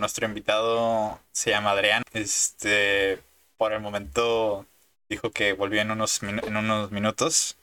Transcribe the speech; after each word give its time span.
Nuestro 0.00 0.26
invitado 0.26 1.20
se 1.30 1.50
llama 1.50 1.72
Adrián. 1.72 2.02
Este, 2.14 3.20
por 3.58 3.74
el 3.74 3.80
momento 3.80 4.64
dijo 5.10 5.30
que 5.30 5.52
volvió 5.52 5.82
en 5.82 5.90
unos, 5.90 6.22
en 6.22 6.56
unos 6.56 6.90
minutos. 6.90 7.56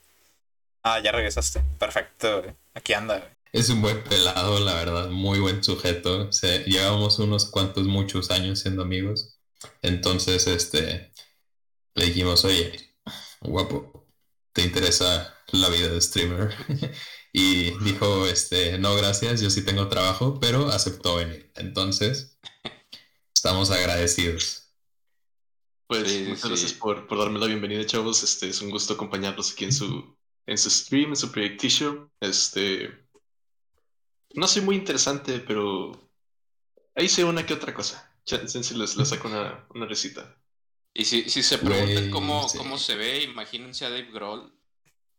Ah, 0.83 0.99
ya 0.99 1.11
regresaste. 1.11 1.63
Perfecto. 1.79 2.43
Aquí 2.75 2.93
anda. 2.93 3.27
Es 3.51 3.69
un 3.69 3.81
buen 3.81 4.03
pelado, 4.03 4.59
la 4.59 4.75
verdad. 4.75 5.09
Muy 5.09 5.39
buen 5.39 5.63
sujeto. 5.63 6.29
llevamos 6.67 7.17
unos 7.17 7.45
cuantos, 7.45 7.85
muchos 7.85 8.29
años 8.29 8.59
siendo 8.59 8.83
amigos. 8.83 9.39
Entonces, 9.81 10.45
este, 10.45 11.11
le 11.95 12.05
dijimos, 12.05 12.45
oye, 12.45 12.93
guapo, 13.41 14.05
¿te 14.53 14.61
interesa 14.61 15.35
la 15.53 15.69
vida 15.69 15.87
de 15.87 16.01
streamer? 16.01 16.53
y 17.39 17.77
dijo, 17.81 18.25
este, 18.25 18.79
no, 18.79 18.95
gracias, 18.95 19.41
yo 19.41 19.51
sí 19.51 19.63
tengo 19.63 19.87
trabajo, 19.89 20.39
pero 20.39 20.69
aceptó 20.69 21.17
venir. 21.17 21.51
Entonces, 21.53 22.39
estamos 23.31 23.69
agradecidos. 23.69 24.73
Pues 25.85 26.27
muchas 26.27 26.49
gracias 26.49 26.73
por, 26.73 27.07
darme 27.15 27.37
la 27.37 27.45
bienvenida, 27.45 27.85
chavos. 27.85 28.23
Este, 28.23 28.49
es 28.49 28.59
un 28.63 28.71
gusto 28.71 28.95
acompañarlos 28.95 29.51
aquí 29.51 29.65
en 29.65 29.71
su, 29.71 30.17
en 30.47 30.57
su 30.57 30.71
stream, 30.71 31.09
en 31.09 31.15
su 31.15 31.31
proyectillo. 31.31 32.09
Este, 32.21 33.07
no 34.33 34.47
soy 34.47 34.63
muy 34.63 34.75
interesante, 34.75 35.37
pero 35.37 36.09
ahí 36.95 37.07
sé 37.07 37.23
una 37.23 37.45
que 37.45 37.53
otra 37.53 37.71
cosa. 37.71 38.11
Si 38.25 38.35
les, 38.73 38.97
les 38.97 39.09
saco 39.09 39.27
una, 39.27 39.63
una 39.75 39.85
recita. 39.85 40.41
Y 40.91 41.05
si, 41.05 41.29
si 41.29 41.43
se 41.43 41.59
preguntan 41.59 42.09
cómo, 42.09 42.47
cómo 42.57 42.79
se 42.79 42.95
ve, 42.95 43.21
imagínense 43.21 43.85
a 43.85 43.91
Dave 43.91 44.11
Grohl. 44.11 44.51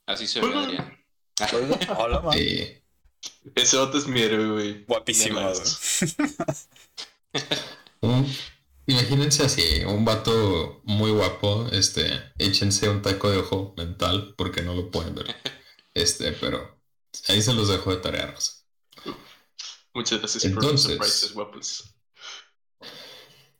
Así 0.04 0.26
se 0.26 0.40
ve 0.40 0.52
Adrián. 0.52 0.98
Hola, 1.98 2.20
man. 2.20 2.36
Ese 3.54 3.76
otro 3.76 3.98
es 3.98 4.06
mi 4.06 4.20
héroe, 4.22 4.50
güey. 4.50 4.84
Guapísimo, 4.84 5.40
Imagínense 8.86 9.44
así, 9.44 9.84
un 9.84 10.04
vato 10.06 10.80
muy 10.84 11.10
guapo, 11.10 11.68
este, 11.72 12.32
échense 12.38 12.88
un 12.88 13.02
taco 13.02 13.30
de 13.30 13.36
ojo 13.38 13.74
mental, 13.76 14.34
porque 14.36 14.62
no 14.62 14.74
lo 14.74 14.90
pueden 14.90 15.14
ver. 15.14 15.36
Este, 15.92 16.32
pero 16.32 16.80
ahí 17.28 17.42
se 17.42 17.52
los 17.52 17.68
dejo 17.68 17.90
de 17.90 17.98
tareas. 17.98 18.66
Muchas 19.92 20.20
gracias 20.20 20.44
Entonces, 20.46 20.62
por 20.62 20.72
los 20.72 20.82
surprises 20.82 21.34
guapos. 21.34 21.94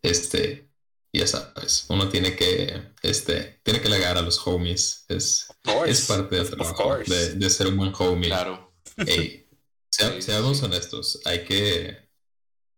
Este, 0.03 0.68
ya 1.13 1.27
sabes, 1.27 1.87
uno 1.89 2.09
tiene 2.09 2.37
que, 2.37 2.93
este, 3.03 3.61
tiene 3.63 3.81
que 3.81 3.89
legar 3.89 4.19
a 4.19 4.23
los 4.23 4.47
homies. 4.47 5.05
Es, 5.09 5.49
es 5.87 6.07
parte 6.07 6.37
del 6.37 6.51
trabajo 6.51 6.99
de, 6.99 7.51
ser 7.51 7.69
un 7.69 7.77
buen 7.77 7.93
homie. 7.99 8.29
Claro. 8.29 8.75
seamos 9.91 10.63
honestos, 10.63 11.21
hay 11.25 11.45
que, 11.45 12.09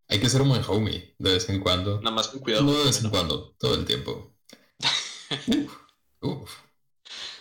hay 0.09 0.21
que 0.21 0.29
ser 0.29 0.43
un 0.43 0.51
buen 0.51 0.63
homie 0.69 1.15
de 1.19 1.33
vez 1.35 1.49
en 1.49 1.61
cuando. 1.61 2.01
Nada 2.01 2.15
más 2.15 2.29
con 2.29 2.41
cuidado. 2.41 2.65
No 2.65 2.79
de 2.79 2.85
vez 2.85 3.03
en 3.03 3.11
cuando, 3.11 3.57
todo 3.59 3.75
el 3.75 3.85
tiempo. 3.85 4.37
uf, 6.21 6.51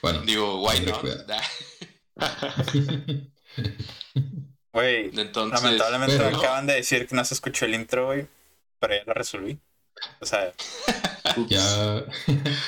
Bueno. 0.01 0.21
Digo, 0.21 0.63
why 0.63 0.79
not? 0.81 1.03
Güey, 4.71 5.11
lamentablemente 5.11 6.19
me 6.19 6.25
acaban 6.25 6.67
de 6.67 6.75
decir 6.75 7.07
que 7.07 7.15
no 7.15 7.25
se 7.25 7.33
escuchó 7.33 7.65
el 7.65 7.73
intro, 7.73 8.05
güey, 8.05 8.27
pero 8.79 8.93
ya 8.93 9.03
lo 9.03 9.13
resolví. 9.13 9.59
O 10.19 10.25
sea, 10.25 10.53
ya 11.47 12.05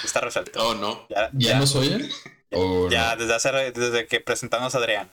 está 0.04 0.22
resuelto. 0.22 0.68
Oh, 0.68 0.76
no. 0.76 1.08
¿Ya, 1.10 1.30
ya, 1.34 1.60
nos 1.60 1.76
oyen? 1.76 2.10
ya, 2.90 3.16
desde, 3.16 3.34
hace, 3.34 3.52
desde 3.72 4.08
que 4.08 4.20
presentamos 4.20 4.76
a 4.76 4.78
Adrián. 4.78 5.10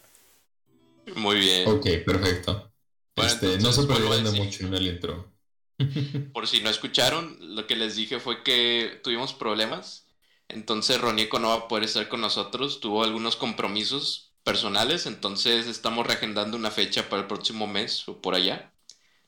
Muy 1.15 1.37
bien. 1.37 1.69
Ok, 1.69 1.87
perfecto. 2.05 2.71
este, 3.17 3.59
no 3.59 3.73
se 3.73 3.83
de 3.83 4.31
mucho 4.33 4.67
en 4.67 4.75
el 4.75 4.87
intro. 4.87 5.33
Por 6.33 6.49
si 6.49 6.61
no 6.61 6.71
escucharon, 6.71 7.37
lo 7.41 7.67
que 7.67 7.77
les 7.77 7.97
dije 7.97 8.21
fue 8.21 8.43
que 8.43 9.01
tuvimos 9.03 9.33
problemas. 9.33 10.07
Entonces 10.49 11.01
Ronieco 11.01 11.39
no 11.39 11.49
va 11.49 11.55
a 11.55 11.69
poder 11.69 11.85
estar 11.85 12.09
con 12.09 12.21
nosotros. 12.21 12.81
Tuvo 12.81 13.05
algunos 13.05 13.37
compromisos 13.37 14.33
personales. 14.43 15.07
Entonces 15.07 15.67
estamos 15.67 16.07
reagendando 16.07 16.57
una 16.57 16.71
fecha 16.71 17.09
para 17.09 17.23
el 17.23 17.29
próximo 17.29 17.67
mes 17.67 18.09
o 18.09 18.21
por 18.21 18.35
allá. 18.35 18.73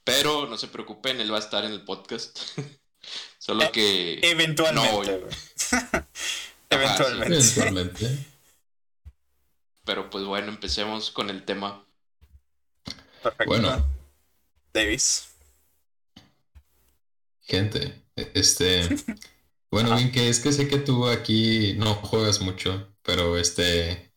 Pero 0.05 0.47
no 0.47 0.57
se 0.57 0.69
preocupen, 0.69 1.21
él 1.21 1.33
va 1.33 1.37
a 1.37 1.41
estar 1.41 1.65
en 1.65 1.73
el 1.73 1.85
podcast. 1.85 2.41
Solo 3.39 3.65
eh, 3.65 3.71
que. 3.73 4.21
Eventualmente. 4.23 5.27
eventualmente. 6.71 7.35
eventualmente. 7.35 8.27
Pero 9.85 10.11
pues 10.11 10.25
bueno, 10.25 10.49
empecemos 10.49 11.11
con 11.11 11.31
el 11.31 11.45
tema. 11.45 11.85
Perfecto. 13.23 13.45
Bueno. 13.47 13.87
Davis. 14.73 15.29
Gente, 17.43 18.03
este. 18.17 18.89
Bueno, 19.73 19.95
bien 19.95 20.11
que 20.11 20.29
es 20.29 20.41
que 20.41 20.51
sé 20.51 20.67
que 20.67 20.79
tú 20.79 21.07
aquí 21.07 21.75
no 21.79 21.95
juegas 21.95 22.41
mucho, 22.41 22.93
pero 23.03 23.39
este. 23.39 24.13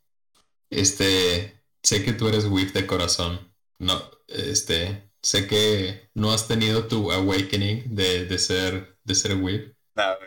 Este. 0.72 1.62
Sé 1.84 2.04
que 2.04 2.14
tú 2.14 2.28
eres 2.28 2.46
whip 2.46 2.74
de 2.74 2.88
corazón. 2.88 3.54
No, 3.78 4.02
este 4.28 5.13
sé 5.24 5.48
que 5.48 6.10
no 6.14 6.32
has 6.32 6.48
tenido 6.48 6.86
tu 6.88 7.12
awakening 7.12 7.96
de, 7.96 8.26
de 8.26 8.38
ser 8.38 8.98
de 9.04 9.16
ser 9.16 9.36
whip. 9.36 9.74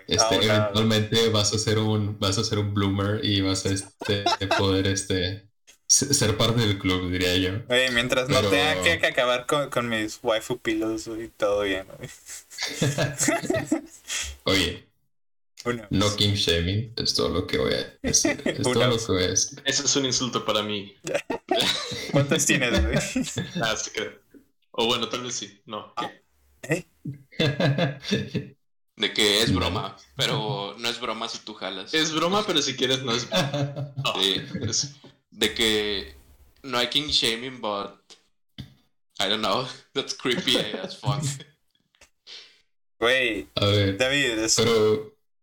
este, 0.06 0.36
eventualmente 0.36 1.28
vas 1.28 1.52
a 1.52 1.58
ser 1.58 1.78
un 1.78 2.18
vas 2.18 2.38
a 2.38 2.44
ser 2.44 2.58
un 2.58 2.72
bloomer 2.72 3.24
y 3.24 3.42
vas 3.42 3.66
a 3.66 3.70
este, 3.70 4.24
poder 4.58 4.86
este 4.86 5.48
ser 5.86 6.36
parte 6.36 6.62
del 6.62 6.78
club 6.78 7.10
diría 7.10 7.36
yo. 7.36 7.60
Oye, 7.68 7.90
mientras 7.92 8.28
no 8.28 8.40
tenga 8.42 8.82
que, 8.82 9.06
acabar 9.06 9.46
con, 9.46 9.70
con, 9.70 9.88
mis 9.88 10.18
waifu 10.22 10.58
pillows 10.58 11.06
y 11.06 11.28
todo 11.28 11.62
bien 11.62 11.86
oye 14.44 14.84
no 15.90 16.14
king 16.16 16.34
shaming 16.34 16.92
es 16.96 17.14
todo 17.14 17.28
lo 17.28 17.46
que 17.46 17.58
voy 17.58 17.74
a 17.74 17.98
decir 18.02 18.40
es 18.44 18.62
todo 18.62 18.86
lo 18.86 18.96
que 18.98 19.12
voy 19.12 19.24
a 19.24 19.28
decir. 19.28 19.60
Eso 19.64 19.84
es 19.84 19.96
un 19.96 20.06
insulto 20.06 20.44
para 20.44 20.62
mí. 20.62 20.94
¿cuántos 22.12 22.46
tienes 22.46 22.82
güey? 22.82 22.96
ah 23.62 23.76
sí 23.76 23.90
creo 23.92 24.25
o 24.76 24.86
bueno, 24.86 25.08
tal 25.08 25.22
vez 25.22 25.34
sí. 25.34 25.60
No. 25.66 25.92
¿Eh? 26.62 26.84
De 28.96 29.12
que 29.12 29.42
es 29.42 29.54
broma, 29.54 29.94
pero 30.16 30.74
no 30.78 30.88
es 30.88 30.98
broma 31.00 31.28
si 31.28 31.38
tú 31.40 31.52
jalas. 31.52 31.92
Es 31.92 32.14
broma, 32.14 32.44
pero 32.46 32.62
si 32.62 32.76
quieres 32.76 33.02
no 33.02 33.12
es 33.12 33.28
De 35.30 35.54
que 35.54 36.14
no 36.62 36.78
hay 36.78 36.88
king 36.88 37.08
shaming, 37.08 37.60
but 37.60 38.00
I 39.18 39.28
don't 39.28 39.40
know. 39.40 39.66
That's 39.92 40.14
creepy 40.14 40.56
as 40.82 40.96
fuck. 40.96 41.22
Güey, 42.98 43.48
David, 43.54 44.38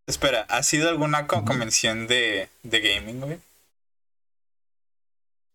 espera, 0.08 0.42
¿ha 0.50 0.64
sido 0.64 0.90
alguna 0.90 1.28
convención 1.28 2.08
de, 2.08 2.50
de 2.64 2.80
gaming, 2.80 3.22
güey? 3.22 3.38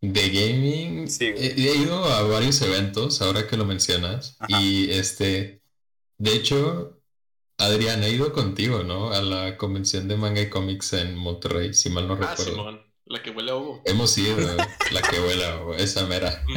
De 0.00 0.31
gaming, 0.31 1.09
sí, 1.09 1.26
he, 1.36 1.76
ido 1.76 2.04
a 2.04 2.22
varios 2.22 2.62
eventos, 2.62 3.20
ahora 3.20 3.48
que 3.48 3.56
lo 3.56 3.64
mencionas. 3.64 4.36
Y 4.47 4.91
este, 4.91 5.60
de 6.19 6.32
hecho, 6.34 7.00
Adrián, 7.56 8.04
he 8.04 8.10
ido 8.10 8.32
contigo, 8.32 8.84
¿no? 8.84 9.10
A 9.12 9.20
la 9.20 9.56
convención 9.56 10.06
de 10.06 10.16
manga 10.16 10.41
y 10.41 10.48
cómics 10.48 10.92
en 10.92 11.16
Monterrey, 11.16 11.75
si 11.75 11.91
mal 11.91 12.06
no 12.06 12.14
ah, 12.14 12.16
recuerdo. 12.16 12.44
Simón, 12.44 12.82
la 13.06 13.22
que 13.22 13.31
huele 13.31 13.50
a 13.50 13.56
Hugo. 13.56 13.82
Hemos 13.84 14.16
ido, 14.16 14.37
la 14.92 15.03
que 15.03 15.20
huele 15.20 15.44
a 15.44 15.60
Hugo, 15.60 15.75
esa 15.75 16.06
mera. 16.06 16.44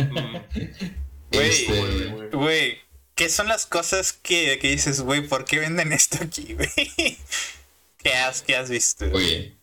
Güey, 1.34 1.50
este... 1.50 2.28
güey, 2.34 2.80
¿qué 3.16 3.30
son 3.30 3.48
las 3.48 3.66
cosas 3.66 4.12
que, 4.12 4.60
que 4.60 4.70
dices, 4.70 5.00
güey, 5.00 5.26
¿por 5.26 5.46
qué 5.46 5.60
venden 5.60 5.94
esto 5.94 6.18
aquí, 6.22 6.56
güey? 6.56 6.70
¿Qué 7.98 8.14
has, 8.16 8.42
¿Qué 8.42 8.58
has 8.58 8.70
visto? 8.70 9.06
Oye, 9.14 9.56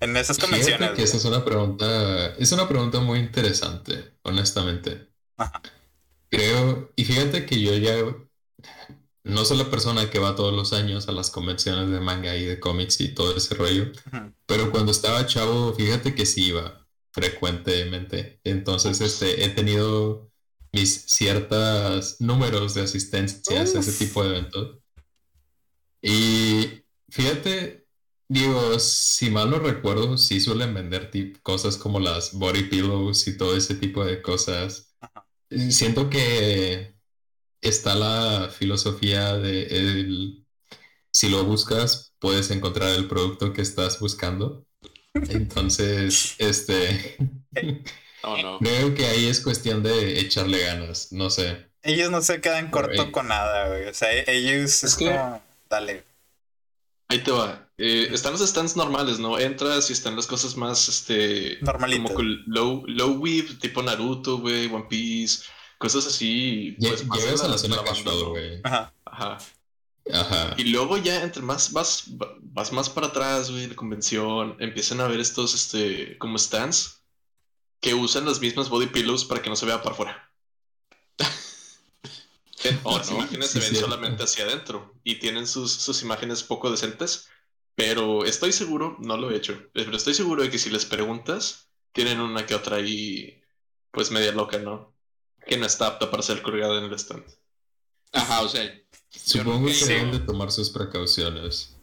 en 0.00 0.16
esas 0.16 0.38
convenciones. 0.38 0.98
esa 0.98 1.16
es 1.16 1.24
una 1.24 1.44
pregunta, 1.44 2.34
es 2.36 2.50
una 2.52 2.68
pregunta 2.68 3.00
muy 3.00 3.18
interesante, 3.18 4.14
honestamente. 4.22 5.08
Creo, 6.28 6.92
y 6.96 7.04
fíjate 7.04 7.46
que 7.46 7.60
yo 7.60 7.76
ya 7.76 7.96
no 9.24 9.44
soy 9.44 9.58
la 9.58 9.70
persona 9.70 10.08
que 10.10 10.18
va 10.18 10.34
todos 10.34 10.54
los 10.54 10.72
años 10.72 11.08
a 11.08 11.12
las 11.12 11.30
convenciones 11.30 11.90
de 11.90 12.00
manga 12.00 12.34
y 12.36 12.44
de 12.44 12.58
cómics 12.58 13.00
y 13.00 13.08
todo 13.14 13.36
ese 13.36 13.54
rollo, 13.54 13.92
pero 14.46 14.70
cuando 14.70 14.92
estaba 14.92 15.26
chavo, 15.26 15.74
fíjate 15.74 16.14
que 16.14 16.26
sí 16.26 16.46
iba 16.46 16.86
frecuentemente. 17.12 18.40
Entonces, 18.44 19.00
este, 19.00 19.44
he 19.44 19.48
tenido 19.50 20.30
mis 20.72 21.02
ciertos 21.06 22.20
números 22.20 22.74
de 22.74 22.82
asistencia 22.82 23.60
a 23.60 23.64
ese 23.64 23.92
tipo 23.92 24.22
de 24.22 24.30
eventos. 24.30 24.78
Y 26.00 26.84
fíjate, 27.10 27.79
Digo, 28.30 28.78
si 28.78 29.28
mal 29.28 29.50
no 29.50 29.58
recuerdo, 29.58 30.16
sí 30.16 30.40
suelen 30.40 30.72
vender 30.72 31.10
cosas 31.42 31.76
como 31.76 31.98
las 31.98 32.32
body 32.32 32.62
pillows 32.62 33.26
y 33.26 33.36
todo 33.36 33.56
ese 33.56 33.74
tipo 33.74 34.04
de 34.04 34.22
cosas. 34.22 34.94
Siento 35.70 36.08
que 36.08 36.94
está 37.60 37.96
la 37.96 38.48
filosofía 38.48 39.36
de 39.36 39.62
el, 39.64 40.46
si 41.12 41.28
lo 41.28 41.42
buscas, 41.42 42.14
puedes 42.20 42.52
encontrar 42.52 42.90
el 42.90 43.08
producto 43.08 43.52
que 43.52 43.62
estás 43.62 43.98
buscando. 43.98 44.64
Entonces, 45.12 46.36
este 46.38 47.16
oh, 48.22 48.36
no. 48.36 48.58
creo 48.60 48.94
que 48.94 49.06
ahí 49.06 49.26
es 49.26 49.40
cuestión 49.40 49.82
de 49.82 50.20
echarle 50.20 50.60
ganas, 50.60 51.10
no 51.10 51.30
sé. 51.30 51.66
ellos 51.82 52.12
no 52.12 52.22
se 52.22 52.40
quedan 52.40 52.70
corto 52.70 53.10
con 53.10 53.26
nada, 53.26 53.70
güey. 53.70 53.88
O 53.88 53.94
sea, 53.94 54.12
ellos 54.12 54.84
es, 54.84 54.94
como, 54.94 55.42
dale. 55.68 56.04
Ahí 57.08 57.24
te 57.24 57.32
va. 57.32 57.66
Eh, 57.82 58.10
están 58.12 58.32
los 58.32 58.46
stands 58.46 58.76
normales, 58.76 59.18
¿no? 59.18 59.38
Entras 59.38 59.88
y 59.88 59.94
están 59.94 60.14
las 60.14 60.26
cosas 60.26 60.54
más, 60.54 60.86
este... 60.86 61.56
Normalitas. 61.62 62.12
Como 62.12 62.28
low, 62.46 62.84
low 62.86 63.12
weave, 63.12 63.54
tipo 63.54 63.82
Naruto, 63.82 64.36
güey, 64.36 64.66
One 64.66 64.84
Piece, 64.86 65.44
cosas 65.78 66.06
así. 66.06 66.76
Pues, 66.78 67.02
Llegas 67.08 67.42
a 67.42 67.48
la 67.48 67.56
zona 67.56 67.82
casual, 67.82 68.24
güey. 68.24 68.60
Ajá. 68.64 68.92
Ajá. 69.06 69.38
Ajá. 70.12 70.54
Y 70.58 70.64
luego 70.64 70.98
ya 70.98 71.22
entre 71.22 71.40
más 71.40 71.72
vas, 71.72 72.04
vas 72.42 72.70
más 72.70 72.90
para 72.90 73.06
atrás, 73.06 73.50
güey, 73.50 73.66
la 73.66 73.76
convención, 73.76 74.56
empiezan 74.60 75.00
a 75.00 75.06
ver 75.06 75.20
estos, 75.20 75.54
este, 75.54 76.18
como 76.18 76.36
stands 76.36 77.00
que 77.80 77.94
usan 77.94 78.26
las 78.26 78.40
mismas 78.40 78.68
body 78.68 78.88
pillows 78.88 79.24
para 79.24 79.40
que 79.40 79.48
no 79.48 79.56
se 79.56 79.64
vea 79.64 79.82
para 79.82 79.94
afuera. 79.94 80.30
oh, 82.82 82.98
las 82.98 83.10
imágenes 83.10 83.50
se 83.52 83.60
ven 83.60 83.74
solamente 83.74 84.24
hacia 84.24 84.44
adentro 84.44 84.94
y 85.02 85.14
tienen 85.14 85.46
sus, 85.46 85.72
sus 85.72 86.02
imágenes 86.02 86.42
poco 86.42 86.70
decentes, 86.70 87.30
pero 87.80 88.26
estoy 88.26 88.52
seguro, 88.52 88.96
no 89.00 89.16
lo 89.16 89.30
he 89.30 89.36
hecho, 89.36 89.58
pero 89.72 89.96
estoy 89.96 90.12
seguro 90.12 90.42
de 90.42 90.50
que 90.50 90.58
si 90.58 90.68
les 90.68 90.84
preguntas, 90.84 91.70
tienen 91.92 92.20
una 92.20 92.44
que 92.44 92.54
otra 92.54 92.76
ahí, 92.76 93.42
pues 93.90 94.10
media 94.10 94.32
loca, 94.32 94.58
¿no? 94.58 94.94
Que 95.46 95.56
no 95.56 95.64
está 95.64 95.86
apta 95.86 96.10
para 96.10 96.22
ser 96.22 96.42
colgada 96.42 96.76
en 96.76 96.84
el 96.84 96.92
stand. 96.92 97.24
Ajá, 98.12 98.42
o 98.42 98.48
sea, 98.48 98.70
Supongo 99.08 99.68
que, 99.68 99.86
deben 99.86 100.12
de 100.12 100.18
tomar 100.18 100.52
sus 100.52 100.68
precauciones. 100.68 101.74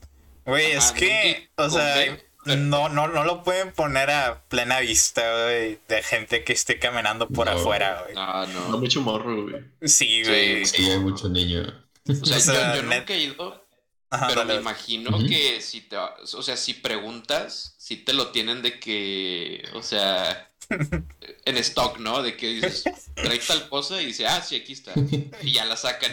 Güey, 0.45 0.73
es 0.73 0.91
que, 0.91 1.49
o 1.55 1.67
sea, 1.67 2.15
no, 2.45 2.89
no, 2.89 3.07
no 3.07 3.23
lo 3.23 3.43
pueden 3.43 3.71
poner 3.73 4.11
a 4.11 4.43
plena 4.49 4.79
vista, 4.81 5.45
güey, 5.45 5.79
de 5.87 6.03
gente 6.03 6.43
que 6.43 6.53
esté 6.53 6.77
caminando 6.77 7.27
por 7.27 7.49
afuera, 7.49 8.03
güey. 8.03 8.13
Ah, 8.15 8.45
no. 8.53 8.69
No 8.69 8.77
mucho 8.77 9.01
morro, 9.01 9.43
güey. 9.43 9.63
Sí, 9.81 10.23
güey. 10.23 10.63
Sí, 10.63 10.87
hay 10.91 10.99
mucho 10.99 11.27
niño. 11.27 11.63
O 12.07 12.13
sea, 12.13 12.75
yo, 12.75 12.83
nunca 12.83 13.13
he 13.15 13.23
ido, 13.23 13.66
pero 14.09 14.45
me 14.45 14.55
imagino 14.55 15.17
que 15.19 15.61
si 15.61 15.81
te, 15.81 15.97
o 15.97 16.41
sea, 16.41 16.55
si 16.55 16.73
preguntas, 16.75 17.75
si 17.77 17.97
te 17.97 18.13
lo 18.13 18.31
tienen 18.31 18.61
de 18.61 18.79
que, 18.79 19.67
o 19.73 19.83
sea, 19.83 20.49
en 21.45 21.57
stock, 21.57 21.99
¿no? 21.99 22.21
De 22.23 22.35
que 22.35 22.47
dices, 22.47 22.83
trae 23.15 23.39
tal 23.39 23.67
cosa 23.69 24.01
y 24.01 24.07
dice, 24.07 24.27
ah, 24.27 24.41
sí, 24.41 24.55
aquí 24.55 24.73
está. 24.73 24.93
Y 25.41 25.53
ya 25.53 25.65
la 25.65 25.77
sacan, 25.77 26.11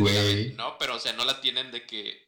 ¿no? 0.56 0.79
Pero, 0.79 0.96
o 0.96 0.99
sea, 0.99 1.12
no 1.12 1.25
la 1.25 1.41
tienen 1.41 1.70
de 1.70 1.85
que. 1.87 2.25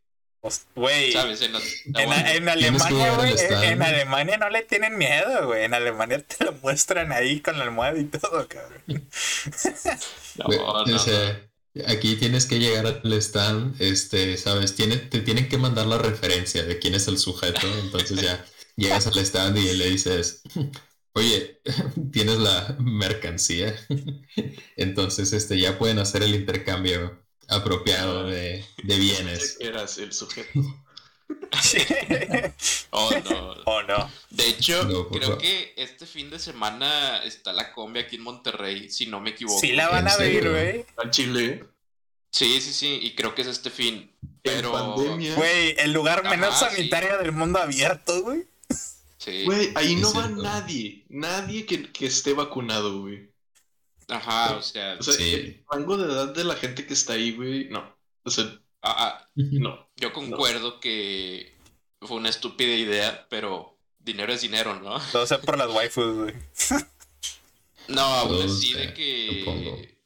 Güey. 0.76 1.12
¿Sabes? 1.12 1.42
En, 1.42 1.56
en, 1.56 2.48
Alemania, 2.48 3.14
güey. 3.16 3.34
En, 3.64 3.82
Alemania 3.82 4.36
no 4.36 4.48
le 4.48 4.62
tienen 4.62 4.96
miedo, 4.96 5.46
güey. 5.46 5.64
En 5.64 5.74
Alemania 5.74 6.24
te 6.24 6.44
lo 6.44 6.52
muestran 6.52 7.10
ahí 7.10 7.40
con 7.40 7.58
la 7.58 7.64
almohada 7.64 7.98
y 7.98 8.04
todo, 8.04 8.46
cabrón. 8.46 8.82
No, 10.36 10.84
no, 10.84 10.98
Aquí 11.87 12.17
tienes 12.17 12.46
que 12.46 12.58
llegar 12.58 12.87
al 12.87 13.12
stand, 13.14 13.81
este, 13.81 14.37
sabes, 14.37 14.75
Tiene, 14.75 14.96
te 14.96 15.20
tienen 15.20 15.49
que 15.49 15.58
mandar 15.58 15.87
la 15.87 15.99
referencia 15.99 16.64
de 16.64 16.78
quién 16.78 16.94
es 16.94 17.08
el 17.08 17.19
sujeto, 17.19 17.67
entonces 17.82 18.20
ya 18.20 18.44
llegas 18.76 19.06
al 19.06 19.19
stand 19.19 19.58
y 19.58 19.75
le 19.75 19.90
dices, 19.90 20.43
oye, 21.12 21.61
tienes 22.12 22.38
la 22.38 22.76
mercancía. 22.78 23.75
Entonces, 24.76 25.32
este, 25.32 25.58
ya 25.58 25.78
pueden 25.78 25.99
hacer 25.99 26.23
el 26.23 26.34
intercambio 26.34 27.25
apropiado 27.49 28.25
de, 28.25 28.64
de 28.82 28.99
bienes. 28.99 29.56
Eras 29.61 29.99
el 29.99 30.12
sujeto. 30.12 30.61
oh, 32.90 33.11
no. 33.31 33.55
Oh, 33.64 33.82
no. 33.82 34.11
De 34.31 34.49
hecho, 34.49 35.08
creo 35.11 35.38
que 35.38 35.75
este 35.76 36.06
fin 36.06 36.31
de 36.31 36.38
semana 36.38 37.25
está 37.25 37.52
la 37.52 37.73
combi 37.73 38.00
aquí 38.00 38.17
en 38.17 38.23
Monterrey, 38.23 38.90
si 38.90 39.06
no 39.06 39.20
me 39.20 39.31
equivoco. 39.31 39.61
Sí 39.61 39.73
la 39.73 39.88
van 39.88 40.08
a 40.08 40.17
ver, 40.17 40.50
güey. 40.50 40.87
En 41.02 41.11
Chile. 41.11 41.64
Sí, 42.31 42.61
sí, 42.61 42.73
sí, 42.73 42.99
y 43.02 43.14
creo 43.14 43.34
que 43.34 43.43
es 43.43 43.49
este 43.49 43.70
fin. 43.70 44.12
Pero. 44.43 44.94
Güey, 44.94 45.75
el 45.78 45.93
lugar 45.93 46.23
menos 46.25 46.58
sanitario 46.58 47.19
del 47.19 47.32
mundo 47.32 47.58
abierto, 47.58 48.23
güey. 48.23 48.46
Güey, 49.44 49.73
ahí 49.75 49.96
no 49.96 50.12
va 50.14 50.28
nadie. 50.28 51.05
Nadie 51.08 51.67
que, 51.67 51.90
que 51.90 52.06
esté 52.06 52.32
vacunado, 52.32 53.00
güey. 53.00 53.31
Ajá, 54.08 54.56
o 54.56 54.62
sea. 54.62 54.96
O 55.00 55.02
sea, 55.02 55.14
el 55.17 55.64
rango 55.70 55.96
de 55.96 56.12
edad 56.12 56.32
de 56.32 56.44
la 56.44 56.55
gente 56.55 56.87
que 56.87 56.94
está 56.94 57.14
ahí, 57.14 57.32
güey, 57.32 57.69
no. 57.69 57.96
O 58.23 58.31
sea, 58.31 58.44
ah, 58.87 59.19
ah, 59.19 59.29
no. 59.35 59.88
Yo 59.97 60.12
concuerdo 60.12 60.81
que 60.81 61.55
fue 62.00 62.17
una 62.17 62.29
estúpida 62.29 62.75
idea, 62.75 63.27
pero 63.29 63.79
dinero 63.99 64.33
es 64.33 64.43
dinero, 64.43 64.79
¿no? 64.81 64.99
Todo 65.12 65.27
sea 65.27 65.41
por 65.41 65.59
las 65.59 65.71
waifus, 65.71 66.15
güey. 66.15 66.35
No, 67.88 68.03
aún 68.03 68.43
así 68.43 68.75
de 68.75 68.94
que. 68.94 69.97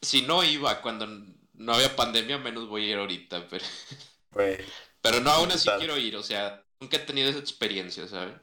Si 0.00 0.22
no 0.22 0.44
iba 0.44 0.80
cuando 0.80 1.06
no 1.54 1.74
había 1.74 1.96
pandemia, 1.96 2.38
menos 2.38 2.68
voy 2.68 2.84
a 2.84 2.92
ir 2.92 2.98
ahorita, 2.98 3.48
pero. 3.48 3.64
Pero 5.00 5.20
no, 5.20 5.30
aún 5.30 5.50
así 5.52 5.68
quiero 5.78 5.96
ir, 5.96 6.16
o 6.16 6.22
sea, 6.22 6.62
Nunca 6.80 6.96
he 6.96 7.00
tenido 7.00 7.28
esa 7.28 7.40
experiencia, 7.40 8.06
¿sabes? 8.06 8.36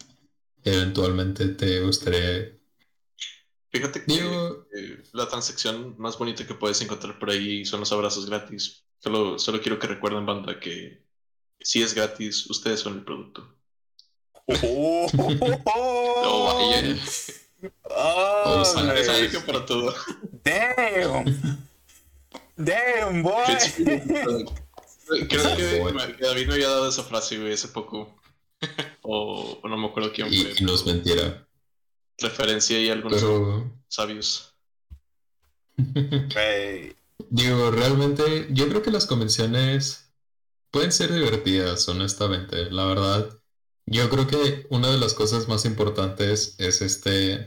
Eventualmente 0.64 1.48
te 1.50 1.80
gustaría. 1.82 2.58
Fíjate 3.72 4.04
que 4.04 4.14
eh, 4.14 5.04
la 5.14 5.28
transacción 5.28 5.96
más 5.98 6.18
bonita 6.18 6.46
que 6.46 6.54
puedes 6.54 6.82
encontrar 6.82 7.20
por 7.20 7.30
ahí 7.30 7.66
son 7.66 7.82
los 7.82 7.92
abrazos 7.92 8.26
gratis. 8.26 8.85
Solo, 9.00 9.38
solo 9.40 9.62
quiero 9.62 9.80
que 9.80 9.88
recuerden, 9.88 10.26
banda, 10.26 10.60
que 10.60 11.06
si 11.60 11.82
es 11.82 11.94
gratis, 11.94 12.50
ustedes 12.50 12.80
son 12.80 12.96
el 12.96 13.04
producto. 13.04 13.56
Oh, 14.48 15.08
oh, 15.66 16.46
vaya. 16.46 16.96
Oh, 17.90 18.64
oh 18.64 19.46
para 19.46 19.66
todo. 19.66 19.94
Damn. 20.44 21.66
Damn, 22.56 23.24
boy. 23.24 23.44
Creo 25.30 25.56
que, 25.56 25.80
David 26.20 26.48
me 26.48 26.54
había 26.54 26.70
dado 26.70 26.90
esa 26.90 27.04
frase, 27.04 27.38
güey, 27.38 27.54
hace 27.54 27.68
poco. 27.70 28.16
O, 29.08 29.62
no 29.64 29.78
me 29.78 29.86
acuerdo 29.86 30.12
quién 30.12 30.28
fue. 30.30 30.56
Y, 30.58 30.64
no 30.64 30.74
es 30.74 30.84
mentira. 30.84 31.48
Referencia 32.18 32.80
y 32.80 32.90
algunos 32.90 33.24
sabios. 33.88 34.56
Digo, 37.30 37.72
realmente, 37.72 38.48
yo 38.52 38.68
creo 38.70 38.82
que 38.82 38.92
las 38.92 39.06
convenciones 39.06 40.12
pueden 40.72 40.92
ser 40.92 41.14
divertidas, 41.14 41.88
honestamente. 41.88 42.70
La 42.72 42.86
verdad, 42.86 43.40
yo 43.86 44.10
creo 44.10 44.28
que 44.28 44.68
una 44.70 44.92
de 44.92 44.98
las 44.98 45.14
cosas 45.14 45.48
más 45.48 45.66
importantes 45.66 46.56
es 46.60 46.82
este. 46.82 47.46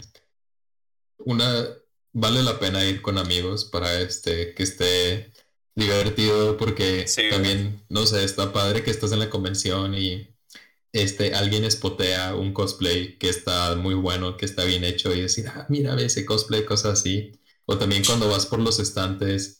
Una. 1.19 1.67
Vale 2.15 2.43
la 2.43 2.59
pena 2.59 2.85
ir 2.85 3.03
con 3.03 3.19
amigos 3.19 3.67
para 3.67 4.00
este 4.00 4.55
que 4.55 4.62
esté 4.62 5.31
divertido 5.75 6.56
porque 6.56 7.06
también, 7.31 7.85
no 7.88 8.07
sé, 8.07 8.25
está 8.25 8.52
padre 8.52 8.83
que 8.83 8.90
estás 8.90 9.12
en 9.12 9.21
la 9.21 9.31
convención 9.31 9.95
y 9.95 10.35
este, 10.93 11.35
alguien 11.35 11.64
espotea 11.64 12.35
un 12.35 12.52
cosplay 12.52 13.19
que 13.19 13.28
está 13.28 13.76
muy 13.76 13.95
bueno, 13.95 14.37
que 14.37 14.47
está 14.47 14.64
bien 14.64 14.85
hecho 14.85 15.14
y 15.14 15.21
decir, 15.21 15.47
ah, 15.49 15.66
mira, 15.69 15.95
ve 15.95 16.07
ese 16.07 16.25
cosplay, 16.25 16.64
cosas 16.64 17.00
así. 17.00 17.33
O 17.66 17.76
también 17.78 18.02
cuando 18.04 18.28
vas 18.28 18.47
por 18.47 18.59
los 18.59 18.81
estantes 18.81 19.58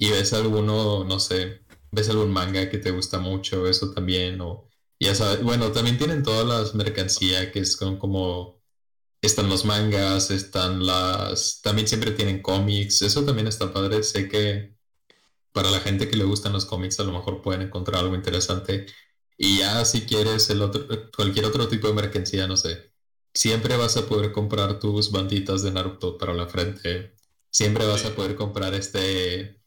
y 0.00 0.10
ves 0.10 0.32
alguno, 0.32 1.04
no 1.04 1.20
sé, 1.20 1.60
ves 1.92 2.08
algún 2.08 2.32
manga 2.32 2.70
que 2.70 2.78
te 2.78 2.90
gusta 2.90 3.18
mucho, 3.20 3.68
eso 3.68 3.92
también, 3.92 4.40
o 4.40 4.66
ya 4.98 5.14
sabes, 5.14 5.42
bueno, 5.42 5.72
también 5.72 5.98
tienen 5.98 6.22
todas 6.22 6.46
las 6.48 6.74
mercancías 6.74 7.48
que 7.52 7.66
son 7.66 7.98
como, 7.98 8.62
están 9.22 9.50
los 9.50 9.66
mangas, 9.66 10.30
están 10.30 10.86
las, 10.86 11.60
también 11.62 11.86
siempre 11.88 12.12
tienen 12.12 12.42
cómics, 12.42 13.02
eso 13.02 13.24
también 13.26 13.46
está 13.48 13.72
padre, 13.74 14.02
sé 14.02 14.28
que 14.28 14.74
para 15.52 15.70
la 15.70 15.80
gente 15.80 16.08
que 16.08 16.16
le 16.16 16.24
gustan 16.24 16.54
los 16.54 16.66
cómics 16.66 16.98
a 17.00 17.04
lo 17.04 17.12
mejor 17.12 17.42
pueden 17.42 17.62
encontrar 17.62 18.02
algo 18.02 18.14
interesante. 18.14 18.86
Y 19.36 19.58
ya 19.58 19.84
si 19.84 20.02
quieres 20.06 20.50
el 20.50 20.62
otro, 20.62 20.86
cualquier 21.16 21.46
otro 21.46 21.68
tipo 21.68 21.88
de 21.88 21.94
mercancía, 21.94 22.46
no 22.46 22.56
sé, 22.56 22.92
siempre 23.34 23.76
vas 23.76 23.96
a 23.98 24.06
poder 24.06 24.32
comprar 24.32 24.80
tus 24.80 25.12
banditas 25.12 25.62
de 25.62 25.72
Naruto 25.72 26.18
para 26.18 26.34
la 26.34 26.46
frente. 26.48 27.16
Siempre 27.50 27.86
vas 27.86 28.04
a 28.06 28.14
poder 28.14 28.36
comprar 28.36 28.74
este 28.74 29.59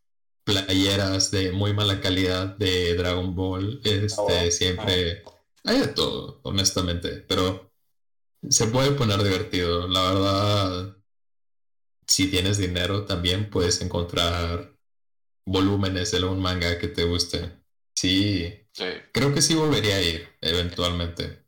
playeras 0.43 1.31
de 1.31 1.51
muy 1.51 1.73
mala 1.73 2.01
calidad 2.01 2.57
de 2.57 2.95
Dragon 2.95 3.35
Ball. 3.35 3.81
Este, 3.83 4.47
oh, 4.47 4.51
siempre 4.51 5.23
hay 5.63 5.79
de 5.79 5.88
todo, 5.88 6.39
honestamente, 6.43 7.23
pero 7.27 7.71
se 8.50 8.67
puede 8.67 8.91
poner 8.91 9.23
divertido. 9.23 9.88
La 9.88 10.01
verdad, 10.12 10.97
si 12.07 12.29
tienes 12.29 12.57
dinero 12.57 13.05
también 13.05 13.50
puedes 13.50 13.81
encontrar 13.81 14.77
volúmenes 15.45 16.12
de 16.12 16.23
un 16.23 16.41
manga 16.41 16.77
que 16.77 16.88
te 16.88 17.03
guste. 17.03 17.51
Sí, 17.95 18.63
Creo 19.12 19.33
que 19.33 19.41
sí 19.41 19.53
volvería 19.53 19.95
a 19.97 20.01
ir, 20.01 20.27
eventualmente. 20.41 21.43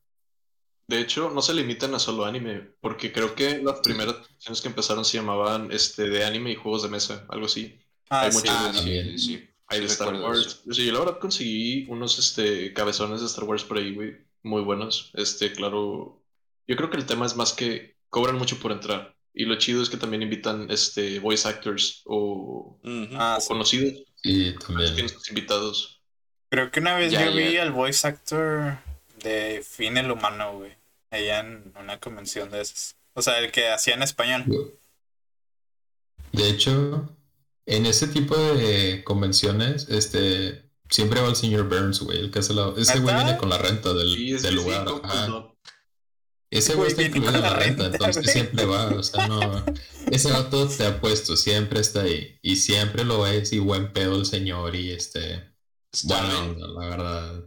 De 0.88 1.02
hecho, 1.02 1.32
no 1.32 1.42
se 1.42 1.56
limitan 1.56 1.96
a 1.96 2.00
solo 2.00 2.26
anime, 2.26 2.62
porque 2.80 3.12
creo 3.12 3.34
que 3.34 3.58
las 3.64 3.80
primeras 3.80 4.18
secciones 4.28 4.62
que 4.62 4.68
empezaron 4.68 5.04
se 5.04 5.18
llamaban 5.18 5.72
este, 5.72 6.08
de 6.10 6.24
anime 6.24 6.52
y 6.52 6.56
juegos 6.56 6.84
de 6.84 6.90
mesa, 6.90 7.26
algo 7.30 7.48
así. 7.48 7.80
Ah, 8.10 8.22
Hay 8.22 8.32
sí, 8.32 8.38
muchos 8.38 8.82
sí, 9.22 9.50
Hay 9.68 9.80
de 9.80 9.86
Star 9.88 10.14
Wars. 10.16 10.62
Sí, 10.72 10.86
yo 10.86 10.94
la 10.94 11.00
verdad 11.00 11.20
conseguí 11.20 11.86
unos 11.90 12.20
este, 12.20 12.74
cabezones 12.74 13.22
de 13.22 13.28
Star 13.28 13.46
Wars 13.46 13.64
por 13.64 13.78
ahí, 13.78 13.94
güey. 13.94 14.18
Muy 14.44 14.62
buenos. 14.62 15.12
Este, 15.16 15.52
claro. 15.52 16.22
Yo 16.68 16.76
creo 16.76 16.90
que 16.90 16.98
el 16.98 17.06
tema 17.06 17.26
es 17.26 17.36
más 17.36 17.54
que 17.54 17.96
cobran 18.10 18.38
mucho 18.38 18.60
por 18.60 18.72
entrar. 18.72 19.16
Y 19.34 19.46
lo 19.46 19.56
chido 19.58 19.82
es 19.82 19.90
que 19.90 19.98
también 19.98 20.22
invitan 20.22 20.70
este 20.72 21.20
voice 21.20 21.48
actors 21.48 22.02
o, 22.06 22.80
Ah, 23.14 23.36
o 23.38 23.42
sí. 23.42 23.48
conocidos. 23.48 23.94
Y 24.24 24.52
Tienen 24.54 24.60
también. 24.60 25.10
sus 25.10 25.28
invitados. 25.30 26.02
Creo 26.50 26.72
que 26.72 26.80
una 26.80 26.96
vez 26.96 27.12
Ya, 27.12 27.26
yo 27.26 27.36
vi 27.36 27.58
al 27.58 27.72
voice 27.72 28.08
actor 28.08 28.78
de 29.24 29.64
Fin 29.68 29.98
el 29.98 30.12
Humano, 30.12 30.60
güey. 30.60 30.74
Allá 31.10 31.40
en 31.40 31.74
una 31.80 32.00
convención 32.00 32.50
de 32.52 32.62
esas. 32.62 32.96
O 33.14 33.22
sea, 33.22 33.40
el 33.40 33.52
que 33.52 33.70
hacía 33.70 33.96
en 33.96 34.04
español. 34.04 34.46
De 36.32 36.50
hecho, 36.50 37.15
en 37.66 37.86
ese 37.86 38.08
tipo 38.08 38.36
de 38.38 39.04
convenciones, 39.04 39.88
este, 39.90 40.70
siempre 40.90 41.22
va 41.22 41.30
el 41.30 41.36
señor 41.36 41.68
Burns, 41.68 42.00
güey, 42.02 42.20
el 42.20 42.32
que 42.32 42.40
hace 42.40 42.54
la... 42.54 42.74
Ese 42.78 43.00
güey 43.00 43.16
viene 43.16 43.38
con 43.38 43.50
la 43.50 43.58
renta 43.58 43.94
del, 43.94 44.14
Sí, 44.16 44.34
es 44.34 44.44
del 44.44 44.56
que 44.56 44.62
sí, 44.62 44.66
lugar. 44.68 44.88
ajá. 45.04 45.52
Ese 46.52 46.76
Güey, 46.76 46.88
está 46.90 47.02
incluido 47.02 47.36
en 47.36 47.42
la 47.42 47.50
renta, 47.56 47.84
renta, 47.84 47.98
entonces 47.98 48.24
güey. 48.24 48.34
siempre 48.34 48.66
va, 48.66 48.88
o 48.88 49.04
sea, 49.04 49.28
no... 49.28 49.66
Ese 50.10 50.32
vato 50.32 50.68
te 50.70 50.86
apuesto, 50.86 51.36
siempre 51.36 51.82
está 51.82 52.04
ahí. 52.04 52.40
Y 52.42 52.56
siempre 52.58 53.04
lo 53.04 53.22
ves 53.24 53.52
y 53.52 53.60
buen 53.60 53.92
pedo 53.92 54.16
el 54.18 54.26
señor 54.26 54.76
y 54.76 54.92
este... 54.92 55.54
Está 55.92 56.22
bien. 56.24 56.58
la 56.60 56.88
verdad. 56.88 57.44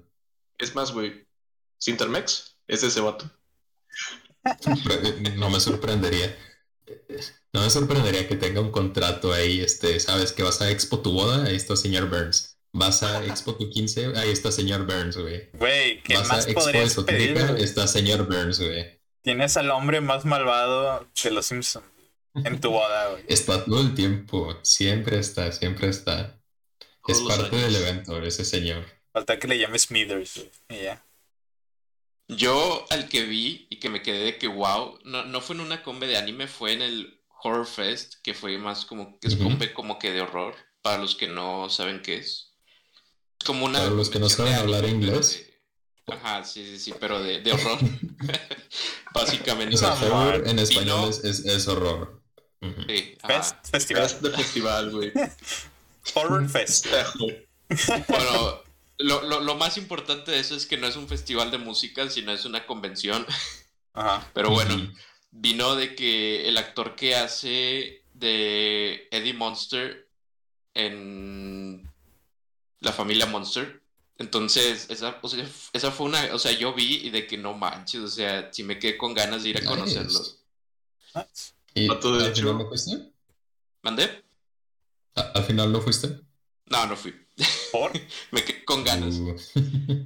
Es 0.58 0.74
más, 0.74 0.92
güey. 0.92 1.26
Sintermex 1.78 2.56
es 2.66 2.82
ese 2.82 3.00
vato. 3.00 3.30
No 5.36 5.50
me 5.50 5.60
sorprendería. 5.60 6.36
No 7.52 7.62
me 7.62 7.70
sorprendería 7.70 8.28
que 8.28 8.36
tenga 8.36 8.60
un 8.60 8.70
contrato 8.70 9.32
ahí, 9.32 9.60
este, 9.60 9.98
sabes 10.00 10.32
que 10.32 10.42
vas 10.42 10.60
a 10.60 10.70
Expo 10.70 11.00
tu 11.00 11.12
boda, 11.12 11.44
ahí 11.44 11.56
está 11.56 11.76
señor 11.76 12.08
Burns. 12.08 12.58
Vas 12.72 13.02
a 13.02 13.24
Expo 13.24 13.54
tu 13.54 13.70
15, 13.70 14.12
ahí 14.16 14.30
está 14.30 14.52
señor 14.52 14.86
Burns, 14.86 15.16
güey. 15.16 15.50
Güey, 15.54 16.02
¿qué 16.02 16.14
Vas 16.14 16.30
a 16.30 16.34
más 16.34 16.46
Expo 16.46 16.60
podrías 16.60 16.94
pedir? 16.94 17.30
Esotérica, 17.30 17.52
güey? 17.52 17.64
está 17.64 17.86
señor 17.86 18.26
Burns, 18.26 18.60
güey. 18.60 19.00
Tienes 19.22 19.56
al 19.56 19.70
hombre 19.70 20.00
más 20.00 20.24
malvado 20.24 21.06
de 21.22 21.30
los 21.30 21.46
Simpsons 21.46 21.84
en 22.34 22.60
tu 22.60 22.70
boda, 22.70 23.10
güey. 23.10 23.24
Está 23.28 23.64
todo 23.64 23.80
el 23.80 23.94
tiempo, 23.94 24.56
siempre 24.62 25.18
está, 25.18 25.50
siempre 25.52 25.88
está. 25.88 26.38
Es 27.06 27.18
Todos 27.18 27.36
parte 27.36 27.56
años. 27.56 27.72
del 27.72 27.82
evento, 27.82 28.22
ese 28.22 28.44
señor. 28.44 28.84
Falta 29.12 29.38
que 29.38 29.48
le 29.48 29.58
llames 29.58 29.82
Smithers, 29.82 30.36
güey. 30.36 30.50
Y 30.80 30.84
ya. 30.84 31.02
Yo 32.28 32.84
al 32.90 33.08
que 33.08 33.22
vi 33.24 33.66
y 33.70 33.80
que 33.80 33.88
me 33.88 34.02
quedé 34.02 34.18
de 34.24 34.38
que 34.38 34.48
wow, 34.48 34.98
no, 35.04 35.24
no 35.24 35.40
fue 35.40 35.56
en 35.56 35.62
una 35.62 35.82
combe 35.82 36.06
de 36.06 36.16
anime, 36.18 36.46
fue 36.46 36.72
en 36.74 36.82
el 36.82 37.20
Horror 37.42 37.66
Fest, 37.66 38.14
que 38.22 38.34
fue 38.34 38.58
más 38.58 38.84
como 38.84 39.18
que 39.18 39.28
es 39.28 39.36
combe 39.36 39.72
como 39.72 39.98
que 39.98 40.10
de 40.12 40.20
horror, 40.20 40.54
para 40.82 40.98
los 40.98 41.14
que 41.16 41.26
no 41.28 41.70
saben 41.70 42.02
qué 42.02 42.16
es. 42.18 42.52
Como 43.46 43.64
una 43.64 43.78
Para 43.78 43.90
los 43.92 44.10
que 44.10 44.18
no 44.18 44.28
saben 44.28 44.54
hablar 44.54 44.84
anime, 44.84 45.06
inglés. 45.06 45.46
de- 46.06 46.14
Ajá, 46.14 46.42
sí, 46.44 46.64
sí, 46.64 46.78
sí, 46.78 46.94
pero 46.98 47.22
de, 47.22 47.40
de 47.40 47.52
horror. 47.52 47.78
Básicamente. 49.14 49.74
O 49.74 49.78
sea, 49.78 49.94
horror 49.94 50.46
en 50.48 50.58
español 50.58 51.00
no- 51.02 51.08
es, 51.08 51.24
es, 51.24 51.44
es 51.44 51.68
horror. 51.68 52.22
Sí, 52.88 53.16
ajá. 53.22 53.42
Fest, 53.42 53.54
festival. 53.70 54.02
Fest 54.08 54.20
de 54.22 54.30
festival, 54.30 54.90
güey. 54.90 55.12
Horror 56.14 56.48
Fest. 56.48 56.86
Bueno, 58.08 58.62
lo, 58.98 59.22
lo, 59.22 59.40
lo 59.40 59.54
más 59.56 59.76
importante 59.78 60.30
de 60.32 60.40
eso 60.40 60.54
es 60.54 60.66
que 60.66 60.76
no 60.76 60.86
es 60.86 60.96
un 60.96 61.08
festival 61.08 61.50
de 61.50 61.58
música, 61.58 62.08
sino 62.10 62.32
es 62.32 62.44
una 62.44 62.66
convención. 62.66 63.24
Ajá. 63.94 64.28
Pero 64.34 64.50
bueno, 64.50 64.92
vino 65.30 65.74
de 65.76 65.94
que 65.94 66.48
el 66.48 66.56
actor 66.58 66.94
que 66.96 67.14
hace 67.16 68.02
de 68.14 69.08
Eddie 69.10 69.34
Monster 69.34 70.08
en 70.74 71.88
la 72.80 72.92
familia 72.92 73.26
Monster. 73.26 73.82
Entonces, 74.18 74.86
esa, 74.90 75.18
o 75.22 75.28
sea, 75.28 75.46
esa 75.72 75.90
fue 75.92 76.06
una, 76.06 76.34
o 76.34 76.38
sea, 76.38 76.50
yo 76.52 76.74
vi 76.74 76.96
y 77.06 77.10
de 77.10 77.26
que 77.26 77.36
no 77.38 77.54
manches, 77.54 78.00
o 78.00 78.08
sea, 78.08 78.52
si 78.52 78.64
me 78.64 78.78
quedé 78.78 78.96
con 78.98 79.14
ganas 79.14 79.42
de 79.44 79.50
ir 79.50 79.56
a 79.58 79.60
Nice. 79.60 79.70
conocerlos. 79.72 80.38
¿Y 81.74 81.86
de 81.86 81.92
al 81.92 82.00
final 82.02 82.26
hecho- 82.26 82.52
no 82.54 82.68
fuiste? 82.68 83.12
¿Mandé? 83.82 84.24
¿A- 85.14 85.32
¿Al 85.34 85.44
final 85.44 85.70
no 85.72 85.80
fuiste? 85.80 86.20
No, 86.66 86.86
no 86.86 86.96
fui. 86.96 87.14
¿Por? 87.72 87.92
Me 88.32 88.44
quedé 88.44 88.64
con 88.64 88.84
ganas. 88.84 89.14
Uh, 89.16 89.36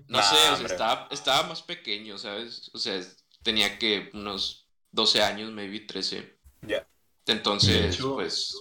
No 0.09 0.19
Nah, 0.19 0.23
sé, 0.23 0.37
o 0.53 0.57
sea, 0.57 0.67
estaba, 0.67 1.09
estaba 1.11 1.49
más 1.49 1.62
pequeño, 1.62 2.19
¿sabes? 2.19 2.71
O 2.75 2.79
sea, 2.79 3.01
tenía 3.43 3.79
que 3.79 4.11
unos 4.15 4.69
12 4.91 5.23
años, 5.23 5.51
maybe 5.53 5.81
13. 5.81 6.39
Ya. 6.62 6.87
Entonces, 7.27 7.95
hecho, 7.97 8.15
pues, 8.15 8.55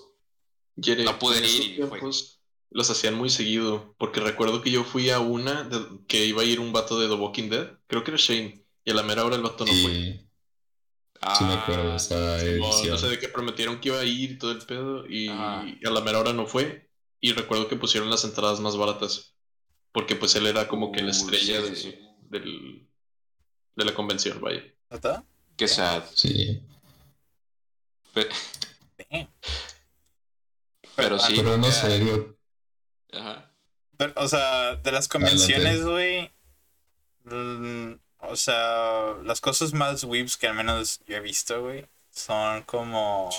Yere, 0.76 1.04
No 1.04 1.20
pude 1.20 1.46
ir 1.46 1.80
y 1.80 1.84
fue. 1.84 2.00
los 2.70 2.90
hacían 2.90 3.16
muy 3.16 3.30
seguido. 3.30 3.96
Porque 3.98 4.20
recuerdo 4.22 4.62
que 4.62 4.72
yo 4.72 4.84
fui 4.84 5.10
a 5.10 5.20
una 5.20 5.64
de- 5.64 6.00
que 6.08 6.26
iba 6.26 6.42
a 6.42 6.46
ir 6.46 6.60
un 6.60 6.72
vato 6.72 7.00
de 7.00 7.08
The 7.08 7.16
Walking 7.16 7.50
Dead. 7.50 7.72
Creo 7.88 8.04
que 8.04 8.12
era 8.12 8.18
Shane. 8.20 8.64
Y 8.86 8.92
a 8.92 8.94
la 8.94 9.04
mera 9.04 9.26
hora 9.26 9.36
el 9.36 9.42
vato 9.44 9.66
no 9.66 9.72
fue. 9.74 9.92
y 9.92 10.28
sí 11.38 11.44
me 11.44 11.54
acuerdo 11.54 11.92
de 11.92 13.16
ah, 13.16 13.20
que 13.20 13.30
prometieron 13.30 13.80
que 13.80 13.90
iba 13.90 14.00
a 14.00 14.06
ir 14.06 14.32
y 14.32 14.38
todo 14.38 14.52
el 14.52 14.60
pedo. 14.66 15.06
Y 15.08 15.28
a 15.28 15.66
la 15.92 16.02
mera 16.02 16.20
hora 16.20 16.34
no 16.34 16.48
fue. 16.48 16.90
Y 17.22 17.34
recuerdo 17.34 17.68
que 17.68 17.76
pusieron 17.76 18.10
las 18.10 18.24
entradas 18.26 18.60
más 18.60 18.76
baratas. 18.76 19.36
Porque 19.94 20.16
pues 20.16 20.36
él 20.36 20.48
era 20.48 20.68
como 20.68 20.92
que 20.92 21.02
la 21.04 21.12
estrella 21.12 21.62
sí, 21.62 21.70
de, 21.70 21.76
sí, 21.76 22.00
del- 22.30 22.88
de 23.76 23.86
la 23.86 23.94
convención, 23.94 24.42
vaya. 24.42 24.64
¿Neta? 24.90 25.24
Qué 25.56 25.68
sad. 25.68 26.04
Sí. 26.16 26.62
Pero 30.96 31.20
sí. 31.20 31.34
pero 31.36 31.58
no 31.58 31.72
sé, 31.72 32.36
Ajá. 33.14 33.52
Pero, 33.98 34.14
o 34.18 34.28
sea, 34.28 34.76
de 34.76 34.92
las 34.92 35.08
convenciones, 35.08 35.84
güey. 35.84 36.32
mm, 37.26 37.94
o 38.20 38.36
sea, 38.36 39.16
las 39.24 39.42
cosas 39.42 39.74
más 39.74 40.04
weebs 40.04 40.38
que 40.38 40.48
al 40.48 40.56
menos 40.56 41.02
yo 41.06 41.16
he 41.18 41.20
visto, 41.20 41.62
güey, 41.62 41.86
son 42.12 42.64
como. 42.64 43.30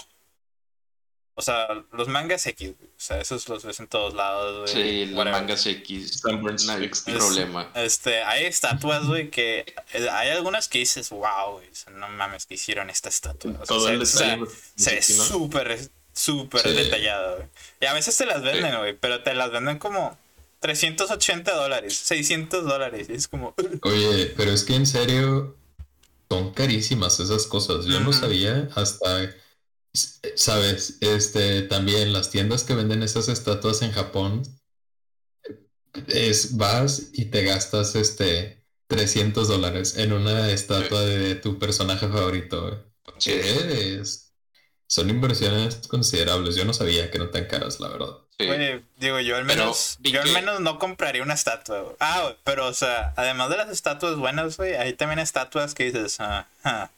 O 1.34 1.40
sea, 1.40 1.66
los 1.92 2.08
mangas 2.08 2.46
X, 2.46 2.74
güey. 2.78 2.88
O 2.90 3.00
sea, 3.00 3.20
esos 3.20 3.48
los 3.48 3.64
ves 3.64 3.80
en 3.80 3.86
todos 3.86 4.12
lados, 4.14 4.70
güey. 4.70 4.82
Sí, 4.82 5.06
los 5.06 5.16
whatever. 5.18 5.40
mangas 5.40 5.64
X. 5.66 6.20
Sanborns 6.20 6.66
No 6.66 6.72
hay 6.74 6.84
X. 6.84 7.04
problema. 7.06 7.70
Este, 7.74 8.22
hay 8.22 8.44
estatuas, 8.44 9.06
güey, 9.06 9.30
que. 9.30 9.64
eh, 9.94 10.08
Hay 10.10 10.28
algunas 10.30 10.68
que 10.68 10.78
dices, 10.78 11.08
wow, 11.10 11.52
güey. 11.52 11.68
o 11.70 11.74
sea, 11.74 11.92
no 11.94 12.08
mames, 12.08 12.44
que 12.46 12.54
hicieron 12.54 12.90
esta 12.90 13.08
estatua. 13.08 13.50
O 13.52 13.54
sea, 13.56 13.64
Todo 13.66 13.86
se- 13.86 13.92
el 13.94 14.02
o 14.02 14.06
sea, 14.06 14.36
detalle. 14.36 14.50
se 14.76 14.94
ve 14.94 15.02
súper, 15.02 15.90
súper 16.12 16.60
Sí. 16.60 16.72
detallado, 16.74 17.36
güey. 17.36 17.48
Y 17.80 17.86
a 17.86 17.94
veces 17.94 18.16
te 18.16 18.26
las 18.26 18.42
venden, 18.42 18.76
güey, 18.78 18.94
pero 18.98 19.22
te 19.22 19.32
las 19.34 19.50
venden 19.50 19.78
como 19.78 20.18
380 20.60 21.54
dólares, 21.54 21.96
600 21.96 22.64
dólares. 22.64 23.08
Es 23.08 23.26
como, 23.26 23.54
oye, 23.82 24.32
pero 24.36 24.50
es 24.52 24.64
que 24.64 24.74
en 24.74 24.86
serio 24.86 25.56
son 26.30 26.52
carísimas 26.52 27.18
esas 27.20 27.46
cosas. 27.46 27.84
Yo 27.86 28.00
no 28.00 28.12
sabía 28.12 28.68
hasta, 28.74 29.34
sabes, 29.92 30.98
este, 31.00 31.62
también 31.62 32.12
las 32.12 32.30
tiendas 32.30 32.64
que 32.64 32.74
venden 32.74 33.02
esas 33.02 33.28
estatuas 33.28 33.82
en 33.82 33.92
Japón, 33.92 34.42
es, 36.08 36.56
vas 36.56 37.10
y 37.12 37.26
te 37.26 37.44
gastas, 37.44 37.94
este, 37.94 38.64
300 38.88 39.48
dólares 39.48 39.96
en 39.96 40.12
una 40.12 40.50
estatua 40.50 41.00
de 41.02 41.34
tu 41.34 41.58
personaje 41.58 42.08
favorito. 42.08 42.92
Sí. 43.18 43.32
Es- 43.32 44.32
son 44.86 45.08
inversiones 45.08 45.88
considerables. 45.88 46.54
Yo 46.54 46.66
no 46.66 46.74
sabía 46.74 47.10
que 47.10 47.16
eran 47.16 47.30
tan 47.30 47.46
caras, 47.46 47.80
la 47.80 47.88
verdad. 47.88 48.18
Sí. 48.38 48.46
digo, 48.98 49.20
yo 49.20 49.36
al 49.36 49.44
menos, 49.46 49.96
yo 50.00 50.20
al 50.20 50.30
menos 50.32 50.60
no 50.60 50.78
compraría 50.78 51.22
una 51.22 51.32
estatua. 51.32 51.94
Ah, 51.98 52.34
pero, 52.44 52.66
o 52.66 52.74
sea, 52.74 53.14
además 53.16 53.48
de 53.48 53.56
las 53.56 53.70
estatuas 53.70 54.16
buenas, 54.16 54.58
güey, 54.58 54.74
hay 54.74 54.92
también 54.92 55.18
estatuas 55.18 55.74
que 55.74 55.84
dices, 55.84 56.20
ah, 56.20 56.46
ah, 56.64 56.90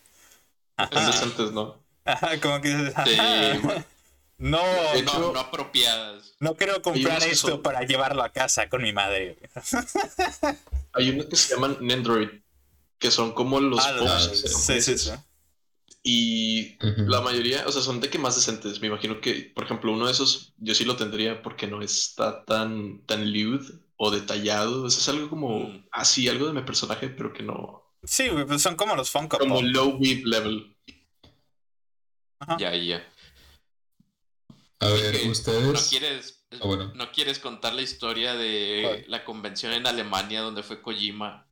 Están 0.76 1.04
ajá, 1.04 1.12
decentes, 1.12 1.52
¿no? 1.52 1.83
Ajá, 2.04 2.40
como 2.40 2.60
que 2.60 2.68
dices, 2.76 2.94
Sí, 3.04 3.14
ajá, 3.18 3.58
güey. 3.62 3.84
no, 4.38 4.62
no, 5.32 5.38
apropiadas. 5.40 6.34
no 6.40 6.54
quiero 6.56 6.82
comprar 6.82 7.22
esto 7.22 7.48
son- 7.48 7.62
para 7.62 7.82
llevarlo 7.82 8.22
a 8.22 8.30
casa 8.30 8.68
con 8.68 8.82
mi 8.82 8.92
madre. 8.92 9.38
Hay 10.92 11.10
unos 11.10 11.26
que 11.26 11.36
se 11.36 11.54
llaman 11.54 11.76
Nendroid, 11.80 12.28
que 12.98 13.10
son 13.10 13.32
como 13.32 13.60
los 13.60 13.84
Ah, 13.84 13.96
Pops 13.98 14.10
ah, 14.10 14.20
sí, 14.20 14.80
sí, 14.80 14.98
sí. 14.98 15.10
Y 16.06 16.76
la 16.82 17.22
mayoría, 17.22 17.64
o 17.66 17.72
sea, 17.72 17.80
son 17.80 17.98
de 18.00 18.10
que 18.10 18.18
más 18.18 18.34
decentes. 18.34 18.78
Me 18.80 18.88
imagino 18.88 19.20
que, 19.22 19.50
por 19.54 19.64
ejemplo, 19.64 19.90
uno 19.90 20.04
de 20.06 20.12
esos 20.12 20.52
yo 20.58 20.74
sí 20.74 20.84
lo 20.84 20.96
tendría 20.96 21.42
porque 21.42 21.66
no 21.66 21.80
está 21.80 22.44
tan, 22.44 23.00
tan 23.06 23.32
lewd 23.32 23.62
o 23.96 24.10
detallado. 24.10 24.82
O 24.84 24.90
sea, 24.90 25.00
es 25.00 25.08
algo 25.08 25.30
como, 25.30 25.60
Mm. 25.60 25.86
ah, 25.92 26.04
sí, 26.04 26.28
algo 26.28 26.46
de 26.46 26.52
mi 26.52 26.60
personaje, 26.62 27.08
pero 27.08 27.32
que 27.32 27.42
no. 27.42 27.82
Sí, 28.02 28.28
pues 28.46 28.60
son 28.60 28.76
como 28.76 28.94
los 28.96 29.08
Funko 29.10 29.38
Como 29.38 29.54
Pop. 29.54 29.64
low 29.64 29.96
weeb 29.98 30.26
level. 30.26 30.73
Ajá. 32.46 32.56
Ya, 32.58 32.74
ya. 32.76 33.06
A 34.80 34.88
ver, 34.88 35.12
Que 35.18 35.24
¿No 35.26 35.32
ustedes... 35.32 35.88
quieres, 35.88 36.40
Ah, 36.52 36.66
bueno. 36.66 36.92
¿No 36.94 37.10
quieres 37.10 37.38
contar 37.40 37.74
la 37.74 37.82
historia 37.82 38.34
de 38.34 39.04
la 39.08 39.24
convención 39.24 39.72
en 39.72 39.86
Alemania 39.86 40.40
donde 40.40 40.62
fue 40.62 40.80
Kojima 40.82 41.48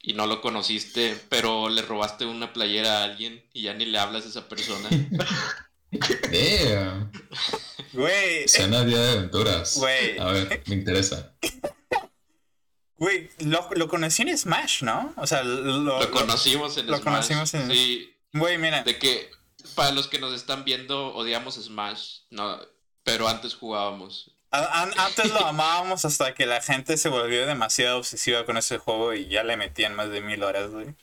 y 0.00 0.12
no 0.12 0.26
lo 0.28 0.40
conociste, 0.40 1.18
pero 1.28 1.68
le 1.68 1.82
robaste 1.82 2.24
una 2.24 2.52
playera 2.52 2.98
a 3.00 3.04
alguien 3.04 3.42
y 3.52 3.62
ya 3.62 3.74
ni 3.74 3.84
le 3.86 3.98
hablas 3.98 4.26
a 4.26 4.28
esa 4.28 4.48
persona? 4.48 4.88
Damn. 5.90 7.10
Güey, 7.92 8.46
Cena 8.48 8.84
Día 8.84 8.98
de 9.00 9.10
Aventuras. 9.18 9.76
Güey. 9.78 10.18
A 10.18 10.26
ver, 10.26 10.62
me 10.66 10.74
interesa. 10.74 11.34
güey, 12.96 13.30
lo, 13.40 13.68
lo 13.74 13.88
conocí 13.88 14.22
en 14.22 14.36
Smash, 14.36 14.82
¿no? 14.82 15.14
O 15.16 15.26
sea, 15.26 15.42
lo, 15.42 15.78
Lo 16.00 16.10
conocimos 16.10 16.76
en 16.78 16.86
lo 16.86 16.96
Smash. 16.98 17.04
conocimos 17.04 17.54
en- 17.54 17.70
Sí, 17.70 18.10
Güey, 18.32 18.58
mira, 18.58 18.82
de 18.82 18.98
que 18.98 19.30
para 19.74 19.92
los 19.92 20.08
que 20.08 20.18
nos 20.18 20.34
están 20.34 20.64
viendo, 20.64 21.14
odiamos 21.14 21.54
Smash. 21.54 22.20
No, 22.30 22.58
pero 23.02 23.28
antes 23.28 23.54
jugábamos. 23.54 24.30
Antes 24.50 25.32
lo 25.32 25.44
amábamos 25.44 26.04
hasta 26.04 26.32
que 26.34 26.46
la 26.46 26.62
gente 26.62 26.96
se 26.96 27.08
volvió 27.08 27.44
demasiado 27.44 27.98
obsesiva 27.98 28.46
con 28.46 28.56
ese 28.56 28.78
juego 28.78 29.12
y 29.12 29.26
ya 29.26 29.42
le 29.42 29.56
metían 29.56 29.96
más 29.96 30.10
de 30.10 30.20
mil 30.20 30.42
horas, 30.44 30.70
güey. 30.70 30.94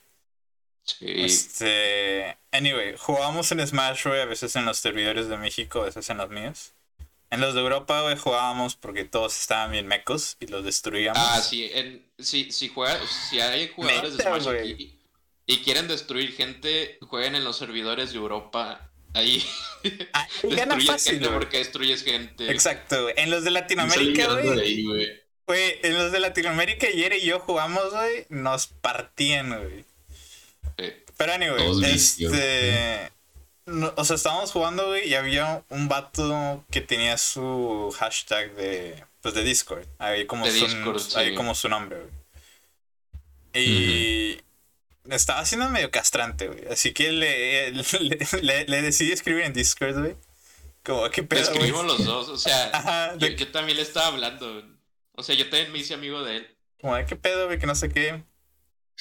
Sí. 0.83 1.05
Este. 1.05 2.37
Anyway, 2.51 2.95
jugábamos 2.97 3.51
en 3.51 3.65
Smash, 3.67 4.07
güey, 4.07 4.21
a 4.21 4.25
veces 4.25 4.55
en 4.55 4.65
los 4.65 4.77
servidores 4.77 5.27
de 5.27 5.37
México, 5.37 5.81
a 5.81 5.85
veces 5.85 6.09
en 6.09 6.17
los 6.17 6.29
míos. 6.29 6.73
En 7.29 7.41
los 7.41 7.53
de 7.53 7.61
Europa, 7.61 8.01
güey, 8.01 8.17
jugábamos 8.17 8.75
porque 8.75 9.05
todos 9.05 9.37
estaban 9.37 9.71
bien 9.71 9.87
mecos 9.87 10.37
y 10.39 10.47
los 10.47 10.63
destruíamos. 10.63 11.21
Ah, 11.21 11.41
sí, 11.41 11.69
en, 11.73 12.09
si, 12.19 12.51
si, 12.51 12.69
juega, 12.69 12.99
si 13.29 13.39
hay 13.39 13.69
jugadores 13.69 14.17
de 14.17 14.23
Smash 14.23 14.47
aquí 14.47 15.00
y 15.51 15.57
quieren 15.57 15.89
destruir 15.89 16.33
gente, 16.33 16.97
jueguen 17.01 17.35
en 17.35 17.43
los 17.43 17.57
servidores 17.57 18.11
de 18.13 18.17
Europa. 18.17 18.89
Ahí. 19.13 19.45
Ah, 20.13 20.25
gana 20.43 20.79
fácil, 20.79 21.13
gente 21.13 21.29
porque 21.29 21.57
destruyes 21.57 22.03
gente. 22.03 22.49
Exacto, 22.49 23.03
güey. 23.03 23.15
En 23.17 23.29
los 23.29 23.43
de 23.43 23.51
Latinoamérica, 23.51 24.27
güey. 24.27 25.21
Güey, 25.45 25.79
en 25.83 25.97
los 25.97 26.13
de 26.13 26.21
Latinoamérica, 26.21 26.87
ayer 26.87 27.13
y 27.13 27.25
yo 27.25 27.41
jugamos, 27.41 27.91
güey, 27.91 28.25
nos 28.29 28.67
partían, 28.67 29.49
güey. 29.49 29.83
Pero 31.17 31.33
anyway, 31.33 31.93
este. 31.93 33.11
o 33.67 34.05
sea, 34.05 34.15
estábamos 34.15 34.51
jugando, 34.51 34.87
güey, 34.87 35.09
y 35.09 35.15
había 35.15 35.63
un 35.69 35.89
vato 35.89 36.63
que 36.71 36.79
tenía 36.79 37.17
su 37.17 37.93
hashtag 37.99 38.55
de. 38.55 39.03
Pues 39.19 39.33
de 39.33 39.43
Discord. 39.43 39.85
Ahí 39.99 40.25
como, 40.25 40.45
su, 40.47 41.17
ahí 41.17 41.35
como 41.35 41.53
su 41.53 41.67
nombre, 41.67 41.97
güey. 41.97 43.65
Y. 43.65 44.41
Estaba 45.15 45.39
haciendo 45.39 45.69
medio 45.69 45.91
castrante, 45.91 46.47
güey. 46.47 46.67
Así 46.71 46.93
que 46.93 47.11
le, 47.11 47.71
le, 47.71 48.65
le, 48.65 48.81
decidí 48.81 49.11
escribir 49.11 49.43
en 49.43 49.53
Discord, 49.53 49.99
güey. 49.99 50.15
Como, 50.83 51.09
¿qué 51.11 51.23
pedo? 51.23 51.41
Escribimos 51.41 51.85
los 51.85 52.05
dos, 52.05 52.29
o 52.29 52.37
sea, 52.37 53.15
yo, 53.17 53.27
yo, 53.27 53.51
también 53.51 53.77
le 53.77 53.83
estaba 53.83 54.07
hablando. 54.07 54.63
O 55.13 55.23
sea, 55.23 55.35
yo 55.35 55.49
también 55.49 55.71
me 55.71 55.79
hice 55.79 55.93
amigo 55.93 56.23
de 56.23 56.37
él. 56.37 56.57
Como, 56.79 56.95
¿qué 57.05 57.15
pedo, 57.15 57.45
güey? 57.45 57.59
Que 57.59 57.67
no 57.67 57.75
sé 57.75 57.89
qué. 57.89 58.23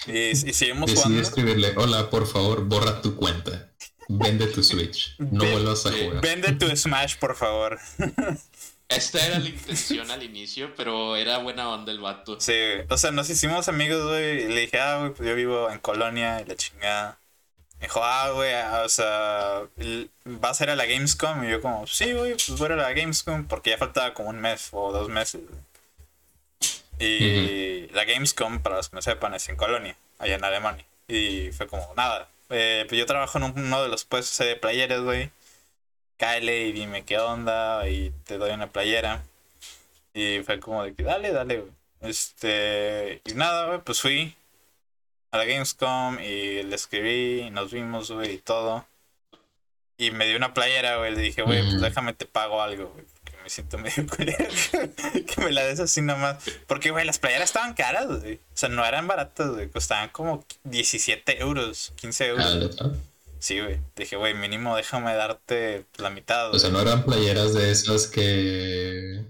Y, 0.06 0.30
y 0.30 0.34
seguimos 0.34 0.90
Decidí 0.90 1.18
escribirle, 1.18 1.72
hola, 1.76 2.10
por 2.10 2.26
favor, 2.26 2.64
borra 2.64 3.00
tu 3.00 3.16
cuenta. 3.16 3.70
Vende 4.08 4.46
tu 4.48 4.62
Switch. 4.62 5.14
No 5.18 5.44
vuelvas 5.44 5.86
a 5.86 5.92
jugar. 5.92 6.20
Vende 6.20 6.52
tu 6.52 6.74
Smash, 6.74 7.16
por 7.16 7.36
favor. 7.36 7.78
Esta 8.90 9.24
era 9.24 9.38
la 9.38 9.48
intención 9.48 10.10
al 10.10 10.22
inicio, 10.24 10.74
pero 10.76 11.14
era 11.14 11.38
buena 11.38 11.68
onda 11.68 11.92
el 11.92 12.00
vato. 12.00 12.40
Sí, 12.40 12.52
o 12.88 12.98
sea, 12.98 13.12
nos 13.12 13.30
hicimos 13.30 13.68
amigos, 13.68 14.04
güey. 14.04 14.42
Y 14.42 14.48
le 14.48 14.60
dije, 14.62 14.80
ah, 14.80 14.98
güey, 14.98 15.14
pues 15.14 15.28
yo 15.28 15.36
vivo 15.36 15.70
en 15.70 15.78
Colonia 15.78 16.40
y 16.40 16.44
la 16.44 16.56
chingada. 16.56 17.18
Me 17.78 17.86
dijo, 17.86 18.00
ah, 18.02 18.30
güey, 18.30 18.52
ah, 18.52 18.82
o 18.84 18.88
sea, 18.88 19.62
¿vas 20.24 20.60
a 20.60 20.64
ir 20.64 20.70
a 20.70 20.76
la 20.76 20.86
Gamescom? 20.86 21.44
Y 21.44 21.50
yo, 21.50 21.62
como, 21.62 21.86
sí, 21.86 22.12
güey, 22.12 22.32
pues 22.32 22.58
voy 22.58 22.72
a 22.72 22.76
la 22.76 22.92
Gamescom 22.92 23.46
porque 23.46 23.70
ya 23.70 23.78
faltaba 23.78 24.12
como 24.12 24.28
un 24.30 24.40
mes 24.40 24.68
o 24.72 24.90
dos 24.92 25.08
meses. 25.08 25.40
Y 26.98 27.86
la 27.92 28.04
Gamescom, 28.04 28.60
para 28.60 28.76
los 28.76 28.88
que 28.88 28.96
no 28.96 29.02
sepan, 29.02 29.34
es 29.34 29.48
en 29.48 29.56
Colonia, 29.56 29.96
allá 30.18 30.34
en 30.34 30.44
Alemania. 30.44 30.84
Y 31.06 31.52
fue 31.52 31.68
como, 31.68 31.94
nada. 31.96 32.28
Eh, 32.50 32.84
pues 32.88 32.98
yo 32.98 33.06
trabajo 33.06 33.38
en 33.38 33.44
uno 33.44 33.82
de 33.82 33.88
los 33.88 34.04
puestos 34.04 34.36
de 34.44 34.56
playeras, 34.56 35.00
güey. 35.00 35.30
Cáele 36.20 36.66
y 36.66 36.72
dime 36.72 37.04
qué 37.04 37.18
onda 37.18 37.88
y 37.88 38.12
te 38.24 38.36
doy 38.36 38.50
una 38.50 38.70
playera. 38.70 39.24
Y 40.12 40.40
fue 40.44 40.60
como 40.60 40.84
de 40.84 40.94
que, 40.94 41.02
dale, 41.02 41.32
dale, 41.32 41.60
güey. 41.60 41.72
Este, 42.02 43.22
y 43.24 43.32
nada, 43.32 43.68
güey, 43.68 43.80
pues 43.80 44.02
fui 44.02 44.36
a 45.30 45.38
la 45.38 45.46
Gamescom 45.46 46.18
y 46.20 46.62
le 46.62 46.76
escribí, 46.76 47.46
y 47.46 47.50
nos 47.50 47.72
vimos, 47.72 48.10
güey, 48.10 48.34
y 48.34 48.38
todo. 48.38 48.86
Y 49.96 50.10
me 50.10 50.26
dio 50.26 50.36
una 50.36 50.52
playera, 50.52 50.98
güey. 50.98 51.14
Le 51.14 51.22
dije, 51.22 51.40
güey, 51.40 51.62
pues 51.62 51.80
déjame 51.80 52.12
te 52.12 52.26
pago 52.26 52.60
algo, 52.60 52.88
güey 52.90 53.06
me 53.42 53.48
siento 53.48 53.78
medio 53.78 54.06
culero 54.16 54.48
que 55.26 55.40
me 55.42 55.52
la 55.52 55.64
des 55.64 55.80
así 55.80 56.02
nomás. 56.02 56.36
Porque, 56.66 56.90
güey, 56.90 57.04
las 57.06 57.18
playeras 57.18 57.50
estaban 57.50 57.74
caras, 57.74 58.06
güey. 58.06 58.34
O 58.34 58.56
sea, 58.56 58.68
no 58.68 58.84
eran 58.84 59.06
baratas, 59.06 59.50
güey. 59.50 59.68
Costaban 59.68 60.10
como 60.10 60.44
17 60.64 61.40
euros, 61.40 61.92
15 61.96 62.26
euros. 62.26 62.78
Ah, 62.80 62.90
sí, 63.40 63.60
güey. 63.60 63.80
Dije, 63.96 64.16
güey, 64.16 64.34
mínimo 64.34 64.76
déjame 64.76 65.14
darte 65.14 65.86
la 65.96 66.10
mitad. 66.10 66.54
O 66.54 66.58
sea, 66.58 66.70
no 66.70 66.80
eran 66.80 67.04
playeras 67.04 67.52
de 67.54 67.70
esas 67.72 68.06
que. 68.06 69.24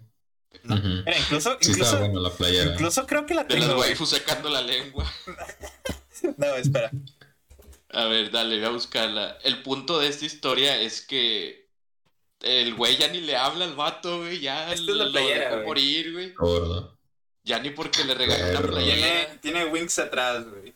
No. 0.65 0.77
Era 1.07 1.19
incluso. 1.19 1.57
Sí 1.61 1.71
incluso, 1.71 1.99
la 1.99 2.31
playera. 2.31 2.73
Incluso 2.73 3.07
creo 3.07 3.25
que 3.25 3.35
la 3.35 3.47
tengo. 3.47 3.83
De 3.83 3.97
las 3.97 4.09
sacando 4.09 4.51
la 4.51 4.61
lengua. 4.61 5.11
no, 6.37 6.55
espera. 6.57 6.91
A 7.93 8.05
ver, 8.05 8.31
dale, 8.31 8.59
voy 8.59 8.67
a 8.67 8.71
buscarla. 8.71 9.39
El 9.43 9.63
punto 9.63 9.99
de 9.99 10.09
esta 10.09 10.27
historia 10.27 10.81
es 10.81 11.01
que 11.01 11.69
el 12.41 12.75
güey 12.75 12.97
ya 12.97 13.09
ni 13.09 13.21
le 13.21 13.37
habla 13.37 13.65
al 13.65 13.75
vato, 13.75 14.19
güey. 14.19 14.41
Ya 14.41 14.73
Esto 14.73 14.95
lo 14.95 15.11
dejó 15.11 15.65
morir, 15.65 16.13
güey. 16.13 16.35
Ya 17.43 17.59
ni 17.59 17.71
porque 17.71 18.05
le 18.05 18.15
regaló 18.15 18.59
una 18.59 18.69
playera. 18.69 19.41
Tiene, 19.41 19.67
wings 19.67 19.99
atrás, 19.99 20.49
güey. 20.49 20.75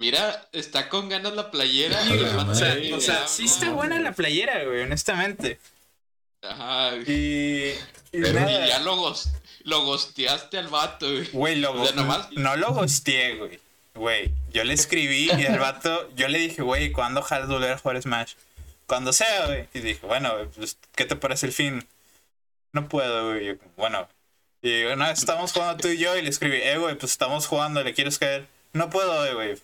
Mira, 0.00 0.48
está 0.52 0.88
con 0.88 1.08
ganas 1.08 1.34
la 1.34 1.50
playera. 1.50 2.00
o 2.48 2.54
sea, 2.54 2.76
o 2.94 3.00
sea 3.00 3.28
sí 3.28 3.44
está 3.44 3.70
buena 3.70 4.00
la 4.00 4.12
playera, 4.12 4.64
güey, 4.64 4.82
honestamente. 4.82 5.60
Ajá. 6.42 6.96
Y, 7.06 7.74
y, 8.10 8.22
ya 8.22 8.80
lo, 8.80 9.14
lo 9.64 9.84
gosteaste 9.84 10.58
al 10.58 10.68
vato, 10.68 11.06
güey. 11.06 11.30
Güey, 11.30 11.56
lo 11.56 11.74
no 12.32 12.56
lo 12.56 12.72
gosteé, 12.72 13.36
güey. 13.36 13.60
Güey, 13.94 14.32
yo 14.50 14.64
le 14.64 14.72
escribí 14.72 15.30
y 15.36 15.44
el 15.44 15.58
vato, 15.58 16.08
yo 16.16 16.28
le 16.28 16.38
dije, 16.38 16.62
güey, 16.62 16.90
¿cuándo 16.92 17.20
ojalá 17.20 17.46
volver 17.46 17.72
a 17.72 17.78
jugar 17.78 18.00
Smash? 18.00 18.32
cuando 18.90 19.12
sea, 19.12 19.46
güey. 19.46 19.68
Y 19.72 19.78
dije, 19.78 20.04
bueno, 20.04 20.32
pues, 20.56 20.76
¿qué 20.96 21.04
te 21.04 21.14
parece 21.14 21.46
el 21.46 21.52
fin? 21.52 21.86
No 22.72 22.88
puedo, 22.88 23.30
güey. 23.30 23.56
bueno. 23.76 24.08
Y 24.62 24.82
una 24.84 25.08
vez 25.08 25.20
estábamos 25.20 25.52
jugando 25.52 25.80
tú 25.80 25.88
y 25.88 25.96
yo 25.96 26.16
y 26.16 26.22
le 26.22 26.28
escribí, 26.28 26.56
eh, 26.56 26.76
güey, 26.76 26.96
pues 26.96 27.12
estamos 27.12 27.46
jugando, 27.46 27.82
¿le 27.84 27.94
quieres 27.94 28.18
caer? 28.18 28.46
No 28.72 28.90
puedo, 28.90 29.34
güey. 29.34 29.56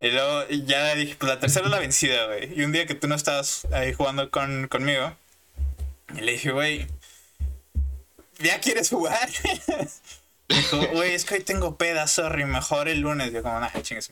Y 0.00 0.10
luego 0.10 0.46
ya 0.48 0.94
dije, 0.94 1.16
pues 1.18 1.28
la 1.28 1.40
tercera 1.40 1.68
la 1.68 1.80
vencida, 1.80 2.26
güey. 2.26 2.58
Y 2.58 2.62
un 2.62 2.72
día 2.72 2.86
que 2.86 2.94
tú 2.94 3.08
no 3.08 3.14
estabas 3.14 3.66
ahí 3.72 3.92
jugando 3.92 4.30
con, 4.30 4.68
conmigo, 4.68 5.16
le 6.14 6.32
dije, 6.32 6.52
güey, 6.52 6.86
¿ya 8.38 8.60
quieres 8.60 8.90
jugar? 8.90 9.28
Dijo, 10.48 10.86
güey, 10.92 11.12
es 11.12 11.26
que 11.26 11.34
hoy 11.34 11.42
tengo 11.42 11.76
peda, 11.76 12.06
sorry, 12.06 12.46
mejor 12.46 12.88
el 12.88 13.00
lunes. 13.00 13.32
Yo 13.32 13.42
como, 13.42 13.60
nah, 13.60 13.70
chingues. 13.82 14.10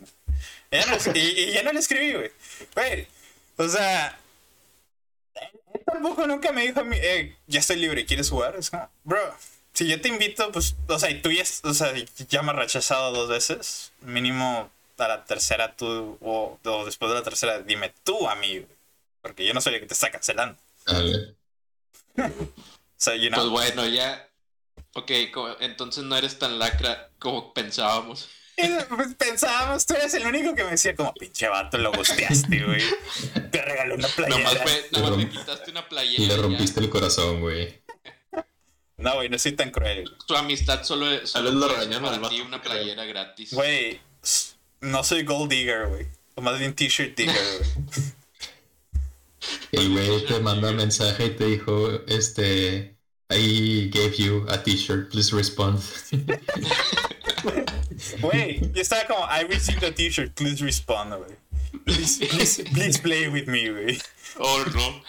Y, 1.14 1.52
ya 1.52 1.62
no 1.62 1.72
le 1.72 1.80
escribí, 1.80 2.12
güey. 2.12 2.30
Güey, 2.74 3.08
o 3.56 3.68
sea, 3.68 4.18
tampoco 5.86 6.26
nunca 6.26 6.52
me 6.52 6.62
dijo 6.62 6.80
a 6.80 6.84
mí, 6.84 6.96
eh, 7.00 7.36
ya 7.46 7.60
estoy 7.60 7.76
libre, 7.76 8.04
¿quieres 8.04 8.28
jugar? 8.28 8.56
Es 8.56 8.70
como, 8.70 8.88
bro, 9.04 9.34
si 9.76 9.86
yo 9.86 10.00
te 10.00 10.08
invito, 10.08 10.50
pues, 10.52 10.74
o 10.88 10.98
sea, 10.98 11.10
y 11.10 11.20
tú 11.20 11.30
ya, 11.30 11.44
o 11.64 11.74
sea, 11.74 11.92
ya 12.30 12.40
me 12.40 12.52
has 12.52 12.56
rechazado 12.56 13.12
dos 13.12 13.28
veces, 13.28 13.92
mínimo 14.00 14.70
a 14.96 15.08
la 15.08 15.24
tercera 15.26 15.76
tú, 15.76 16.16
o, 16.22 16.58
después 16.86 17.10
de 17.10 17.18
la 17.18 17.22
tercera, 17.22 17.60
dime 17.60 17.92
tú 18.02 18.26
a 18.26 18.36
mí, 18.36 18.64
porque 19.20 19.44
yo 19.44 19.52
no 19.52 19.60
soy 19.60 19.74
el 19.74 19.80
que 19.80 19.86
te 19.86 19.92
está 19.92 20.10
cancelando. 20.10 20.58
o 20.86 22.22
sea, 22.96 23.16
you 23.16 23.28
know. 23.28 23.38
Pues 23.38 23.50
bueno, 23.50 23.86
ya, 23.86 24.26
ok, 24.94 25.10
entonces 25.60 26.04
no 26.04 26.16
eres 26.16 26.38
tan 26.38 26.58
lacra 26.58 27.10
como 27.18 27.52
pensábamos. 27.52 28.30
Pues 28.56 29.14
pensábamos, 29.16 29.84
tú 29.84 29.92
eres 29.92 30.14
el 30.14 30.26
único 30.26 30.54
que 30.54 30.64
me 30.64 30.70
decía 30.70 30.96
como, 30.96 31.12
pinche 31.12 31.48
vato, 31.48 31.76
lo 31.76 31.92
gusteaste, 31.92 32.64
güey. 32.64 32.82
Te 33.50 33.60
regaló 33.60 33.96
una 33.96 34.08
playera. 34.08 34.38
Nomás, 34.38 34.62
fue, 34.62 34.88
nomás 34.92 35.16
me 35.18 35.28
quitaste 35.30 35.70
una 35.70 35.86
playera. 35.86 36.22
Y 36.22 36.26
le 36.28 36.36
rompiste 36.38 36.80
el 36.80 36.88
corazón, 36.88 37.42
güey. 37.42 37.84
No, 38.98 39.14
güey, 39.14 39.28
no 39.28 39.38
soy 39.38 39.52
tan 39.52 39.70
cruel. 39.70 40.10
Tu 40.26 40.34
amistad 40.34 40.82
solo, 40.82 41.10
es 41.10 41.30
solo 41.30 41.50
lo 41.50 41.68
para 41.68 42.28
ti 42.28 42.40
una 42.40 42.62
playera 42.62 43.04
gratis. 43.04 43.52
Güey, 43.52 44.00
no 44.80 45.04
soy 45.04 45.22
gold 45.22 45.50
digger, 45.50 45.88
güey. 45.88 46.06
O 46.34 46.42
más 46.42 46.58
bien 46.58 46.74
t-shirt 46.74 47.16
digger, 47.16 47.34
güey. 47.34 48.04
El 49.72 49.90
güey 49.90 50.26
te 50.26 50.40
manda 50.40 50.70
un 50.70 50.76
mensaje 50.76 51.26
y 51.26 51.30
te 51.30 51.44
dijo, 51.44 52.00
este, 52.08 52.96
I 53.30 53.90
gave 53.92 54.16
you 54.16 54.46
a 54.48 54.62
t-shirt, 54.62 55.10
please 55.10 55.34
respond. 55.34 55.80
Güey, 58.20 58.60
yo 58.72 58.82
estaba 58.82 59.06
como, 59.06 59.24
I 59.26 59.44
received 59.44 59.82
a 59.82 59.90
t-shirt, 59.92 60.34
please 60.34 60.62
respond, 60.62 61.14
güey. 61.14 61.36
Please, 61.84 62.18
please, 62.26 62.62
please 62.72 62.98
play 62.98 63.28
with 63.28 63.46
me, 63.46 63.70
güey. 63.70 64.00
Oh, 64.38 64.64
no. 64.74 65.00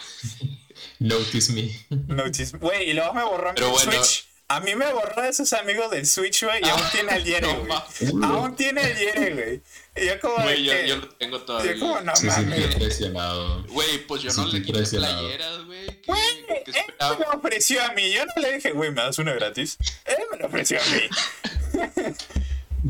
Notice 0.98 1.52
me. 1.52 1.70
Notice 2.08 2.52
me. 2.54 2.58
Güey, 2.58 2.90
y 2.90 2.92
luego 2.92 3.14
me 3.14 3.22
borró 3.22 3.52
mi 3.52 3.78
Switch. 3.78 4.28
A 4.50 4.60
mí 4.60 4.74
me 4.74 4.90
borró 4.94 5.20
de 5.22 5.28
esos 5.28 5.52
amigos 5.52 5.90
del 5.90 6.06
Switch, 6.06 6.42
güey, 6.42 6.62
y 6.64 6.68
aún 6.70 6.80
ah, 6.82 6.90
tiene 6.90 7.16
el 7.16 7.24
Yere, 7.24 7.52
güey. 7.52 8.24
aún 8.24 8.56
tiene 8.56 8.80
el 8.80 8.96
Yere, 8.96 9.34
güey. 9.34 9.62
Y 9.94 10.06
yo 10.06 10.20
como 10.20 10.42
Güey, 10.42 10.64
yo, 10.64 10.72
yo, 10.86 10.96
lo 10.96 11.08
tengo 11.10 11.40
todavía. 11.42 11.74
Yo 11.74 11.80
como, 11.80 12.00
no 12.00 12.16
sí, 12.16 12.26
mames. 12.28 13.68
Güey, 13.68 14.06
pues 14.06 14.22
yo 14.22 14.32
no 14.32 14.46
le 14.46 14.62
quité 14.62 14.82
playeras, 14.84 15.66
güey. 15.66 16.00
Güey, 16.06 16.20
él 16.48 16.74
me 17.18 17.26
lo 17.26 17.32
ofreció 17.32 17.84
a 17.84 17.92
mí. 17.92 18.10
Yo 18.10 18.24
no 18.24 18.32
le 18.40 18.54
dije, 18.54 18.72
güey, 18.72 18.90
¿me 18.90 19.02
das 19.02 19.18
una 19.18 19.34
gratis? 19.34 19.76
Él 20.06 20.16
me 20.32 20.38
lo 20.38 20.46
ofreció 20.46 20.78
a 20.80 20.84
mí. 20.94 22.14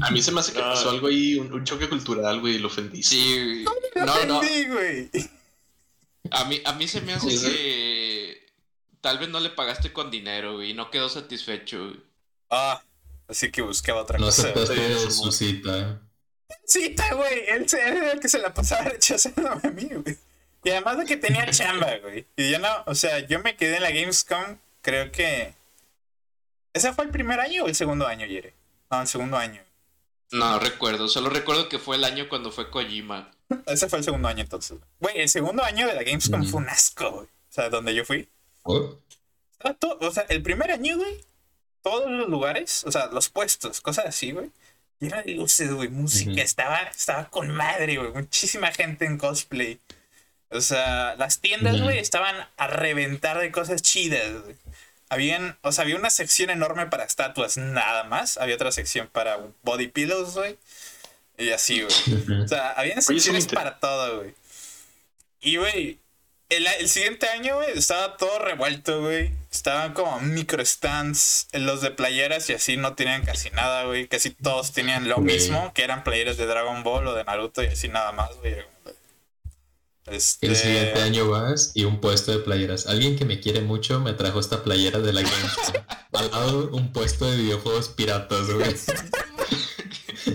A 0.03 0.11
mí 0.11 0.23
se 0.23 0.31
me 0.31 0.41
hace 0.41 0.53
que 0.53 0.61
pasó 0.61 0.91
algo 0.91 1.09
ahí, 1.09 1.39
un, 1.39 1.65
choque 1.65 1.89
cultural, 1.89 2.41
güey, 2.41 2.57
y 2.57 2.59
lo 2.59 2.69
ofendí. 2.69 3.03
Sí, 3.03 3.65
No, 3.97 4.05
no, 4.05 4.25
no. 4.27 4.41
güey. 4.41 5.11
A 6.31 6.45
mí, 6.45 6.61
a 6.65 6.73
mí 6.75 6.87
se 6.87 7.01
me 7.01 7.15
hace 7.15 7.27
que 7.27 7.88
tal 9.09 9.19
vez 9.19 9.31
no 9.31 9.41
le 9.41 9.49
pagaste 9.49 9.91
con 9.91 10.11
dinero, 10.11 10.57
güey, 10.57 10.73
y 10.73 10.75
no 10.75 10.91
quedó 10.91 11.09
satisfecho, 11.09 11.79
güey. 11.83 12.01
Ah, 12.51 12.83
así 13.27 13.51
que 13.51 13.63
buscaba 13.63 14.03
otra 14.03 14.19
No 14.19 14.27
cosa. 14.27 14.43
aceptaste 14.43 15.11
su 15.11 15.33
cita. 15.33 15.99
Cita, 16.67 17.15
güey. 17.15 17.45
Él 17.49 17.67
era 17.73 18.13
el 18.13 18.21
que 18.21 18.29
se 18.29 18.39
la 18.39 18.53
pasaba 18.53 18.83
rechazándome 18.85 19.61
a 19.65 19.71
mí, 19.71 19.89
güey. 19.91 20.19
Y 20.63 20.69
además 20.71 20.99
de 20.99 21.07
que 21.07 21.17
tenía 21.17 21.51
chamba, 21.51 21.97
güey. 22.03 22.27
Y 22.37 22.51
yo 22.51 22.59
no, 22.59 22.69
o 22.85 22.95
sea, 22.95 23.21
yo 23.27 23.41
me 23.41 23.57
quedé 23.57 23.77
en 23.77 23.83
la 23.83 23.91
Gamescom, 23.93 24.59
creo 24.83 25.11
que. 25.11 25.55
¿Ese 26.75 26.93
fue 26.93 27.05
el 27.07 27.11
primer 27.11 27.41
año 27.41 27.65
o 27.65 27.69
el 27.69 27.75
segundo 27.75 28.07
año, 28.07 28.27
Yere? 28.27 28.53
No, 28.91 29.01
el 29.01 29.07
segundo 29.09 29.39
año. 29.39 29.63
No 30.33 30.59
recuerdo, 30.59 31.09
solo 31.09 31.31
recuerdo 31.31 31.71
que 31.71 31.79
fue 31.79 31.97
el 31.97 32.05
año 32.05 32.29
cuando 32.29 32.53
fue 32.53 32.71
Kojima. 32.71 33.31
Ese 33.65 33.89
fue 33.89 34.01
el 34.01 34.05
segundo 34.05 34.29
año 34.29 34.43
entonces. 34.43 34.79
Güey, 35.01 35.21
el 35.21 35.31
segundo 35.31 35.65
año 35.65 35.87
de 35.87 35.95
la 35.95 36.03
Gamescom 36.03 36.45
fue 36.45 36.61
un 36.61 36.69
asco, 36.69 37.11
güey. 37.11 37.27
O 37.27 37.51
sea, 37.53 37.71
donde 37.71 37.95
yo 37.95 38.05
fui. 38.05 38.29
¿Por? 38.63 39.01
Estaba 39.53 39.75
todo- 39.75 39.99
o 40.01 40.11
sea, 40.13 40.25
el 40.29 40.43
primer 40.43 40.71
año, 40.71 40.97
güey, 40.97 41.25
todos 41.83 42.11
los 42.11 42.29
lugares, 42.29 42.85
o 42.85 42.93
sea, 42.93 43.07
los 43.07 43.29
puestos, 43.29 43.81
cosas 43.81 44.07
así, 44.07 44.33
güey, 44.33 44.51
lleno 45.01 45.23
de 45.23 45.33
luces, 45.35 45.73
güey, 45.73 45.89
música, 45.89 46.31
Ujú. 46.33 46.41
estaba, 46.41 46.79
estaba 46.83 47.29
con 47.31 47.51
madre, 47.51 47.97
güey, 47.97 48.13
muchísima 48.13 48.71
gente 48.73 49.05
en 49.05 49.19
cosplay. 49.19 49.81
O 50.51 50.61
sea, 50.61 51.15
las 51.17 51.41
tiendas, 51.41 51.81
güey, 51.83 51.99
estaban 51.99 52.35
a 52.57 52.67
reventar 52.69 53.39
de 53.39 53.51
cosas 53.53 53.83
chidas, 53.83 54.43
güey. 54.43 54.57
Habían, 55.11 55.59
o 55.63 55.73
sea, 55.73 55.83
había 55.85 55.97
una 55.97 56.11
sección 56.11 56.51
enorme 56.51 56.87
para 56.87 57.05
estatuas, 57.05 57.57
nada 57.57 58.05
más. 58.05 58.37
Había 58.39 58.55
otra 58.55 58.73
sección 58.73 59.09
para 59.09 59.39
body 59.63 59.89
pillows, 59.89 60.35
güey. 60.35 60.59
Y 61.37 61.51
así, 61.51 61.83
güey. 61.83 62.43
O 62.43 62.49
sea, 62.49 62.73
había 62.73 62.95
Oye, 62.95 63.03
secciones 63.03 63.47
para 63.47 63.79
todo, 63.79 64.19
güey. 64.19 64.35
Y, 65.41 65.57
güey, 65.57 65.99
el, 66.49 66.67
el 66.67 66.89
siguiente 66.89 67.29
año, 67.29 67.57
güey, 67.57 67.77
estaba 67.77 68.17
todo 68.17 68.39
revuelto, 68.39 69.03
güey. 69.03 69.33
Estaban 69.51 69.93
como 69.93 70.21
micro 70.21 70.65
stands. 70.65 71.49
Los 71.53 71.83
de 71.83 71.91
playeras 71.91 72.49
y 72.51 72.55
así 72.55 72.77
no 72.77 72.95
tenían 72.95 73.25
casi 73.25 73.51
nada, 73.51 73.85
güey. 73.85 74.09
Casi 74.09 74.31
todos 74.31 74.73
tenían 74.73 75.09
lo 75.09 75.19
mismo, 75.19 75.73
que 75.75 75.85
eran 75.85 76.05
playeras 76.05 76.37
de 76.37 76.47
Dragon 76.47 76.83
Ball 76.83 77.07
o 77.07 77.15
de 77.15 77.25
Naruto 77.25 77.63
y 77.63 77.67
así 77.67 77.89
nada 77.89 78.13
más, 78.13 78.31
güey. 78.37 78.57
Este... 80.07 80.47
El 80.47 80.57
siguiente 80.57 81.03
año 81.03 81.29
vas 81.29 81.73
y 81.75 81.85
un 81.85 82.01
puesto 82.01 82.33
de 82.33 82.39
playeras. 82.39 82.87
Alguien 82.87 83.17
que 83.17 83.27
me 83.27 83.41
quiere 83.41 83.61
mucho 83.61 84.01
me 84.01 84.15
trajo 84.15 84.41
esta 84.41 84.63
playera 84.65 85.01
de 85.01 85.13
la 85.13 85.21
Gamescom. 85.21 85.83
Al 86.13 86.31
lado 86.31 86.71
un 86.73 86.93
puesto 86.93 87.31
de 87.31 87.37
videojuegos 87.37 87.91
piratas, 87.91 88.49
güey. 88.51 88.75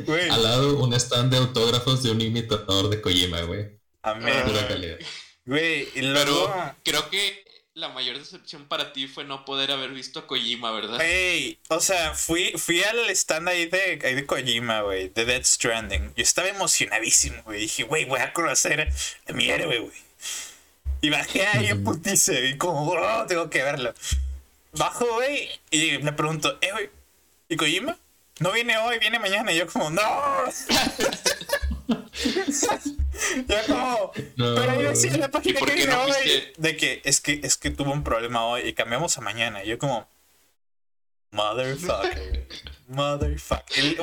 Güey, 0.06 0.30
Al 0.30 0.44
lado 0.44 0.78
un 0.78 0.94
stand 0.94 1.32
de 1.32 1.38
autógrafos 1.38 2.04
de 2.04 2.12
un 2.12 2.22
imitador 2.22 2.90
de 2.90 3.02
Kojima, 3.02 3.42
güey. 3.42 3.80
amén. 4.04 4.44
Pura 4.46 4.68
calidad. 4.68 4.98
Güey, 5.46 5.90
y 5.96 6.02
luego... 6.02 6.52
Pero 6.54 6.76
creo 6.84 7.10
que 7.10 7.44
la 7.76 7.90
mayor 7.90 8.20
decepción 8.20 8.68
para 8.68 8.94
ti 8.94 9.08
fue 9.08 9.24
no 9.24 9.46
poder 9.46 9.72
haber 9.72 9.92
visto 9.92 10.20
a 10.20 10.28
Kojima, 10.28 10.72
¿verdad? 10.72 11.02
Ey, 11.02 11.58
o 11.70 11.80
sea, 11.80 12.14
fui, 12.14 12.54
fui 12.58 12.84
al 12.84 13.10
stand 13.10 13.48
ahí 13.50 13.66
de, 13.66 14.00
ahí 14.04 14.14
de 14.14 14.26
Kojima, 14.26 14.82
güey, 14.82 15.10
de 15.10 15.26
Dead 15.26 15.44
Stranding. 15.44 16.14
Yo 16.16 16.24
estaba 16.24 16.48
emocionadísimo, 16.50 17.42
güey. 17.44 17.62
Dije, 17.62 17.84
güey, 17.84 18.06
voy 18.06 18.20
a 18.20 18.32
conocer 18.32 18.90
a 19.28 19.34
mi 19.34 19.50
héroe, 19.50 19.80
güey. 19.80 19.98
Y 21.02 21.10
bajé 21.10 21.48
ahí 21.48 21.68
en 21.68 21.84
putice, 21.84 22.48
y 22.48 22.58
como, 22.58 22.92
oh, 22.92 23.26
tengo 23.26 23.50
que 23.50 23.64
verlo. 23.64 23.94
Bajo, 24.74 25.06
güey, 25.16 25.50
y 25.72 25.98
le 25.98 26.14
pregunto, 26.14 26.58
eh, 26.62 26.72
güey, 26.72 26.90
¿y 27.50 27.56
Kojima? 27.58 27.98
No 28.40 28.52
viene 28.52 28.78
hoy, 28.78 29.00
viene 29.00 29.20
mañana. 29.20 29.52
Y 29.52 29.58
yo 29.58 29.68
como, 29.68 29.90
no. 29.90 30.02
yo 33.48 33.58
como, 33.68 33.83
No. 34.36 34.56
pero 34.56 34.82
yo 34.82 34.96
sí 34.96 35.08
en 35.08 35.20
la 35.20 35.28
¿Y 35.28 35.30
página 35.30 35.60
que 35.60 35.74
viene 35.74 35.92
no 35.94 36.04
hoy. 36.04 36.12
fuiste? 36.12 36.54
De 36.58 36.78
que 36.78 37.02
es 37.04 37.22
que 37.22 37.40
es 37.44 37.58
que 37.58 37.70
tuvo 37.70 37.92
un 37.92 38.04
problema 38.04 38.46
hoy 38.46 38.62
y 38.68 38.74
cambiamos 38.74 39.18
a 39.18 39.22
mañana. 39.22 39.64
Y 39.64 39.68
yo 39.70 39.78
como, 39.78 40.08
motherfucker, 41.32 42.48
motherfucker. 42.88 43.80
El- 43.84 43.96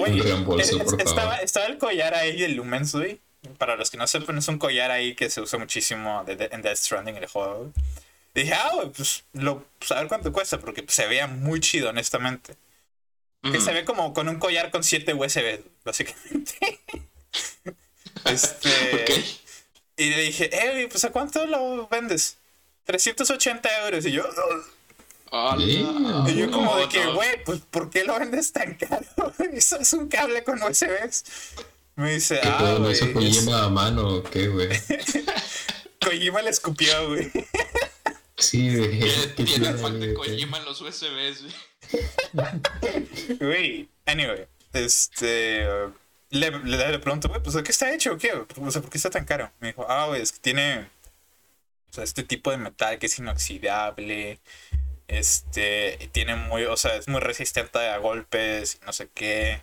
por 0.44 0.60
estaba, 0.60 1.32
favor. 1.32 1.44
estaba 1.44 1.66
el 1.66 1.78
collar 1.78 2.14
ahí 2.14 2.40
de 2.40 2.48
Lumens, 2.48 2.92
güey. 2.94 3.20
Para 3.58 3.76
los 3.76 3.90
que 3.90 3.96
no 3.96 4.06
sepan, 4.06 4.36
es 4.38 4.48
un 4.48 4.58
collar 4.58 4.90
ahí 4.90 5.14
que 5.14 5.30
se 5.30 5.40
usa 5.40 5.58
muchísimo 5.58 6.24
de- 6.24 6.36
de- 6.36 6.48
en 6.52 6.60
Death 6.62 6.76
Stranding, 6.76 7.16
el 7.16 7.26
juego. 7.26 7.58
güey. 7.58 7.70
Dije, 8.34 8.52
ah, 8.54 8.70
güey, 8.74 8.90
pues, 8.90 9.24
lo, 9.32 9.64
pues, 9.78 9.90
a 9.92 9.96
ver 9.96 10.08
cuánto 10.08 10.32
cuesta, 10.32 10.58
porque 10.60 10.82
pues, 10.82 10.94
se 10.94 11.06
veía 11.06 11.26
muy 11.26 11.58
chido, 11.60 11.88
honestamente. 11.90 12.54
Que 13.42 13.48
Ujú. 13.56 13.60
se 13.62 13.72
ve 13.72 13.84
como 13.86 14.12
con 14.12 14.28
un 14.28 14.38
collar 14.38 14.70
con 14.70 14.84
7 14.84 15.14
USB, 15.14 15.62
básicamente. 15.84 16.52
este. 18.26 18.68
Ok. 18.94 19.10
Y 20.00 20.08
le 20.08 20.22
dije, 20.22 20.48
eh, 20.52 20.88
pues 20.90 21.04
¿a 21.04 21.10
cuánto 21.10 21.44
lo 21.46 21.86
vendes? 21.88 22.38
380 22.84 23.68
euros. 23.84 24.06
Y 24.06 24.12
yo. 24.12 24.24
Damn. 25.30 26.26
y 26.26 26.34
yo 26.36 26.50
como 26.50 26.74
de 26.76 26.88
que, 26.88 27.04
güey, 27.06 27.44
pues 27.44 27.60
¿por 27.70 27.90
qué 27.90 28.04
lo 28.04 28.18
vendes 28.18 28.50
tan 28.52 28.74
caro? 28.76 29.04
Eso 29.52 29.76
es 29.78 29.92
un 29.92 30.08
cable 30.08 30.42
con 30.42 30.60
USBs. 30.62 31.24
Me 31.96 32.14
dice, 32.14 32.40
¿Qué 32.42 32.48
ah, 32.48 32.76
güey. 32.78 32.92
hizo 32.92 33.04
es- 33.04 33.12
Kojima 33.12 33.64
a 33.64 33.68
mano 33.68 34.08
o 34.08 34.22
qué, 34.22 34.48
güey? 34.48 34.68
Kojima 36.02 36.40
le 36.42 36.50
escupió, 36.50 37.08
güey. 37.08 37.30
Sí, 38.38 38.74
güey. 38.74 38.98
Tiene- 39.00 39.34
¿Qué 39.36 39.44
Tiene 39.44 39.50
tiene, 39.66 39.74
falta 39.74 39.98
güey? 39.98 40.14
Kojima 40.14 40.56
en 40.58 40.64
los 40.64 40.80
USBs, 40.80 41.42
güey. 41.42 43.38
Güey, 43.38 43.88
anyway, 44.06 44.46
este. 44.72 45.66
uh, 45.68 45.92
Le, 46.30 46.50
le, 46.50 46.90
le 46.92 46.98
pregunto, 47.00 47.28
güey, 47.28 47.42
pues 47.42 47.54
¿de 47.54 47.62
qué 47.62 47.72
está 47.72 47.92
hecho 47.92 48.16
qué? 48.16 48.32
O 48.32 48.70
sea, 48.70 48.80
¿por 48.80 48.90
qué 48.90 48.98
está 48.98 49.10
tan 49.10 49.24
caro? 49.24 49.50
Me 49.60 49.68
dijo, 49.68 49.84
ah, 49.88 50.06
güey, 50.06 50.22
es 50.22 50.32
que 50.32 50.38
tiene. 50.38 50.88
O 51.90 51.92
sea, 51.92 52.04
este 52.04 52.22
tipo 52.22 52.50
de 52.52 52.56
metal 52.56 52.98
que 52.98 53.06
es 53.06 53.18
inoxidable. 53.18 54.38
Este. 55.08 56.08
Tiene 56.12 56.36
muy. 56.36 56.64
O 56.64 56.76
sea, 56.76 56.94
es 56.96 57.08
muy 57.08 57.20
resistente 57.20 57.78
a 57.78 57.98
golpes 57.98 58.78
y 58.80 58.86
no 58.86 58.92
sé 58.92 59.08
qué. 59.12 59.62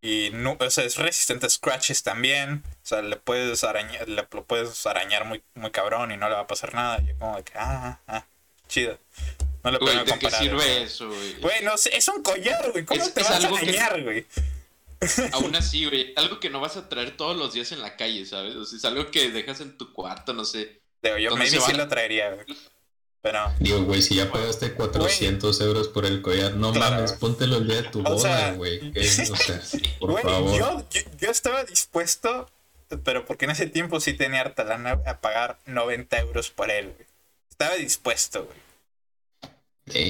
Y 0.00 0.30
no, 0.32 0.56
o 0.58 0.70
sea, 0.70 0.84
es 0.84 0.96
resistente 0.96 1.46
a 1.46 1.50
scratches 1.50 2.02
también. 2.02 2.62
O 2.82 2.86
sea, 2.86 3.02
le 3.02 3.16
puedes 3.16 3.64
arañar, 3.64 4.08
le, 4.08 4.26
lo 4.30 4.44
puedes 4.44 4.86
arañar 4.86 5.24
muy, 5.26 5.42
muy 5.54 5.70
cabrón 5.72 6.10
y 6.12 6.16
no 6.16 6.28
le 6.28 6.36
va 6.36 6.42
a 6.42 6.46
pasar 6.46 6.72
nada. 6.72 7.00
Y 7.02 7.08
yo 7.08 7.18
como 7.18 7.36
de 7.36 7.42
que, 7.44 7.52
ah, 7.56 7.98
ah, 8.06 8.24
chido. 8.68 8.98
No 9.64 9.72
le 9.72 9.78
puedo 9.78 9.92
¿de 9.98 10.04
qué 10.04 10.10
comparar. 10.12 10.40
sirve 10.40 10.82
eso, 10.84 11.08
güey? 11.08 11.34
Güey, 11.40 11.64
no 11.64 11.76
sé, 11.76 11.94
es 11.96 12.06
un 12.08 12.22
collar, 12.22 12.70
güey. 12.70 12.84
¿Cómo 12.84 13.02
Es- 13.02 13.12
te 13.12 13.22
vas 13.22 13.44
a 13.44 13.50
dañar, 13.50 14.02
güey? 14.02 14.24
Aún 15.32 15.54
así, 15.54 15.84
güey, 15.86 16.12
algo 16.16 16.40
que 16.40 16.50
no 16.50 16.60
vas 16.60 16.76
a 16.76 16.88
traer 16.88 17.16
todos 17.16 17.36
los 17.36 17.52
días 17.52 17.70
en 17.72 17.80
la 17.80 17.96
calle, 17.96 18.26
¿sabes? 18.26 18.56
O 18.56 18.64
sea, 18.64 18.76
es 18.78 18.84
algo 18.84 19.10
que 19.10 19.30
dejas 19.30 19.60
en 19.60 19.76
tu 19.78 19.92
cuarto, 19.92 20.32
no 20.32 20.44
sé. 20.44 20.80
Digo, 21.02 21.18
yo 21.18 21.30
¿Dónde 21.30 21.44
maybe 21.44 21.60
sí 21.60 21.72
lo 21.72 21.86
traería, 21.88 22.34
güey. 22.34 22.46
Pero, 23.20 23.52
Digo, 23.58 23.82
güey, 23.82 24.00
si 24.00 24.14
ya 24.14 24.30
pagaste 24.30 24.74
400 24.74 25.60
euros 25.60 25.88
por 25.88 26.06
el 26.06 26.22
collar, 26.22 26.54
no 26.54 26.72
Claro. 26.72 26.96
mames, 26.96 27.12
póntelo 27.14 27.56
el 27.58 27.66
día 27.66 27.82
de 27.82 27.88
tu 27.90 28.00
O 28.00 28.18
sea, 28.18 28.52
boda, 28.52 28.52
güey. 28.52 28.92
¿qué? 28.92 29.00
O 29.00 29.36
sea, 29.36 29.60
por 29.98 30.10
güey, 30.12 30.22
favor. 30.22 30.58
yo, 30.58 30.84
yo, 30.90 31.00
yo 31.18 31.30
estaba 31.30 31.64
dispuesto, 31.64 32.48
pero 33.04 33.24
porque 33.24 33.44
en 33.44 33.52
ese 33.52 33.66
tiempo 33.66 34.00
sí 34.00 34.14
tenía 34.14 34.40
harta 34.40 34.64
lana 34.64 35.00
a 35.06 35.20
pagar 35.20 35.58
90 35.66 36.18
euros 36.20 36.50
por 36.50 36.70
él, 36.70 36.92
güey. 36.94 37.06
Estaba 37.50 37.74
dispuesto, 37.74 38.44
güey. 38.44 38.56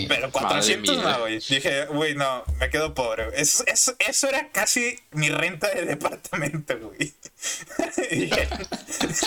Pero 0.09 0.31
400 0.31 0.97
mía. 0.97 1.05
no, 1.05 1.21
güey. 1.21 1.39
Dije, 1.39 1.87
güey, 1.87 2.15
no, 2.15 2.45
me 2.61 2.71
quedo 2.71 2.95
pobre. 2.95 3.29
Eso, 3.35 3.65
eso, 3.67 3.95
eso 3.99 4.29
era 4.29 4.51
casi 4.51 4.99
mi 5.13 5.29
renta 5.31 5.69
de 5.75 5.85
departamento, 5.85 6.79
güey. 6.79 6.99
Dije, 8.11 8.49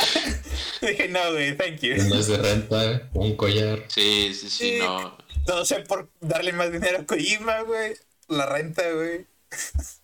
dije, 0.82 1.08
no, 1.10 1.32
güey, 1.32 1.56
thank 1.58 1.80
you. 1.82 1.94
en 1.94 2.10
vez 2.10 2.28
de 2.28 2.38
renta, 2.38 3.10
un 3.14 3.36
collar. 3.36 3.84
Sí, 3.88 4.34
sí, 4.34 4.50
sí, 4.50 4.70
Sí. 4.72 4.80
no. 4.80 5.18
No 5.48 5.66
sé 5.66 5.80
por 5.80 6.10
darle 6.20 6.54
más 6.54 6.72
dinero 6.72 7.00
a 7.00 7.06
Kojima, 7.06 7.62
güey. 7.62 7.96
La 8.28 8.46
renta, 8.46 8.84
güey. 8.92 9.26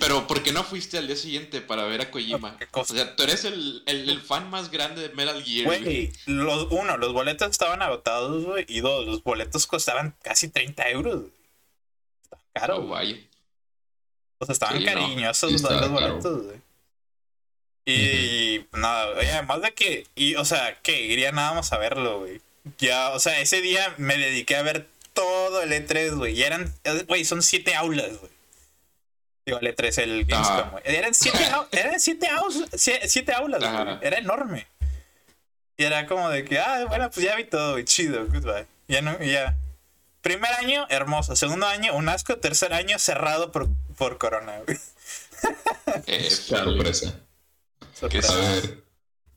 Pero, 0.00 0.26
¿por 0.26 0.42
qué 0.42 0.52
no 0.52 0.64
fuiste 0.64 0.98
al 0.98 1.06
día 1.06 1.16
siguiente 1.16 1.60
para 1.60 1.84
ver 1.84 2.00
a 2.02 2.10
Kojima? 2.10 2.56
¿Qué 2.58 2.66
O 2.72 2.84
sea, 2.84 3.16
tú 3.16 3.22
eres 3.22 3.44
el, 3.44 3.82
el, 3.86 4.08
el 4.10 4.20
fan 4.20 4.50
más 4.50 4.70
grande 4.70 5.02
de 5.08 5.14
Metal 5.14 5.42
Gear, 5.42 5.66
güey. 5.66 6.12
Los, 6.26 6.68
uno, 6.70 6.96
los 6.96 7.12
boletos 7.12 7.50
estaban 7.50 7.82
agotados, 7.82 8.44
güey. 8.44 8.64
Y 8.68 8.80
dos, 8.80 9.06
los 9.06 9.22
boletos 9.22 9.66
costaban 9.66 10.14
casi 10.22 10.48
30 10.48 10.88
euros. 10.90 11.22
Estaban 12.24 12.44
caros, 12.52 12.78
Oh, 12.82 12.88
vaya. 12.88 13.16
O 14.38 14.46
sea, 14.46 14.52
estaban 14.52 14.78
Sí, 14.78 14.84
no. 14.84 14.92
cariñosos 14.92 15.50
Sí, 15.50 15.58
los, 15.58 15.62
caro. 15.70 15.88
boletos, 15.90 16.42
güey. 16.44 16.56
Y 17.86 18.64
nada, 18.72 19.08
oye, 19.18 19.30
además 19.30 19.60
de 19.62 19.74
que, 19.74 20.06
y, 20.14 20.36
o 20.36 20.44
sea, 20.44 20.80
que 20.82 21.02
iría 21.06 21.32
nada 21.32 21.52
más 21.54 21.72
a 21.72 21.78
verlo, 21.78 22.20
güey. 22.20 22.40
Ya, 22.78 23.10
o 23.10 23.18
sea, 23.18 23.40
ese 23.40 23.60
día 23.60 23.94
me 23.98 24.16
dediqué 24.16 24.56
a 24.56 24.62
ver 24.62 24.88
todo 25.12 25.62
el 25.62 25.70
E3, 25.70 26.16
güey. 26.16 26.34
Y 26.34 26.42
eran, 26.42 26.74
güey, 27.06 27.24
son 27.26 27.42
siete 27.42 27.74
aulas, 27.74 28.18
güey. 28.18 28.32
Digo, 29.46 29.58
el 29.60 29.76
E3, 29.76 29.98
el 30.02 30.24
Gamescom, 30.24 30.70
güey. 30.70 30.82
Eran 30.86 31.14
siete, 31.14 31.38
eran 31.72 32.00
siete, 32.00 32.28
aus- 32.28 32.68
siete 33.06 33.32
aulas, 33.32 33.60
güey. 33.60 33.98
Era 34.02 34.18
enorme. 34.18 34.66
Y 35.76 35.84
era 35.84 36.06
como 36.06 36.30
de 36.30 36.44
que, 36.44 36.58
ah, 36.58 36.84
bueno, 36.88 37.10
pues 37.10 37.26
ya 37.26 37.36
vi 37.36 37.44
todo, 37.44 37.72
güey. 37.72 37.84
Chido, 37.84 38.24
goodbye. 38.26 38.66
Ya 38.88 39.02
no, 39.02 39.18
ya. 39.22 39.56
Primer 40.22 40.52
año, 40.54 40.86
hermoso. 40.88 41.36
Segundo 41.36 41.66
año, 41.66 41.94
un 41.94 42.08
asco. 42.08 42.36
Tercer 42.38 42.72
año, 42.72 42.98
cerrado 42.98 43.52
por, 43.52 43.68
por 43.96 44.18
corona, 44.18 44.60
güey. 44.66 44.78
Eh, 46.06 46.30
Sorpresa. 46.30 47.20
Que 48.08 48.18
A 48.18 48.34
ver, 48.34 48.82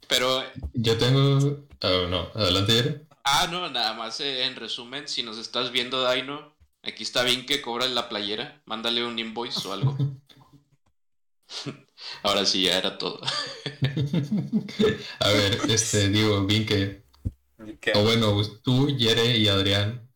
Pero. 0.07 0.43
Yo 0.73 0.97
tengo. 0.97 1.57
Oh, 1.81 2.07
no, 2.07 2.31
adelante, 2.33 3.01
Ah, 3.23 3.47
no, 3.51 3.69
nada 3.69 3.93
más 3.93 4.21
eh, 4.21 4.45
en 4.45 4.55
resumen, 4.55 5.07
si 5.09 5.21
nos 5.23 5.37
estás 5.37 5.71
viendo, 5.71 6.01
Daino, 6.01 6.53
aquí 6.87 7.03
está 7.03 7.23
bien 7.23 7.45
que 7.45 7.61
cobra 7.61 7.87
la 7.87 8.09
playera. 8.09 8.61
Mándale 8.65 9.05
un 9.05 9.19
invoice 9.19 9.67
o 9.67 9.73
algo. 9.73 9.97
Ahora 12.23 12.45
sí, 12.45 12.63
ya 12.63 12.77
era 12.77 12.97
todo. 12.97 13.21
a 15.19 15.29
ver, 15.29 15.59
este, 15.69 16.09
digo, 16.09 16.45
Vinque. 16.45 17.03
O 17.95 18.03
bueno, 18.03 18.41
tú, 18.63 18.89
Yere 18.95 19.37
y 19.37 19.47
Adrián, 19.47 20.09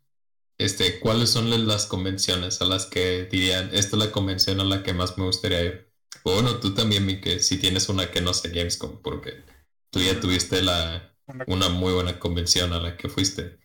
este, 0.57 0.99
¿cuáles 0.99 1.29
son 1.29 1.67
las 1.67 1.86
convenciones 1.88 2.62
a 2.62 2.65
las 2.65 2.86
que 2.86 3.25
dirían, 3.25 3.69
esta 3.73 3.97
es 3.97 4.03
la 4.03 4.12
convención 4.12 4.60
a 4.60 4.63
la 4.63 4.84
que 4.84 4.93
más 4.93 5.17
me 5.17 5.25
gustaría 5.25 5.63
ir? 5.63 5.91
O 6.23 6.34
bueno, 6.34 6.60
tú 6.60 6.73
también, 6.73 7.07
Vinque, 7.07 7.39
si 7.39 7.57
tienes 7.57 7.89
una 7.89 8.12
que 8.12 8.21
no 8.21 8.34
sé 8.34 8.49
Gamescom, 8.49 9.01
porque 9.01 9.43
tú 9.89 9.99
ya 9.99 10.19
tuviste 10.19 10.62
la, 10.62 11.15
una 11.47 11.69
muy 11.69 11.93
buena 11.93 12.19
convención 12.19 12.73
a 12.73 12.79
la 12.79 12.95
que 12.95 13.10
fuiste. 13.10 13.60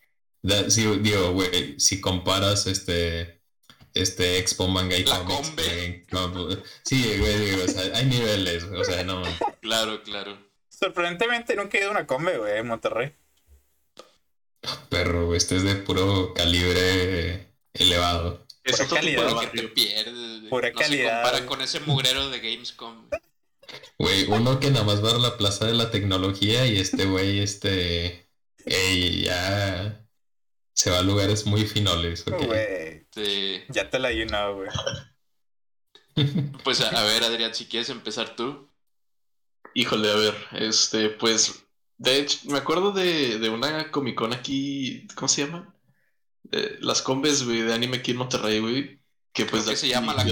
Si, 0.68 0.85
digo, 0.99 1.33
güey, 1.33 1.79
si 1.79 2.01
comparas 2.01 2.66
este 2.66 3.37
este 3.96 4.38
Expo 4.38 4.68
Manga 4.68 4.96
y 4.96 5.05
la 5.05 5.25
Sí, 6.85 7.16
güey, 7.18 7.55
o 7.55 7.68
sea, 7.68 7.96
hay 7.96 8.05
niveles, 8.05 8.64
o 8.64 8.85
sea, 8.85 9.03
no. 9.05 9.22
Claro, 9.61 10.03
claro. 10.03 10.38
Sorprendentemente 10.68 11.57
nunca 11.57 11.79
he 11.79 11.81
ido 11.81 11.88
a 11.88 11.92
una 11.92 12.07
combe, 12.07 12.37
güey, 12.37 12.59
en 12.59 12.66
Monterrey. 12.66 13.12
Perro, 14.90 15.35
este 15.35 15.57
es 15.57 15.62
de 15.62 15.77
puro 15.77 16.35
calibre 16.35 17.55
elevado. 17.72 18.46
Es 18.62 18.77
pura 18.83 19.01
calidad. 19.01 19.40
que 19.40 19.61
te 19.61 19.68
pierdes, 19.68 20.51
Pura 20.51 20.70
no 20.70 20.79
calidad. 20.79 21.22
Se 21.22 21.22
compara 21.22 21.46
con 21.46 21.61
ese 21.62 21.81
mugrero 21.81 22.29
de 22.29 22.40
Gamescom. 22.40 23.09
Güey, 23.99 24.25
uno 24.29 24.61
que 24.61 24.70
nada 24.70 24.85
más 24.85 25.03
va 25.03 25.12
a 25.12 25.18
la 25.18 25.37
plaza 25.37 25.66
de 25.66 25.75
la 25.75 25.90
tecnología 25.90 26.66
y 26.66 26.79
este 26.79 27.07
güey, 27.07 27.40
este. 27.40 28.29
Ey, 28.64 29.25
ya. 29.25 30.05
Se 30.76 30.90
va 30.90 30.98
a 30.98 31.02
lugares 31.02 31.46
muy 31.46 31.66
finoles, 31.66 32.24
Güey. 32.26 33.06
Ya 33.70 33.88
te 33.88 33.98
la 33.98 34.12
you 34.12 34.26
güey. 34.26 34.68
Pues 36.64 36.80
a, 36.80 37.04
ver, 37.04 37.24
Adrián, 37.24 37.54
si 37.54 37.66
quieres 37.66 37.88
empezar 37.88 38.36
tú. 38.36 38.70
Híjole, 39.74 40.10
a 40.10 40.16
ver, 40.16 40.34
este, 40.52 41.10
pues, 41.10 41.66
de 41.98 42.20
hecho, 42.20 42.38
me 42.44 42.58
acuerdo 42.58 42.92
de, 42.92 43.38
de 43.38 43.50
una 43.50 43.90
Comic 43.90 44.16
Con 44.16 44.32
aquí, 44.32 45.06
¿cómo 45.14 45.28
se 45.28 45.44
llama? 45.44 45.74
las 46.80 47.02
combes, 47.02 47.44
güey, 47.44 47.62
de 47.62 47.74
anime 47.74 47.98
aquí 47.98 48.12
en 48.12 48.18
Monterrey, 48.18 48.60
güey. 48.60 49.00
Que 49.32 49.44
pues 49.44 49.64
se 49.64 49.88
llama 49.88 50.14
la 50.14 50.24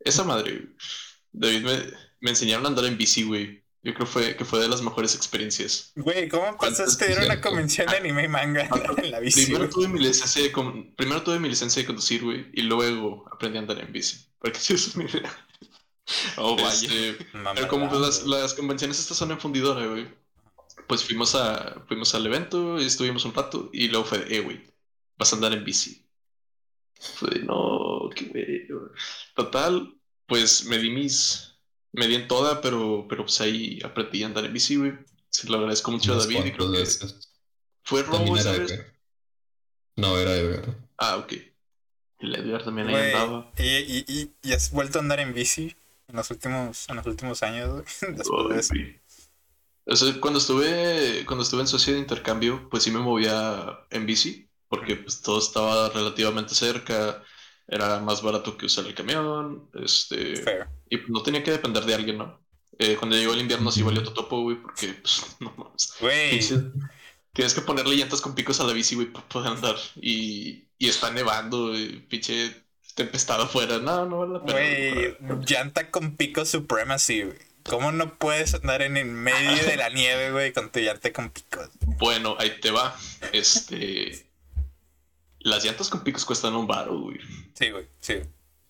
Esa 0.00 0.24
madre, 0.24 0.52
güey. 0.52 0.76
David 1.32 1.62
me, 1.62 1.76
me 2.20 2.30
enseñaron 2.30 2.64
a 2.64 2.68
andar 2.68 2.86
en 2.86 2.96
bici, 2.96 3.24
güey. 3.24 3.64
Yo 3.82 3.94
creo 3.94 4.06
fue, 4.06 4.36
que 4.36 4.44
fue 4.44 4.60
de 4.60 4.68
las 4.68 4.82
mejores 4.82 5.14
experiencias. 5.14 5.92
Güey, 5.96 6.28
¿cómo 6.28 6.56
pasaste 6.58 7.14
de 7.14 7.24
una 7.24 7.40
convención 7.40 7.86
de 7.86 7.96
anime 7.96 8.24
y 8.24 8.28
manga 8.28 8.68
en 8.96 9.10
la 9.10 9.20
bici? 9.20 9.46
Primero 9.46 9.70
tuve, 9.70 9.88
mi 9.88 10.00
licencia 10.00 10.42
de, 10.42 10.50
primero 10.96 11.22
tuve 11.22 11.38
mi 11.38 11.48
licencia 11.48 11.80
de 11.80 11.86
conducir, 11.86 12.22
güey, 12.22 12.46
y 12.52 12.62
luego 12.62 13.24
aprendí 13.32 13.56
a 13.56 13.62
andar 13.62 13.80
en 13.80 13.90
bici. 13.90 14.18
Porque 14.38 14.58
sí, 14.60 14.74
eso 14.74 14.90
es 14.90 14.96
mi 14.96 15.04
idea. 15.04 15.46
Oh, 16.36 16.56
vaya. 16.56 16.70
Este, 16.70 17.26
pero 17.54 17.68
como 17.68 17.88
pues, 17.88 18.00
las, 18.00 18.26
las, 18.26 18.54
convenciones 18.54 18.98
estas 18.98 19.16
son 19.16 19.30
en 19.30 19.40
fundidora, 19.40 19.86
güey. 19.86 20.08
Pues 20.86 21.02
fuimos, 21.02 21.34
a, 21.34 21.82
fuimos 21.88 22.14
al 22.14 22.26
evento, 22.26 22.78
y 22.78 22.84
estuvimos 22.84 23.24
un 23.24 23.32
rato, 23.32 23.70
y 23.72 23.88
luego 23.88 24.04
fue, 24.04 24.26
eh, 24.28 24.40
güey, 24.40 24.60
vas 25.16 25.32
a 25.32 25.36
andar 25.36 25.54
en 25.54 25.64
bici. 25.64 26.04
Fue 26.98 27.30
de, 27.30 27.40
no, 27.40 28.10
qué 28.14 28.26
güey. 28.26 28.68
Total, 29.34 29.94
pues 30.26 30.66
me 30.66 30.76
di 30.76 30.90
mis 30.90 31.49
me 31.92 32.06
di 32.06 32.14
en 32.14 32.28
toda, 32.28 32.60
pero, 32.60 33.06
pero 33.08 33.24
pues 33.24 33.40
ahí 33.40 33.80
aprendí 33.84 34.22
a 34.22 34.26
andar 34.26 34.44
en 34.44 34.52
bici, 34.52 34.76
güey. 34.76 34.92
Se 35.28 35.48
lo 35.48 35.58
agradezco 35.58 35.90
mucho 35.90 36.14
a 36.14 36.18
David 36.18 36.44
y 36.44 36.52
creo 36.52 36.72
que... 36.72 36.84
¿Fue 37.82 38.02
Robo 38.02 38.36
esa 38.36 38.52
vez? 38.52 38.84
No, 39.96 40.18
era 40.18 40.34
Edgar. 40.34 40.76
Ah, 40.98 41.16
ok. 41.16 41.32
El 42.18 42.34
Edgar 42.34 42.64
también 42.64 42.88
ahí 42.88 43.12
andaba. 43.12 43.52
¿Y, 43.58 44.04
y, 44.06 44.32
y, 44.42 44.52
has 44.52 44.70
vuelto 44.70 44.98
a 44.98 45.02
andar 45.02 45.20
en 45.20 45.32
bici 45.32 45.74
en 46.08 46.16
los 46.16 46.30
últimos, 46.30 46.88
en 46.88 46.96
los 46.96 47.06
últimos 47.06 47.42
años, 47.42 47.82
Después 48.00 48.70
de 48.72 49.00
eso. 49.86 50.20
cuando 50.20 50.38
estuve, 50.38 51.24
cuando 51.26 51.44
estuve 51.44 51.62
en 51.62 51.68
sociedad 51.68 51.96
de 51.96 52.02
intercambio, 52.02 52.68
pues 52.68 52.82
sí 52.82 52.90
me 52.90 52.98
movía 52.98 53.80
en 53.90 54.06
bici, 54.06 54.48
porque 54.68 54.96
pues 54.96 55.22
todo 55.22 55.38
estaba 55.38 55.88
relativamente 55.88 56.54
cerca, 56.54 57.22
era 57.70 58.00
más 58.00 58.20
barato 58.20 58.56
que 58.56 58.66
usar 58.66 58.84
el 58.86 58.94
camión, 58.94 59.70
este... 59.74 60.44
Y 60.90 60.96
pues, 60.96 61.08
no 61.08 61.22
tenía 61.22 61.44
que 61.44 61.52
depender 61.52 61.84
de 61.84 61.94
alguien, 61.94 62.18
¿no? 62.18 62.40
Eh, 62.78 62.96
cuando 62.96 63.16
llegó 63.16 63.32
el 63.32 63.40
invierno 63.40 63.70
sí 63.70 63.82
valió 63.82 64.02
totopo, 64.02 64.42
güey, 64.42 64.56
porque, 64.56 64.94
pues, 64.94 65.24
no 65.40 65.54
mames. 65.56 65.94
Güey. 66.00 66.40
Tienes 67.32 67.54
que 67.54 67.60
ponerle 67.60 67.94
llantas 67.94 68.20
con 68.20 68.34
picos 68.34 68.58
a 68.58 68.64
la 68.64 68.72
bici, 68.72 68.96
güey, 68.96 69.06
para 69.06 69.28
poder 69.28 69.52
andar. 69.52 69.76
Y, 69.96 70.64
y 70.78 70.88
está 70.88 71.12
nevando, 71.12 71.78
y 71.78 72.00
pinche 72.08 72.64
tempestado 72.96 73.44
afuera. 73.44 73.78
No, 73.78 74.04
no 74.06 74.18
vale 74.18 74.32
la 74.32 74.44
pena. 74.44 75.16
Güey, 75.20 75.46
llanta 75.46 75.90
con 75.90 76.16
pico 76.16 76.44
supremacy, 76.44 77.22
güey. 77.22 77.38
¿Cómo 77.62 77.92
no 77.92 78.18
puedes 78.18 78.54
andar 78.54 78.82
en 78.82 78.96
el 78.96 79.06
medio 79.06 79.64
de 79.64 79.76
la 79.76 79.90
nieve, 79.90 80.32
güey, 80.32 80.52
con 80.52 80.72
tu 80.72 80.80
llanta 80.80 81.12
con 81.12 81.30
picos? 81.30 81.68
Bueno, 81.98 82.34
ahí 82.38 82.58
te 82.60 82.70
va. 82.70 82.96
Este... 83.32 84.29
Las 85.40 85.64
llantas 85.64 85.88
con 85.88 86.04
picos 86.04 86.24
cuestan 86.24 86.54
un 86.54 86.66
baro, 86.66 87.00
güey. 87.00 87.18
Sí, 87.54 87.70
güey, 87.70 87.88
sí. 88.00 88.14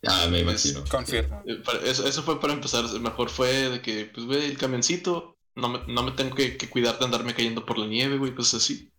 Ah, 0.06 0.28
me 0.30 0.40
imagino. 0.40 0.84
confirmo. 0.88 1.42
Eh, 1.46 1.62
eso, 1.84 2.06
eso, 2.06 2.22
fue 2.22 2.40
para 2.40 2.52
empezar. 2.52 2.84
Mejor 3.00 3.28
fue 3.28 3.68
de 3.68 3.82
que, 3.82 4.06
pues, 4.06 4.26
güey, 4.26 4.44
el 4.46 4.58
camioncito, 4.58 5.36
no 5.54 5.68
me, 5.68 5.80
no 5.88 6.02
me 6.02 6.12
tengo 6.12 6.34
que, 6.34 6.56
cuidar 6.70 6.98
de 6.98 7.04
andarme 7.04 7.34
cayendo 7.34 7.66
por 7.66 7.78
la 7.78 7.86
nieve, 7.86 8.16
güey, 8.16 8.34
pues 8.34 8.54
así. 8.54 8.90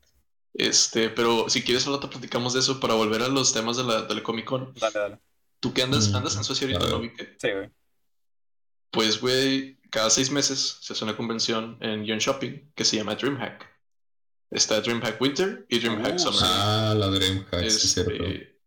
Este, 0.54 1.10
pero 1.10 1.50
si 1.50 1.64
quieres, 1.64 1.88
ahora 1.88 2.02
te 2.02 2.08
platicamos 2.08 2.54
de 2.54 2.60
eso 2.60 2.80
para 2.80 2.94
volver 2.94 3.22
a 3.22 3.30
los 3.30 3.54
temas 3.54 3.78
de 3.78 3.84
la, 3.84 4.04
de 4.04 4.16
la 4.16 4.24
Comic 4.24 4.46
Con. 4.46 4.74
Dale, 4.76 5.00
dale. 5.00 5.20
¿Tú 5.60 5.74
qué 5.74 5.84
andas? 5.84 6.10
Mm, 6.10 6.16
¿Andas 6.16 6.36
en 6.36 6.44
Suecia 6.44 6.68
ahorita, 6.68 6.88
no, 6.88 7.02
Sí, 7.40 7.52
güey. 7.52 7.70
Pues, 8.92 9.22
güey, 9.22 9.80
cada 9.90 10.10
seis 10.10 10.30
meses 10.30 10.78
se 10.82 10.94
hace 10.94 11.04
una 11.04 11.16
convención 11.16 11.78
en 11.82 12.04
Yon 12.06 12.20
Shopping 12.20 12.72
que 12.76 12.84
se 12.84 12.98
llama 12.98 13.16
DreamHack. 13.16 13.71
Está 14.52 14.82
DreamHack 14.82 15.20
Winter 15.22 15.66
y 15.70 15.80
DreamHack 15.80 16.16
uh, 16.16 16.20
Summer. 16.20 16.42
Ah, 16.44 16.94
la 16.98 17.08
DreamHack, 17.08 17.70
sí, 17.70 17.88
cierto. 17.88 18.12
Este, 18.12 18.60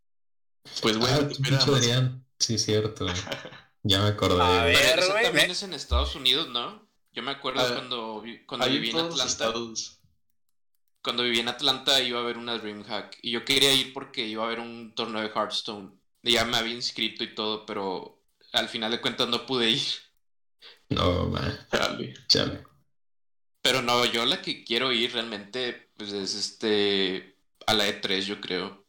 pues, 0.80 0.96
güey, 0.96 1.12
ah, 1.12 2.12
Sí, 2.38 2.58
cierto. 2.58 3.06
Ya 3.86 4.00
me 4.00 4.08
acordé. 4.08 4.40
A 4.40 4.64
ver, 4.64 4.78
Pero 4.80 5.02
eso 5.02 5.12
también 5.12 5.50
es 5.50 5.62
en 5.62 5.74
Estados 5.74 6.14
Unidos, 6.14 6.48
¿no? 6.48 6.88
Yo 7.12 7.22
me 7.22 7.32
acuerdo 7.32 7.60
ah, 7.60 7.70
cuando, 7.74 8.24
cuando 8.46 8.66
viví 8.66 8.88
en 8.88 8.96
Atlanta. 8.96 9.52
Cuando 11.02 11.22
viví 11.22 11.40
en 11.40 11.48
Atlanta 11.48 12.00
iba 12.00 12.18
a 12.18 12.22
haber 12.22 12.38
una 12.38 12.56
DreamHack. 12.56 13.18
Y 13.20 13.32
yo 13.32 13.44
quería 13.44 13.74
ir 13.74 13.92
porque 13.92 14.26
iba 14.26 14.42
a 14.42 14.46
haber 14.46 14.60
un 14.60 14.94
torneo 14.94 15.20
de 15.20 15.28
Hearthstone. 15.28 15.92
Ya 16.22 16.46
me 16.46 16.56
había 16.56 16.72
inscrito 16.72 17.24
y 17.24 17.34
todo, 17.34 17.66
pero 17.66 18.24
al 18.52 18.70
final 18.70 18.90
de 18.90 19.02
cuentas 19.02 19.28
no 19.28 19.44
pude 19.44 19.68
ir. 19.68 19.82
No, 20.88 21.26
man. 21.28 21.58
Chale. 22.28 22.64
Pero 23.64 23.80
no, 23.80 24.04
yo 24.04 24.26
la 24.26 24.42
que 24.42 24.62
quiero 24.62 24.92
ir 24.92 25.14
realmente, 25.14 25.88
pues 25.96 26.12
es 26.12 26.34
este. 26.34 27.34
A 27.66 27.72
la 27.72 27.88
E3, 27.88 28.20
yo 28.20 28.38
creo. 28.38 28.84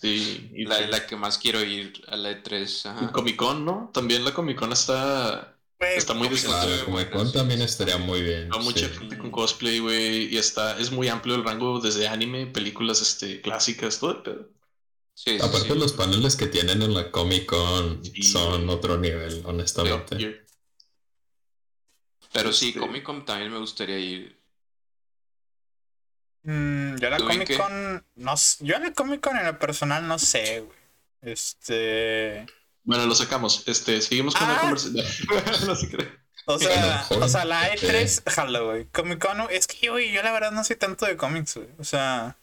Sí, 0.00 0.48
y 0.54 0.64
la, 0.64 0.80
la, 0.82 1.06
que 1.08 1.16
más 1.16 1.38
quiero 1.38 1.60
ir 1.64 1.92
a 2.06 2.16
la 2.16 2.30
E3. 2.30 3.10
Comic 3.10 3.34
Con, 3.34 3.64
¿no? 3.64 3.90
También 3.92 4.24
la 4.24 4.32
Comic 4.32 4.56
Con 4.56 4.72
está, 4.72 5.58
está 5.80 6.14
muy 6.14 6.28
La 6.28 6.84
Comic 6.84 7.10
Con 7.10 7.32
también 7.32 7.62
estaría 7.62 7.98
muy 7.98 8.22
bien. 8.22 8.48
Hay 8.52 8.60
mucha 8.60 8.88
gente 8.90 9.18
con 9.18 9.32
cosplay, 9.32 9.80
güey, 9.80 10.32
y 10.32 10.36
está, 10.36 10.78
es 10.78 10.92
muy 10.92 11.08
amplio 11.08 11.34
el 11.34 11.42
rango 11.42 11.80
desde 11.80 12.06
anime, 12.06 12.46
películas 12.46 13.02
este, 13.02 13.40
clásicas, 13.40 13.98
todo 13.98 14.12
el 14.12 14.22
pedo. 14.22 14.48
Sí, 15.14 15.36
Aparte 15.42 15.74
los 15.74 15.94
paneles 15.94 16.36
que 16.36 16.46
tienen 16.46 16.80
en 16.80 16.94
la 16.94 17.10
Comic 17.10 17.46
Con 17.46 18.02
son 18.22 18.68
otro 18.68 18.98
nivel, 18.98 19.42
honestamente. 19.44 20.41
Pero 22.32 22.52
sí, 22.52 22.68
este 22.68 22.80
Comic 22.80 23.02
Con 23.02 23.24
también 23.24 23.52
me 23.52 23.58
gustaría 23.58 23.98
ir. 23.98 24.38
Mm, 26.44 26.96
yo 26.96 27.10
la 27.10 27.18
Comic 27.18 27.56
Con. 27.56 28.04
No, 28.16 28.34
yo 28.60 28.78
la 28.78 28.92
Comic 28.92 29.20
Con 29.20 29.36
en 29.36 29.46
lo 29.46 29.58
personal 29.58 30.06
no 30.06 30.18
sé, 30.18 30.60
güey. 30.60 30.78
Este. 31.22 32.46
Bueno, 32.84 33.06
lo 33.06 33.14
sacamos. 33.14 33.62
Este, 33.66 34.00
seguimos 34.00 34.34
con 34.34 34.48
la 34.48 34.56
ah. 34.56 34.60
conversación. 34.60 35.06
no 35.66 35.76
se 35.76 35.90
cree. 35.90 36.22
O 36.46 36.58
sea, 36.58 37.06
o 37.08 37.28
sea, 37.28 37.44
la 37.44 37.72
E3, 37.72 38.28
jalo, 38.28 38.66
güey. 38.66 38.86
Comic 38.86 39.24
Con, 39.24 39.40
es 39.50 39.68
que 39.68 39.86
yo, 39.86 39.98
yo 39.98 40.22
la 40.22 40.32
verdad 40.32 40.50
no 40.50 40.64
soy 40.64 40.76
tanto 40.76 41.06
de 41.06 41.16
cómics, 41.16 41.54
güey. 41.54 41.68
O 41.78 41.84
sea, 41.84 42.36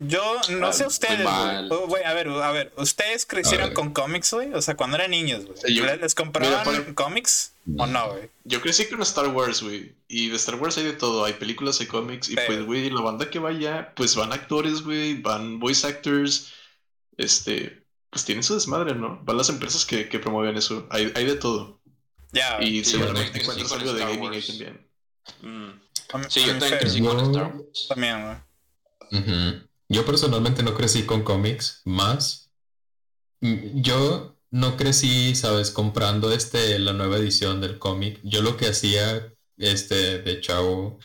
yo 0.00 0.40
no 0.48 0.72
sé 0.72 0.86
ustedes, 0.86 1.26
güey. 1.68 2.02
A 2.04 2.14
ver, 2.14 2.28
a 2.28 2.52
ver, 2.52 2.72
¿ustedes 2.76 3.26
crecieron 3.26 3.74
con 3.74 3.92
cómics, 3.92 4.32
güey? 4.32 4.52
O 4.54 4.62
sea, 4.62 4.74
cuando 4.74 4.96
eran 4.96 5.10
niños, 5.10 5.44
güey. 5.44 5.98
¿Les 5.98 6.14
compraban 6.14 6.94
cómics 6.94 7.52
o 7.78 7.86
no, 7.86 8.12
güey? 8.12 8.30
Yo 8.44 8.60
crecí 8.60 8.86
con 8.88 9.02
Star 9.02 9.28
Wars, 9.28 9.62
güey. 9.62 9.94
Y 10.08 10.28
de 10.28 10.36
Star 10.36 10.56
Wars 10.56 10.76
hay 10.78 10.84
de 10.84 10.92
todo. 10.92 11.24
Hay 11.24 11.34
películas, 11.34 11.80
hay 11.80 11.86
cómics. 11.86 12.28
Y 12.28 12.34
pues, 12.34 12.64
güey, 12.64 12.90
la 12.90 13.00
banda 13.00 13.30
que 13.30 13.38
vaya, 13.38 13.92
pues 13.94 14.16
van 14.16 14.32
actores, 14.32 14.82
güey. 14.82 15.20
Van 15.20 15.58
voice 15.58 15.86
actors. 15.86 16.52
Este, 17.16 17.84
pues 18.10 18.24
tienen 18.24 18.42
su 18.42 18.54
desmadre, 18.54 18.94
¿no? 18.94 19.20
Van 19.24 19.36
las 19.36 19.48
empresas 19.48 19.84
que, 19.84 20.08
que 20.08 20.18
promueven 20.18 20.56
eso. 20.56 20.86
Hay, 20.90 21.12
hay 21.14 21.24
de 21.26 21.36
todo. 21.36 21.80
Ya. 22.32 22.62
y 22.62 22.84
seguramente 22.84 23.40
encuentras 23.40 23.72
algo 23.72 23.92
de 23.92 24.00
gaming 24.00 24.32
ahí 24.32 24.42
también. 24.42 24.88
Mm. 25.42 25.70
Sí, 26.28 26.40
yo 26.40 26.58
también 26.58 26.78
crecí 26.78 27.00
con 27.02 27.20
Star 27.20 27.56
Wars. 27.56 27.86
También, 27.88 28.24
güey. 29.10 29.70
Yo 29.88 30.06
personalmente 30.06 30.62
no 30.62 30.74
crecí 30.74 31.04
con 31.04 31.22
cómics, 31.22 31.82
más. 31.84 32.50
Mm, 33.40 33.80
yo 33.80 34.39
no 34.50 34.76
crecí, 34.76 35.34
sabes, 35.34 35.70
comprando 35.70 36.32
este 36.32 36.78
la 36.78 36.92
nueva 36.92 37.18
edición 37.18 37.60
del 37.60 37.78
cómic. 37.78 38.20
Yo 38.24 38.42
lo 38.42 38.56
que 38.56 38.68
hacía, 38.68 39.32
este, 39.56 40.20
de 40.22 40.40
chavo, 40.40 40.98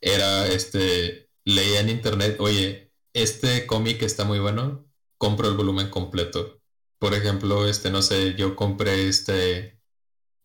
era 0.00 0.46
este, 0.48 1.30
leía 1.44 1.80
en 1.80 1.90
internet, 1.90 2.36
oye, 2.40 2.92
este 3.14 3.66
cómic 3.66 4.02
está 4.02 4.24
muy 4.24 4.38
bueno, 4.38 4.86
compro 5.18 5.48
el 5.48 5.56
volumen 5.56 5.90
completo. 5.90 6.60
Por 6.98 7.14
ejemplo, 7.14 7.68
este, 7.68 7.90
no 7.90 8.02
sé, 8.02 8.34
yo 8.36 8.56
compré 8.56 9.08
este 9.08 9.80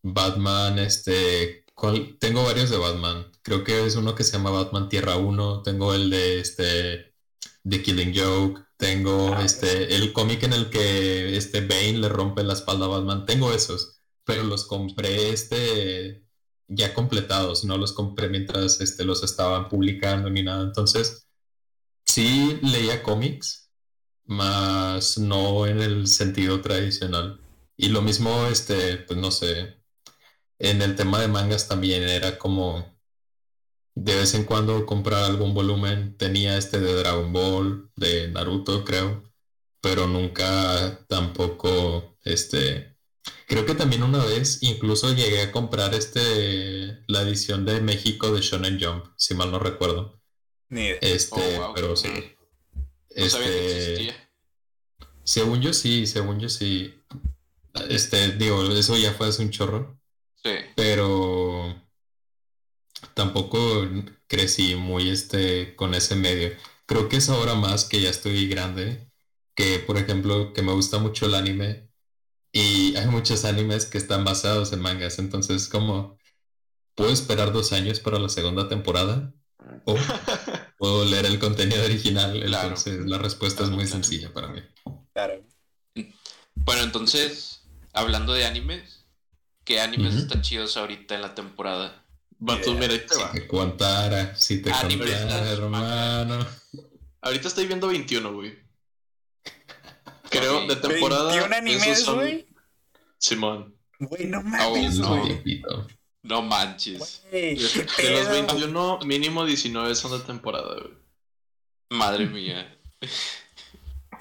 Batman, 0.02 0.78
este, 0.78 1.64
tengo 2.18 2.44
varios 2.44 2.70
de 2.70 2.78
Batman. 2.78 3.30
Creo 3.42 3.64
que 3.64 3.86
es 3.86 3.96
uno 3.96 4.14
que 4.14 4.24
se 4.24 4.32
llama 4.32 4.50
Batman 4.50 4.88
Tierra 4.88 5.16
1, 5.16 5.62
tengo 5.62 5.94
el 5.94 6.10
de 6.10 6.40
este 6.40 7.14
The 7.68 7.82
Killing 7.82 8.14
Joke, 8.16 8.62
tengo 8.80 9.34
ah, 9.34 9.44
este 9.44 9.94
el 9.94 10.12
cómic 10.12 10.42
en 10.42 10.54
el 10.54 10.70
que 10.70 11.36
este 11.36 11.60
Bane 11.60 11.98
le 11.98 12.08
rompe 12.08 12.42
la 12.42 12.54
espalda 12.54 12.86
a 12.86 12.88
Batman, 12.88 13.26
tengo 13.26 13.52
esos, 13.52 14.00
pero 14.24 14.42
los 14.42 14.64
compré 14.66 15.30
este 15.30 16.24
ya 16.70 16.94
completados, 16.94 17.64
no 17.64 17.76
los 17.76 17.92
compré 17.92 18.28
mientras 18.28 18.80
este, 18.80 19.04
los 19.04 19.22
estaban 19.24 19.68
publicando 19.68 20.30
ni 20.30 20.42
nada. 20.42 20.62
Entonces, 20.62 21.26
sí 22.06 22.58
leía 22.62 23.02
cómics, 23.02 23.70
más 24.24 25.18
no 25.18 25.66
en 25.66 25.80
el 25.80 26.06
sentido 26.06 26.60
tradicional. 26.60 27.40
Y 27.76 27.88
lo 27.88 28.02
mismo, 28.02 28.46
este, 28.46 28.98
pues 28.98 29.18
no 29.18 29.30
sé, 29.32 29.82
en 30.58 30.82
el 30.82 30.96
tema 30.96 31.20
de 31.20 31.28
mangas 31.28 31.68
también 31.68 32.04
era 32.04 32.38
como 32.38 32.99
de 34.00 34.16
vez 34.16 34.34
en 34.34 34.44
cuando 34.44 34.86
comprar 34.86 35.24
algún 35.24 35.52
volumen. 35.52 36.16
Tenía 36.16 36.56
este 36.56 36.80
de 36.80 36.94
Dragon 36.94 37.32
Ball, 37.32 37.90
de 37.96 38.28
Naruto, 38.28 38.82
creo, 38.84 39.30
pero 39.82 40.06
nunca 40.06 41.04
tampoco 41.06 42.16
este 42.24 42.96
Creo 43.46 43.66
que 43.66 43.74
también 43.74 44.04
una 44.04 44.24
vez 44.24 44.62
incluso 44.62 45.12
llegué 45.12 45.42
a 45.42 45.52
comprar 45.52 45.92
este 45.94 47.02
la 47.08 47.22
edición 47.22 47.66
de 47.66 47.80
México 47.80 48.32
de 48.32 48.40
Shonen 48.40 48.78
Jump, 48.80 49.06
si 49.16 49.34
mal 49.34 49.50
no 49.50 49.58
recuerdo. 49.58 50.22
Ni 50.68 50.90
Este, 51.00 51.58
oh, 51.58 51.72
pero 51.74 51.96
sí. 51.96 52.08
este, 53.08 54.14
según 55.24 55.60
yo 55.60 55.72
sí, 55.72 56.06
según 56.06 56.38
yo 56.38 56.48
sí. 56.48 56.94
Este, 57.88 58.32
digo, 58.32 58.62
eso 58.72 58.96
ya 58.96 59.12
fue 59.12 59.28
hace 59.28 59.42
un 59.42 59.50
chorro. 59.50 60.00
Sí. 60.42 60.50
Pero 60.76 61.89
tampoco 63.14 63.88
crecí 64.26 64.74
muy 64.76 65.10
este 65.10 65.74
con 65.76 65.94
ese 65.94 66.16
medio. 66.16 66.50
Creo 66.86 67.08
que 67.08 67.16
es 67.16 67.28
ahora 67.28 67.54
más 67.54 67.84
que 67.84 68.00
ya 68.00 68.10
estoy 68.10 68.48
grande, 68.48 69.10
que 69.54 69.78
por 69.78 69.96
ejemplo, 69.98 70.52
que 70.52 70.62
me 70.62 70.72
gusta 70.72 70.98
mucho 70.98 71.26
el 71.26 71.34
anime 71.34 71.88
y 72.52 72.96
hay 72.96 73.06
muchos 73.06 73.44
animes 73.44 73.86
que 73.86 73.98
están 73.98 74.24
basados 74.24 74.72
en 74.72 74.80
mangas, 74.80 75.18
entonces 75.18 75.68
como 75.68 76.18
puedo 76.94 77.12
esperar 77.12 77.52
dos 77.52 77.72
años 77.72 78.00
para 78.00 78.18
la 78.18 78.28
segunda 78.28 78.68
temporada 78.68 79.32
o 79.84 79.96
puedo 80.78 81.04
leer 81.04 81.26
el 81.26 81.38
contenido 81.38 81.84
original, 81.84 82.42
entonces 82.42 83.06
la 83.06 83.18
respuesta 83.18 83.62
es 83.62 83.70
muy 83.70 83.86
sencilla 83.86 84.32
para 84.32 84.48
mí. 84.48 84.60
Claro. 85.12 85.44
Bueno, 86.54 86.82
entonces, 86.82 87.62
hablando 87.92 88.32
de 88.32 88.46
animes, 88.46 89.04
¿qué 89.64 89.80
animes 89.80 90.14
están 90.14 90.42
chidos 90.42 90.76
ahorita 90.76 91.14
en 91.14 91.22
la 91.22 91.34
temporada? 91.34 91.99
Vato, 92.42 92.74
mira, 92.74 92.88
te 92.88 93.14
Si 93.14 93.20
te 93.34 93.46
contara, 93.46 94.34
si 94.34 94.62
te 94.62 94.70
contara, 94.70 95.50
hermano. 95.50 96.46
Ahorita 97.20 97.48
estoy 97.48 97.66
viendo 97.66 97.86
21, 97.88 98.32
güey. 98.32 98.58
Creo, 100.30 100.66
de 100.66 100.76
temporada. 100.76 101.34
¿21 101.34 101.54
animes, 101.54 102.06
güey? 102.06 102.48
Simón. 103.18 103.76
Güey, 103.98 104.24
no 104.24 104.42
mames, 104.42 105.00
güey. 105.00 105.62
No, 106.22 106.40
manches. 106.40 107.22
de 107.30 107.56
los 108.10 108.28
21, 108.30 109.00
mínimo 109.04 109.44
19 109.44 109.94
son 109.94 110.18
de 110.18 110.24
temporada, 110.24 110.76
güey. 110.80 110.94
Madre 111.90 112.26
mía. 112.26 112.78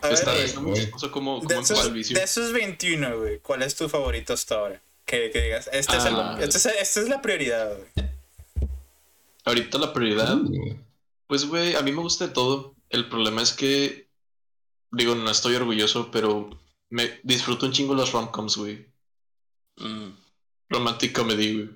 Está, 0.02 0.36
está 0.36 0.60
muy 0.60 0.74
chistoso 0.74 1.10
como, 1.12 1.40
como 1.40 1.48
de, 1.48 1.60
esos, 1.60 1.94
vicio. 1.94 2.18
de 2.18 2.24
esos 2.24 2.52
21, 2.52 3.18
güey, 3.18 3.40
¿cuál 3.40 3.64
es 3.64 3.76
tu 3.76 3.88
favorito 3.88 4.34
hasta 4.34 4.56
ahora? 4.56 4.82
Que, 5.10 5.32
que 5.32 5.42
digas, 5.42 5.68
este 5.74 5.98
es 5.98 6.06
el, 6.06 6.16
ah. 6.16 6.38
este 6.40 6.58
es, 6.58 6.66
esta 6.68 7.00
es 7.00 7.10
la 7.10 7.20
prioridad, 7.20 7.76
güey. 7.76 8.10
Ahorita 9.44 9.80
la 9.80 9.92
prioridad. 9.92 10.38
Pues, 11.26 11.46
güey, 11.46 11.76
a 11.76 11.82
mí 11.82 11.92
me 11.92 12.02
gusta 12.02 12.28
de 12.28 12.34
todo. 12.34 12.76
El 12.90 13.10
problema 13.10 13.42
es 13.42 13.54
que 13.54 14.10
digo, 14.92 15.16
no 15.16 15.30
estoy 15.30 15.56
orgulloso, 15.56 16.12
pero 16.12 16.50
me 16.90 17.20
disfruto 17.24 17.66
un 17.66 17.72
chingo 17.72 17.96
las 17.96 18.12
romcoms, 18.12 18.58
güey. 18.58 18.88
Mm. 19.78 20.10
Romantic 20.70 21.16
comedy, 21.16 21.54
güey. 21.56 21.70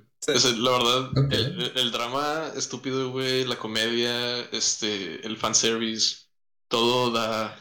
la 0.60 0.72
verdad, 0.72 1.12
el, 1.32 1.91
drama 1.91 2.52
estúpido, 2.56 3.12
güey, 3.12 3.46
la 3.46 3.58
comedia, 3.58 4.41
este, 4.52 5.26
el 5.26 5.38
fanservice, 5.38 6.28
todo 6.67 7.12
da 7.12 7.60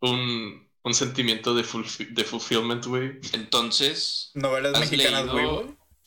un, 0.00 0.65
un 0.86 0.94
sentimiento 0.94 1.52
de, 1.52 1.64
de 2.10 2.24
fulfillment, 2.24 2.86
güey. 2.86 3.18
Entonces, 3.32 4.30
novelas 4.34 4.78
mexicanas, 4.78 5.26
güey. 5.26 5.44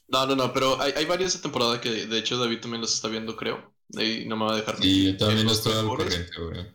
No, 0.07 0.25
no, 0.25 0.35
no, 0.37 0.53
pero 0.53 0.81
hay, 0.81 0.93
hay 0.95 1.05
varias 1.05 1.33
de 1.33 1.39
temporada 1.39 1.81
que 1.81 2.07
de 2.07 2.17
hecho 2.17 2.37
David 2.37 2.61
también 2.61 2.81
las 2.81 2.93
está 2.93 3.09
viendo, 3.09 3.35
creo. 3.35 3.73
Y 3.89 4.25
no 4.25 4.37
me 4.37 4.45
va 4.45 4.53
a 4.53 4.55
dejar. 4.55 4.81
Sí, 4.81 5.11
yo 5.11 5.17
también 5.17 5.49
estoy 5.49 5.73
al 5.73 5.85
corriente, 5.85 6.31
güey. 6.41 6.65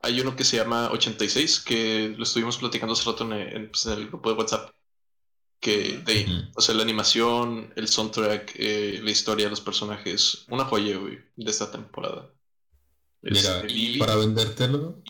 Hay 0.00 0.20
uno 0.20 0.34
que 0.34 0.44
se 0.44 0.56
llama 0.56 0.90
86, 0.90 1.60
que 1.60 2.14
lo 2.16 2.24
estuvimos 2.24 2.56
platicando 2.56 2.94
hace 2.94 3.10
rato 3.10 3.30
en, 3.30 3.70
pues, 3.70 3.86
el 3.86 4.08
grupo 4.08 4.30
de 4.30 4.36
WhatsApp. 4.36 4.70
Que 5.60 5.98
de, 5.98 6.48
o 6.54 6.60
sea, 6.62 6.74
la 6.74 6.82
animación, 6.82 7.72
el 7.76 7.88
soundtrack, 7.88 8.54
eh, 8.56 9.00
la 9.02 9.10
historia 9.10 9.46
de 9.46 9.50
los 9.50 9.60
personajes, 9.60 10.46
una 10.48 10.64
joya, 10.64 10.96
güey, 10.96 11.18
de 11.36 11.50
esta 11.50 11.70
temporada. 11.70 12.30
Mira, 13.20 13.60
este, 13.66 13.98
para 13.98 14.16
vendértelo. 14.16 15.02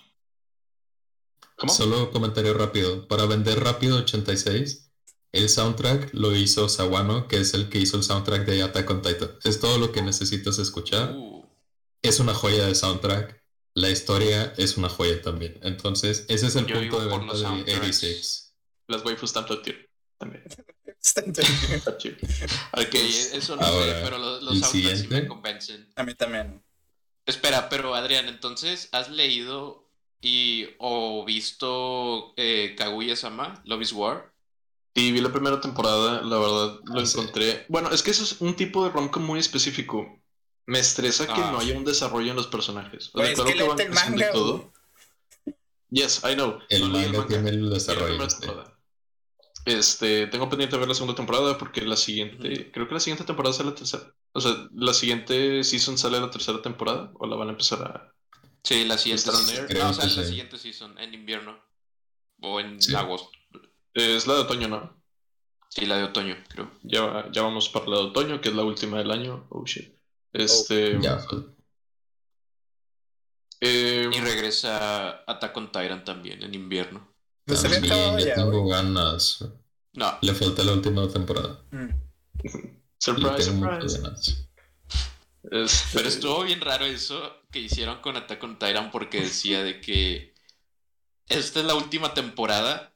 ¿Cómo? 1.66 1.74
Solo 1.74 2.10
comentario 2.10 2.54
rápido. 2.54 3.06
Para 3.08 3.26
vender 3.26 3.60
rápido 3.60 3.98
86, 3.98 4.90
el 5.32 5.48
soundtrack 5.48 6.14
lo 6.14 6.34
hizo 6.34 6.68
Sawano, 6.68 7.28
que 7.28 7.38
es 7.38 7.54
el 7.54 7.68
que 7.68 7.78
hizo 7.78 7.96
el 7.96 8.02
soundtrack 8.02 8.46
de 8.46 8.62
Attack 8.62 8.90
on 8.90 9.02
Titan. 9.02 9.30
Es 9.44 9.60
todo 9.60 9.78
lo 9.78 9.92
que 9.92 10.02
necesitas 10.02 10.58
escuchar. 10.58 11.12
Uh. 11.14 11.44
Es 12.02 12.20
una 12.20 12.34
joya 12.34 12.66
de 12.66 12.74
soundtrack 12.74 13.44
la 13.74 13.90
historia 13.90 14.54
es 14.56 14.76
una 14.76 14.88
joya 14.88 15.20
también. 15.20 15.58
Entonces, 15.62 16.24
ese 16.28 16.46
es 16.46 16.56
el 16.56 16.66
punto 16.66 17.00
de 17.00 17.08
venta 17.08 17.34
de 17.34 17.44
86. 17.44 18.54
Las 18.86 19.04
waifus 19.04 19.30
están 19.30 19.46
todo 19.46 19.60
también. 20.16 20.44
Está 21.04 21.98
chido. 21.98 22.16
ok, 22.72 22.94
eso 22.94 23.56
no 23.56 23.62
sé, 23.66 24.00
pero 24.04 24.18
los, 24.18 24.42
los 24.42 24.70
sí 24.70 24.88
me 25.10 25.26
convencen. 25.26 25.92
A 25.96 26.04
mí 26.04 26.14
también. 26.14 26.62
Espera, 27.26 27.68
pero 27.68 27.94
Adrián, 27.94 28.28
entonces, 28.28 28.88
¿has 28.92 29.10
leído 29.10 29.83
y 30.24 30.68
o 30.78 31.22
visto 31.24 32.32
eh, 32.36 32.74
Kaguya-sama, 32.78 33.62
Love 33.66 33.82
is 33.82 33.92
War? 33.92 34.32
Sí, 34.94 35.12
vi 35.12 35.20
la 35.20 35.30
primera 35.30 35.60
temporada, 35.60 36.22
la 36.22 36.38
verdad 36.38 36.80
lo 36.84 37.00
ah, 37.00 37.02
encontré. 37.02 37.66
Bueno, 37.68 37.90
es 37.90 38.02
que 38.02 38.12
eso 38.12 38.24
es 38.24 38.40
un 38.40 38.56
tipo 38.56 38.84
de 38.84 38.90
romcom 38.90 39.22
muy 39.22 39.38
específico. 39.38 40.22
Me 40.66 40.78
estresa 40.78 41.26
que 41.26 41.40
no 41.40 41.58
ah. 41.58 41.60
haya 41.60 41.76
un 41.76 41.84
desarrollo 41.84 42.30
en 42.30 42.36
los 42.36 42.46
personajes. 42.46 43.10
O 43.12 43.18
sea, 43.18 43.34
claro 43.34 43.52
que, 43.52 43.62
van 43.64 43.80
el 43.80 43.90
manga, 43.90 44.32
todo. 44.32 44.72
Yes, 45.90 46.22
I 46.24 46.34
know. 46.34 46.58
El 46.70 46.88
manga 46.88 47.26
tiene 47.26 47.50
el 47.50 47.68
desarrollo. 47.68 48.26
Este, 49.66 50.26
tengo 50.28 50.48
pendiente 50.48 50.76
de 50.76 50.80
ver 50.80 50.88
la 50.88 50.94
segunda 50.94 51.14
temporada 51.14 51.58
porque 51.58 51.82
la 51.82 51.96
siguiente, 51.96 52.70
creo 52.70 52.86
que 52.86 52.94
la 52.94 53.00
siguiente 53.00 53.24
temporada 53.24 53.54
sale 53.54 53.70
la 53.70 53.74
tercera. 53.74 54.14
O 54.32 54.40
sea, 54.40 54.68
la 54.72 54.94
siguiente 54.94 55.64
season 55.64 55.98
sale 55.98 56.20
la 56.20 56.30
tercera 56.30 56.62
temporada 56.62 57.12
o 57.14 57.26
la 57.26 57.36
van 57.36 57.48
a 57.48 57.52
empezar 57.52 57.82
a. 57.82 58.14
Sí, 58.64 58.84
la 58.86 58.96
siguiente. 58.96 59.30
No, 59.74 59.90
o 59.90 59.92
sea, 59.92 60.06
la 60.06 60.24
siguiente 60.24 60.58
season, 60.58 60.98
en 60.98 61.12
invierno. 61.12 61.62
O 62.40 62.58
en 62.60 62.78
agosto. 62.96 63.30
Es 63.92 64.26
la 64.26 64.34
de 64.34 64.40
otoño, 64.40 64.68
¿no? 64.68 65.04
Sí, 65.68 65.86
la 65.86 65.98
de 65.98 66.04
otoño, 66.04 66.36
creo. 66.48 66.70
Ya, 66.82 67.30
ya 67.30 67.42
vamos 67.42 67.68
para 67.68 67.86
la 67.86 67.96
de 67.96 68.02
otoño, 68.04 68.40
que 68.40 68.48
es 68.48 68.54
la 68.54 68.64
última 68.64 68.98
del 68.98 69.10
año. 69.10 69.46
Oh 69.50 69.64
shit. 69.64 69.94
Este. 70.32 70.98
Eh, 73.60 74.10
y 74.12 74.20
regresa 74.20 75.24
Attack 75.26 75.56
on 75.56 75.70
Tyrant 75.70 76.04
también 76.04 76.42
en 76.42 76.54
invierno. 76.54 77.14
Pues 77.44 77.62
también, 77.62 77.84
ya 78.18 78.34
tengo 78.34 78.66
ganas. 78.66 79.44
No. 79.92 80.18
Le 80.22 80.34
falta 80.34 80.64
la 80.64 80.72
última 80.72 81.08
temporada. 81.08 81.62
Mm. 81.70 81.88
surprise, 82.98 83.44
surprise. 83.44 84.48
Pero 85.92 86.08
estuvo 86.08 86.42
bien 86.42 86.60
raro 86.60 86.84
eso 86.86 87.43
que 87.54 87.60
hicieron 87.60 88.00
con 88.00 88.16
Attack 88.16 88.42
on 88.42 88.58
Tyrant 88.58 88.90
porque 88.90 89.20
decía 89.20 89.62
de 89.62 89.80
que 89.80 90.34
esta 91.28 91.60
es 91.60 91.66
la 91.66 91.76
última 91.76 92.12
temporada 92.12 92.92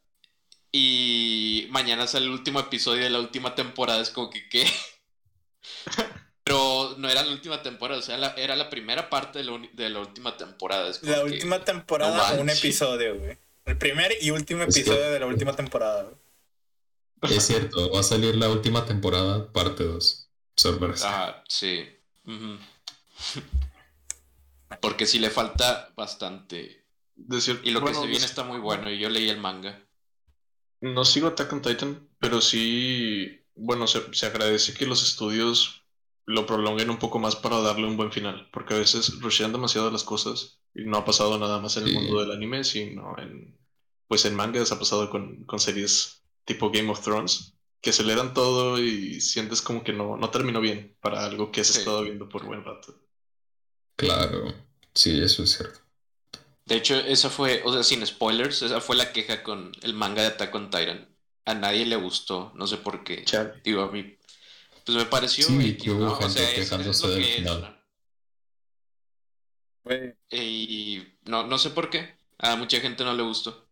y 0.73 1.69
mañana 1.71 2.09
sale 2.09 2.27
el 2.27 2.33
último 2.33 2.59
episodio 2.59 3.05
de 3.05 3.11
la 3.11 3.21
última 3.21 3.55
temporada. 3.55 4.01
Es 4.01 4.11
como 4.11 4.31
que, 4.31 4.49
¿qué? 4.49 4.67
Pero 6.43 6.97
no 6.99 7.09
era 7.09 7.23
la 7.23 7.31
última 7.31 7.63
temporada, 7.63 8.01
o 8.01 8.03
sea, 8.03 8.17
era 8.37 8.57
la 8.57 8.69
primera 8.69 9.09
parte 9.09 9.39
de 9.39 9.45
la, 9.45 9.53
última 10.01 10.37
temporada. 10.37 10.91
la 11.03 11.23
última 11.23 11.65
temporada, 11.65 12.33
un 12.41 12.51
episodio, 12.51 13.17
güey. 13.17 13.39
El 13.65 13.79
primer 13.79 14.13
y 14.21 14.31
último 14.31 14.65
episodio 14.65 15.11
de 15.11 15.21
la 15.21 15.27
última 15.27 15.55
temporada. 15.55 16.11
Es 17.23 17.47
cierto, 17.47 17.93
va 17.93 18.01
a 18.01 18.03
salir 18.03 18.35
la 18.35 18.49
última 18.49 18.85
temporada, 18.85 19.53
parte 19.53 19.85
2. 19.85 20.31
Sorpresa. 20.57 21.07
Ah, 21.09 21.45
sí. 21.47 21.87
Porque 24.81 25.07
sí 25.07 25.19
le 25.19 25.31
falta 25.31 25.93
bastante. 25.97 26.85
y 27.63 27.71
lo 27.71 27.85
que 27.85 27.95
se 27.95 28.07
viene 28.07 28.25
está 28.25 28.45
muy 28.45 28.59
bueno, 28.59 28.91
y 28.91 28.99
yo 28.99 29.09
leí 29.09 29.29
el 29.29 29.41
manga. 29.41 29.85
No 30.81 31.05
sigo 31.05 31.29
Attack 31.29 31.53
on 31.53 31.63
Titan, 31.63 32.09
pero 32.19 32.41
sí, 32.41 33.41
bueno, 33.55 33.87
se, 33.87 34.13
se 34.15 34.27
agradece 34.27 34.75
que 34.75 34.87
los 34.87 35.03
estudios 35.03 35.85
lo 36.25 36.47
prolonguen 36.47 36.91
un 36.91 36.99
poco 36.99 37.19
más 37.19 37.37
para 37.37 37.61
darle 37.61 37.87
un 37.87 37.97
buen 37.97 38.13
final, 38.13 38.49
porque 38.53 38.75
a 38.75 38.79
veces 38.79 39.19
rushean 39.21 39.51
demasiado 39.53 39.91
las 39.91 40.05
cosas 40.05 40.61
y 40.75 40.85
no 40.85 40.99
ha 40.99 41.05
pasado 41.05 41.39
nada 41.39 41.59
más 41.61 41.77
en 41.79 41.85
el 41.85 41.95
mundo 41.95 42.21
del 42.21 42.31
anime, 42.33 42.65
sino 42.65 43.19
en, 43.19 43.59
pues 44.07 44.25
en 44.27 44.35
mangas 44.37 44.71
ha 44.71 44.79
pasado 44.79 45.09
con, 45.11 45.45
con 45.45 45.59
series 45.59 46.23
tipo 46.45 46.71
Game 46.71 46.91
of 46.91 47.03
Thrones, 47.03 47.57
que 47.81 47.91
aceleran 47.91 48.35
todo 48.35 48.79
y 48.79 49.21
sientes 49.21 49.63
como 49.63 49.83
que 49.83 49.93
no, 49.93 50.17
no 50.17 50.31
terminó 50.31 50.61
bien 50.61 50.97
para 51.01 51.25
algo 51.25 51.51
que 51.51 51.63
has 51.63 51.71
estado 51.71 52.03
viendo 52.03 52.29
por 52.29 52.45
buen 52.45 52.63
rato. 52.65 52.95
Claro, 53.99 54.55
sí, 54.95 55.21
eso 55.21 55.43
es 55.43 55.57
cierto. 55.57 55.81
De 56.65 56.77
hecho, 56.77 56.95
esa 56.95 57.31
fue, 57.31 57.63
o 57.65 57.73
sea, 57.73 57.83
sin 57.83 58.07
spoilers, 58.07 58.63
esa 58.63 58.81
fue 58.81 58.95
la 58.95 59.13
queja 59.13 59.43
con 59.43 59.73
el 59.83 59.93
manga 59.93 60.23
de 60.23 60.29
Attack 60.29 60.55
on 60.55 60.71
Titan. 60.71 61.09
A 61.45 61.55
nadie 61.55 61.85
le 61.85 61.97
gustó, 61.97 62.53
no 62.55 62.69
sé 62.69 62.77
por 62.77 63.03
qué. 63.03 63.25
Digo, 63.65 63.83
a 63.83 63.91
mí, 63.91 64.17
pues 64.85 64.97
me 64.97 65.05
pareció. 65.07 65.47
Sí, 65.47 65.77
que 65.77 65.91
hubo 65.91 66.15
gente 66.15 66.55
quejándose 66.55 67.09
del 67.09 67.25
final. 67.25 67.83
Y 70.31 71.03
no, 71.25 71.45
no 71.45 71.59
sé 71.59 71.71
por 71.71 71.91
qué. 71.91 72.17
A 72.39 72.55
mucha 72.55 72.79
gente 72.81 73.03
no 73.03 73.15
le 73.15 73.23
gustó. 73.25 73.67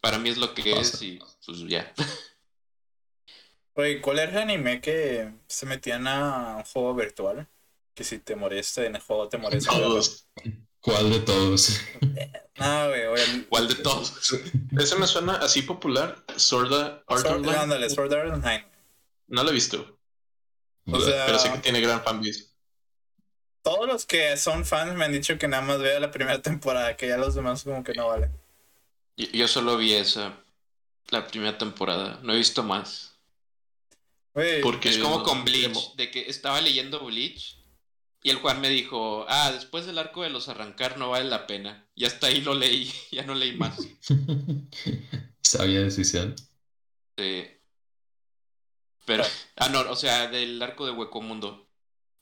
Para 0.00 0.18
mí 0.18 0.30
es 0.30 0.38
lo 0.38 0.54
que 0.54 0.72
es 0.72 1.02
y 1.02 1.20
pues 1.44 1.58
ya. 1.68 1.92
Oye, 3.74 4.00
¿cuál 4.00 4.20
era 4.20 4.32
el 4.32 4.38
anime 4.38 4.80
que 4.80 5.32
se 5.48 5.66
metían 5.66 6.06
a 6.06 6.56
un 6.56 6.64
juego 6.64 6.94
virtual? 6.94 7.48
Que 7.94 8.04
si 8.04 8.18
te 8.18 8.36
moriste 8.36 8.86
en 8.86 8.96
el 8.96 9.02
juego 9.02 9.28
te 9.28 9.38
moriste. 9.38 9.70
Todos. 9.70 10.28
¿Cuál 10.80 11.10
de 11.10 11.20
todos? 11.20 11.80
Ah, 12.58 12.86
güey, 12.88 13.44
¿Cuál 13.48 13.66
de 13.66 13.76
todos? 13.76 14.12
Ese 14.78 14.96
me 14.96 15.06
suena 15.06 15.36
así 15.36 15.62
popular. 15.62 16.22
Sword 16.36 16.74
Art 16.74 17.26
Online. 17.26 17.56
Ándale, 17.56 17.88
Sword 17.88 18.12
Art 18.12 18.32
Online. 18.32 18.66
No 19.28 19.42
lo 19.42 19.50
he 19.50 19.54
visto. 19.54 19.98
O 20.86 21.00
sea, 21.00 21.26
pero 21.26 21.38
sí 21.38 21.48
que 21.50 21.58
tiene 21.58 21.80
gran 21.80 22.02
fanbase. 22.02 22.50
Todos 23.62 23.86
los 23.86 24.06
que 24.06 24.36
son 24.36 24.64
fans 24.64 24.94
me 24.94 25.04
han 25.04 25.12
dicho 25.12 25.38
que 25.38 25.46
nada 25.46 25.62
más 25.62 25.78
vea 25.78 26.00
la 26.00 26.10
primera 26.10 26.42
temporada, 26.42 26.96
que 26.96 27.08
ya 27.08 27.16
los 27.16 27.34
demás 27.34 27.62
como 27.62 27.84
que 27.84 27.94
no 27.94 28.08
valen. 28.08 28.32
Yo, 29.16 29.46
solo 29.46 29.76
vi 29.76 29.94
esa, 29.94 30.36
la 31.10 31.26
primera 31.26 31.56
temporada, 31.56 32.18
no 32.22 32.34
he 32.34 32.38
visto 32.38 32.62
más. 32.64 33.20
Porque 34.62 34.88
es 34.88 34.98
como 34.98 35.22
con 35.22 35.44
Bleach, 35.44 35.94
de 35.94 36.10
que 36.10 36.28
estaba 36.28 36.60
leyendo 36.60 37.04
Bleach 37.04 37.61
y 38.22 38.30
el 38.30 38.36
Juan 38.36 38.60
me 38.60 38.68
dijo, 38.68 39.26
ah, 39.28 39.50
después 39.52 39.84
del 39.84 39.98
arco 39.98 40.22
de 40.22 40.30
los 40.30 40.48
arrancar 40.48 40.96
no 40.96 41.10
vale 41.10 41.28
la 41.28 41.46
pena. 41.46 41.88
Y 41.96 42.04
hasta 42.04 42.28
ahí 42.28 42.40
lo 42.40 42.54
leí, 42.54 42.92
ya 43.10 43.24
no 43.24 43.34
leí 43.34 43.56
más. 43.56 43.76
Sabía 45.42 45.80
decisión. 45.80 46.36
Sí. 47.18 47.44
Pero, 49.04 49.24
ah, 49.56 49.68
no, 49.68 49.80
o 49.90 49.96
sea, 49.96 50.28
del 50.28 50.62
arco 50.62 50.86
de 50.86 50.92
Hueco 50.92 51.20
Mundo. 51.20 51.68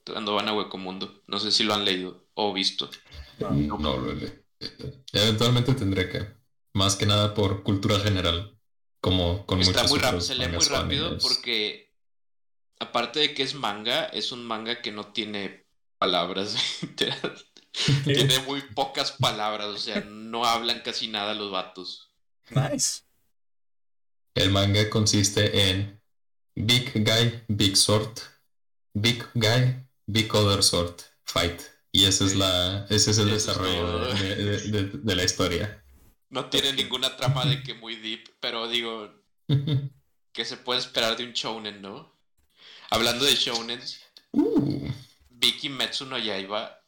Cuando 0.06 0.34
van 0.34 0.48
a 0.48 0.54
Hueco 0.54 0.78
Mundo. 0.78 1.22
No 1.26 1.38
sé 1.38 1.52
si 1.52 1.64
lo 1.64 1.74
han 1.74 1.84
leído 1.84 2.26
o 2.32 2.54
visto. 2.54 2.90
No, 3.38 3.50
no 3.78 3.98
lo 3.98 4.10
he 4.10 4.16
leído. 4.16 4.34
Eventualmente 5.12 5.74
tendré 5.74 6.08
que. 6.08 6.40
Más 6.72 6.96
que 6.96 7.04
nada 7.04 7.34
por 7.34 7.62
cultura 7.62 7.98
general. 8.00 8.56
Como 9.00 9.44
con 9.44 9.60
Está 9.60 9.84
muy 9.84 9.98
rápido, 9.98 10.20
se 10.20 10.34
lee 10.34 10.48
muy 10.48 10.64
rápido 10.64 11.18
porque 11.18 11.94
aparte 12.78 13.18
de 13.20 13.34
que 13.34 13.42
es 13.42 13.54
manga, 13.54 14.04
es 14.06 14.30
un 14.30 14.44
manga 14.44 14.82
que 14.82 14.92
no 14.92 15.06
tiene 15.06 15.59
palabras. 16.00 16.56
tiene 18.04 18.38
muy 18.40 18.62
pocas 18.62 19.12
palabras, 19.12 19.68
o 19.68 19.78
sea, 19.78 20.00
no 20.00 20.44
hablan 20.44 20.80
casi 20.80 21.06
nada 21.08 21.34
los 21.34 21.52
vatos. 21.52 22.10
Nice. 22.50 23.02
El 24.34 24.50
manga 24.50 24.88
consiste 24.90 25.70
en 25.70 26.00
Big 26.56 26.92
Guy, 26.94 27.44
Big 27.48 27.76
Sword, 27.76 28.18
Big 28.94 29.24
Guy, 29.34 29.86
Big 30.06 30.34
Other 30.34 30.62
Sword, 30.62 30.96
Fight. 31.24 31.60
Y 31.92 32.04
ese 32.04 32.24
es 32.24 32.36
la, 32.36 32.86
ese 32.88 33.10
es 33.10 33.18
el 33.18 33.30
desarrollo 33.30 34.14
de, 34.14 35.14
la 35.16 35.24
historia. 35.24 35.84
No 36.28 36.48
tiene 36.48 36.72
ninguna 36.72 37.16
trama 37.16 37.44
de 37.44 37.62
que 37.62 37.74
muy 37.74 37.96
deep, 37.96 38.28
pero 38.40 38.68
digo, 38.68 39.12
¿qué 40.32 40.44
se 40.44 40.56
puede 40.56 40.80
esperar 40.80 41.16
de 41.16 41.24
un 41.24 41.32
shounen, 41.32 41.82
no? 41.82 42.16
Hablando 42.90 43.24
de 43.24 43.34
shounen, 43.34 43.80
uh. 44.32 44.88
Vicky 45.40 45.68
Metsu 45.68 46.06
no 46.06 46.18
Yaiba 46.18 46.82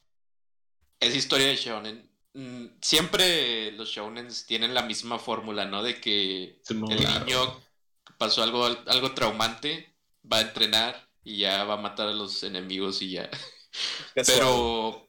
es 1.00 1.14
historia 1.14 1.48
de 1.48 1.56
shounen. 1.56 2.10
Mm, 2.34 2.66
siempre 2.80 3.72
los 3.72 3.90
shounens 3.90 4.46
tienen 4.46 4.74
la 4.74 4.82
misma 4.82 5.18
fórmula, 5.18 5.64
¿no? 5.64 5.82
De 5.82 6.00
que 6.00 6.60
el 6.68 6.80
niño 6.80 7.60
pasó 8.18 8.42
algo, 8.42 8.64
algo 8.64 9.12
traumante, 9.12 9.94
va 10.30 10.38
a 10.38 10.42
entrenar 10.42 11.08
y 11.24 11.38
ya 11.38 11.64
va 11.64 11.74
a 11.74 11.82
matar 11.82 12.08
a 12.08 12.12
los 12.12 12.42
enemigos 12.42 13.02
y 13.02 13.12
ya. 13.12 13.30
Pero 14.14 15.08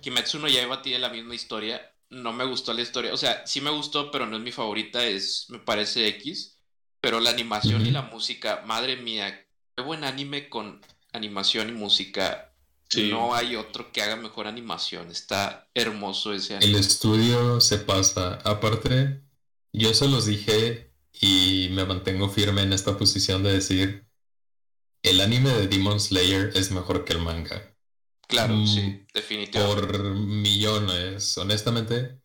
Kimetsu 0.00 0.38
no 0.38 0.48
Yaiba 0.48 0.82
tiene 0.82 1.00
la 1.00 1.08
misma 1.08 1.34
historia 1.34 1.92
no 2.12 2.32
me 2.32 2.44
gustó 2.44 2.72
la 2.72 2.82
historia. 2.82 3.12
O 3.12 3.16
sea, 3.16 3.46
sí 3.46 3.60
me 3.60 3.70
gustó, 3.70 4.10
pero 4.10 4.26
no 4.26 4.36
es 4.36 4.42
mi 4.42 4.52
favorita. 4.52 5.04
Es, 5.04 5.46
me 5.48 5.58
parece 5.58 6.06
X. 6.08 6.58
Pero 7.00 7.18
la 7.18 7.30
animación 7.30 7.84
y 7.84 7.90
la 7.90 8.02
música, 8.02 8.62
madre 8.64 8.96
mía, 8.96 9.44
qué 9.74 9.82
buen 9.82 10.04
anime 10.04 10.48
con 10.48 10.80
animación 11.12 11.68
y 11.68 11.72
música. 11.72 12.48
No 12.94 13.34
hay 13.34 13.56
otro 13.56 13.90
que 13.90 14.02
haga 14.02 14.16
mejor 14.16 14.46
animación. 14.46 15.10
Está 15.10 15.68
hermoso 15.74 16.34
ese 16.34 16.56
anime. 16.56 16.72
El 16.72 16.78
estudio 16.78 17.60
se 17.60 17.78
pasa. 17.78 18.34
Aparte, 18.44 19.22
yo 19.72 19.94
se 19.94 20.08
los 20.08 20.26
dije 20.26 20.92
y 21.20 21.68
me 21.72 21.86
mantengo 21.86 22.28
firme 22.28 22.62
en 22.62 22.72
esta 22.72 22.98
posición 22.98 23.42
de 23.42 23.52
decir, 23.54 24.06
el 25.02 25.20
anime 25.20 25.50
de 25.50 25.68
Demon 25.68 26.00
Slayer 26.00 26.52
es 26.54 26.70
mejor 26.70 27.04
que 27.04 27.14
el 27.14 27.20
manga. 27.20 27.74
Claro, 28.28 28.54
mm, 28.54 28.66
sí, 28.66 29.06
definitivamente. 29.14 29.86
Por 29.86 30.14
millones. 30.14 31.36
Honestamente, 31.38 32.20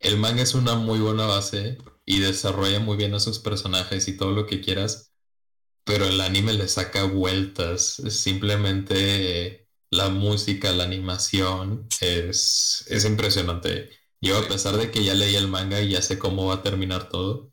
el 0.00 0.16
manga 0.18 0.42
es 0.42 0.54
una 0.54 0.74
muy 0.74 0.98
buena 0.98 1.26
base 1.26 1.78
y 2.04 2.20
desarrolla 2.20 2.80
muy 2.80 2.96
bien 2.96 3.14
a 3.14 3.20
sus 3.20 3.38
personajes 3.38 4.08
y 4.08 4.16
todo 4.16 4.32
lo 4.32 4.46
que 4.46 4.60
quieras, 4.60 5.07
pero 5.88 6.04
el 6.06 6.20
anime 6.20 6.52
le 6.52 6.68
saca 6.68 7.04
vueltas. 7.04 7.94
Simplemente 8.10 9.66
la 9.90 10.10
música, 10.10 10.70
la 10.72 10.84
animación 10.84 11.88
es, 12.02 12.84
es 12.88 13.06
impresionante. 13.06 13.88
Yo, 14.20 14.36
a 14.36 14.46
pesar 14.46 14.76
de 14.76 14.90
que 14.90 15.02
ya 15.02 15.14
leí 15.14 15.34
el 15.34 15.48
manga 15.48 15.80
y 15.80 15.88
ya 15.88 16.02
sé 16.02 16.18
cómo 16.18 16.48
va 16.48 16.56
a 16.56 16.62
terminar 16.62 17.08
todo, 17.08 17.50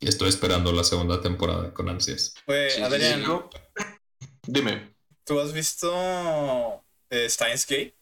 estoy 0.00 0.28
esperando 0.30 0.72
la 0.72 0.82
segunda 0.82 1.20
temporada 1.20 1.72
con 1.72 1.88
ansias. 1.88 2.34
Adrián, 2.82 3.24
dime. 4.42 4.96
¿Tú 5.24 5.38
has 5.38 5.52
visto 5.52 6.84
eh, 7.10 7.30
Steins 7.30 7.64
Gate. 7.64 7.96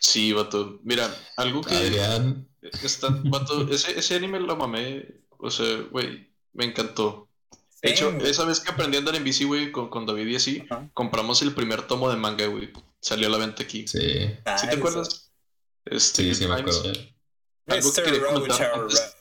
Sí, 0.00 0.32
vato. 0.32 0.80
Mira, 0.82 1.14
algo 1.36 1.62
que. 1.62 1.76
Adrián. 1.76 2.48
Está, 2.82 3.10
vato, 3.26 3.68
ese, 3.70 3.96
ese 3.96 4.16
anime 4.16 4.40
lo 4.40 4.56
mamé. 4.56 5.20
O 5.38 5.52
sea, 5.52 5.82
güey, 5.92 6.34
me 6.52 6.64
encantó. 6.64 7.30
De 7.84 7.90
hecho, 7.90 8.16
esa 8.24 8.46
vez 8.46 8.60
que 8.60 8.72
aprendí 8.72 8.96
a 8.96 9.00
andar 9.00 9.14
en 9.14 9.24
bici, 9.24 9.44
güey, 9.44 9.70
con, 9.70 9.90
con, 9.90 10.06
David 10.06 10.26
y 10.28 10.36
así, 10.36 10.66
compramos 10.94 11.42
el 11.42 11.54
primer 11.54 11.86
tomo 11.86 12.08
de 12.08 12.16
manga, 12.16 12.46
güey. 12.46 12.72
Salió 12.98 13.28
a 13.28 13.30
la 13.30 13.36
venta 13.36 13.62
aquí. 13.62 13.86
Sí. 13.86 14.30
¿Sí 14.56 14.68
te 14.68 14.76
acuerdas? 14.76 15.30
Este, 15.84 16.22
sí, 16.22 16.34
sí 16.34 16.48
me 16.48 16.54
acuerdo. 16.54 16.92
Algo 17.66 17.92
que 17.92 18.02
quería 18.02 18.26
comentar 18.26 18.72
antes, 18.74 19.16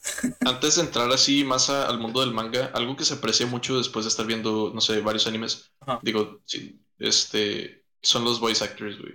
antes, 0.46 0.76
de 0.76 0.82
entrar 0.82 1.10
así 1.10 1.42
más 1.42 1.70
al 1.70 1.98
mundo 1.98 2.20
del 2.20 2.32
manga, 2.32 2.66
algo 2.74 2.94
que 2.94 3.04
se 3.04 3.14
aprecia 3.14 3.46
mucho 3.46 3.78
después 3.78 4.04
de 4.04 4.10
estar 4.10 4.26
viendo, 4.26 4.70
no 4.72 4.80
sé, 4.80 5.00
varios 5.00 5.26
animes. 5.26 5.72
Digo, 6.02 6.40
sí, 6.44 6.80
este, 7.00 7.84
son 8.00 8.22
los 8.22 8.38
voice 8.38 8.62
actors, 8.62 8.96
güey. 8.96 9.14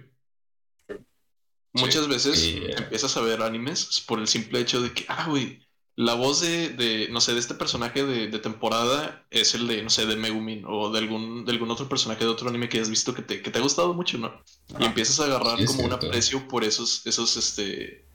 Muchas 1.72 2.10
veces 2.10 2.54
empiezas 2.78 3.16
a 3.16 3.22
ver 3.22 3.42
animes 3.44 4.04
por 4.06 4.20
el 4.20 4.28
simple 4.28 4.60
hecho 4.60 4.82
de 4.82 4.92
que, 4.92 5.06
ah, 5.08 5.28
güey, 5.30 5.66
la 6.00 6.14
voz 6.14 6.40
de, 6.40 7.10
no 7.12 7.20
sé, 7.20 7.34
de 7.34 7.42
este 7.42 7.56
personaje 7.56 8.06
de, 8.06 8.40
temporada 8.40 9.28
es 9.32 9.54
el 9.54 9.68
de, 9.68 9.84
no 9.84 9.90
sé, 9.90 10.06
de 10.06 10.16
Megumin 10.16 10.64
o 10.66 10.90
de 10.92 11.00
algún, 11.00 11.44
de 11.44 11.52
algún 11.52 11.70
otro 11.72 11.90
personaje 11.90 12.24
de 12.24 12.30
otro 12.30 12.48
anime 12.48 12.70
que 12.70 12.80
has 12.80 12.90
visto 12.90 13.14
que 13.14 13.22
te, 13.22 13.42
que 13.42 13.52
te 13.52 13.60
ha 13.60 13.62
gustado 13.62 13.94
mucho, 13.94 14.18
¿no? 14.18 14.42
Y 14.80 14.86
empiezas 14.86 15.20
a 15.20 15.26
agarrar 15.26 15.66
como 15.66 15.84
un 15.84 15.92
aprecio 15.92 16.48
por 16.48 16.64
esos, 16.64 17.06
esos, 17.06 17.36
este, 17.36 18.08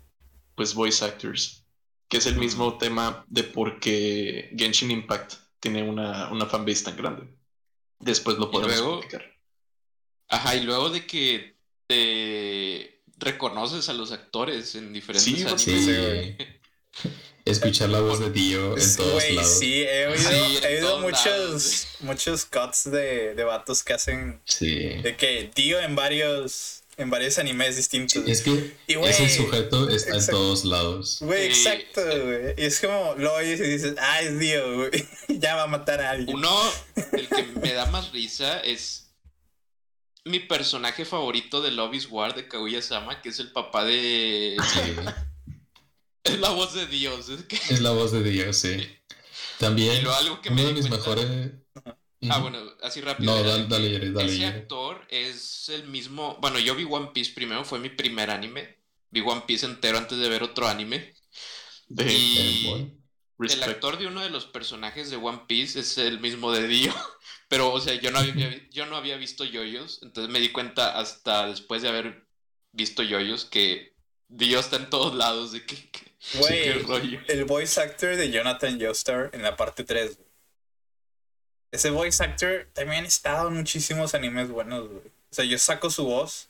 pues, 0.55 0.73
voice 0.73 1.05
actors. 1.05 1.67
Que 2.09 2.17
es 2.17 2.25
el 2.25 2.39
mismo 2.39 2.79
tema 2.79 3.23
de 3.29 3.43
por 3.43 3.79
qué 3.81 4.55
Genshin 4.57 4.91
Impact 4.91 5.35
tiene 5.61 5.83
una, 5.83 6.33
una 6.33 6.47
fanbase 6.47 6.85
tan 6.85 6.97
grande. 6.97 7.37
Después 7.99 8.39
lo 8.39 8.51
podemos 8.51 8.79
explicar. 8.79 9.31
Ajá, 10.29 10.57
y 10.57 10.63
luego 10.63 10.89
de 10.89 11.07
que 11.07 11.59
te 11.87 13.03
reconoces 13.19 13.91
a 13.91 13.93
los 13.93 14.11
actores 14.11 14.75
en 14.75 14.91
diferentes 14.91 15.23
Sí, 15.25 15.43
animes. 15.43 15.61
Sí. 15.61 17.11
Escuchar 17.45 17.91
la 17.91 18.01
voz 18.01 18.21
de 18.21 18.31
Dio 18.31 18.77
en 18.79 18.97
todos 18.97 19.31
lados. 19.31 19.59
sí, 19.59 19.83
he 19.83 20.07
oído, 20.07 20.31
Sí, 20.31 20.59
he 20.63 20.77
oído 20.77 20.99
muchos, 21.01 21.27
lados. 21.27 21.87
muchos 22.01 22.45
cuts 22.47 22.91
de, 22.91 23.35
de 23.35 23.45
vatos 23.45 23.83
que 23.85 23.93
hacen 23.93 24.41
Sí. 24.47 24.75
de 25.03 25.15
que 25.17 25.51
tío 25.55 25.79
en 25.81 25.95
varios 25.95 26.81
en 26.97 27.11
varios 27.11 27.39
animes 27.39 27.75
distintos. 27.77 28.23
Es 28.27 28.43
que 28.43 28.77
Y, 28.87 28.95
ese 28.95 29.29
sujeto 29.29 29.89
está 29.91 30.17
en 30.17 30.27
todos 30.27 30.65
lados. 30.65 31.19
Güey, 31.21 31.53
Sí. 31.53 31.67
exacto, 31.69 32.01
güey. 32.25 32.55
Y 32.57 32.63
es 32.65 32.81
como 32.81 33.15
lo 33.19 33.35
oyes 33.35 33.59
y 33.61 33.65
dices, 33.65 33.95
ah, 33.99 34.21
es 34.23 34.39
Dio, 34.39 34.77
güey. 34.77 34.91
ya 35.29 35.57
va 35.57 35.65
a 35.65 35.67
matar 35.67 36.01
a 36.01 36.11
alguien. 36.11 36.37
Uno, 36.37 36.57
el 37.13 37.29
que 37.29 37.43
me 37.61 37.73
da 37.73 37.87
más 37.87 38.13
risa 38.13 38.61
es 38.61 39.11
mi 40.25 40.39
personaje 40.41 41.05
favorito 41.05 41.61
de 41.61 41.73
Love 41.73 41.95
is 41.97 42.07
War 42.11 42.35
de 42.35 42.47
Kaguya-sama, 42.49 43.21
que 43.21 43.29
es 43.31 43.39
el 43.41 43.51
papá 43.53 43.85
de... 43.85 44.57
Es 46.25 46.41
la 46.41 46.51
voz 46.51 46.75
de 46.75 46.87
Dios. 46.87 47.29
Es 47.29 47.45
que... 47.45 47.57
Es 47.57 47.81
la 47.81 47.91
voz 47.91 48.13
de 48.13 48.23
Dio, 48.23 48.53
sí. 48.53 48.77
También 49.59 50.03
luego 50.03 50.19
algo 50.19 50.41
que 50.41 50.49
uno 50.49 50.57
me 50.63 50.69
de 50.69 50.73
mis 50.75 50.87
cuenta- 50.89 50.97
mejores. 50.97 51.53
Ah, 52.31 52.39
bueno, 52.39 52.59
así 52.83 53.01
rápido. 53.03 53.31
No, 53.37 53.43
dale, 53.43 53.67
dale, 53.67 54.11
dale, 54.11 54.33
Ese 54.33 54.47
actor 54.47 55.07
es 55.11 55.69
el 55.69 55.87
mismo. 55.89 56.39
Bueno, 56.41 56.59
yo 56.59 56.75
vi 56.75 56.85
One 56.89 57.11
Piece 57.13 57.33
primero, 57.35 57.65
fue 57.65 57.79
mi 57.79 57.91
primer 57.91 58.31
anime. 58.31 58.79
Vi 59.11 59.21
One 59.21 59.43
Piece 59.47 59.67
entero 59.67 59.99
antes 59.99 60.19
de 60.19 60.29
ver 60.31 60.43
otro 60.43 60.67
anime. 60.67 61.15
De 61.89 62.11
Y 62.13 62.89
el 63.39 63.63
actor 63.63 63.99
de 63.99 64.07
uno 64.07 64.23
de 64.23 64.31
los 64.31 64.47
personajes 64.47 65.11
de 65.11 65.17
One 65.17 65.43
Piece 65.47 65.81
es 65.81 65.99
el 65.99 66.19
mismo 66.21 66.51
de 66.53 66.67
Dio. 66.67 66.95
Pero, 67.49 67.71
o 67.71 67.81
sea, 67.81 67.95
yo 67.95 68.11
no 68.11 68.19
había, 68.21 68.69
yo 68.71 68.87
no 68.87 68.97
había 68.97 69.19
visto 69.19 69.45
yoyos. 69.45 70.01
Entonces 70.03 70.33
me 70.33 70.41
di 70.41 70.49
cuenta 70.51 70.99
hasta 70.99 71.47
después 71.49 71.83
de 71.83 71.89
haber 71.89 72.27
visto 72.73 73.03
yoyos 73.03 73.45
que 73.45 73.94
Dio 74.29 74.61
está 74.61 74.77
en 74.77 74.91
todos 74.91 75.15
lados. 75.15 75.53
De 75.53 75.65
que, 75.65 75.77
Güey, 76.39 77.21
el 77.29 77.45
voice 77.45 77.81
actor 77.81 78.17
de 78.17 78.31
Jonathan 78.31 78.81
Joestar 78.81 79.31
en 79.33 79.43
la 79.43 79.57
parte 79.57 79.85
3. 79.85 80.17
güey. 80.17 80.29
Ese 81.71 81.91
voice 81.91 82.23
actor 82.23 82.69
también 82.73 83.05
ha 83.05 83.09
estado 83.09 83.49
en 83.49 83.55
muchísimos 83.55 84.15
animes 84.15 84.49
buenos, 84.49 84.89
güey. 84.89 85.07
O 85.31 85.35
sea, 85.35 85.45
yo 85.45 85.59
saco 85.59 85.91
su 85.91 86.05
voz. 86.05 86.49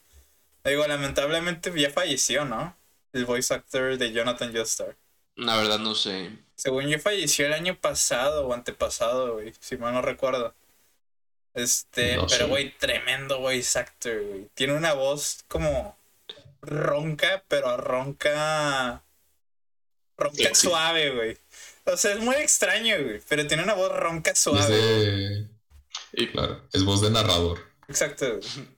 Digo, 0.65 0.87
lamentablemente 0.87 1.73
ya 1.75 1.91
falleció, 1.91 2.45
¿no? 2.45 2.77
El 3.13 3.25
voice 3.25 3.53
actor 3.53 3.97
de 3.97 4.13
Jonathan 4.13 4.53
Joestar. 4.53 4.97
La 5.37 5.57
verdad 5.57 5.79
no 5.79 5.95
sé. 5.95 6.31
Según 6.57 6.87
yo 6.89 6.99
falleció 7.01 7.47
el 7.47 7.53
año 7.53 7.77
pasado 7.81 8.47
o 8.47 8.53
antepasado, 8.55 9.35
güey, 9.35 9.53
si 9.61 9.77
mal 9.77 9.93
no 9.95 10.03
recuerdo. 10.03 10.55
Este, 11.55 12.17
No 12.17 12.27
pero 12.27 12.49
güey, 12.49 12.77
tremendo 12.79 13.41
voice 13.41 13.79
actor, 13.79 14.23
güey. 14.23 14.49
Tiene 14.55 14.75
una 14.75 14.93
voz 14.93 15.45
como 15.49 15.97
ronca, 16.67 17.45
pero 17.49 17.77
ronca 17.77 19.05
ronca 20.17 20.55
suave, 20.55 21.15
güey. 21.15 21.39
O 21.87 21.97
sea, 21.97 22.15
es 22.15 22.21
muy 22.21 22.37
extraño, 22.37 22.97
güey, 23.03 23.21
pero 23.29 23.47
tiene 23.47 23.63
una 23.63 23.75
voz 23.75 23.93
ronca 23.93 24.35
suave. 24.35 24.75
de. 24.75 25.49
Y, 26.13 26.29
Claro, 26.29 26.63
es 26.73 26.85
voz 26.85 27.01
de 27.01 27.11
narrador. 27.11 27.61
Exacto. 27.89 28.39
güey. 28.39 28.77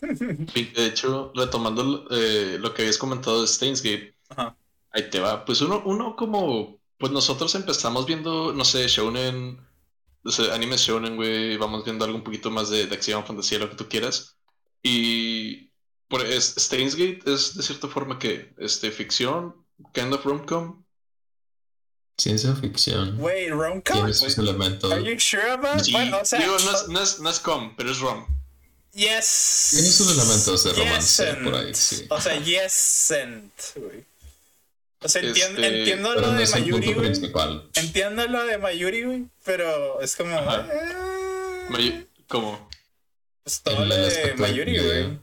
de 0.74 0.86
hecho, 0.86 1.32
retomando 1.34 2.06
eh, 2.10 2.56
lo 2.58 2.72
que 2.72 2.82
habías 2.82 2.98
comentado 2.98 3.42
de 3.42 3.48
Stainsgate, 3.48 4.14
Ajá. 4.30 4.56
ahí 4.90 5.10
te 5.10 5.20
va. 5.20 5.44
Pues 5.44 5.60
uno, 5.60 5.82
uno 5.84 6.16
como, 6.16 6.80
pues 6.98 7.12
nosotros 7.12 7.54
empezamos 7.54 8.06
viendo, 8.06 8.52
no 8.52 8.64
sé, 8.64 8.88
shonen, 8.88 9.60
o 10.24 10.30
sea, 10.30 10.54
anime 10.54 10.76
shonen, 10.78 11.16
güey, 11.16 11.56
vamos 11.58 11.84
viendo 11.84 12.04
algo 12.04 12.16
un 12.16 12.24
poquito 12.24 12.50
más 12.50 12.70
de, 12.70 12.86
de 12.86 12.94
acción, 12.94 13.26
fantasía, 13.26 13.58
lo 13.58 13.68
que 13.68 13.76
tú 13.76 13.88
quieras. 13.88 14.38
Y 14.82 15.69
es, 16.18 16.54
Stainsgate 16.58 17.20
es 17.26 17.56
de 17.56 17.62
cierta 17.62 17.88
forma 17.88 18.18
que, 18.18 18.52
este, 18.58 18.90
ficción, 18.90 19.54
kind 19.94 20.12
of 20.12 20.24
rom-com. 20.24 20.82
Ciencia 22.18 22.54
ficción. 22.54 23.16
Güey, 23.16 23.48
rom-com. 23.48 23.96
Tiene 23.96 24.12
sus 24.14 24.36
elementos. 24.36 24.92
Are 24.92 25.02
you 25.02 25.18
sure 25.18 25.50
about? 25.52 25.80
Sí, 25.84 25.92
Bueno, 25.92 26.18
o 26.20 26.24
sea, 26.24 26.38
digo, 26.40 26.56
no 26.58 26.70
es, 26.76 26.88
no, 26.88 27.00
es, 27.02 27.20
no 27.20 27.30
es 27.30 27.38
com, 27.40 27.74
pero 27.76 27.90
es 27.92 27.98
rom. 28.00 28.26
yes. 28.92 29.68
Tiene 29.70 29.88
sus 29.88 30.10
elementos 30.12 30.64
de 30.64 30.72
romance 30.74 31.24
Yesent. 31.24 31.44
por 31.44 31.54
ahí, 31.54 31.74
sí. 31.74 32.06
O 32.10 32.20
sea, 32.20 32.36
yesent, 32.42 33.52
güey. 33.76 34.04
O 35.02 35.08
sea, 35.08 35.22
entiendo, 35.22 35.62
Este, 35.62 35.78
entiendo 35.78 36.14
lo 36.14 36.20
no 36.20 36.32
de 36.38 36.46
Mayuri, 36.46 36.92
güey. 36.92 37.12
Entiendo 37.74 38.26
lo 38.26 38.44
de 38.44 38.58
Mayuri, 38.58 39.02
güey. 39.04 39.24
Pero 39.44 39.98
es 40.02 40.14
como. 40.14 40.36
Eh, 40.38 41.66
May- 41.70 42.06
¿Cómo? 42.28 42.68
pues 43.42 43.62
todo 43.62 43.82
lo 43.86 43.96
de 43.96 44.34
Mayuri, 44.36 44.78
güey. 44.78 45.18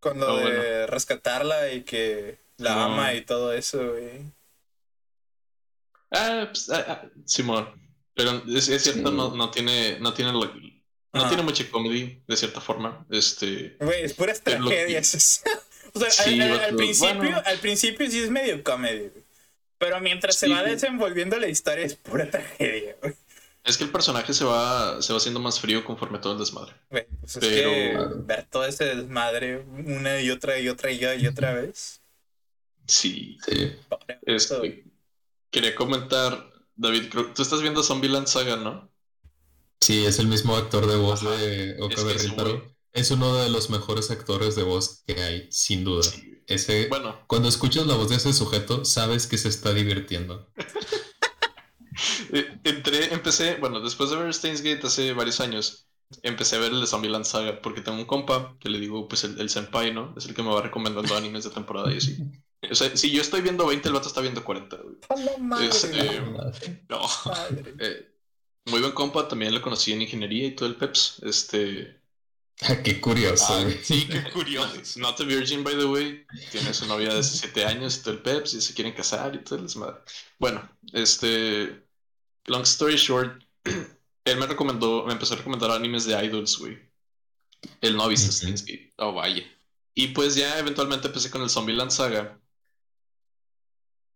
Con 0.00 0.18
lo 0.18 0.34
Oh, 0.34 0.36
de 0.38 0.42
bueno. 0.42 0.86
rescatarla 0.88 1.72
y 1.72 1.82
que 1.82 2.38
la 2.56 2.74
No. 2.74 2.80
ama 2.84 3.14
y 3.14 3.20
todo 3.22 3.52
eso, 3.52 3.92
güey. 3.92 4.22
Ah, 6.10 6.46
pues, 6.50 6.68
ah, 6.70 6.84
ah, 6.88 7.02
Simón. 7.24 7.68
Pero 8.14 8.42
es, 8.48 8.68
es 8.68 8.82
cierto, 8.82 9.10
Sí. 9.10 9.16
no, 9.16 9.34
no 9.34 9.50
tiene, 9.50 9.98
no 10.00 10.12
tiene, 10.12 10.32
lo- 10.32 10.44
no 11.12 11.20
Ajá. 11.20 11.28
tiene 11.28 11.42
mucha 11.42 11.68
comedy, 11.70 12.22
de 12.26 12.36
cierta 12.36 12.60
forma. 12.60 13.06
Este. 13.10 13.76
Güey, 13.80 14.04
es 14.04 14.14
puras 14.14 14.42
Es 14.44 14.58
lo 14.58 14.68
que- 14.68 14.74
tragedias. 14.76 15.42
o 15.94 16.00
sea, 16.00 16.10
Sí, 16.10 16.40
al, 16.40 16.42
al- 16.42 16.52
al 16.52 16.58
vato, 16.60 16.76
principio, 16.76 17.14
bueno. 17.16 17.42
al 17.44 17.58
principio 17.58 18.10
sí 18.10 18.22
es 18.24 18.30
medio 18.30 18.62
comedy. 18.64 19.10
Pero 19.78 20.00
mientras 20.00 20.36
se 20.36 20.48
va 20.48 20.62
desenvolviendo 20.62 21.38
la 21.38 21.48
historia 21.48 21.84
es 21.86 21.94
pura 21.94 22.30
tragedia, 22.30 22.96
güey. 23.00 23.14
Es 23.64 23.76
que 23.76 23.84
el 23.84 23.90
personaje 23.90 24.32
se 24.32 24.44
va, 24.44 25.00
se 25.02 25.12
va 25.12 25.18
haciendo 25.18 25.38
más 25.40 25.60
frío 25.60 25.84
conforme 25.84 26.18
todo 26.18 26.32
el 26.32 26.38
desmadre. 26.38 26.74
Pues 26.88 27.04
es 27.24 27.38
Pero- 27.38 27.70
que 27.70 27.98
ver 28.24 28.46
todo 28.50 28.64
ese 28.64 28.84
desmadre 28.96 29.58
una 29.86 30.20
y 30.20 30.30
otra 30.30 30.58
y 30.58 30.68
otra 30.68 30.90
y, 30.90 31.00
y 31.22 31.26
otra 31.26 31.52
vez. 31.54 32.00
Sí. 32.86 33.38
Sí. 33.46 33.72
Este, 34.22 34.84
quería 35.50 35.74
comentar, 35.74 36.50
David, 36.74 37.08
creo- 37.10 37.32
tú 37.34 37.42
estás 37.42 37.60
viendo 37.62 37.82
Zombieland 37.82 38.26
Saga, 38.26 38.56
¿no? 38.56 38.90
Sí, 39.80 40.04
es 40.04 40.18
el 40.18 40.26
mismo 40.26 40.56
actor 40.56 40.86
de 40.86 40.96
voz 40.96 41.22
Ajá. 41.22 41.36
de 41.36 41.70
Es 41.72 41.80
Okabe 41.80 42.12
que 42.14 42.18
Rintaro. 42.22 42.50
güey- 42.62 42.74
Es 42.92 43.10
uno 43.12 43.36
de 43.36 43.50
los 43.50 43.70
mejores 43.70 44.10
actores 44.10 44.56
de 44.56 44.62
voz 44.64 45.02
que 45.06 45.20
hay, 45.22 45.48
sin 45.52 45.84
duda. 45.84 46.02
Sí. 46.02 46.42
Ese, 46.46 46.88
Bueno, 46.88 47.22
cuando 47.28 47.48
escuchas 47.48 47.86
la 47.86 47.94
voz 47.94 48.08
de 48.08 48.16
ese 48.16 48.32
sujeto, 48.32 48.84
sabes 48.84 49.28
que 49.28 49.38
se 49.38 49.48
está 49.48 49.72
divirtiendo. 49.72 50.50
eh, 52.32 52.58
entré, 52.64 53.12
empecé, 53.12 53.56
bueno, 53.56 53.80
después 53.80 54.10
de 54.10 54.16
ver 54.16 54.32
Steins 54.34 54.62
Gate 54.62 54.86
hace 54.86 55.12
varios 55.12 55.40
años, 55.40 55.86
empecé 56.22 56.56
a 56.56 56.60
ver 56.60 56.72
el 56.72 56.80
de 56.80 56.86
Zombieland 56.86 57.24
Saga, 57.24 57.60
porque 57.60 57.80
tengo 57.82 57.98
un 57.98 58.04
compa 58.06 58.56
que 58.60 58.68
le 58.68 58.78
digo, 58.80 59.06
pues 59.08 59.24
el, 59.24 59.40
el 59.40 59.48
senpai, 59.50 59.92
¿no? 59.92 60.14
Es 60.16 60.26
el 60.26 60.34
que 60.34 60.42
me 60.42 60.52
va 60.52 60.62
recomendando 60.62 61.14
animes 61.16 61.44
de 61.44 61.50
temporada 61.50 61.92
y 61.92 61.98
así. 61.98 62.16
O 62.70 62.74
sea, 62.74 62.94
si 62.96 63.10
yo 63.10 63.22
estoy 63.22 63.40
viendo 63.40 63.66
20, 63.66 63.88
el 63.88 63.94
vato 63.94 64.08
está 64.08 64.20
viendo 64.20 64.44
40. 64.44 64.76
güey. 64.76 64.96
La 65.24 65.38
madre, 65.38 65.66
Este, 65.68 66.20
No. 66.88 67.00
madre. 67.26 67.74
Eh, 67.78 68.06
muy 68.66 68.80
buen 68.80 68.92
compa, 68.92 69.26
también 69.28 69.54
lo 69.54 69.62
conocí 69.62 69.92
en 69.92 70.02
ingeniería 70.02 70.46
y 70.48 70.54
todo 70.54 70.68
el 70.68 70.76
peps. 70.76 71.20
Este, 71.24 71.98
Ah, 72.62 72.76
Qué 72.84 73.00
curioso. 73.00 73.46
Ah, 73.48 73.64
sí, 73.82 74.06
qué 74.06 74.22
curioso. 74.30 75.00
not 75.00 75.18
a 75.18 75.24
virgin, 75.24 75.64
by 75.64 75.74
the 75.78 75.86
way. 75.86 76.26
Tiene 76.52 76.74
su 76.74 76.84
novia 76.86 77.08
de 77.08 77.14
17 77.14 77.64
años 77.64 77.96
y 77.96 78.02
todo 78.02 78.12
el 78.12 78.20
peps 78.20 78.52
y 78.52 78.60
se 78.60 78.74
quieren 78.74 78.92
casar 78.92 79.34
y 79.34 79.38
todo 79.42 79.56
el 79.56 79.62
desmadre. 79.62 79.96
Bueno, 80.38 80.68
este, 80.92 81.86
long 82.50 82.62
story 82.62 82.96
short, 82.96 83.42
él 84.24 84.36
me 84.38 84.46
recomendó, 84.46 85.04
me 85.06 85.12
empezó 85.12 85.34
a 85.34 85.38
recomendar 85.38 85.70
animes 85.70 86.04
de 86.04 86.22
idols, 86.24 86.58
güey. 86.58 86.78
Él 87.80 87.96
no 87.96 88.02
ha 88.04 88.08
visto. 88.08 88.32
Steins 88.32 88.62
Gate. 88.64 88.92
Oh, 88.98 89.12
vaya. 89.12 89.44
Y 89.94 90.08
pues 90.08 90.34
ya 90.34 90.58
eventualmente 90.58 91.08
empecé 91.08 91.30
con 91.30 91.42
el 91.42 91.50
Zombieland 91.50 91.90
Saga. 91.90 92.38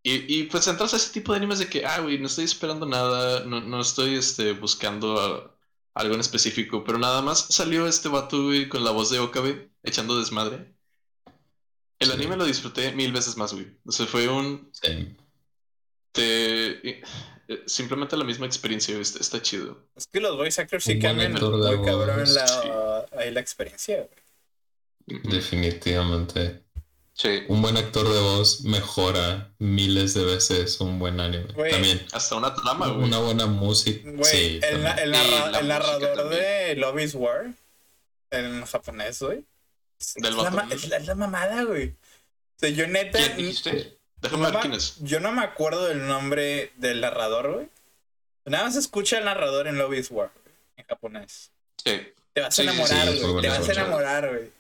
Y, 0.02 0.40
y 0.40 0.42
pues 0.44 0.66
entras 0.66 0.92
a 0.92 0.96
ese 0.98 1.12
tipo 1.12 1.32
de 1.32 1.38
animes 1.38 1.58
de 1.58 1.68
que, 1.68 1.84
ah, 1.86 2.00
güey, 2.00 2.18
no 2.18 2.26
estoy 2.26 2.44
esperando 2.44 2.84
nada, 2.86 3.44
no, 3.44 3.60
no 3.60 3.80
estoy 3.80 4.14
este, 4.16 4.52
buscando 4.52 5.18
ah, 5.18 5.56
algo 5.94 6.14
en 6.14 6.20
específico, 6.20 6.84
pero 6.84 6.98
nada 6.98 7.22
más 7.22 7.46
salió 7.48 7.86
este 7.86 8.08
vato, 8.08 8.44
güey, 8.44 8.68
con 8.68 8.84
la 8.84 8.90
voz 8.90 9.10
de 9.10 9.18
Okabe, 9.20 9.70
echando 9.82 10.18
desmadre. 10.18 10.74
El 11.98 12.08
Sí. 12.08 12.14
anime 12.14 12.36
lo 12.36 12.44
disfruté 12.44 12.92
mil 12.92 13.12
veces 13.12 13.36
más, 13.36 13.54
güey. 13.54 13.78
O 13.86 13.92
sea, 13.92 14.06
fue 14.06 14.28
un... 14.28 14.68
Sí. 14.72 15.16
Te, 16.12 17.02
simplemente 17.66 18.16
la 18.16 18.24
misma 18.24 18.46
experiencia, 18.46 18.94
güey, 18.94 19.02
está, 19.02 19.18
está 19.20 19.42
chido. 19.42 19.78
Es 19.96 20.06
que 20.06 20.20
los 20.20 20.36
voice 20.36 20.60
actors 20.60 20.84
sí 20.84 20.98
cambian 20.98 21.32
muy 21.32 21.40
cabrón 21.84 22.24
la, 22.34 23.06
ahí 23.18 23.30
la 23.30 23.40
experiencia, 23.40 23.96
güey. 23.96 25.22
Definitivamente. 25.24 26.62
Sí. 27.16 27.42
Un 27.48 27.62
buen 27.62 27.76
actor 27.76 28.08
de 28.12 28.18
voz 28.18 28.62
mejora 28.62 29.52
miles 29.58 30.14
de 30.14 30.24
veces 30.24 30.80
un 30.80 30.98
buen 30.98 31.20
anime. 31.20 31.44
Güey. 31.54 31.70
También. 31.70 32.04
Hasta 32.12 32.34
una 32.34 32.54
trama, 32.54 32.88
güey. 32.88 33.04
Una 33.04 33.18
buena 33.18 33.46
música. 33.46 34.10
Güey, 34.10 34.24
sí, 34.24 34.60
el, 34.62 34.76
el 34.78 34.82
narra- 34.82 34.96
Sí, 34.96 35.02
la 35.04 35.06
el 35.10 35.50
música 35.52 35.62
narrador 35.62 36.16
también. 36.16 36.42
de 36.42 36.74
Love 36.76 37.00
is 37.02 37.14
War 37.14 37.54
en 38.30 38.64
japonés, 38.64 39.20
güey. 39.22 39.44
Del 40.16 40.32
es, 40.32 40.36
la, 40.36 40.66
es 40.72 40.88
la- 40.88 40.96
es 40.96 41.06
la 41.06 41.14
mamada, 41.14 41.62
güey. 41.64 41.90
O 41.90 41.96
sea, 42.58 42.68
yo 42.70 42.86
neta. 42.88 43.18
¿Quién? 43.36 43.54
Déjame 44.24 44.42
no 44.42 44.48
ver 44.48 44.54
ma- 44.54 44.60
quién 44.62 44.72
es. 44.72 44.96
Yo 45.00 45.20
no 45.20 45.32
me 45.32 45.42
acuerdo 45.42 45.86
del 45.86 46.06
nombre 46.06 46.72
del 46.76 47.00
narrador, 47.00 47.52
güey. 47.52 47.68
Nada 48.46 48.64
más 48.64 48.76
escucha 48.76 49.18
el 49.18 49.24
narrador 49.24 49.66
en 49.68 49.78
Love 49.78 49.94
is 49.94 50.10
War, 50.10 50.30
güey, 50.42 50.54
en 50.76 50.86
japonés. 50.86 51.50
Sí. 51.82 52.00
Te 52.32 52.40
vas 52.40 52.58
a 52.58 52.62
enamorar, 52.62 53.06
güey. 53.06 53.42
te 53.42 53.48
vas 53.48 53.68
a 53.68 53.72
enamorar, 53.72 54.28
güey. 54.28 54.50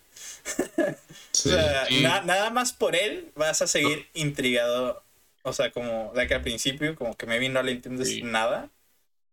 o 1.32 1.36
sea, 1.36 1.88
nada 2.24 2.50
más 2.50 2.72
por 2.72 2.94
él 2.94 3.32
vas 3.34 3.62
a 3.62 3.66
seguir 3.66 4.06
intrigado. 4.14 5.02
O 5.42 5.52
sea, 5.52 5.72
como 5.72 6.12
de 6.14 6.26
que 6.26 6.34
al 6.34 6.42
principio, 6.42 6.94
como 6.94 7.16
que 7.16 7.26
maybe 7.26 7.48
no 7.48 7.62
le 7.62 7.72
entiendes 7.72 8.22
nada. 8.22 8.70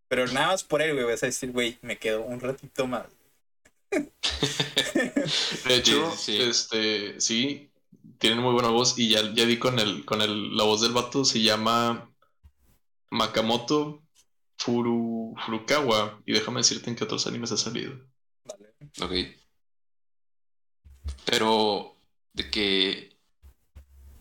Pero 0.07 0.27
nada 0.27 0.47
más 0.47 0.63
por 0.63 0.81
él, 0.81 0.93
güey, 0.93 1.05
vas 1.05 1.23
a 1.23 1.27
decir, 1.27 1.51
güey, 1.51 1.77
me 1.81 1.97
quedo 1.97 2.21
un 2.21 2.39
ratito 2.39 2.87
más. 2.87 3.05
de 3.91 5.75
hecho, 5.75 6.13
este, 6.27 7.19
sí, 7.19 7.69
tienen 8.21 8.39
muy 8.39 8.53
buena 8.53 8.69
voz 8.69 8.99
y 8.99 9.09
ya, 9.09 9.33
ya 9.33 9.45
vi 9.45 9.57
con 9.57 9.79
el, 9.79 10.05
con 10.05 10.21
el, 10.21 10.55
la 10.55 10.63
voz 10.63 10.81
del 10.81 10.91
vato, 10.91 11.25
se 11.25 11.41
llama 11.41 12.07
Makamoto 13.09 14.03
Furu, 14.59 15.33
Furukawa. 15.43 16.21
Y 16.27 16.33
déjame 16.33 16.59
decirte 16.59 16.91
en 16.91 16.95
qué 16.95 17.03
otros 17.03 17.25
animes 17.25 17.51
ha 17.51 17.57
salido. 17.57 17.99
Vale. 18.45 18.75
Ok. 19.01 19.35
Pero, 21.25 21.97
de 22.33 22.51
que. 22.51 23.17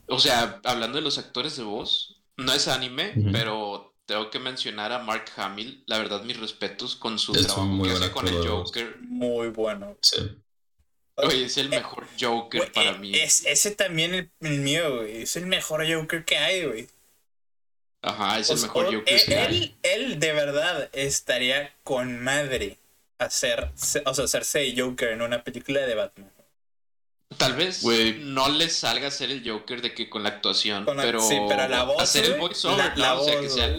O 0.09 0.18
sea, 0.18 0.62
hablando 0.64 0.96
de 0.96 1.03
los 1.03 1.18
actores 1.18 1.59
de 1.59 1.62
voz, 1.62 2.22
no 2.38 2.55
es 2.55 2.68
anime, 2.68 3.12
pero 3.30 3.94
tengo 4.07 4.30
que 4.30 4.38
mencionar 4.38 4.92
a 4.92 5.01
Mark 5.01 5.26
Hamill. 5.36 5.84
La 5.86 5.98
verdad, 5.98 6.22
mis 6.24 6.40
respetos 6.40 6.96
con 6.96 7.18
su 7.18 7.32
trabajo 7.32 7.82
que 7.82 7.90
hace 7.92 8.11
con 8.11 8.26
el 8.26 8.48
Joker. 8.48 8.98
Muy 9.03 9.48
bueno. 9.48 9.98
Sí. 10.01 10.16
Oye, 11.23 11.45
es 11.45 11.57
el 11.57 11.66
eh, 11.66 11.79
mejor 11.79 12.07
Joker 12.18 12.73
para 12.73 12.93
mí. 12.93 13.14
Es, 13.14 13.45
ese 13.47 13.71
también 13.73 14.14
el, 14.14 14.31
el 14.41 14.61
mío, 14.61 14.99
güey. 14.99 15.23
Es 15.23 15.37
el 15.37 15.47
mejor 15.47 15.91
Joker 15.91 16.25
que 16.25 16.39
hay, 16.39 16.64
güey. 16.64 16.89
Ajá, 18.03 18.39
es 18.39 18.51
el 18.51 18.61
mejor 18.61 18.95
Joker 18.95 19.25
que 19.25 19.37
hay. 19.37 19.77
Él 19.83 20.18
de 20.18 20.33
verdad 20.33 20.89
estaría 20.93 21.75
con 21.85 22.23
madre 22.23 22.79
hacer, 23.18 23.71
o 24.05 24.14
sea, 24.14 24.25
hacerse 24.25 24.75
Joker 24.77 25.11
en 25.11 25.23
una 25.23 25.45
película 25.45 25.81
de 25.81 25.95
Batman. 25.95 26.33
Tal 27.37 27.55
vez 27.55 27.85
no 27.85 28.49
le 28.49 28.68
salga 28.68 29.09
a 29.09 29.11
ser 29.11 29.31
el 29.31 29.49
Joker 29.49 29.83
de 29.83 29.95
que 29.95 30.11
con 30.11 30.23
la 30.23 30.31
actuación, 30.31 30.85
pero, 30.85 31.21
sí, 31.21 31.39
pero 31.49 31.68
la 31.68 31.85
voz, 31.85 32.03
hacer 32.03 32.25
el 32.25 32.39
voiceover, 32.41 32.93
o 32.99 33.25
sea, 33.25 33.41
que 33.41 33.49
sea 33.49 33.77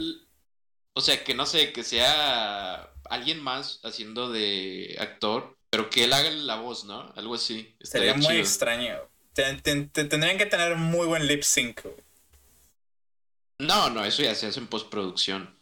o 0.94 1.02
sea, 1.02 1.24
que 1.24 1.34
no 1.34 1.46
sé, 1.46 1.72
que 1.72 1.84
sea 1.84 2.92
alguien 3.10 3.42
más 3.42 3.80
haciendo 3.84 4.32
de 4.32 4.98
actor, 5.00 5.58
pero 5.72 5.90
que 5.90 6.04
él 6.04 6.14
haga 6.14 6.30
la 6.30 6.58
voz, 6.58 6.84
¿no? 6.84 7.12
Algo 7.16 7.34
así. 7.36 7.74
Sería 7.82 8.14
muy 8.14 8.38
extraño. 8.38 9.00
tendrían 9.34 10.38
que 10.38 10.46
tener 10.46 10.76
muy 10.76 11.08
buen 11.08 11.26
lip 11.26 11.44
sync. 11.44 11.82
No, 13.58 13.90
no, 13.90 14.04
eso 14.04 14.22
ya 14.22 14.36
se 14.36 14.48
hace 14.48 14.60
en 14.60 14.68
postproducción. 14.68 15.56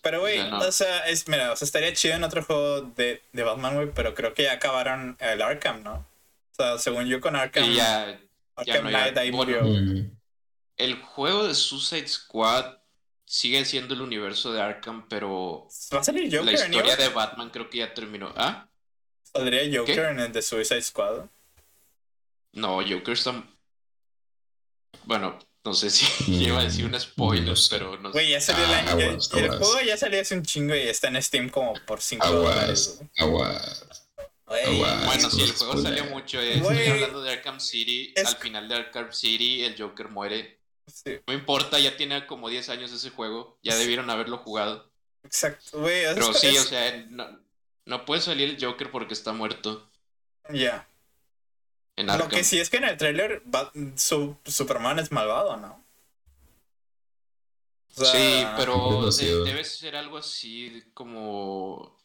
pero 0.00 0.20
güey, 0.20 0.40
o, 0.40 0.72
sea, 0.72 1.06
es, 1.06 1.28
mira, 1.28 1.52
o 1.52 1.56
sea, 1.56 1.66
estaría 1.66 1.92
chido 1.92 2.14
en 2.14 2.24
otro 2.24 2.42
juego 2.42 2.80
de, 2.80 3.22
de 3.32 3.42
Batman, 3.42 3.74
güey, 3.74 3.92
pero 3.94 4.14
creo 4.14 4.32
que 4.32 4.44
ya 4.44 4.54
acabaron 4.54 5.18
el 5.20 5.42
Arkham, 5.42 5.82
¿no? 5.82 6.06
O 6.52 6.54
sea, 6.54 6.78
según 6.78 7.06
yo 7.06 7.20
con 7.20 7.36
Arkham. 7.36 7.70
ya, 7.70 8.18
Arkham 8.56 8.86
Knight 8.86 9.18
ahí 9.18 9.32
murió. 9.32 9.62
El 10.78 10.94
juego 11.02 11.46
de 11.46 11.54
Suicide 11.54 12.08
Squad 12.08 12.78
sigue 13.26 13.64
siendo 13.66 13.92
el 13.92 14.00
universo 14.00 14.50
de 14.52 14.62
Arkham, 14.62 15.06
pero. 15.08 15.68
¿Va 15.92 16.00
a 16.00 16.04
salir 16.04 16.24
Joker 16.30 16.44
La 16.44 16.52
historia 16.52 16.96
de 16.96 17.08
Batman 17.08 17.50
creo 17.50 17.68
que 17.68 17.78
ya 17.78 17.92
terminó. 17.92 18.32
¿Ah? 18.36 18.67
¿Saldría 19.32 19.78
Joker 19.78 20.06
en 20.06 20.20
el 20.20 20.32
de 20.32 20.42
Suicide 20.42 20.82
Squad? 20.82 21.26
No, 22.52 22.80
Joker 22.82 23.12
está. 23.12 23.44
Bueno, 25.04 25.38
no 25.64 25.74
sé 25.74 25.90
si 25.90 26.06
lleva 26.38 26.60
a 26.60 26.64
decir 26.64 26.84
un 26.84 26.98
spoiler, 26.98 27.54
pero 27.70 27.98
no 27.98 28.10
sé. 28.10 28.12
Güey, 28.12 28.30
ya 28.30 28.40
salió 28.40 28.64
ah, 28.66 28.92
el, 28.92 29.18
el, 29.44 29.48
juego 29.50 29.80
ya 29.86 29.96
salió 29.96 30.20
hace 30.20 30.34
un 30.34 30.42
chingo 30.42 30.74
y 30.74 30.80
está 30.80 31.08
en 31.08 31.22
Steam 31.22 31.48
como 31.48 31.74
por 31.86 32.00
5 32.00 32.26
dólares. 32.26 33.00
Aguas. 33.16 33.84
Bueno, 34.46 35.30
si 35.30 35.42
el 35.42 35.52
juego 35.52 35.76
salió 35.76 36.06
mucho, 36.06 36.40
eh, 36.40 36.54
estoy 36.54 36.86
hablando 36.86 37.22
de 37.22 37.32
Arkham 37.32 37.60
City. 37.60 38.14
Al 38.16 38.36
final 38.36 38.68
de 38.68 38.74
Arkham 38.76 39.12
City, 39.12 39.64
el 39.64 39.76
Joker 39.78 40.08
muere. 40.08 40.58
No 41.26 41.34
importa, 41.34 41.78
ya 41.78 41.96
tiene 41.96 42.26
como 42.26 42.48
10 42.48 42.70
años 42.70 42.92
ese 42.92 43.10
juego. 43.10 43.58
Ya 43.62 43.76
debieron 43.76 44.08
haberlo 44.08 44.38
jugado. 44.38 44.90
Exacto, 45.22 45.80
güey. 45.80 46.04
Pero 46.14 46.32
sí, 46.32 46.56
o 46.56 46.62
sea, 46.62 47.06
no, 47.10 47.26
no, 47.88 48.04
puede 48.04 48.20
salir 48.20 48.50
el 48.50 48.64
Joker 48.64 48.90
porque 48.90 49.14
está 49.14 49.32
muerto. 49.32 49.88
Ya. 50.50 50.86
Lo 51.96 52.28
que 52.28 52.44
sí 52.44 52.60
es 52.60 52.70
que 52.70 52.76
en 52.76 52.84
el 52.84 52.96
trailer 52.96 53.42
su, 53.96 54.36
Superman 54.44 54.98
es 54.98 55.10
malvado, 55.10 55.56
¿no? 55.56 55.84
sí, 57.90 58.46
pero 58.56 59.10
debe 59.10 59.64
ser 59.64 59.96
algo 59.96 60.18
así 60.18 60.84
como 60.94 61.98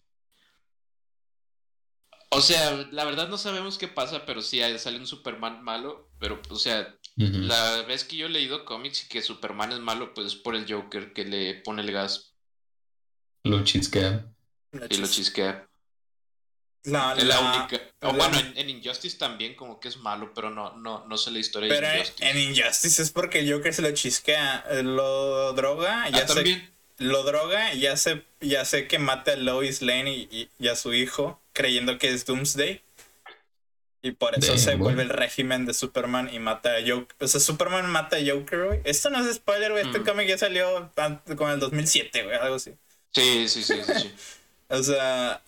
o 2.36 2.41
sea, 2.41 2.88
la 2.91 3.05
verdad 3.05 3.29
no 3.29 3.38
sabemos 3.38 3.77
qué 3.77 3.88
pasa, 3.88 4.25
pero 4.25 4.41
sí 4.41 4.59
sale 4.79 4.97
un 4.97 5.05
Superman 5.05 5.63
malo. 5.63 6.09
Pero, 6.19 6.41
o 6.49 6.55
sea, 6.55 6.97
la 7.15 7.84
vez 7.84 8.03
que 8.03 8.15
yo 8.15 8.25
he 8.25 8.29
leído 8.29 8.65
cómics 8.65 9.05
y 9.05 9.07
que 9.07 9.21
Superman 9.21 9.71
es 9.71 9.79
malo, 9.79 10.13
pues 10.13 10.27
es 10.27 10.36
por 10.36 10.55
el 10.55 10.71
Joker 10.71 11.13
que 11.13 11.25
le 11.25 11.55
pone 11.55 11.84
el 11.84 11.91
gas. 11.91 12.34
Lo 13.43 13.63
chisquea. 13.63 14.25
Y 14.89 14.97
lo 14.97 15.07
chisquea. 15.07 15.67
La, 16.86 17.15
es 17.17 17.23
la, 17.23 17.39
única. 17.39 17.81
O 18.01 18.13
bueno, 18.13 18.38
en, 18.55 18.69
Injustice 18.69 19.17
también 19.17 19.55
como 19.55 19.79
que 19.79 19.88
es 19.88 19.97
malo, 19.97 20.31
pero 20.36 20.49
no, 20.49 20.75
no, 20.77 21.05
no 21.07 21.17
sé 21.17 21.31
la 21.31 21.39
historia 21.39 21.73
de 21.73 21.97
Injustice. 21.97 22.29
En 22.29 22.38
Injustice 22.38 23.01
es 23.01 23.11
porque 23.11 23.39
el 23.39 23.51
Joker 23.51 23.73
se 23.73 23.81
lo 23.81 23.91
chisquea, 23.91 24.65
eh, 24.69 24.84
lo 24.84 25.53
droga, 25.53 26.09
ya 26.09 26.25
ah, 26.25 26.27
se, 26.27 26.69
lo 26.97 27.23
droga, 27.23 27.73
ya 27.73 27.95
sé, 27.95 28.23
ya 28.41 28.65
sé 28.65 28.88
que 28.88 28.99
mata 28.99 29.34
a 29.34 29.36
Lois 29.38 29.81
Lane 29.81 30.27
y 30.29 30.67
a 30.67 30.75
su 30.75 30.93
hijo 30.93 31.39
creyendo 31.53 31.97
que 31.97 32.09
es 32.09 32.25
Doomsday. 32.25 32.81
Y 34.05 34.11
por 34.11 34.38
eso 34.38 34.57
se 34.57 34.75
vuelve 34.75 35.03
el 35.03 35.09
régimen 35.09 35.65
de 35.65 35.73
Superman 35.73 36.29
y 36.34 36.38
mata 36.38 36.75
a 36.75 36.81
Joker. 36.86 37.15
O 37.21 37.27
sea, 37.27 37.39
Superman 37.39 37.89
mata 37.89 38.17
a 38.17 38.19
Joker, 38.19 38.65
güey. 38.65 38.81
Esto 38.84 39.09
no 39.09 39.25
es 39.25 39.34
spoiler, 39.34 39.71
güey. 39.71 39.86
Este 39.86 39.99
mm. 39.99 40.03
cómic 40.03 40.27
ya 40.27 40.38
salió 40.38 40.91
con 41.38 41.49
el 41.49 41.59
2007, 41.61 42.23
güey. 42.23 42.36
Algo 42.36 42.55
así. 42.55 42.73
Sí, 43.13 43.47
sí, 43.47 43.63
sí, 43.63 43.75
sí. 43.81 44.13
o 44.67 44.84
sea, 44.84 45.41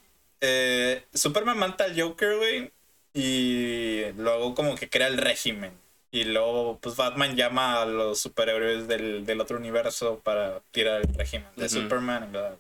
eh, 0.45 1.05
Superman 1.13 1.57
mata 1.57 1.85
al 1.85 1.99
Joker, 1.99 2.37
güey. 2.37 2.71
Y 3.13 4.11
luego 4.17 4.55
como 4.55 4.75
que 4.75 4.89
crea 4.89 5.07
el 5.07 5.17
régimen. 5.17 5.71
Y 6.11 6.23
luego, 6.25 6.79
pues 6.79 6.95
Batman 6.95 7.35
llama 7.35 7.81
a 7.81 7.85
los 7.85 8.19
superhéroes 8.19 8.87
del, 8.87 9.25
del 9.25 9.41
otro 9.41 9.57
universo 9.57 10.21
para 10.23 10.61
tirar 10.71 11.01
el 11.01 11.13
régimen 11.13 11.47
de 11.55 11.67
Superman 11.67 12.25
y 12.25 12.27
bla, 12.27 12.57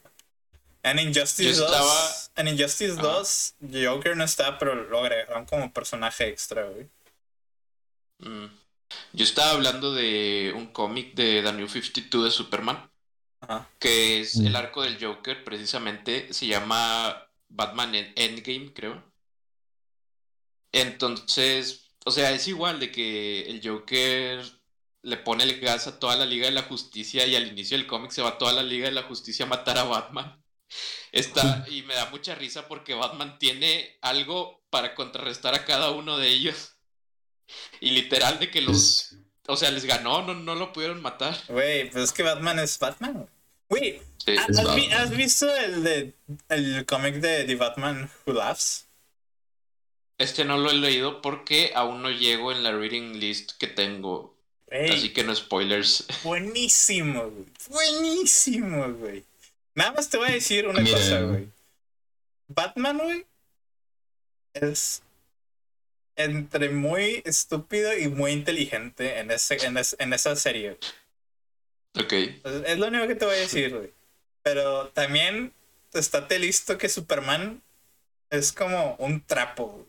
en 0.85 0.99
Injustice 0.99 1.61
2, 1.61 2.31
en 2.35 2.47
Injustice 2.47 2.95
2, 2.95 3.55
Joker 3.85 4.15
no 4.15 4.23
está, 4.23 4.59
pero 4.59 4.75
lo 4.75 4.99
agregaron 4.99 5.45
como 5.45 5.73
personaje 5.73 6.27
extra, 6.27 6.63
güey. 6.63 6.87
Mm. 8.19 8.51
Yo 9.13 9.23
estaba 9.23 9.51
hablando 9.51 9.95
de 9.95 10.53
un 10.55 10.67
cómic 10.67 11.15
de 11.15 11.41
The 11.41 11.53
New 11.53 11.67
52 11.67 12.25
de 12.25 12.29
Superman, 12.31 12.87
que 13.79 14.21
es 14.21 14.35
el 14.35 14.51
mm. 14.51 14.55
arco 14.55 14.83
del 14.83 15.03
Joker, 15.03 15.43
precisamente, 15.43 16.31
se 16.33 16.45
llama 16.45 17.25
Batman 17.49 17.95
Endgame, 18.15 18.73
creo. 18.73 19.03
Entonces, 20.71 21.87
o 22.05 22.11
sea, 22.11 22.31
es 22.31 22.47
igual 22.47 22.79
de 22.79 22.91
que 22.91 23.49
el 23.49 23.61
Joker 23.65 24.43
le 25.01 25.17
pone 25.17 25.43
el 25.43 25.59
gas 25.59 25.87
a 25.87 25.99
toda 25.99 26.15
la 26.15 26.25
Liga 26.25 26.47
de 26.47 26.51
la 26.51 26.63
Justicia 26.63 27.25
y 27.25 27.35
al 27.35 27.47
inicio 27.47 27.77
del 27.77 27.87
cómic 27.87 28.11
se 28.11 28.21
va 28.21 28.37
toda 28.37 28.53
la 28.53 28.63
Liga 28.63 28.87
de 28.87 28.91
la 28.91 29.03
Justicia 29.03 29.45
a 29.45 29.49
matar 29.49 29.77
a 29.77 29.83
Batman. 29.83 30.43
Está, 31.11 31.65
y 31.69 31.83
me 31.83 31.93
da 31.93 32.09
mucha 32.09 32.35
risa 32.35 32.67
porque 32.67 32.93
Batman 32.93 33.39
tiene 33.39 33.97
algo 34.01 34.65
para 34.69 34.95
contrarrestar 34.95 35.55
a 35.55 35.63
cada 35.63 35.91
uno 35.91 36.17
de 36.17 36.27
ellos. 36.27 36.73
Y 37.79 37.91
literal 37.91 38.39
de 38.39 38.49
que 38.49 38.61
los... 38.61 39.15
O 39.47 39.55
sea, 39.55 39.69
les 39.69 39.85
ganó, 39.85 40.23
no, 40.23 40.33
no 40.33 40.55
lo 40.55 40.73
pudieron 40.73 41.01
matar. 41.01 41.37
Güey, 41.47 41.89
pues 41.91 42.05
es 42.05 42.11
que 42.11 42.23
Batman 42.23 42.57
es 42.59 42.79
Batman. 42.79 43.29
Güey, 43.69 44.01
¿has, 44.93 45.15
visto 45.15 45.53
el 45.55 45.83
de 45.83 46.13
el 46.49 46.85
cómic 46.85 47.15
de 47.15 47.43
The 47.43 47.55
Batman 47.55 48.09
Who 48.25 48.33
Laughs? 48.33 48.87
Este 50.17 50.45
no 50.45 50.57
lo 50.57 50.71
he 50.71 50.75
leído 50.75 51.21
porque 51.21 51.71
aún 51.75 52.01
no 52.01 52.09
llego 52.09 52.51
en 52.51 52.63
la 52.63 52.71
reading 52.71 53.19
list 53.19 53.51
que 53.57 53.67
tengo. 53.67 54.35
Así 54.71 55.13
que 55.13 55.23
no 55.23 55.35
spoilers. 55.35 56.05
Buenísimo, 56.23 57.29
güey. 57.29 57.45
Buenísimo, 57.69 58.93
güey. 58.93 59.23
Nada 59.73 59.91
más 59.91 60.09
te 60.09 60.17
voy 60.17 60.29
a 60.29 60.33
decir 60.33 60.67
una 60.67 60.81
cosa, 60.81 61.21
güey. 61.21 61.49
Batman, 62.47 62.97
güey, 62.97 63.25
es 64.53 65.03
entre 66.15 66.69
muy 66.69 67.21
estúpido 67.25 67.97
y 67.97 68.07
muy 68.07 68.31
inteligente 68.31 69.19
en, 69.19 69.31
ese, 69.31 69.57
en, 69.65 70.13
esa 70.13 70.35
serie. 70.35 70.77
Ok. 71.99 72.13
Es 72.65 72.77
lo 72.77 72.87
único 72.87 73.07
que 73.07 73.15
te 73.15 73.25
voy 73.25 73.35
a 73.35 73.39
decir, 73.39 73.75
güey. 73.75 73.91
Pero 74.45 74.89
también 74.89 75.51
estate 75.91 76.37
listo 76.37 76.77
que 76.77 76.87
Superman 76.87 77.63
es 78.29 78.53
como 78.53 78.95
un 78.99 79.19
trapo. 79.25 79.87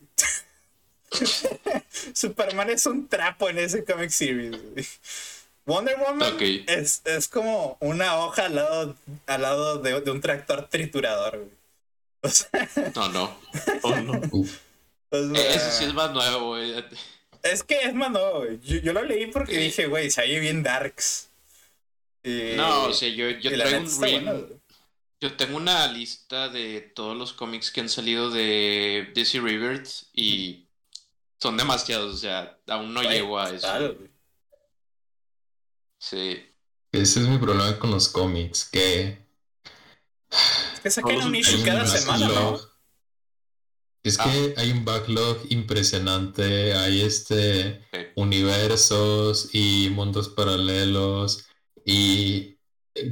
Superman 2.15 2.71
es 2.71 2.87
un 2.87 3.07
trapo 3.07 3.51
en 3.51 3.59
ese 3.59 3.85
comic 3.85 4.09
series. 4.09 4.51
Güey. 4.73 4.87
Wonder 5.67 5.99
Woman 5.99 6.37
es, 6.69 7.03
es, 7.05 7.29
como 7.29 7.77
una 7.81 8.17
hoja 8.19 8.47
al 8.47 8.55
lado, 8.55 8.97
al 9.27 9.43
lado 9.43 9.79
de, 9.79 10.01
de 10.01 10.11
un 10.11 10.21
tractor 10.23 10.69
triturador, 10.71 11.39
güey. 11.39 12.93
No, 12.95 13.09
no. 13.11 13.39
Oh, 13.83 13.97
no. 13.97 14.13
O 14.33 14.45
Eh, 15.13 15.35
sea, 15.35 15.55
Eso 15.55 15.71
sí 15.79 15.85
es 15.85 15.93
más 15.95 16.13
nuevo, 16.13 16.47
güey. 16.49 16.73
Es 17.43 17.63
que 17.63 17.77
es 17.83 17.93
más 17.95 18.11
nuevo, 18.11 18.39
güey. 18.45 18.59
Yo, 18.61 18.79
yo 18.79 18.93
lo 18.95 19.03
leí 19.03 19.27
porque 19.27 19.53
Sí. 19.55 19.59
dije, 19.59 19.87
güey, 19.87 20.11
se 20.11 20.23
oye 20.23 20.41
bien 20.41 20.63
darks. 20.63 21.29
Y- 22.27 22.57
No, 22.57 22.87
o 22.87 22.93
sea, 22.93 23.09
yo, 23.09 23.31
yo 23.31 23.51
traigo 23.53 23.79
un 23.79 23.97
güey. 23.97 24.59
Yo 25.21 25.35
tengo 25.37 25.57
una 25.57 25.87
lista 25.91 26.49
de 26.51 26.81
todos 26.81 27.17
los 27.17 27.33
cómics 27.33 27.71
que 27.71 27.81
han 27.81 27.89
salido 27.89 28.31
de 28.31 29.11
DC 29.15 29.41
Rebirth 29.41 29.89
y 30.13 30.67
son 31.41 31.57
demasiados, 31.57 32.15
o 32.15 32.19
sea, 32.19 32.59
aún 32.67 32.93
no 32.93 33.03
llego 33.03 33.39
a 33.39 33.49
eso. 33.51 33.61
Claro, 33.61 33.95
güey. 33.95 34.11
Sí. 35.99 36.45
Ese 36.93 37.21
es 37.21 37.29
mi 37.29 37.39
problema 37.39 37.79
con 37.79 37.91
los 37.93 38.09
cómics, 38.09 38.65
que 38.71 39.25
Es 40.31 40.81
que 40.83 40.91
sacan 40.91 41.17
un 41.23 41.35
hay 41.35 41.41
issue 41.41 41.59
un 41.61 41.65
cada 41.65 41.87
semana, 41.87 42.27
¿no? 42.29 42.35
backlog. 42.35 42.71
Es 44.03 44.19
que 44.19 44.55
hay 44.57 44.71
un 44.71 44.85
backlog 44.85 45.39
impresionante, 45.51 46.75
hay 46.75 47.03
este 47.03 47.85
universos 48.17 49.49
y 49.53 49.89
mundos 49.91 50.29
paralelos 50.29 51.47
y 51.87 52.59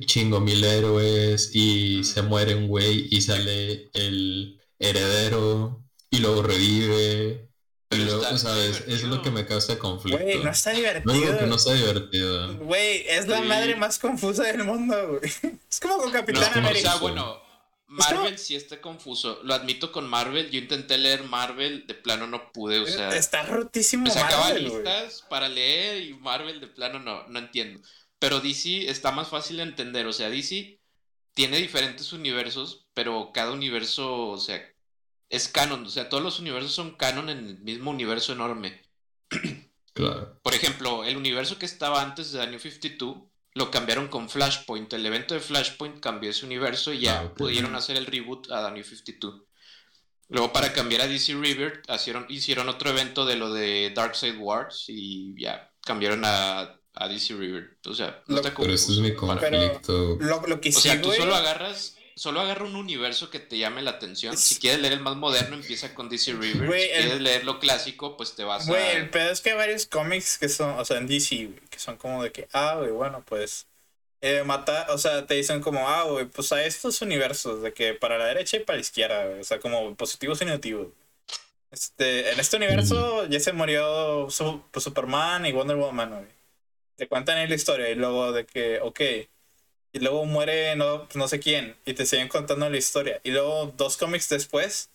chingo 0.06 0.40
mil 0.40 0.62
héroes 0.64 1.50
y 1.54 2.02
se 2.04 2.22
muere 2.22 2.54
un 2.54 2.66
güey 2.68 3.06
y 3.10 3.20
sale 3.20 3.90
el 3.94 4.60
heredero 4.78 5.82
y 6.10 6.18
luego 6.18 6.42
revive. 6.42 7.48
Y 7.90 7.96
Pero 7.96 8.04
luego, 8.04 8.22
está 8.24 8.38
¿sabes? 8.38 8.82
Es 8.88 9.04
lo 9.04 9.22
que 9.22 9.30
me 9.30 9.46
causa 9.46 9.78
conflicto. 9.78 10.20
Güey, 10.20 10.42
no 10.42 10.50
está 10.50 10.70
No 10.72 10.76
digo 10.78 10.88
divertido. 10.90 11.38
que 11.38 11.46
no 11.46 11.58
sea 11.58 11.74
divertido. 11.74 12.54
Güey, 12.58 13.04
es 13.08 13.28
la 13.28 13.38
Sí. 13.38 13.44
madre 13.44 13.76
más 13.76 13.98
confusa 14.00 14.42
del 14.44 14.64
mundo, 14.64 15.18
güey. 15.20 15.32
Es 15.70 15.78
como 15.80 15.98
con 15.98 16.06
No, 16.06 16.12
Capitán 16.12 16.42
como- 16.52 16.66
o 16.66 16.70
América. 16.70 16.90
sea, 16.90 17.00
bueno, 17.00 17.40
Marvel 17.86 18.38
sí 18.38 18.56
está 18.56 18.80
confuso. 18.80 19.38
Lo 19.44 19.54
admito 19.54 19.92
con 19.92 20.08
Marvel. 20.08 20.50
Yo 20.50 20.58
intenté 20.58 20.98
leer 20.98 21.22
Marvel, 21.24 21.86
de 21.86 21.94
plano 21.94 22.26
no 22.26 22.50
pude, 22.52 22.80
o 22.80 22.86
sea, 22.86 23.14
está 23.14 23.44
rotísimo 23.44 24.04
me 24.04 24.10
sacaba 24.10 24.44
Marvel, 24.46 24.64
listas 24.64 25.22
para 25.30 25.48
leer 25.48 26.02
y 26.02 26.14
Marvel 26.14 26.58
de 26.60 26.66
plano 26.66 26.98
no, 26.98 27.28
no 27.28 27.38
entiendo. 27.38 27.80
Pero 28.24 28.40
DC 28.40 28.88
está 28.88 29.12
más 29.12 29.28
fácil 29.28 29.58
de 29.58 29.64
entender, 29.64 30.06
o 30.06 30.12
sea, 30.14 30.30
DC 30.30 30.80
tiene 31.34 31.58
diferentes 31.58 32.10
universos, 32.14 32.86
pero 32.94 33.32
cada 33.34 33.52
universo, 33.52 34.28
o 34.28 34.38
sea, 34.38 34.66
es 35.28 35.48
canon, 35.48 35.84
o 35.84 35.90
sea, 35.90 36.08
todos 36.08 36.22
los 36.22 36.40
universos 36.40 36.72
son 36.72 36.96
canon 36.96 37.28
en 37.28 37.46
el 37.46 37.58
mismo 37.58 37.90
universo 37.90 38.32
enorme. 38.32 38.80
Claro. 39.92 40.40
Por 40.42 40.54
ejemplo, 40.54 41.04
el 41.04 41.18
universo 41.18 41.58
que 41.58 41.66
estaba 41.66 42.00
antes 42.00 42.32
de 42.32 42.46
New 42.46 42.58
52 42.58 43.16
lo 43.52 43.70
cambiaron 43.70 44.08
con 44.08 44.30
Flashpoint. 44.30 44.90
El 44.94 45.04
evento 45.04 45.34
de 45.34 45.40
Flashpoint 45.40 46.00
cambió 46.00 46.30
ese 46.30 46.46
universo 46.46 46.94
y 46.94 47.00
ya 47.00 47.20
Ah, 47.20 47.34
pudieron 47.34 47.76
hacer 47.76 47.98
el 47.98 48.06
reboot 48.06 48.50
a 48.50 48.70
New 48.70 48.82
52. 48.82 49.42
Luego, 50.30 50.50
para 50.50 50.72
cambiar 50.72 51.02
a 51.02 51.08
DC 51.08 51.34
Rebirth, 51.34 51.84
hicieron, 51.94 52.24
hicieron 52.30 52.70
otro 52.70 52.88
evento 52.88 53.26
de 53.26 53.36
lo 53.36 53.52
de 53.52 53.92
Darkseid 53.94 54.38
Wars 54.38 54.86
y 54.88 55.38
ya 55.38 55.70
cambiaron 55.82 56.22
a, 56.24 56.80
a 56.94 57.08
DC 57.08 57.34
Rebirth. 57.34 57.86
O 57.86 57.94
sea, 57.94 58.22
no 58.26 58.36
Lo- 58.36 58.40
está 58.42 58.54
Pero 58.56 58.72
ese 58.72 58.92
es 58.92 58.98
mi 58.98 59.14
conflicto. 59.14 60.16
Lo, 60.20 60.46
lo 60.46 60.60
que 60.60 60.68
O 60.70 60.72
sí, 60.72 60.80
sea, 60.82 61.00
tú 61.00 61.08
güey. 61.08 61.18
solo 61.20 61.34
agarras. 61.34 61.96
Solo 62.16 62.40
agarra 62.40 62.64
un 62.64 62.76
universo 62.76 63.28
que 63.28 63.40
te 63.40 63.58
llame 63.58 63.82
la 63.82 63.90
atención. 63.90 64.36
Si 64.36 64.60
quieres 64.60 64.78
leer 64.80 64.92
el 64.92 65.00
más 65.00 65.16
moderno, 65.16 65.56
empieza 65.56 65.94
con 65.96 66.08
DC. 66.08 66.34
Güey, 66.34 66.52
si 66.52 66.58
el- 66.60 67.02
quieres 67.02 67.20
leer 67.20 67.44
lo 67.44 67.58
clásico, 67.58 68.16
pues 68.16 68.36
te 68.36 68.44
vas 68.44 68.68
Güey, 68.68 68.80
a. 68.80 68.92
el 68.92 69.10
pedo 69.10 69.30
es 69.32 69.40
que 69.40 69.50
hay 69.50 69.56
varios 69.56 69.86
cómics 69.86 70.38
que 70.38 70.48
son, 70.48 70.78
o 70.78 70.84
sea, 70.84 70.98
en 70.98 71.08
DC, 71.08 71.46
güey, 71.46 71.58
que 71.70 71.80
son 71.80 71.96
como 71.96 72.22
de 72.22 72.30
que, 72.30 72.46
ah, 72.52 72.76
güey, 72.78 72.92
bueno, 72.92 73.24
pues, 73.26 73.66
eh, 74.20 74.44
mata, 74.44 74.86
o 74.90 74.98
sea, 74.98 75.26
te 75.26 75.34
dicen 75.34 75.60
como, 75.60 75.88
ah, 75.88 76.04
güey, 76.04 76.26
pues 76.26 76.52
a 76.52 76.64
estos 76.64 77.02
universos, 77.02 77.62
de 77.62 77.72
que 77.72 77.94
para 77.94 78.16
la 78.16 78.26
derecha 78.26 78.58
y 78.58 78.60
para 78.60 78.76
la 78.76 78.82
izquierda, 78.82 79.26
güey, 79.26 79.40
o 79.40 79.44
sea, 79.44 79.58
como 79.58 79.92
positivos 79.96 80.40
y 80.40 80.44
negativos. 80.44 80.86
Este, 81.72 82.30
en 82.30 82.38
este 82.38 82.56
universo 82.56 83.26
ya 83.26 83.40
se 83.40 83.52
murió 83.52 84.30
su- 84.30 84.62
pues, 84.70 84.84
Superman 84.84 85.44
y 85.46 85.52
Wonder 85.52 85.76
Woman, 85.76 86.10
güey. 86.10 86.33
Te 86.96 87.08
cuentan 87.08 87.38
ahí 87.38 87.48
la 87.48 87.54
historia 87.54 87.88
y 87.90 87.94
luego 87.94 88.32
de 88.32 88.46
que, 88.46 88.80
ok, 88.80 89.00
y 89.92 89.98
luego 90.00 90.24
muere 90.26 90.74
no, 90.76 91.08
no 91.14 91.28
sé 91.28 91.40
quién 91.40 91.76
y 91.84 91.94
te 91.94 92.06
siguen 92.06 92.28
contando 92.28 92.68
la 92.68 92.76
historia. 92.76 93.20
Y 93.24 93.30
luego 93.30 93.72
dos 93.76 93.96
cómics 93.96 94.28
después, 94.28 94.90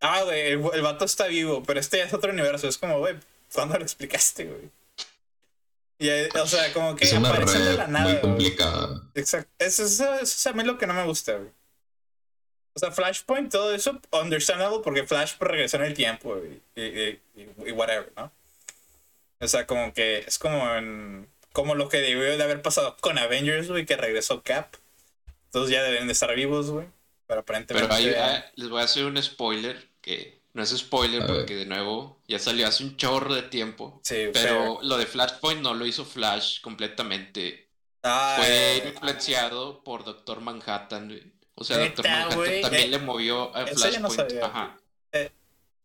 ah, 0.00 0.22
güey, 0.24 0.40
el, 0.52 0.62
el 0.74 0.82
vato 0.82 1.04
está 1.04 1.26
vivo, 1.26 1.62
pero 1.62 1.80
este 1.80 1.98
ya 1.98 2.04
es 2.04 2.14
otro 2.14 2.30
universo. 2.32 2.68
Es 2.68 2.78
como, 2.78 2.98
güey, 2.98 3.14
¿cuándo 3.52 3.76
lo 3.78 3.82
explicaste, 3.84 4.44
güey? 4.46 4.70
Y, 5.98 6.08
o 6.36 6.46
sea, 6.46 6.72
como 6.72 6.96
que 6.96 7.04
Es 7.04 7.12
una 7.12 7.28
aparecen 7.30 7.62
de 7.64 7.68
red 7.70 7.76
la 7.78 7.86
nada. 7.86 8.10
muy 8.10 8.20
complicada. 8.20 9.02
Exacto. 9.14 9.50
Eso, 9.58 9.84
eso, 9.84 10.14
eso 10.14 10.22
es 10.22 10.46
a 10.46 10.52
mí 10.52 10.64
lo 10.64 10.76
que 10.76 10.86
no 10.86 10.94
me 10.94 11.04
gusta, 11.04 11.34
güey. 11.36 11.50
O 12.74 12.78
sea, 12.80 12.90
Flashpoint, 12.90 13.52
todo 13.52 13.72
eso, 13.74 14.00
understandable, 14.12 14.78
porque 14.82 15.06
Flash 15.06 15.34
pues, 15.38 15.50
regresó 15.50 15.76
en 15.76 15.82
el 15.84 15.94
tiempo 15.94 16.34
güey, 16.36 16.60
y, 16.74 16.82
y, 16.82 17.20
y- 17.36 17.50
y 17.66 17.72
whatever, 17.72 18.10
¿no? 18.16 18.32
O 19.42 19.48
sea, 19.48 19.66
como 19.66 19.92
que 19.92 20.18
es 20.18 20.38
como 20.38 20.74
en, 20.74 21.28
como 21.52 21.74
lo 21.74 21.88
que 21.88 21.98
debió 21.98 22.36
de 22.36 22.42
haber 22.42 22.62
pasado 22.62 22.96
con 23.00 23.18
Avengers, 23.18 23.68
güey, 23.68 23.84
que 23.84 23.96
regresó 23.96 24.42
Cap. 24.42 24.74
Entonces 25.46 25.72
ya 25.74 25.82
deben 25.82 26.06
de 26.06 26.12
estar 26.12 26.34
vivos, 26.34 26.70
güey. 26.70 26.86
Pero 27.26 27.40
aparentemente. 27.40 27.88
Pero 27.88 28.24
hay- 28.24 28.42
les 28.56 28.68
voy 28.68 28.80
a 28.80 28.84
hacer 28.84 29.04
un 29.04 29.20
spoiler 29.22 29.88
que 30.00 30.40
no 30.54 30.62
es 30.62 30.70
spoiler 30.76 31.26
porque 31.26 31.54
de 31.56 31.66
nuevo 31.66 32.20
ya 32.28 32.38
salió 32.38 32.66
hace 32.66 32.84
un 32.84 32.96
chorro 32.96 33.34
de 33.34 33.42
tiempo. 33.42 34.00
sí, 34.04 34.26
Pero 34.32 34.78
lo 34.82 34.96
de 34.96 35.06
Flashpoint 35.06 35.60
no 35.60 35.74
lo 35.74 35.86
hizo 35.86 36.04
Flash 36.04 36.60
completamente. 36.60 37.68
Ah, 38.02 38.34
Fue 38.38 38.76
eh, 38.78 38.88
influenciado 38.88 39.82
por 39.84 40.04
Doctor 40.04 40.40
Manhattan. 40.40 41.08
güey. 41.08 41.32
O 41.54 41.64
sea, 41.64 41.78
Doctor 41.78 42.08
Manhattan 42.08 42.60
también 42.62 42.84
eh, 42.84 42.88
le 42.88 42.98
movió 42.98 43.54
a 43.54 43.62
no 43.62 43.66
Flashpoint. 43.68 44.42
Ajá. 44.42 44.76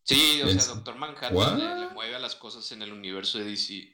Sí, 0.07 0.41
o 0.41 0.47
¿En 0.47 0.59
sea? 0.61 0.73
Doctor 0.75 0.95
Manhattan 0.95 1.35
What? 1.35 1.57
le, 1.57 1.75
le 1.81 1.87
mueve 1.89 2.15
a 2.15 2.19
las 2.19 2.35
cosas 2.35 2.71
en 2.71 2.81
el 2.81 2.93
universo 2.93 3.37
de 3.39 3.43
DC. 3.45 3.93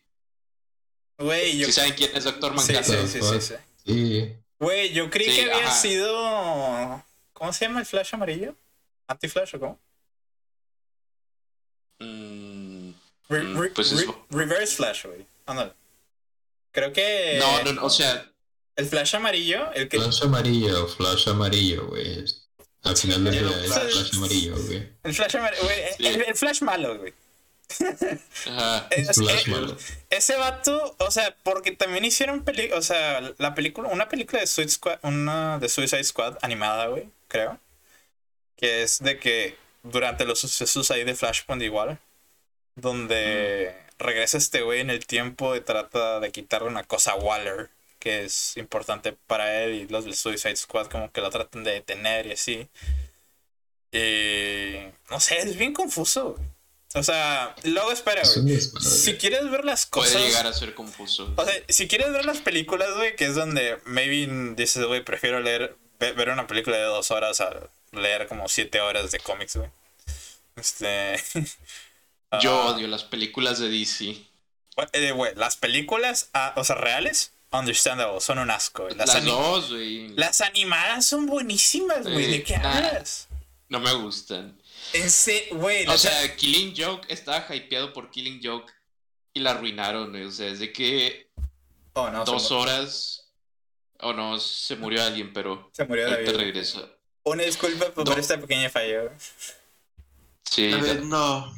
Güey, 1.17 1.57
yo. 1.57 1.65
¿Sí 1.67 1.71
saben 1.73 1.93
quién 1.93 2.15
es 2.15 2.23
Doctor 2.23 2.53
Manhattan? 2.53 2.83
sí, 3.07 3.19
sí, 3.19 3.21
sí, 3.21 3.41
sí. 3.41 3.53
Sí. 3.85 4.35
Güey, 4.59 4.93
yo 4.93 5.09
creí 5.09 5.29
Sí, 5.31 5.35
que 5.43 5.51
había 5.51 5.67
ajá. 5.67 5.75
sido. 5.75 7.03
¿Cómo 7.33 7.51
se 7.51 7.65
llama 7.65 7.79
el 7.79 7.85
flash 7.85 8.13
amarillo? 8.13 8.55
¿Anti-flash 9.07 9.55
o 9.55 9.59
cómo? 9.59 9.79
Mm, 11.99 12.91
Re- 13.29 13.43
Mm, 13.43 13.57
re- 13.59 13.69
pues 13.69 13.91
es- 13.91 14.05
re- 14.07 14.13
reverse 14.29 14.75
Flash, 14.75 15.05
güey. 15.05 15.25
Ándale. 15.45 15.73
Creo 16.71 16.91
que. 16.93 17.37
no, 17.39 17.63
no, 17.63 17.73
no, 17.73 17.85
o 17.85 17.89
sea, 17.89 18.29
El 18.75 18.85
Flash 18.87 19.15
amarillo, 19.15 19.71
el 19.73 19.87
que. 19.89 19.97
Flash 19.99 20.23
amarillo, 20.23 20.87
flash 20.87 21.29
amarillo, 21.29 21.87
güey. 21.87 22.25
Al 22.83 22.97
final 22.97 23.23
del 23.23 23.33
día 23.33 23.49
es 23.49 23.71
pues, 23.71 23.93
flash 23.93 24.15
amarillo, 24.17 24.55
güey. 24.57 24.89
El 25.03 25.13
Flash 25.13 25.35
amarillo, 25.37 25.63
güey. 25.63 25.75
Sí. 25.97 26.05
El, 26.05 26.21
el 26.23 26.35
Flash 26.35 26.61
malo, 26.61 26.97
güey. 26.97 27.13
ajá. 28.47 28.87
Es- 28.91 29.09
Es 29.09 29.17
flash 29.17 29.47
eh, 29.47 29.51
malo. 29.51 29.77
ese 30.09 30.35
vato, 30.35 30.95
o 30.99 31.11
sea, 31.11 31.35
porque 31.43 31.71
también 31.71 32.05
hicieron 32.05 32.43
peli 32.43 32.71
o 32.73 32.81
sea, 32.81 33.21
la 33.37 33.55
película, 33.55 33.89
una 33.89 34.09
película 34.09 34.41
de 34.41 34.47
Suicide 34.47 34.69
Squad, 34.73 34.99
una 35.03 35.59
de 35.59 35.69
Suicide 35.69 36.03
Squad 36.03 36.37
animada, 36.41 36.87
güey, 36.87 37.07
creo. 37.29 37.59
Que 38.57 38.83
es 38.83 38.99
de 38.99 39.17
que 39.19 39.55
durante 39.83 40.25
los 40.25 40.39
sucesos 40.39 40.91
ahí 40.91 41.03
de 41.03 41.15
Flashpoint 41.15 41.63
igual, 41.63 41.99
donde 42.75 43.75
regresa 43.97 44.37
este 44.37 44.61
güey 44.61 44.81
en 44.81 44.89
el 44.89 45.05
tiempo 45.05 45.55
y 45.55 45.61
trata 45.61 46.19
de 46.19 46.31
quitarle 46.31 46.67
una 46.67 46.83
cosa 46.83 47.11
a 47.13 47.15
Waller, 47.15 47.69
que 48.03 48.25
es 48.25 48.57
importante 48.57 49.13
para 49.13 49.63
él 49.63 49.73
y 49.75 49.87
los 49.87 50.03
del 50.03 50.13
Suicide 50.15 50.57
Squad 50.57 50.87
como 50.87 51.09
que 51.11 51.21
lo 51.21 51.29
tratan 51.29 51.63
de 51.63 51.71
detener 51.71 52.27
y 52.27 52.31
así. 52.33 52.67
Y 53.91 54.75
no 55.09 55.19
sé, 55.19 55.37
es 55.39 55.55
bien 55.55 55.73
confuso. 55.73 56.31
güey. 56.33 56.47
O 56.95 57.01
sea, 57.03 57.55
luego 57.63 57.91
espera, 57.91 58.21
Es 58.21 58.39
güey. 58.41 58.59
Si 58.59 59.15
quieres 59.17 59.49
ver 59.49 59.65
las 59.65 59.85
cosas. 59.85 60.13
Puede 60.13 60.27
llegar 60.27 60.47
a 60.47 60.53
ser 60.53 60.73
confuso. 60.75 61.33
O 61.35 61.45
sea, 61.45 61.53
si 61.69 61.87
quieres 61.87 62.11
ver 62.11 62.25
las 62.25 62.39
películas, 62.39 62.89
güey, 62.95 63.15
que 63.15 63.25
es 63.25 63.35
donde 63.35 63.79
maybe 63.85 64.27
dices, 64.55 64.83
güey, 64.85 65.03
prefiero 65.03 65.39
leer, 65.39 65.75
ve- 65.99 66.11
ver 66.13 66.29
una 66.29 66.45
película 66.47 66.77
de 66.77 66.83
dos 66.83 67.09
horas 67.11 67.39
a 67.41 67.51
leer 67.91 68.27
como 68.27 68.47
siete 68.49 68.81
horas 68.81 69.11
de 69.11 69.19
cómics, 69.19 69.55
güey. 69.55 69.69
Este. 70.55 71.15
Yo 72.41 72.51
ah, 72.63 72.73
odio 72.75 72.87
las 72.87 73.03
películas 73.03 73.59
de 73.59 73.69
DC. 73.69 74.15
eh, 74.93 75.11
Güey, 75.11 75.35
las 75.35 75.55
películas, 75.55 76.29
ah, 76.33 76.53
o 76.57 76.63
sea, 76.63 76.75
reales, 76.75 77.32
understandable, 77.53 78.19
son 78.19 78.39
un 78.39 78.49
asco, 78.51 78.83
güey. 78.83 78.95
Las, 78.95 79.07
Las 79.07 79.15
ani- 79.17 79.31
dos, 79.31 79.69
güey. 79.71 80.09
las 80.09 80.41
animadas 80.41 81.05
son 81.05 81.25
buenísimas, 81.27 82.03
güey. 82.03 82.31
¿De 82.31 82.43
qué 82.43 82.57
nah. 82.57 82.77
hablas? 82.77 83.27
No 83.69 83.79
me 83.79 83.93
gustan. 83.93 84.57
Güey, 85.53 85.87
O 85.87 85.97
sea, 85.97 86.35
Killing 86.35 86.73
Joke 86.77 87.05
estaba 87.09 87.55
hypeado 87.55 87.93
por 87.93 88.11
Killing 88.11 88.41
Joke 88.43 88.71
y 89.33 89.39
la 89.39 89.51
arruinaron, 89.51 90.11
güey. 90.11 90.25
O 90.25 90.31
sea, 90.31 90.47
es 90.49 90.59
de 90.59 90.71
que 90.71 91.29
Oh, 91.93 92.09
no, 92.09 92.25
dos 92.25 92.51
horas. 92.51 93.31
O 93.99 94.13
no, 94.13 94.39
se 94.39 94.75
murió 94.75 95.03
alguien, 95.03 95.31
pero 95.31 95.69
se 95.73 95.85
murió 95.85 96.09
David. 96.09 96.29
regresa. 96.35 96.81
Una 97.23 97.43
disculpa 97.43 97.89
por 97.91 98.07
No. 98.07 98.15
esta 98.17 98.37
pequeña 98.39 98.69
falla. 98.69 99.11
Sí, 100.43 100.71
A 100.73 100.77
ver, 100.77 101.03
no. 101.03 101.55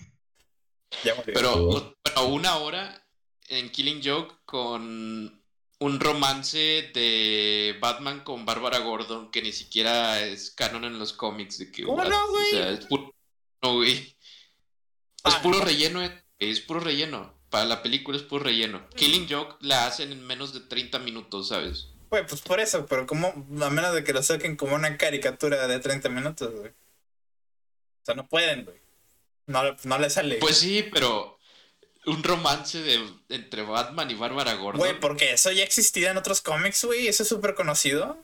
Ya 1.04 1.16
murió. 1.16 1.34
pero, 1.34 1.54
Oh. 1.56 1.96
pero 2.04 2.26
una 2.28 2.58
hora 2.58 3.02
en 3.48 3.70
Killing 3.72 4.02
Joke 4.04 4.36
con 4.46 5.42
un 5.80 6.00
romance 6.00 6.92
de 6.94 7.76
Batman 7.82 8.22
con 8.24 8.46
Bárbara 8.46 8.80
Gordon 8.80 9.30
que 9.32 9.42
ni 9.42 9.52
siquiera 9.52 10.22
es 10.22 10.52
canon 10.52 10.86
en 10.86 10.98
los 11.00 11.14
cómics. 11.14 11.58
De 11.58 11.72
que, 11.72 11.84
¿Cómo 11.84 12.04
no, 12.04 12.30
güey? 12.30 12.48
O 12.48 12.52
sea, 12.52 12.70
es 12.72 12.86
puro, 12.86 13.14
no, 13.62 13.74
güey. 13.76 13.94
Es 13.94 14.16
Ah, 15.24 15.42
puro 15.42 15.60
no. 15.60 15.66
relleno, 15.66 16.04
eh, 16.04 16.24
es 16.40 16.60
puro 16.62 16.80
relleno. 16.80 17.34
Para 17.50 17.66
la 17.66 17.82
película 17.82 18.18
es 18.18 18.24
puro 18.24 18.44
relleno. 18.44 18.88
Killing 18.96 19.28
Joke 19.30 19.58
la 19.62 19.86
hacen 19.88 20.12
en 20.12 20.26
menos 20.26 20.54
de 20.54 20.60
30 20.62 21.00
minutos, 21.00 21.50
¿sabes? 21.50 21.90
Güey, 22.10 22.26
pues 22.28 22.42
por 22.42 22.60
eso, 22.60 22.86
pero 22.86 23.06
como, 23.08 23.28
a 23.62 23.70
menos 23.70 23.94
de 23.94 24.04
que 24.04 24.14
lo 24.14 24.22
saquen 24.24 24.56
como 24.56 24.76
una 24.76 24.98
caricatura 24.98 25.68
de 25.68 25.80
30 25.80 26.10
minutos, 26.10 26.52
güey. 26.54 26.70
O 26.70 28.06
sea, 28.06 28.16
no 28.16 28.28
pueden, 28.28 28.66
güey. 28.66 28.78
No, 29.48 29.62
no 29.84 29.98
le 30.00 30.10
sale. 30.10 30.36
Pues 30.38 30.58
sí, 30.58 30.86
pero 30.92 31.35
un 32.08 32.24
romance 32.24 32.80
de, 32.82 33.00
entre 33.30 33.62
Batman 33.64 34.10
y 34.12 34.16
Bárbara 34.16 34.54
Gordon. 34.56 34.80
Güey, 34.80 35.00
porque 35.00 35.34
eso 35.34 35.52
ya 35.52 35.64
existía 35.64 36.12
en 36.12 36.18
otros 36.18 36.42
cómics, 36.42 36.84
güey. 36.86 37.08
Eso 37.08 37.24
es 37.24 37.30
súper 37.30 37.56
conocido. 37.56 38.18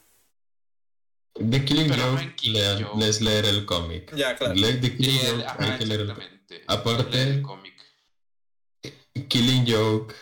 The 1.33 1.63
Killing 1.65 1.89
Joke, 1.89 2.21
en 2.21 2.35
Killing 2.35 2.61
lea- 2.61 2.83
Joke. 2.83 3.05
es 3.07 3.21
leer 3.21 3.45
el 3.45 3.65
cómic. 3.65 4.13
Ya, 4.15 4.35
claro. 4.35 4.53
Le- 4.53 4.73
The 4.73 4.87
Sí, 4.87 4.97
Killing 4.97 5.19
el- 5.25 5.31
Joke, 5.37 5.45
ajá, 5.47 5.71
hay 5.73 5.79
que 5.79 5.85
leer 5.85 6.01
el 6.01 6.09
exactamente. 6.11 6.63
Aparte- 6.67 7.09
Leer 7.11 7.27
el 7.29 7.41
cómic. 7.41 7.73
Killing 9.29 9.65
Joke, 9.71 10.13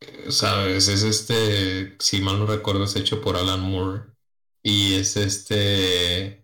eh, 0.00 0.26
sabes, 0.30 0.88
es 0.88 1.02
este, 1.02 1.96
si 1.98 2.20
mal 2.20 2.38
no 2.38 2.46
recuerdo, 2.46 2.84
es 2.84 2.94
hecho 2.96 3.20
por 3.20 3.36
Alan 3.36 3.60
Moore 3.60 4.02
y 4.62 4.94
es 4.94 5.16
este, 5.16 6.39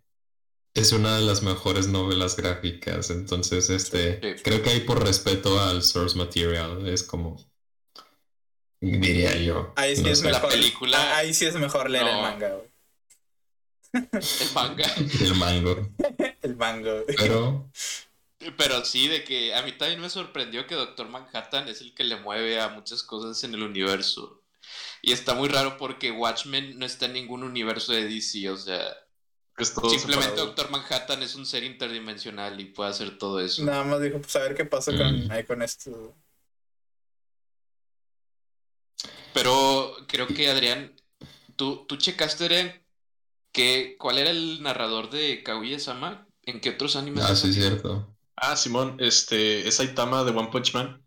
es 0.76 0.92
una 0.92 1.16
de 1.16 1.22
las 1.22 1.42
mejores 1.42 1.88
novelas 1.88 2.36
gráficas, 2.36 3.10
entonces 3.10 3.70
este, 3.70 4.20
Sí. 4.36 4.42
creo 4.42 4.62
que 4.62 4.70
ahí 4.70 4.80
por 4.80 5.02
respeto 5.04 5.60
al 5.60 5.82
source 5.82 6.16
material 6.16 6.86
es 6.88 7.02
como, 7.02 7.36
diría 8.80 9.34
yo. 9.36 9.72
Ahí 9.76 9.96
sí 9.96 10.02
no 10.02 10.08
es 10.10 10.18
sé, 10.20 10.26
La 10.26 10.32
mejor. 10.38 10.50
película- 10.50 10.98
Ah, 10.98 11.16
Ahí 11.18 11.34
sí 11.34 11.46
es 11.46 11.54
mejor 11.54 11.90
leer 11.90 12.06
el 12.06 12.16
manga, 12.16 12.48
güey. 12.54 12.68
El 13.92 14.52
manga. 14.54 14.84
el 15.20 15.34
mango, 15.36 15.88
El 16.42 16.56
manga, 16.56 16.92
güey. 17.00 17.16
pero 17.16 17.70
Pero 18.58 18.84
sí, 18.84 19.08
de 19.08 19.24
que 19.24 19.54
a 19.54 19.62
mí 19.62 19.72
también 19.72 20.00
me 20.00 20.10
sorprendió 20.10 20.66
que 20.66 20.74
Doctor 20.74 21.08
Manhattan 21.08 21.66
es 21.68 21.80
el 21.80 21.94
que 21.94 22.04
le 22.04 22.16
mueve 22.16 22.60
a 22.60 22.68
muchas 22.68 23.02
cosas 23.02 23.42
en 23.44 23.54
el 23.54 23.62
universo. 23.62 24.42
Y 25.02 25.12
está 25.12 25.34
muy 25.34 25.48
raro 25.48 25.76
porque 25.78 26.10
Watchmen 26.12 26.78
no 26.78 26.84
está 26.86 27.06
en 27.06 27.14
ningún 27.14 27.42
universo 27.42 27.92
de 27.92 28.04
DC, 28.04 28.48
o 28.50 28.56
sea, 28.56 28.82
Es 29.58 29.72
todo 29.72 29.88
simplemente 29.88 30.30
separado. 30.30 30.46
Doctor 30.46 30.70
Manhattan 30.70 31.22
es 31.22 31.34
un 31.34 31.46
ser 31.46 31.64
interdimensional 31.64 32.60
y 32.60 32.66
puede 32.66 32.90
hacer 32.90 33.16
todo 33.18 33.40
eso. 33.40 33.64
Nada 33.64 33.84
más 33.84 34.00
dijo, 34.02 34.18
pues 34.20 34.36
a 34.36 34.40
ver 34.40 34.54
qué 34.54 34.64
pasa 34.66 34.92
con, 34.96 35.26
Mm. 35.26 35.30
ahí 35.30 35.44
con 35.44 35.62
esto. 35.62 36.14
Pero 39.32 39.94
creo 40.08 40.26
que 40.28 40.48
Adrián, 40.48 40.94
tú, 41.56 41.84
tú 41.86 41.96
checaste, 41.96 42.44
Adrián, 42.44 42.82
que, 43.52 43.96
¿cuál 43.98 44.18
era 44.18 44.30
el 44.30 44.62
narrador 44.62 45.10
de 45.10 45.42
Kaguya-sama? 45.42 46.26
¿En 46.42 46.60
qué 46.60 46.70
otros 46.70 46.96
animes? 46.96 47.24
ah, 47.24 47.34
sí 47.36 47.48
es 47.48 47.54
cierto. 47.54 48.14
Ah, 48.36 48.56
Simón, 48.56 48.96
este, 49.00 49.66
es 49.66 49.76
Saitama 49.76 50.22
de 50.24 50.30
One 50.32 50.48
Punch 50.50 50.74
Man. 50.74 51.02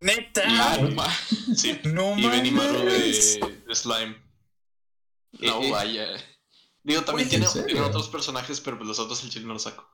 ¡Neta! 0.00 0.42
Ah, 0.46 0.76
no, 0.80 0.90
ma- 0.90 1.08
Sí. 1.56 1.78
¡No 1.84 2.18
y 2.18 2.28
Benimaru 2.28 2.84
de, 2.84 3.64
Slime. 3.72 4.16
no 5.40 5.62
Eh, 5.62 5.68
eh, 5.68 5.70
vaya. 5.70 6.33
Digo, 6.84 7.02
también 7.02 7.28
tiene, 7.28 7.46
otros 7.80 8.08
personajes, 8.08 8.60
pero 8.60 8.76
pues 8.76 8.86
los 8.86 8.98
otros 8.98 9.24
el 9.24 9.30
chile 9.30 9.46
no 9.46 9.54
los 9.54 9.62
saco. 9.62 9.88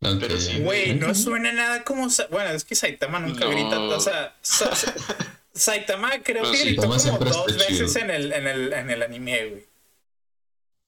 Pero 0.00 0.36
sí. 0.38 0.58
Güey, 0.58 0.96
no 0.96 1.14
suena 1.14 1.52
nada 1.52 1.84
como... 1.84 2.10
Sa- 2.10 2.26
Bueno, 2.28 2.50
es 2.50 2.64
que 2.64 2.74
Saitama 2.74 3.20
nunca 3.20 3.44
No. 3.44 3.50
grita. 3.52 3.78
O 3.80 4.00
sea, 4.00 4.36
Sa- 4.42 4.74
Sa- 4.74 4.94
Saitama 5.54 6.10
creo 6.24 6.42
Pero 6.42 6.50
que 6.52 6.64
gritó 6.64 6.82
como 6.82 6.94
dos 7.18 7.56
veces 7.56 7.94
en 7.96 8.10
el, 8.10 8.32
en, 8.32 8.46
el, 8.48 8.72
en 8.72 8.90
el 8.90 9.02
anime, 9.02 9.46
güey. 9.48 9.66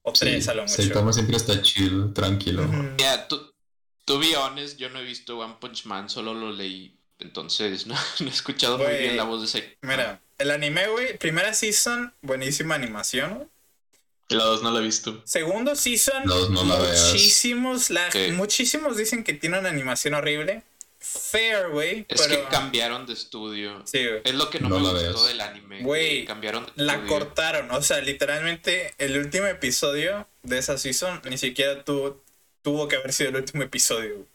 O 0.03 0.13
Sí, 0.15 0.21
tres 0.21 0.49
a 0.49 0.55
lo 0.55 0.63
mucho. 0.63 0.75
Saitama 0.75 1.13
siempre 1.13 1.37
está 1.37 1.63
chill, 1.63 2.13
tranquilo. 2.13 2.63
Ujú. 2.65 2.73
Mira, 2.99 3.29
tú, 3.29 3.53
to 4.05 4.19
be 4.19 4.37
honest, 4.37 4.79
yo 4.79 4.91
no 4.91 4.99
he 4.99 5.05
visto 5.05 5.39
One 5.39 5.57
Punch 5.61 5.85
Man, 5.87 6.11
solo 6.11 6.35
lo 6.35 6.51
leí. 6.51 6.99
Entonces, 7.21 7.87
no, 7.87 7.95
no 8.19 8.27
he 8.27 8.31
escuchado 8.31 8.79
muy 8.79 8.95
bien 8.95 9.17
la 9.17 9.23
voz 9.25 9.43
de 9.43 9.47
Saitama. 9.47 9.77
Mira, 9.83 10.21
el 10.39 10.51
anime, 10.51 10.89
güey, 10.89 11.17
primera 11.19 11.55
season, 11.55 12.13
buenísima 12.21 12.75
animación, 12.75 13.49
la 14.29 14.45
dos 14.45 14.63
no 14.63 14.71
la 14.71 14.81
he 14.81 14.83
visto. 14.83 15.21
Segundo 15.25 15.75
season, 15.77 16.25
Dos, 16.25 16.51
no 16.51 16.65
la 16.65 16.79
veas. 16.79 17.09
muchísimos, 17.13 17.91
la- 17.91 18.11
Sí. 18.11 18.31
muchísimos 18.33 18.97
dicen 18.97 19.23
que 19.25 19.35
tiene 19.35 19.59
una 19.59 19.69
animación 19.69 20.15
horrible. 20.15 20.63
Fair, 20.99 21.69
güey, 21.69 22.07
Es 22.09 22.23
pero... 22.23 22.43
que 22.43 22.49
cambiaron 22.51 23.07
de 23.07 23.13
estudio. 23.13 23.83
Sí, 23.85 24.07
güey. 24.07 24.23
Es 24.25 24.35
lo 24.35 24.49
que 24.49 24.59
no, 24.59 24.71
No 24.71 24.79
me 24.79 24.91
gustó 24.91 25.03
veas. 25.23 25.27
del 25.29 25.41
anime. 25.43 25.83
Güey, 25.83 26.25
cambiaron 26.25 26.65
de 26.65 26.73
La 26.83 26.95
estudio. 26.95 27.11
cortaron, 27.13 27.71
o 27.71 27.83
sea, 27.83 28.01
literalmente 28.01 28.95
el 28.99 29.19
último 29.19 29.47
episodio 29.47 30.27
de 30.43 30.59
esa 30.59 30.79
season 30.79 31.21
ni 31.29 31.37
siquiera 31.37 31.85
tuvo, 31.85 32.23
tuvo 32.63 32.89
que 32.89 32.97
haber 32.97 33.13
sido 33.13 33.31
el 33.31 33.37
último 33.37 33.63
episodio. 33.63 34.17
O 34.21 34.27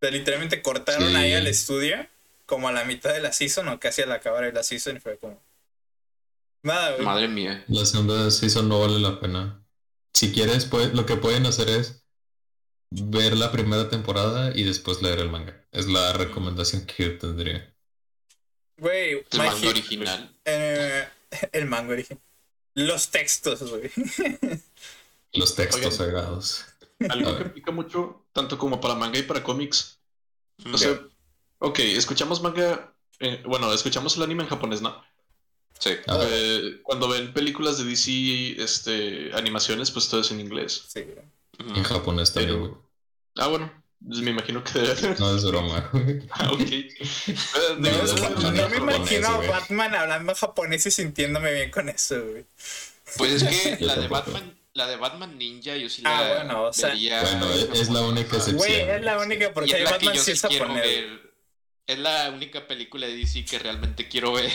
sea, 0.00 0.10
literalmente 0.10 0.60
cortaron 0.60 1.08
Sí. 1.10 1.14
ahí 1.16 1.32
al 1.34 1.46
estudio 1.46 2.04
como 2.46 2.68
a 2.68 2.72
la 2.72 2.84
mitad 2.84 3.12
de 3.12 3.20
la 3.20 3.32
season 3.32 3.68
o 3.68 3.78
casi 3.78 4.02
a 4.02 4.06
la 4.06 4.16
acabar 4.16 4.44
de 4.44 4.52
la 4.52 4.62
season 4.64 4.96
y 4.96 5.00
fue 5.00 5.16
como... 5.18 5.40
Nada, 6.62 6.92
güey. 6.92 7.04
Madre 7.04 7.28
mía. 7.28 7.64
La 7.68 7.84
segunda 7.86 8.30
season 8.30 8.68
no 8.68 8.80
vale 8.80 8.98
la 8.98 9.20
pena. 9.20 9.64
Si 10.14 10.32
quieres, 10.32 10.64
pues, 10.64 10.92
lo 10.94 11.06
que 11.06 11.16
pueden 11.16 11.46
hacer 11.46 11.68
es 11.68 12.04
ver 12.90 13.36
la 13.36 13.52
primera 13.52 13.88
temporada 13.88 14.52
y 14.56 14.64
después 14.64 15.02
leer 15.02 15.20
el 15.20 15.30
manga. 15.30 15.64
Es 15.72 15.86
la 15.86 16.12
recomendación 16.14 16.86
que 16.86 17.04
yo 17.04 17.18
tendría. 17.18 17.74
Güey, 18.78 19.24
El 19.30 19.38
manga 19.38 19.68
original. 19.68 20.36
eh, 20.44 21.08
el 21.52 21.66
manga 21.66 21.92
original. 21.92 22.22
Los 22.74 23.10
textos, 23.10 23.62
güey. 23.70 23.90
Los 25.34 25.54
textos 25.54 25.80
Oigan. 25.80 25.92
sagrados. 25.92 26.64
Algo 27.08 27.36
que 27.38 27.44
pica 27.46 27.70
mucho, 27.70 28.24
tanto 28.32 28.56
como 28.58 28.80
para 28.80 28.94
manga 28.94 29.18
y 29.18 29.22
para 29.22 29.42
cómics. 29.42 30.00
Mm. 30.64 30.74
O 30.74 30.78
sea, 30.78 31.00
ok, 31.58 31.78
escuchamos 31.80 32.42
manga. 32.42 32.94
eh, 33.20 33.42
bueno, 33.46 33.72
escuchamos 33.72 34.16
el 34.16 34.22
anime 34.24 34.44
en 34.44 34.48
japonés, 34.48 34.80
¿no? 34.80 35.00
Sí. 35.78 35.90
A 36.06 36.16
ver. 36.16 36.28
Eh, 36.32 36.80
cuando 36.82 37.08
ven 37.08 37.32
películas 37.32 37.78
de 37.78 37.84
DC, 37.84 38.56
este, 38.62 39.30
animaciones, 39.34 39.90
pues 39.90 40.08
todo 40.08 40.20
es 40.20 40.30
en 40.30 40.40
inglés. 40.40 40.84
Sí. 40.88 41.04
En 41.58 41.82
japonés 41.82 42.32
también, 42.32 42.56
Pero- 42.56 42.68
güey. 42.68 42.80
Ah, 43.36 43.46
bueno, 43.48 43.72
pues 44.06 44.20
me 44.20 44.30
imagino 44.32 44.64
que 44.64 44.78
debe 44.80 45.14
No 45.18 45.36
es 45.36 45.44
broma. 45.44 45.88
güey. 45.92 46.20
Ah, 46.30 46.50
ok. 46.52 46.60
Eh, 46.60 46.94
No, 47.78 47.88
es 47.88 48.70
me 48.70 48.76
imagino 48.78 49.28
a. 49.28 49.36
Batman 49.46 49.94
hablando 49.94 50.34
japonés 50.34 50.86
y 50.86 50.90
sintiéndome 50.90 51.52
bien 51.52 51.70
con 51.70 51.88
eso, 51.88 52.20
güey. 52.24 52.44
Pues 53.16 53.42
es 53.42 53.76
que 53.78 53.84
la 53.84 53.94
de. 53.96 54.08
Batman, 54.08 54.58
la 54.74 54.86
de 54.88 54.96
Batman 54.96 55.38
Ninja, 55.38 55.76
yo 55.76 55.88
sí 55.88 56.02
Ah, 56.04 56.20
la 56.22 56.34
bueno, 56.34 56.62
o 56.64 56.72
sea- 56.72 56.88
vería 56.90 57.22
Bueno, 57.22 57.52
en 57.52 57.72
es- 57.72 57.80
es 57.82 57.88
la 57.90 58.02
única 58.02 58.36
excepción. 58.36 58.56
Güey, 58.58 58.80
es 58.80 59.02
la 59.02 59.18
única 59.18 59.52
porque 59.54 59.70
es 59.72 59.78
la 59.78 59.84
que 59.86 59.92
Batman 59.92 60.14
yo 60.14 60.22
sí 60.22 60.30
es 60.32 60.42
quiero 60.42 60.74
ver. 60.74 61.28
Es 61.86 61.98
la 61.98 62.30
única 62.34 62.66
película 62.68 63.06
de 63.06 63.16
DC 63.16 63.44
que 63.46 63.58
realmente 63.58 64.08
quiero 64.08 64.32
ver. 64.32 64.52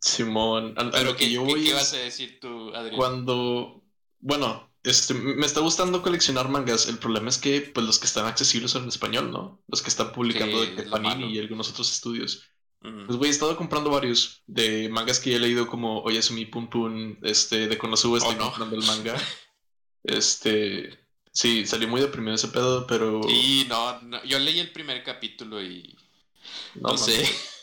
Simón, 0.00 0.74
a, 0.76 0.82
a 0.82 0.90
Pero 0.90 1.04
lo 1.04 1.16
que 1.16 1.24
¿qué, 1.26 1.30
yo 1.32 1.44
voy 1.44 1.64
qué 1.64 1.72
vas 1.72 1.92
a 1.94 1.98
decir 1.98 2.38
tú, 2.40 2.74
Adrián? 2.74 2.96
cuando, 2.96 3.82
bueno, 4.20 4.70
este, 4.82 5.14
me 5.14 5.46
está 5.46 5.60
gustando 5.60 6.02
coleccionar 6.02 6.48
mangas. 6.50 6.88
El 6.88 6.98
problema 6.98 7.30
es 7.30 7.38
que, 7.38 7.62
pues, 7.62 7.86
los 7.86 7.98
que 7.98 8.06
están 8.06 8.26
accesibles 8.26 8.70
son 8.72 8.82
en 8.82 8.88
español, 8.90 9.30
¿no? 9.32 9.62
Los 9.66 9.80
que 9.80 9.88
están 9.88 10.12
publicando 10.12 10.62
Sí, 10.62 10.70
de 10.70 10.76
que 10.76 10.82
Panini 10.90 11.32
y 11.32 11.38
algunos 11.38 11.70
otros 11.70 11.90
estudios. 11.90 12.42
Ujú. 12.82 13.06
Pues, 13.06 13.16
güey, 13.18 13.30
he 13.30 13.32
estado 13.32 13.56
comprando 13.56 13.88
varios 13.88 14.42
de 14.46 14.90
mangas 14.90 15.20
que 15.20 15.30
ya 15.30 15.36
he 15.36 15.40
leído 15.40 15.66
como 15.66 16.02
Oyasumi 16.02 16.44
Pum 16.44 16.68
Pum, 16.68 17.16
este, 17.22 17.66
de 17.66 17.78
Konosuba 17.78 18.18
estoy 18.18 18.34
Oh, 18.34 18.38
no. 18.38 18.44
comprando 18.46 18.76
el 18.76 18.84
manga. 18.84 19.16
Este, 20.06 20.98
sí, 21.32 21.64
salió 21.66 21.88
muy 21.88 21.98
deprimido 21.98 22.34
ese 22.34 22.48
pedo, 22.48 22.86
pero 22.86 23.22
Sí, 23.26 23.64
no, 23.70 23.98
no, 24.02 24.22
yo 24.24 24.38
leí 24.38 24.58
el 24.58 24.70
primer 24.70 25.02
capítulo 25.02 25.62
y 25.62 25.96
no, 26.74 26.90
no, 26.90 26.98
sé. 26.98 27.26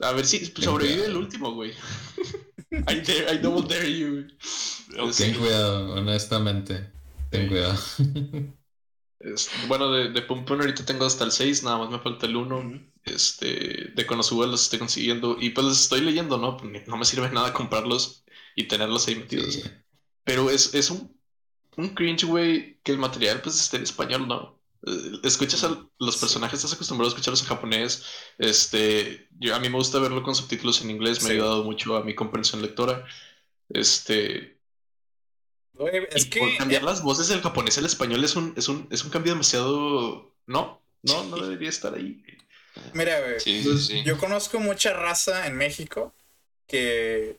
A 0.00 0.12
ver 0.12 0.26
si 0.26 0.44
sobrevive 0.46 1.06
el 1.06 1.16
último, 1.16 1.52
güey. 1.52 1.72
I, 2.70 3.00
dare, 3.00 3.34
I 3.34 3.38
double 3.38 3.66
dare 3.66 3.90
you. 3.90 4.26
Ten 5.16 5.34
cuidado, 5.34 5.94
honestamente. 5.94 6.92
Ten 7.30 7.48
cuidado. 7.48 7.78
bueno, 9.68 9.90
de, 9.90 10.10
de 10.10 10.22
Pum 10.22 10.44
Pum 10.44 10.60
ahorita 10.60 10.84
tengo 10.84 11.06
hasta 11.06 11.24
el 11.24 11.32
6, 11.32 11.62
nada 11.62 11.78
más 11.78 11.90
me 11.90 11.98
falta 11.98 12.26
el 12.26 12.36
1. 12.36 12.58
Ujú. 12.58 12.80
Este, 13.04 13.92
de 13.94 14.06
Konosuba 14.06 14.46
los 14.46 14.64
estoy 14.64 14.80
consiguiendo 14.80 15.36
y 15.40 15.50
pues 15.50 15.64
los 15.64 15.80
estoy 15.80 16.00
leyendo, 16.00 16.38
¿no? 16.38 16.56
No 16.86 16.96
me 16.96 17.04
sirve 17.04 17.30
nada 17.30 17.52
comprarlos 17.52 18.24
y 18.56 18.64
tenerlos 18.64 19.06
ahí 19.06 19.14
metidos. 19.14 19.54
Sí. 19.54 19.62
Pero 20.24 20.50
es, 20.50 20.74
es 20.74 20.90
un, 20.90 21.16
un 21.76 21.90
cringe, 21.90 22.24
güey, 22.24 22.80
que 22.82 22.90
el 22.90 22.98
material 22.98 23.40
pues 23.42 23.60
esté 23.60 23.76
en 23.76 23.84
español, 23.84 24.26
¿no? 24.26 24.55
Eh, 24.86 25.18
Escuchas 25.24 25.64
a 25.64 25.76
los 25.98 26.16
personajes, 26.16 26.58
estás 26.58 26.72
acostumbrado 26.74 27.08
a 27.08 27.12
escucharlos 27.14 27.42
en 27.42 27.48
japonés. 27.48 28.04
Este, 28.38 29.28
yo, 29.38 29.54
a 29.54 29.58
mí 29.60 29.68
me 29.68 29.76
gusta 29.76 29.98
verlo 29.98 30.22
con 30.22 30.34
subtítulos 30.34 30.80
en 30.82 30.90
inglés, 30.90 31.20
me 31.22 31.28
Sí. 31.28 31.30
ha 31.30 31.34
ayudado 31.34 31.64
mucho 31.64 31.96
a 31.96 32.04
mi 32.04 32.14
comprensión 32.14 32.62
lectora. 32.62 33.04
Este, 33.68 34.56
Güey, 35.72 36.06
es 36.10 36.24
que 36.26 36.38
por 36.40 36.56
cambiar 36.56 36.82
las 36.84 37.02
voces 37.02 37.28
del 37.28 37.42
japonés 37.42 37.76
al 37.78 37.84
español 37.84 38.24
es 38.24 38.34
un, 38.36 38.54
es 38.56 38.68
un, 38.68 38.88
es 38.90 39.04
un 39.04 39.10
cambio 39.10 39.32
demasiado. 39.32 40.34
No, 40.46 40.80
no, 41.02 41.24
no 41.24 41.36
debería 41.36 41.68
estar 41.68 41.94
ahí. 41.94 42.22
Mira, 42.94 43.20
güey. 43.20 43.40
Sí, 43.40 43.62
sí. 43.78 44.02
Yo 44.04 44.16
conozco 44.16 44.60
mucha 44.60 44.92
raza 44.94 45.46
en 45.46 45.56
México 45.56 46.14
que 46.66 47.38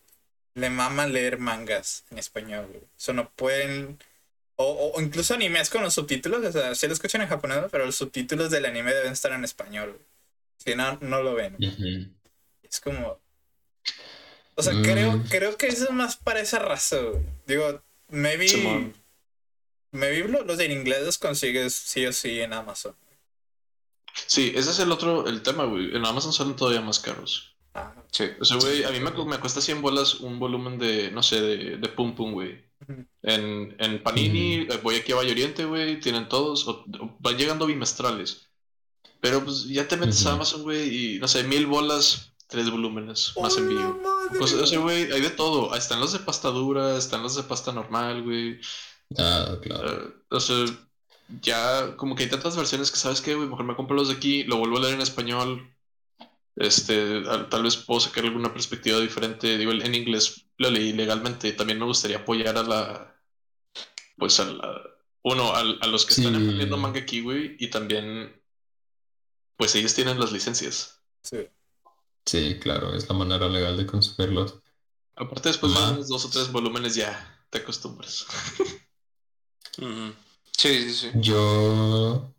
le 0.54 0.70
mama 0.70 1.08
leer 1.08 1.40
mangas 1.40 2.04
en 2.12 2.18
español, 2.20 2.68
güey. 2.70 2.84
Eso 2.98 3.14
no 3.14 3.30
pueden. 3.32 3.98
O, 4.60 4.94
o, 4.96 5.02
incluso 5.02 5.36
animes 5.36 5.70
con 5.70 5.84
los 5.84 5.94
subtítulos, 5.94 6.44
o 6.44 6.52
sea, 6.52 6.74
si 6.74 6.88
lo 6.88 6.94
escuchan 6.94 7.22
en 7.22 7.28
japonés, 7.28 7.60
pero 7.72 7.86
los 7.86 7.96
subtítulos 7.96 8.50
del 8.50 8.66
anime 8.66 8.94
deben 8.94 9.14
estar 9.14 9.32
en 9.32 9.44
español. 9.44 10.00
Si 10.58 10.76
no, 10.76 10.98
no 11.02 11.22
lo 11.22 11.36
ven. 11.36 11.56
Es 12.64 12.80
como. 12.82 13.20
O 14.56 14.64
sea, 14.64 14.74
creo, 14.82 15.14
mm. 15.14 15.24
creo 15.30 15.56
que 15.58 15.68
eso 15.68 15.86
es 15.86 15.92
más 15.92 16.18
para 16.18 16.40
esa 16.40 16.58
raza, 16.58 16.98
güey. 16.98 17.22
Digo, 17.46 17.82
maybe. 18.10 18.94
Maybe 19.92 20.28
los 20.28 20.58
de 20.58 20.66
inglés 20.66 21.04
los 21.04 21.18
consigues 21.18 21.74
sí 21.74 22.06
o 22.06 22.12
sí 22.12 22.42
en 22.42 22.54
Amazon. 22.54 22.96
Sí, 24.26 24.52
ese 24.56 24.72
es 24.72 24.80
el 24.80 24.92
otro, 24.92 25.28
el 25.28 25.44
tema, 25.44 25.66
güey. 25.66 25.96
En 25.96 26.06
Amazon 26.06 26.34
salen 26.34 26.56
todavía 26.56 26.82
más 26.82 27.00
caros. 27.00 27.56
Ah, 27.74 27.94
sí. 28.12 28.26
O 28.40 28.46
sea, 28.46 28.58
güey, 28.58 28.84
a 28.84 28.90
mí 28.90 29.00
me, 29.00 29.12
me, 29.12 29.40
cuesta 29.40 29.62
100 29.62 29.82
bolas 29.82 30.16
un 30.16 30.40
volumen 30.40 30.80
de, 30.80 31.12
no 31.12 31.22
sé, 31.22 31.40
de, 31.40 31.78
de 31.78 31.88
Pum 31.90 32.16
Pum, 32.16 32.34
güey. 32.34 32.67
En, 33.24 33.76
en 33.80 34.04
Panini, 34.04 34.68
eh, 34.70 34.80
voy 34.84 34.96
aquí 34.96 35.12
a 35.12 35.16
Valle 35.16 35.32
Oriente, 35.32 35.66
güey, 35.66 36.00
tienen 36.00 36.30
todos, 36.30 36.66
van 37.20 37.38
llegando 37.38 37.66
bimestrales. 37.66 38.48
Pero 39.20 39.44
pues 39.44 39.66
ya 39.66 39.88
te 39.88 39.98
metes 39.98 40.26
a 40.26 40.34
Amazon, 40.34 40.62
güey, 40.62 41.16
y 41.16 41.20
no 41.20 41.28
sé, 41.28 41.44
mil 41.44 41.66
bolas, 41.66 42.34
tres 42.48 42.70
volúmenes, 42.70 43.34
más 43.42 43.58
envío. 43.58 44.00
Pues, 44.38 44.54
o 44.54 44.66
sea, 44.66 44.80
güey, 44.80 45.12
hay 45.12 45.22
de 45.22 45.30
todo. 45.32 45.76
Están 45.76 46.00
los 46.00 46.14
de 46.14 46.20
pasta 46.20 46.50
dura, 46.50 46.98
están 46.98 47.24
los 47.24 47.36
de 47.36 47.44
pasta 47.44 47.72
normal, 47.72 48.24
güey. 48.24 48.60
Ah, 49.18 49.58
claro. 49.62 50.04
Eh, 50.04 50.14
o 50.30 50.40
sea, 50.40 50.66
ya 51.42 51.96
como 51.98 52.16
que 52.16 52.24
hay 52.24 52.30
tantas 52.30 52.56
versiones 52.56 52.92
que 52.92 52.98
sabes 52.98 53.22
que, 53.22 53.36
güey, 53.36 53.48
mejor 53.48 53.66
me 53.66 53.76
compro 53.76 53.96
los 53.96 54.10
de 54.10 54.16
aquí, 54.16 54.44
lo 54.44 54.58
vuelvo 54.58 54.78
a 54.78 54.82
leer 54.82 54.94
en 54.94 55.02
español. 55.02 55.74
Este, 56.56 57.22
tal 57.50 57.64
vez 57.64 57.78
puedo 57.78 58.00
sacar 58.00 58.24
alguna 58.24 58.54
perspectiva 58.54 59.00
diferente. 59.00 59.58
Digo, 59.58 59.72
en 59.72 59.96
inglés 59.96 60.47
lo 60.58 60.70
leí 60.70 60.94
legalmente. 60.94 61.54
También 61.54 61.80
me 61.80 61.86
gustaría 61.86 62.18
apoyar 62.18 62.58
a 62.58 62.64
la, 62.64 63.22
pues 64.18 64.40
a 64.40 64.46
la, 64.46 64.82
uno, 65.24 65.54
a, 65.54 65.64
los 65.64 66.06
que 66.06 66.14
están 66.14 66.36
aprendiendo 66.36 66.78
manga 66.78 67.04
güey, 67.24 67.56
y 67.60 67.70
también, 67.70 68.42
pues 69.56 69.76
ellos 69.76 69.94
tienen 69.94 70.20
las 70.20 70.32
licencias. 70.32 71.02
Sí. 71.22 71.48
Sí, 72.26 72.60
claro, 72.60 72.94
es 72.94 73.08
la 73.08 73.16
manera 73.16 73.48
legal 73.48 73.78
de 73.78 73.86
conseguirlos. 73.86 74.60
Aparte, 75.16 75.50
después 75.50 75.74
de 75.74 75.80
unos 75.80 76.10
dos 76.10 76.26
o 76.26 76.30
tres 76.30 76.52
volúmenes 76.52 76.96
ya 76.96 77.46
te 77.50 77.60
acostumbras. 77.60 78.26
Sí, 80.58 80.90
sí, 80.90 80.94
sí. 80.94 81.12
Yo. 81.14 82.34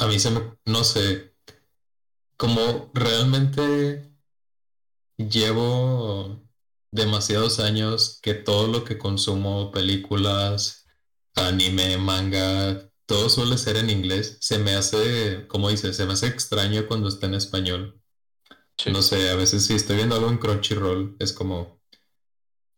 A 0.00 0.06
mí 0.08 0.18
se 0.18 0.32
me. 0.32 0.56
No 0.64 0.82
sé. 0.82 1.36
Como 2.36 2.90
realmente 2.94 4.12
llevo 5.16 6.49
demasiados 6.92 7.60
años 7.60 8.18
que 8.22 8.34
todo 8.34 8.66
lo 8.66 8.84
que 8.84 8.98
consumo, 8.98 9.70
películas, 9.70 10.86
anime, 11.34 11.96
manga, 11.98 12.90
todo 13.06 13.28
suele 13.28 13.58
ser 13.58 13.76
en 13.76 13.90
inglés. 13.90 14.38
Se 14.40 14.58
me 14.58 14.74
hace, 14.74 15.46
como 15.48 15.68
dices, 15.70 15.96
se 15.96 16.06
me 16.06 16.12
hace 16.14 16.26
extraño 16.28 16.86
cuando 16.86 17.08
está 17.08 17.26
en 17.26 17.34
español. 17.34 18.00
No 18.86 19.02
sé, 19.02 19.30
a 19.30 19.34
veces 19.34 19.66
si 19.66 19.74
estoy 19.74 19.96
viendo 19.96 20.14
algo 20.16 20.30
en 20.30 20.38
Crunchyroll, 20.38 21.16
es 21.18 21.32
como, 21.32 21.80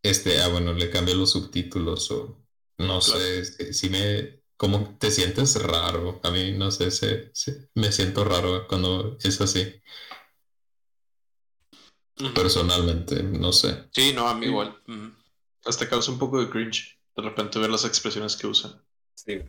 este, 0.02 0.40
ah, 0.40 0.48
bueno, 0.48 0.72
le 0.72 0.90
cambio 0.90 1.14
los 1.14 1.30
subtítulos 1.30 2.10
o 2.10 2.42
no 2.78 3.00
sé, 3.00 3.72
si 3.72 3.88
me, 3.90 4.42
como 4.56 4.96
te 4.98 5.10
sientes 5.10 5.62
raro. 5.62 6.20
A 6.22 6.30
mí, 6.30 6.52
no 6.52 6.70
sé, 6.70 6.90
se, 6.90 7.32
me 7.74 7.92
siento 7.92 8.24
raro 8.24 8.66
cuando 8.68 9.16
es 9.22 9.40
así. 9.40 9.82
Personalmente, 12.34 13.22
no 13.22 13.52
sé. 13.52 13.88
Sí, 13.92 14.12
no, 14.14 14.28
a 14.28 14.34
mí 14.34 14.46
igual. 14.46 14.76
Hasta 15.64 15.88
causa 15.88 16.10
un 16.10 16.18
poco 16.18 16.40
de 16.40 16.50
cringe 16.50 16.98
de 17.16 17.22
repente 17.22 17.58
ver 17.58 17.70
las 17.70 17.84
expresiones 17.84 18.36
que 18.36 18.46
usan. 18.46 18.80
Sí. 19.14 19.40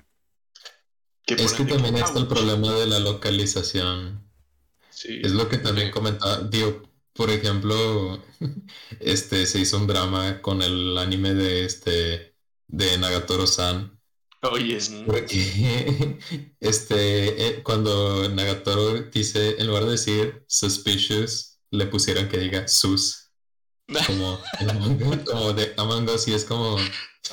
es 1.27 1.53
que 1.53 1.65
también 1.65 1.95
está 1.95 2.19
el 2.19 2.27
problema 2.27 2.73
de 2.73 2.87
la 2.87 2.99
localización. 2.99 4.29
Sí. 4.89 5.21
Es 5.23 5.31
lo 5.31 5.49
que 5.49 5.57
también 5.57 5.91
comentaba. 5.91 6.39
Digo, 6.41 6.83
por 7.13 7.29
ejemplo, 7.29 8.23
este 8.99 9.45
se 9.45 9.59
hizo 9.59 9.77
un 9.77 9.87
drama 9.87 10.41
con 10.41 10.61
el 10.61 10.97
anime 10.97 11.33
de 11.33 11.65
este 11.65 12.35
de 12.67 12.97
Nagatoro-san. 12.97 13.99
Oye, 14.41 14.77
Porque 15.05 16.19
este, 16.59 17.47
eh, 17.47 17.63
cuando 17.63 18.27
Nagatoro 18.27 19.03
dice, 19.03 19.55
en 19.57 19.67
lugar 19.67 19.85
de 19.85 19.91
decir 19.91 20.43
suspicious, 20.47 21.52
le 21.73 21.87
pusieron 21.87 22.29
que 22.29 22.37
diga 22.37 22.67
sus. 22.67 23.19
Como, 24.07 24.41
como 25.25 25.51
de 25.51 25.73
Among 25.75 26.09
Us 26.09 26.29
y 26.29 26.33
es 26.33 26.45
como. 26.45 26.77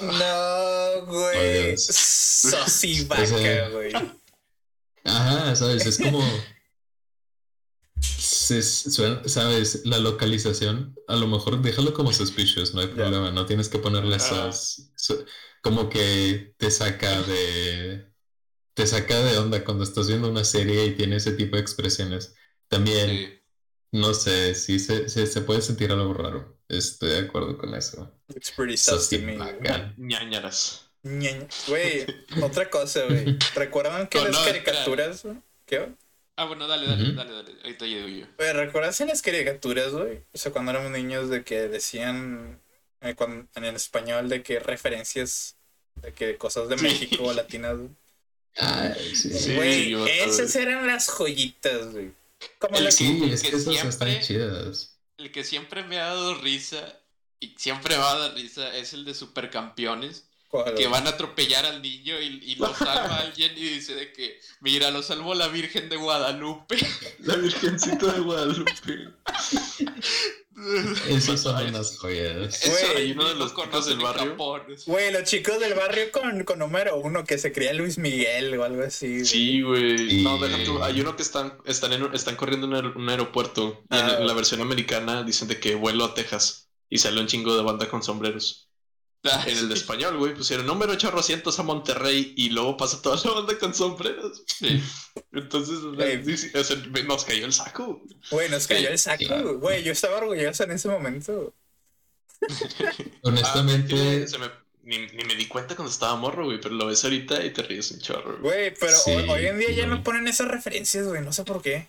No, 0.03 1.07
güey. 1.07 1.75
Oh, 1.75 3.07
vaca, 3.07 3.69
güey. 3.73 3.93
Ajá, 5.05 5.55
sabes, 5.55 5.87
es 5.87 5.99
como. 5.99 6.21
sabes, 9.27 9.83
la 9.85 9.99
localización, 9.99 10.97
a 11.07 11.15
lo 11.15 11.29
mejor 11.29 11.63
déjalo 11.63 11.95
como 11.95 12.13
suspicious, 12.13 12.75
no 12.75 12.81
hay 12.81 12.89
problema, 12.89 13.31
no 13.31 13.47
tienes 13.47 13.69
que 13.69 13.79
ponerle 13.79 14.17
esas, 14.17 14.91
como 15.63 15.89
que 15.89 16.55
te 16.59 16.71
saca 16.73 17.23
de, 17.23 18.13
te 18.75 18.87
saca 18.89 19.21
de 19.21 19.39
onda 19.39 19.65
cuando 19.65 19.85
estás 19.85 20.09
viendo 20.09 20.29
una 20.29 20.45
serie 20.45 20.85
y 20.87 20.97
tiene 20.97 21.17
ese 21.17 21.33
tipo 21.33 21.55
de 21.57 21.63
expresiones. 21.63 22.35
También, 22.69 23.40
no 23.93 24.15
sé, 24.15 24.55
sí 24.55 24.79
se, 24.79 25.09
se, 25.09 25.41
puede 25.41 25.63
sentir 25.63 25.91
algo 25.91 26.15
raro, 26.15 26.57
estoy 26.69 27.11
de 27.11 27.19
acuerdo 27.19 27.59
con 27.59 27.75
eso. 27.75 28.13
It's 28.35 28.51
pretty 28.53 28.77
sus 28.77 29.09
to 29.09 29.19
me. 29.19 29.37
Ñañaras. 29.97 30.91
Güey, 31.03 32.07
otra 32.43 32.69
cosa, 32.71 33.05
güey. 33.07 33.39
¿Recuerdan 33.55 34.07
que 34.07 34.21
las 34.21 34.39
caricaturas, 34.39 35.25
¿qué? 35.67 35.89
Ah, 36.37 36.45
bueno, 36.45 36.67
dale, 36.69 36.87
dale, 36.87 37.13
dale, 37.15 37.33
dale. 37.33 37.53
Ahorita 37.63 37.87
llego 37.87 38.09
yo. 38.09 38.27
Oye, 38.39 38.53
¿recuerdas 38.53 39.01
en 39.01 39.09
las 39.09 39.21
caricaturas, 39.23 39.93
güey? 39.93 40.23
O 40.33 40.39
sea, 40.39 40.53
cuando 40.53 40.71
éramos 40.71 40.91
niños 40.91 41.29
de 41.29 41.45
que 41.45 41.69
decían 41.69 42.61
eh, 43.01 43.15
en 43.55 43.65
el 43.65 43.77
español 43.77 44.29
de 44.29 44.43
que 44.43 44.59
referencias 44.59 45.57
de 45.97 46.13
que 46.13 46.37
cosas 46.37 46.69
de 46.69 46.77
México 46.77 47.25
o 47.25 47.33
latinas, 47.33 47.77
güey. 47.77 47.91
Ah, 48.57 48.93
sí, 48.97 49.33
sí. 49.33 49.55
Güey, 49.55 49.95
esas 50.23 50.55
eran 50.57 50.87
las 50.87 51.09
joyitas, 51.09 51.93
güey. 51.93 52.13
Como 52.59 52.77
el, 52.77 52.93
sí, 52.93 53.21
es 53.31 53.43
que, 53.43 53.49
esas 53.49 53.85
están 53.85 54.21
chidas. 54.21 54.99
El 55.19 55.33
que 55.33 55.45
siempre 55.45 55.85
me 55.85 55.99
ha 55.99 56.07
dado 56.07 56.35
risa 56.35 57.01
y 57.39 57.55
siempre 57.59 57.97
va 57.97 58.13
a 58.13 58.19
dar 58.19 58.35
risa 58.35 58.75
es 58.77 58.93
el 58.93 59.05
de 59.05 59.15
Supercampeones 59.15 60.31
que 60.77 60.89
van 60.89 61.07
a 61.07 61.11
atropellar 61.11 61.65
al 61.65 61.81
niño 61.81 62.21
y, 62.21 62.57
lo 62.57 62.75
salva 62.75 63.19
alguien 63.21 63.53
y 63.57 63.61
dice 63.61 63.95
de 63.95 64.13
que, 64.13 64.41
mira, 64.61 64.91
lo 64.91 65.03
salvó 65.03 65.35
la 65.35 65.49
Virgen 65.49 65.89
de 65.89 65.97
Guadalupe. 65.97 66.77
La 67.21 67.37
Virgencita 67.37 68.13
de 68.13 68.21
Guadalupe. 68.21 69.09
Esas 71.09 71.41
son 71.41 71.67
unas 71.67 71.97
joyas. 71.99 72.61
hay 72.97 73.13
uno 73.13 73.29
de 73.29 73.35
los 73.35 73.55
chicos 73.55 73.87
del 73.87 73.99
barrio. 73.99 74.37
Güey, 74.87 75.13
los 75.13 75.25
chicos 75.25 75.59
del 75.59 75.75
barrio 75.75 76.11
con, 76.13 76.45
con 76.45 76.59
número 76.59 76.97
uno 76.97 77.25
que 77.25 77.39
se 77.39 77.53
cría 77.53 77.73
Luis 77.73 77.99
Miguel 77.99 78.59
o 78.59 78.65
algo 78.65 78.83
así. 78.83 79.25
Sí, 79.25 79.63
güey. 79.63 80.23
No, 80.23 80.39
deja 80.39 80.65
tú. 80.65 80.83
Hay 80.83 81.01
uno 81.01 81.17
que 81.17 81.23
están, 81.23 81.59
están, 81.65 81.93
en, 81.93 82.15
están 82.15 82.37
corriendo 82.37 82.67
en 82.79 82.87
un 82.87 83.09
aeropuerto 83.09 83.83
y 83.91 83.97
en, 83.97 84.05
ah. 84.05 84.21
la 84.21 84.33
versión 84.35 84.61
americana 84.61 85.23
dicen 85.23 85.49
de 85.49 85.61
que 85.61 85.75
vuelo 85.75 86.05
a 86.05 86.15
Texas 86.15 86.71
y 86.89 86.99
sale 86.99 87.21
un 87.21 87.27
chingo 87.27 87.57
de 87.57 87.63
banda 87.63 87.89
con 87.89 88.03
sombreros. 88.03 88.70
Ah, 89.25 89.45
en 89.47 89.59
el 89.59 89.69
de 89.69 89.75
español, 89.75 90.17
güey, 90.19 90.35
pusieron 90.35 90.67
número 90.67 90.93
800 90.93 91.59
a 91.59 91.63
Monterrey 91.63 92.33
y 92.37 92.51
luego 92.51 92.77
pasa 92.77 93.03
toda 93.03 93.21
la 93.23 93.41
banda 93.41 93.59
con 93.59 93.75
sombreros. 93.75 94.43
Sí. 94.47 94.83
Entonces, 95.33 95.79
nos 97.05 97.25
cayó 97.25 97.47
el 97.47 97.53
saco. 97.53 98.03
Güey, 98.31 98.49
nos 98.49 98.67
cayó 98.67 98.89
el 98.89 98.99
saco. 98.99 99.59
Güey, 99.59 99.83
yo 99.83 99.93
estaba 99.93 100.19
orgulloso 100.19 100.65
en 100.65 100.71
ese 100.73 100.89
momento. 100.89 101.53
Honestamente. 103.23 104.27
Ah, 104.41 104.53
ni, 104.83 104.99
me 104.99 105.35
di 105.37 105.47
cuenta 105.47 105.77
cuando 105.77 105.93
estaba 105.93 106.17
morro, 106.17 106.47
güey, 106.47 106.61
pero 106.61 106.75
lo 106.75 106.87
ves 106.87 107.05
ahorita 107.05 107.45
y 107.45 107.51
te 107.53 107.63
ríes 107.63 107.91
un 107.93 108.01
chorro. 108.01 108.39
Güey, 108.41 108.75
pero 108.75 108.97
hoy, 109.29 109.47
en 109.47 109.59
día 109.59 109.71
ya 109.73 109.87
no 109.87 110.03
ponen 110.03 110.27
esas 110.27 110.49
referencias, 110.49 111.07
güey, 111.07 111.23
no 111.23 111.33
sé 111.33 111.45
por 111.45 111.63
qué. 111.63 111.87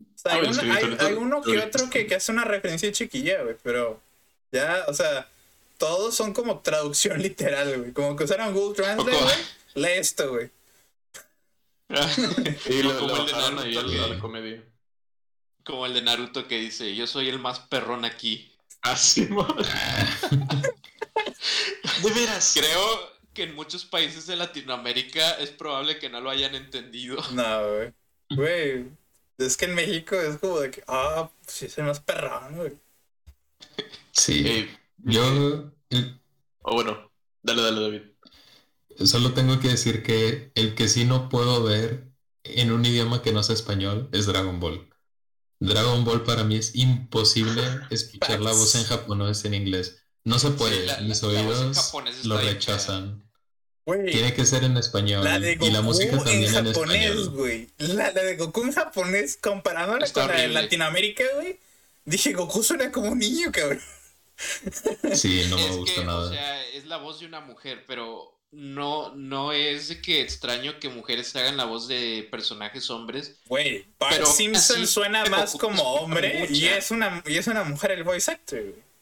O 0.00 0.18
sea, 0.18 0.32
hay, 0.32 1.12
uno 1.12 1.42
que 1.42 1.58
otro 1.58 1.90
que, 1.90 2.06
que 2.06 2.14
hace 2.14 2.32
una 2.32 2.44
referencia 2.44 2.90
chiquilla, 2.90 3.42
güey, 3.42 3.56
pero 3.62 4.00
ya, 4.50 4.84
o 4.88 4.94
sea 4.94 5.28
todos 5.82 6.14
son 6.14 6.32
como 6.32 6.60
traducción 6.60 7.20
literal, 7.22 7.76
güey. 7.76 7.92
Como 7.92 8.14
que 8.14 8.22
usaron 8.22 8.54
Google 8.54 8.76
Translate, 8.76 9.18
güey. 9.18 9.34
Lee 9.74 9.98
esto, 9.98 10.30
güey. 10.30 10.48
y 12.70 12.82
lo, 12.84 12.96
como 13.00 13.16
el 13.16 13.26
de 13.26 13.32
Naruto 13.32 14.06
la 14.06 14.20
comedia. 14.20 14.62
Como 15.64 15.84
el 15.86 15.94
de 15.94 16.02
Naruto 16.02 16.46
que 16.46 16.60
dice, 16.60 16.94
yo 16.94 17.08
soy 17.08 17.28
el 17.28 17.40
más 17.40 17.58
perrón 17.58 18.04
aquí. 18.04 18.54
Así, 18.82 19.26
De 22.02 22.10
veras. 22.14 22.52
Creo 22.54 23.12
que 23.34 23.42
en 23.42 23.56
muchos 23.56 23.84
países 23.84 24.28
de 24.28 24.36
Latinoamérica 24.36 25.32
es 25.32 25.50
probable 25.50 25.98
que 25.98 26.08
no 26.08 26.20
lo 26.20 26.30
hayan 26.30 26.54
entendido. 26.54 27.20
No, 27.32 27.74
güey. 27.74 27.92
Güey, 28.30 28.86
es 29.38 29.56
que 29.56 29.64
en 29.64 29.74
México 29.74 30.14
es 30.14 30.38
como 30.38 30.60
de 30.60 30.70
que, 30.70 30.84
ah, 30.86 31.28
sí, 31.44 31.66
es 31.66 31.76
el 31.76 31.86
más 31.86 31.98
perrón, 31.98 32.56
güey. 32.56 32.72
Sí. 34.12 34.44
Eh, 34.46 34.78
Yo 35.04 35.72
el- 35.90 36.20
o 36.62 36.74
bueno, 36.74 37.10
dale, 37.42 37.62
dale, 37.62 37.80
David. 37.80 38.02
solo 39.04 39.32
tengo 39.32 39.58
que 39.60 39.68
decir 39.68 40.02
que 40.02 40.52
el 40.54 40.74
que 40.74 40.88
sí 40.88 41.04
no 41.04 41.28
puedo 41.28 41.62
ver 41.62 42.08
en 42.44 42.72
un 42.72 42.84
idioma 42.84 43.22
que 43.22 43.32
no 43.32 43.42
sea 43.42 43.54
español 43.54 44.08
es 44.12 44.26
Dragon 44.26 44.60
Ball. 44.60 44.88
Dragon 45.60 46.04
Ball 46.04 46.22
para 46.24 46.44
mí 46.44 46.56
es 46.56 46.74
imposible 46.74 47.62
escuchar 47.90 48.40
la 48.40 48.52
voz 48.52 48.74
en 48.74 48.84
japonés 48.84 49.44
en 49.44 49.54
inglés. 49.54 49.98
No 50.24 50.38
se 50.38 50.50
puede, 50.50 50.86
la- 50.86 50.98
mis 51.00 51.22
la- 51.22 51.28
oídos 51.28 51.92
lo 52.24 52.38
rechazan. 52.38 53.22
Tiene 53.84 54.32
que 54.32 54.46
ser 54.46 54.62
en 54.62 54.76
español 54.76 55.24
la 55.24 55.40
de 55.40 55.54
y 55.60 55.70
la 55.70 55.78
Goku 55.80 55.82
música 55.82 56.12
en 56.12 56.18
también 56.18 56.44
en 56.44 56.66
japonés, 56.66 57.04
español. 57.10 57.30
güey. 57.30 57.68
La, 57.78 58.12
la 58.12 58.22
de 58.22 58.36
Goku 58.36 58.62
en 58.62 58.72
japonés 58.72 59.36
comparándola 59.42 60.04
Está 60.04 60.26
con 60.28 60.30
la 60.36 60.42
de. 60.42 60.48
Latinoamérica, 60.48 61.24
güey. 61.34 61.58
Dije, 62.04 62.32
Goku 62.32 62.62
suena 62.62 62.92
como 62.92 63.10
un 63.10 63.18
niño, 63.18 63.50
cabrón. 63.50 63.80
Sí, 65.14 65.46
no 65.50 65.56
me 65.56 65.68
es 65.68 65.76
gusta 65.76 66.00
que, 66.00 66.06
nada. 66.06 66.18
o 66.18 66.28
sea, 66.28 66.66
es 66.68 66.86
la 66.86 66.96
voz 66.98 67.20
de 67.20 67.26
una 67.26 67.40
mujer, 67.40 67.84
pero 67.86 68.38
no, 68.50 69.14
no 69.14 69.52
es 69.52 69.88
de 69.88 70.02
que 70.02 70.20
extraño 70.20 70.78
que 70.78 70.88
mujeres 70.88 71.34
hagan 71.36 71.56
la 71.56 71.64
voz 71.64 71.88
de 71.88 72.28
personajes 72.30 72.90
hombres. 72.90 73.40
Güey, 73.46 73.86
Bart 73.98 74.14
Pero 74.14 74.26
Simpson 74.26 74.82
así, 74.82 74.86
suena 74.86 75.24
más 75.26 75.52
como 75.56 75.82
hombre 75.82 76.46
y 76.50 76.66
es 76.66 76.90
una, 76.90 77.22
y 77.26 77.36
es 77.36 77.46
una 77.46 77.64
mujer 77.64 77.92
el 77.92 78.04
voice 78.04 78.30
actor, 78.30 78.62
güey. 78.62 78.92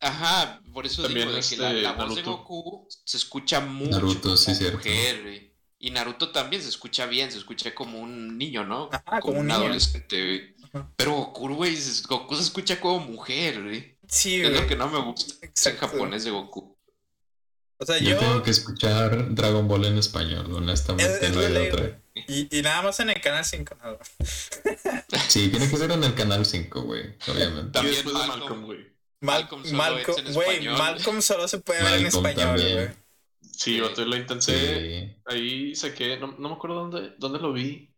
Ajá, 0.00 0.60
por 0.72 0.84
eso 0.84 1.02
También 1.02 1.28
digo 1.28 1.40
que 1.48 1.56
la, 1.56 1.70
este 1.70 1.82
la 1.82 1.92
voz 1.92 2.16
de. 2.16 2.22
Goku 2.22 2.88
se 3.04 3.16
escucha 3.16 3.60
mucho 3.60 3.90
Naruto, 3.92 4.22
como 4.22 4.36
sí, 4.36 4.52
mujer, 4.72 5.22
güey. 5.22 5.52
Y 5.78 5.90
Naruto 5.90 6.30
también 6.30 6.60
se 6.62 6.68
escucha 6.68 7.06
bien, 7.06 7.30
se 7.30 7.38
escucha 7.38 7.74
como 7.74 8.00
un 8.00 8.36
niño, 8.36 8.64
¿no? 8.64 8.88
Ajá, 8.92 9.20
como 9.20 9.40
un 9.40 9.46
niño. 9.46 9.58
adolescente, 9.58 10.24
güey. 10.24 10.54
Pero 10.96 11.12
Goku, 11.12 11.54
güey, 11.54 11.76
Goku 12.08 12.34
se 12.34 12.42
escucha 12.42 12.80
como 12.80 13.00
mujer, 13.00 13.62
güey. 13.62 13.91
Sí, 14.12 14.42
Es 14.42 14.52
lo 14.60 14.66
que 14.66 14.76
no 14.76 14.88
me 14.90 14.98
gusta 15.00 15.34
en 15.40 15.48
Exacto. 15.48 15.88
japonés 15.88 16.24
de 16.24 16.30
Goku. 16.30 16.76
O 17.78 17.86
sea, 17.86 17.98
Yo 17.98 18.10
yo... 18.10 18.18
tengo 18.18 18.42
que 18.42 18.50
escuchar 18.50 19.34
Dragon 19.34 19.66
Ball 19.66 19.86
en 19.86 19.96
español, 19.98 20.52
honestamente, 20.54 21.16
Es- 21.16 21.22
es 21.22 21.32
no 21.34 21.40
hay 21.40 21.68
otra. 21.68 21.98
Y, 22.14 22.58
y 22.58 22.62
nada 22.62 22.82
más 22.82 23.00
en 23.00 23.08
el 23.08 23.20
canal 23.22 23.42
5, 23.44 23.74
nada 23.82 23.98
más. 23.98 24.10
Sí, 25.28 25.48
tiene 25.50 25.68
que 25.68 25.76
ser 25.78 25.90
en 25.90 26.04
el 26.04 26.14
canal 26.14 26.44
5, 26.44 26.82
güey, 26.82 27.16
obviamente. 27.26 27.70
También 27.72 27.96
de 28.06 28.12
Malcolm. 28.12 28.38
Malcolm, 28.38 28.64
güey. 28.66 28.78
Mal- 29.20 29.40
Malcolm 29.42 29.64
solo 29.64 29.76
Malcolm, 29.78 30.18
es 30.20 30.26
en 30.26 30.34
güey, 30.34 30.48
español. 30.50 30.78
Malcolm 30.78 31.22
solo 31.22 31.48
se 31.48 31.58
puede 31.60 31.82
ver 31.82 31.94
en 32.00 32.06
español, 32.06 32.34
también. 32.36 32.74
güey. 32.74 32.88
Sí, 33.56 33.80
vato, 33.80 34.04
lo 34.04 34.16
intenté. 34.16 35.10
Sí. 35.10 35.16
Ahí 35.24 35.74
saqué, 35.74 36.18
no, 36.18 36.36
no 36.38 36.48
me 36.50 36.54
acuerdo 36.54 36.86
dónde, 36.86 37.14
dónde 37.18 37.38
lo 37.38 37.52
vi. 37.52 37.91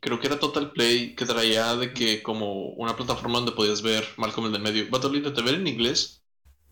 Creo 0.00 0.20
que 0.20 0.26
era 0.26 0.38
Total 0.38 0.70
Play, 0.72 1.14
que 1.16 1.24
traía 1.26 1.74
de 1.74 1.92
que 1.92 2.22
como 2.22 2.66
una 2.74 2.94
plataforma 2.96 3.38
donde 3.38 3.52
podías 3.52 3.82
ver 3.82 4.06
Malcolm 4.16 4.46
el 4.46 4.52
del 4.52 4.62
medio. 4.62 4.86
Vato, 4.90 5.08
lo 5.08 5.16
intenté 5.16 5.42
ver 5.42 5.54
en 5.54 5.66
inglés. 5.66 6.22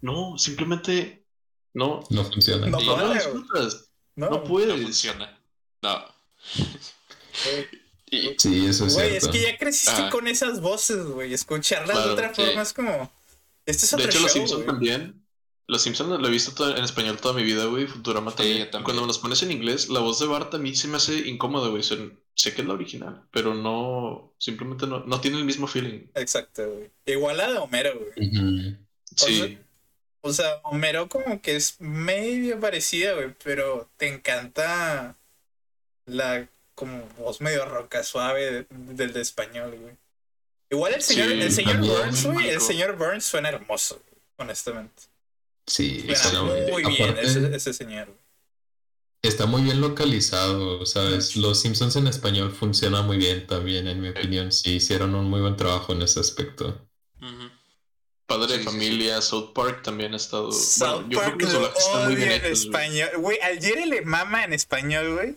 No, 0.03 0.37
simplemente 0.39 1.25
no. 1.73 2.01
No 2.11 2.25
funciona. 2.25 2.67
No 2.67 2.79
Sí. 2.81 2.87
No 2.87 2.95
puede. 2.97 3.15
No, 3.25 3.41
No 4.17 4.31
No 4.31 4.45
puedes. 4.45 4.83
funciona. 4.83 5.41
No. 5.83 6.05
Y, 8.11 8.35
Sí, 8.39 8.67
eso 8.67 8.87
es 8.87 8.95
Güey, 8.95 9.17
es 9.17 9.27
que 9.27 9.41
ya 9.41 9.59
creciste 9.59 10.03
Ah. 10.03 10.11
con 10.11 10.29
esas 10.29 10.61
voces, 10.61 11.05
güey. 11.07 11.33
Escucharlas 11.35 11.89
de 11.97 12.03
Claro, 12.03 12.13
otra 12.13 12.35
sí. 12.35 12.43
forma 12.43 12.63
es 12.63 12.73
como. 12.73 13.13
Este 13.67 13.87
es 13.87 13.91
De 13.91 13.97
otro 13.97 14.09
hecho, 14.09 14.19
show, 14.19 14.23
Los 14.23 14.33
Simpsons 14.33 14.67
también. 14.67 15.27
Los 15.67 15.83
Simpsons 15.83 16.21
lo 16.21 16.29
he 16.29 16.31
visto 16.31 16.53
todo 16.55 16.77
en 16.77 16.85
español 16.85 17.17
toda 17.19 17.35
mi 17.35 17.43
vida, 17.43 17.65
güey. 17.65 17.87
Futurama 17.87 18.31
Sí, 18.31 18.37
también. 18.37 18.85
Cuando 18.85 19.01
me 19.03 19.09
los 19.09 19.19
pones 19.19 19.43
en 19.43 19.51
inglés, 19.51 19.89
la 19.89 20.01
voz 20.01 20.19
de 20.21 20.27
Bart 20.27 20.55
a 20.55 20.59
mí 20.59 20.77
se 20.77 20.87
me 20.87 20.99
hace 20.99 21.27
incómoda, 21.29 21.69
güey. 21.71 21.83
Son- 21.83 22.21
sé 22.35 22.53
que 22.55 22.63
es 22.63 22.67
la 22.69 22.75
original, 22.75 23.23
pero 23.31 23.55
no. 23.55 24.33
Simplemente 24.39 24.87
no, 24.87 25.01
no 25.05 25.21
tiene 25.21 25.39
el 25.39 25.45
mismo 25.45 25.67
feeling. 25.67 26.07
Exacto, 26.15 26.69
güey. 26.71 26.91
Igual 27.07 27.37
la 27.39 27.53
de 27.53 27.59
Homero, 27.59 27.93
güey. 27.99 28.77
Sí. 29.17 29.59
O 30.21 30.33
sea, 30.33 30.57
Homero 30.65 31.09
como 31.09 31.41
que 31.43 31.55
es 31.57 31.81
medio 31.81 32.59
parecida, 32.59 33.13
güey, 33.15 33.35
pero 33.45 33.91
te 33.97 34.09
encanta 34.09 35.17
la 36.07 36.49
como 36.75 37.07
voz 37.19 37.41
medio 37.41 37.65
roca 37.67 38.03
suave 38.03 38.51
de- 38.53 38.67
del 38.95 39.13
de 39.13 39.21
español, 39.21 39.77
güey. 39.81 39.95
Igual 40.71 40.95
el 40.95 41.03
señor, 41.03 41.29
Sí, 41.29 41.41
el 41.41 41.53
señor. 41.53 41.77
Burns, 41.79 42.25
güey, 42.27 42.49
el 42.49 42.61
señor 42.61 42.97
Burns 42.97 43.25
suena 43.25 43.51
hermoso, 43.51 44.03
güey, 44.11 44.23
honestamente. 44.39 45.03
Sí, 45.67 46.05
Suena 46.15 46.43
muy 46.43 46.83
bien 46.85 47.11
Aparte, 47.11 47.27
ese, 47.27 47.55
ese 47.57 47.73
señor. 47.75 48.07
güey. 48.07 48.19
Está 49.29 49.47
muy 49.47 49.63
bien 49.63 49.81
localizado, 49.81 50.85
¿sabes? 50.87 51.37
Los 51.37 51.61
Simpsons 51.61 51.97
en 51.97 52.07
español 52.07 52.53
funciona 52.53 53.03
muy 53.03 53.17
bien 53.17 53.47
también, 53.47 53.87
en 53.89 54.01
mi 54.01 54.09
opinión. 54.11 54.53
Sí, 54.53 54.77
hicieron 54.77 55.15
un 55.15 55.29
muy 55.31 55.41
buen 55.41 55.57
trabajo 55.57 55.93
en 55.93 56.03
ese 56.03 56.21
aspecto. 56.21 56.81
Padre 58.27 58.55
de 58.55 58.59
sí, 58.61 58.65
familia, 58.65 59.21
South 59.21 59.53
Park 59.55 59.83
también 59.83 60.15
ha 60.15 60.17
estado. 60.17 60.51
South 60.51 61.05
bueno, 61.07 61.09
yo 61.11 61.19
creo 61.19 61.23
Park 61.29 61.39
que 61.39 61.45
los 61.45 61.53
lo 61.55 61.69
están 61.79 62.05
muy 62.07 62.15
bien 62.17 62.33
en 62.33 62.45
hechos, 62.45 62.61
español. 62.61 63.11
Güey, 63.19 63.39
al 63.41 63.61
Jere 63.61 63.87
le 63.87 64.01
mama 64.03 64.45
en 64.45 64.53
español, 64.55 65.15
güey. 65.15 65.37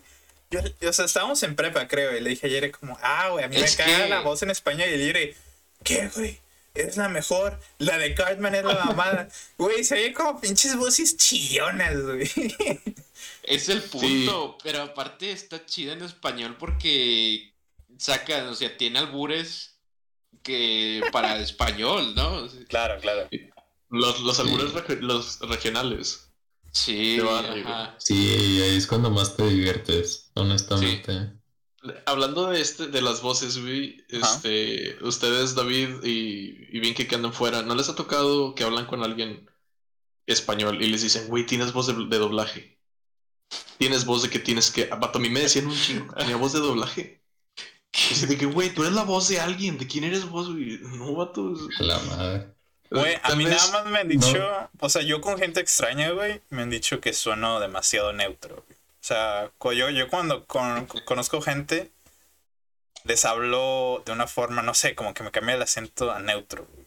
Yo, 0.50 0.60
o 0.88 0.92
sea, 0.94 1.04
estábamos 1.04 1.42
en 1.42 1.54
prepa, 1.54 1.86
creo, 1.86 2.16
y 2.16 2.20
le 2.22 2.30
dije 2.30 2.46
a 2.46 2.50
Jere 2.50 2.70
como, 2.70 2.96
ah, 3.02 3.28
güey, 3.30 3.44
a 3.44 3.48
mí 3.48 3.56
Es 3.56 3.78
me 3.78 3.84
caga 3.84 4.04
que- 4.04 4.08
la 4.08 4.20
voz 4.22 4.42
en 4.42 4.50
español. 4.50 4.88
Y 4.88 4.94
el 4.94 5.00
Jere, 5.02 5.36
¿qué, 5.84 6.08
güey? 6.14 6.40
Es 6.74 6.96
la 6.96 7.08
mejor. 7.10 7.58
La 7.78 7.98
de 7.98 8.14
Cartman 8.14 8.54
es 8.54 8.64
la 8.64 8.84
mamada. 8.84 9.28
Güey, 9.58 9.82
se 9.84 9.94
oye 9.96 10.12
como 10.14 10.40
pinches 10.40 10.76
voces 10.76 11.16
chillonas, 11.16 12.00
güey. 12.00 12.30
Es 13.48 13.68
el 13.68 13.82
punto, 13.82 14.58
pero 14.62 14.82
aparte 14.82 15.30
está 15.30 15.64
chida 15.64 15.92
en 15.94 16.02
español 16.02 16.56
porque 16.58 17.54
saca, 17.96 18.48
o 18.50 18.54
sea, 18.54 18.76
tiene 18.76 18.98
albures 18.98 19.78
que 20.42 21.02
para 21.12 21.38
español, 21.40 22.14
¿no? 22.14 22.46
Claro, 22.68 23.00
claro. 23.00 23.28
Los, 23.90 24.20
los 24.20 24.36
Sí. 24.36 24.42
albures 24.42 25.00
los 25.00 25.40
regionales. 25.40 26.30
Sí, 26.72 27.18
ajá. 27.20 27.96
Sí, 27.98 28.60
ahí 28.62 28.76
es 28.76 28.86
cuando 28.86 29.10
más 29.10 29.36
te 29.36 29.48
diviertes, 29.48 30.30
honestamente. 30.34 31.32
Hablando 32.06 32.50
de 32.50 32.60
este, 32.60 32.88
de 32.88 33.00
las 33.00 33.22
voces, 33.22 33.58
güey, 33.58 34.04
Ajá. 34.20 34.34
este, 34.34 34.98
ustedes, 35.02 35.54
David 35.54 36.04
y, 36.04 36.66
y 36.70 36.80
bien 36.80 36.94
que 36.94 37.08
andan 37.14 37.32
fuera, 37.32 37.62
¿no 37.62 37.74
les 37.74 37.88
ha 37.88 37.94
tocado 37.94 38.54
que 38.54 38.64
hablan 38.64 38.86
con 38.86 39.02
alguien 39.02 39.48
español 40.26 40.82
y 40.82 40.88
les 40.88 41.02
dicen, 41.02 41.28
güey, 41.28 41.46
tienes 41.46 41.72
voz 41.72 41.86
de, 41.86 41.94
de 41.94 42.18
doblaje? 42.18 42.77
Tienes 43.78 44.04
voz 44.04 44.22
de 44.22 44.30
que 44.30 44.38
tienes 44.38 44.70
que. 44.70 44.86
Vato, 44.86 45.18
a 45.18 45.20
mí 45.22 45.28
me 45.30 45.40
decían 45.40 45.66
un 45.66 45.76
chingo, 45.76 46.14
tenía 46.14 46.36
voz 46.36 46.52
de 46.52 46.58
doblaje. 46.60 47.20
Y 48.10 48.26
de 48.26 48.36
que, 48.36 48.46
güey, 48.46 48.70
tú 48.70 48.82
eres 48.82 48.94
la 48.94 49.02
voz 49.04 49.28
de 49.28 49.40
alguien, 49.40 49.78
¿de 49.78 49.86
quién 49.86 50.04
eres 50.04 50.28
vos, 50.28 50.50
güey? 50.52 50.78
No, 50.82 51.14
vato. 51.14 51.54
La 51.80 51.98
madre. 52.00 52.48
Güey, 52.90 53.18
a 53.22 53.34
mí 53.34 53.44
vez- 53.44 53.54
nada 53.56 53.82
más 53.84 53.92
me 53.92 53.98
han 53.98 54.08
dicho, 54.08 54.42
o 54.80 54.88
sea, 54.88 55.02
yo 55.02 55.20
con 55.20 55.38
gente 55.38 55.60
extraña, 55.60 56.10
güey, 56.10 56.40
me 56.50 56.62
han 56.62 56.70
dicho 56.70 57.00
que 57.00 57.12
sueno 57.12 57.60
demasiado 57.60 58.12
neutro. 58.12 58.64
güey. 58.66 58.78
O 58.78 59.04
sea, 59.08 59.50
yo, 59.74 59.90
yo 59.90 60.08
cuando 60.08 60.44
con- 60.46 60.86
conozco 61.04 61.40
gente, 61.40 61.90
les 63.04 63.24
hablo 63.24 64.02
de 64.06 64.12
una 64.12 64.26
forma, 64.26 64.62
no 64.62 64.74
sé, 64.74 64.94
como 64.94 65.14
que 65.14 65.22
me 65.22 65.30
cambia 65.30 65.54
el 65.54 65.62
acento 65.62 66.10
a 66.12 66.18
neutro. 66.20 66.66
güey. 66.72 66.86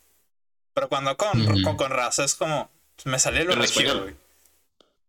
Pero 0.73 0.89
cuando 0.89 1.15
con, 1.17 1.61
con, 1.63 1.77
con 1.77 1.91
raza 1.91 2.23
es 2.23 2.35
como, 2.35 2.69
me 3.05 3.19
sale 3.19 3.43
lo 3.43 3.51
regio, 3.55 3.63
español. 3.65 4.01
güey. 4.01 4.15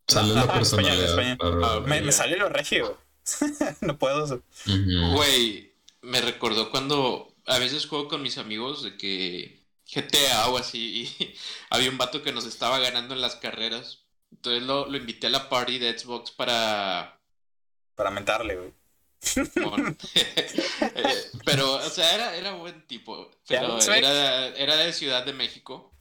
Sale 0.09 0.35
la 0.35 0.43
Ajá, 0.43 0.61
español, 0.61 0.99
personalidad. 0.99 1.05
español. 1.05 1.39
claro. 1.39 1.65
Ah, 1.65 1.81
Me, 1.81 2.01
me 2.03 2.13
sale 2.13 2.37
lo 2.37 2.49
regio. 2.49 2.99
no 3.81 3.99
puedo. 3.99 4.43
Güey, 4.67 5.75
me 6.03 6.21
recordó 6.21 6.71
cuando 6.71 7.35
a 7.47 7.59
veces 7.59 7.87
juego 7.87 8.09
con 8.09 8.23
mis 8.23 8.39
amigos 8.39 8.83
de 8.83 8.97
que 8.97 9.67
GTA 9.95 10.49
o 10.49 10.59
así 10.59 11.09
y 11.19 11.35
había 11.71 11.91
un 11.91 11.99
vato 11.99 12.23
que 12.23 12.33
nos 12.33 12.45
estaba 12.47 12.79
ganando 12.79 13.15
en 13.15 13.21
las 13.21 13.37
carreras. 13.37 14.05
Entonces 14.31 14.63
lo, 14.63 14.87
lo 14.87 14.97
invité 14.97 15.27
a 15.27 15.31
la 15.31 15.49
party 15.49 15.79
de 15.79 15.99
Xbox 15.99 16.31
para... 16.31 17.21
Para 17.95 18.11
mentarle, 18.11 18.57
güey. 18.57 18.75
bueno, 19.63 19.95
eh, 20.17 21.31
pero, 21.45 21.75
o 21.75 21.91
sea, 21.91 22.13
era, 22.15 22.35
era 22.37 22.55
buen 22.55 22.87
tipo. 22.89 23.31
Pero 23.47 23.79
era, 23.79 24.49
era 24.49 24.77
de 24.77 24.93
Ciudad 24.93 25.25
de 25.25 25.33
México. 25.33 25.92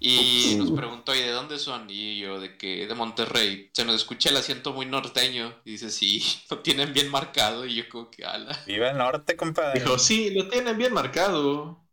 Y 0.00 0.54
nos 0.58 0.70
preguntó, 0.72 1.14
¿y 1.14 1.20
de 1.20 1.30
dónde 1.30 1.58
son? 1.58 1.86
Y 1.90 2.18
yo, 2.18 2.40
de 2.40 2.56
que 2.56 2.86
de 2.86 2.94
Monterrey. 2.94 3.70
Se 3.74 3.84
nos 3.84 3.96
escucha 3.96 4.30
el 4.30 4.36
acento 4.38 4.72
muy 4.72 4.86
norteño. 4.86 5.54
Y 5.64 5.72
dice, 5.72 5.90
sí, 5.90 6.24
lo 6.50 6.60
tienen 6.60 6.92
bien 6.94 7.10
marcado. 7.10 7.66
Y 7.66 7.74
yo 7.76 7.88
como 7.88 8.10
que, 8.10 8.24
ala. 8.24 8.58
Viva 8.66 8.90
el 8.90 8.98
norte, 8.98 9.36
compadre. 9.36 9.80
Dijo, 9.80 9.98
sí, 9.98 10.30
lo 10.30 10.48
tienen 10.48 10.78
bien 10.78 10.94
marcado. 10.94 11.86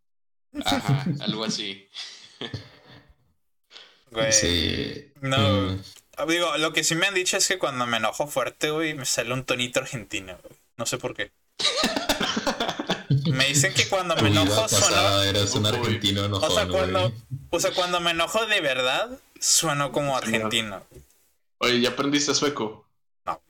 Ajá, 0.63 1.05
algo 1.21 1.43
así. 1.43 1.87
Güey. 4.11 4.31
Sí. 4.31 5.11
No, 5.21 5.37
Mm, 5.37 5.81
Digo, 6.27 6.57
lo 6.57 6.73
que 6.73 6.83
sí 6.83 6.95
me 6.95 7.07
han 7.07 7.13
dicho 7.13 7.37
es 7.37 7.47
que 7.47 7.59
cuando 7.59 7.85
me 7.85 7.97
enojo 7.97 8.25
fuerte, 8.27 8.71
güey, 8.71 8.93
me 8.93 9.05
sale 9.05 9.33
un 9.33 9.45
tonito 9.45 9.79
argentino, 9.79 10.37
güey. 10.41 10.55
No 10.77 10.85
sé 10.85 10.97
por 10.97 11.13
qué. 11.13 11.31
Me 13.09 13.47
dicen 13.47 13.73
que 13.73 13.87
cuando 13.87 14.15
me 14.17 14.29
enojo 14.29 14.67
sueno. 14.67 15.23
eres 15.23 15.55
un 15.55 15.65
argentino 15.65 16.25
enojón, 16.25 16.51
O 16.51 16.53
sea, 16.53 16.67
cuando, 16.67 16.99
güey. 17.09 17.13
o 17.51 17.59
sea, 17.59 17.71
cuando 17.73 17.99
me 17.99 18.11
enojo 18.11 18.45
de 18.45 18.61
verdad, 18.61 19.17
sueno 19.39 19.91
como 19.91 20.17
argentino. 20.17 20.83
Oye, 21.59 21.81
¿ya 21.81 21.89
aprendiste 21.89 22.33
sueco? 22.35 22.85
No. 23.25 23.41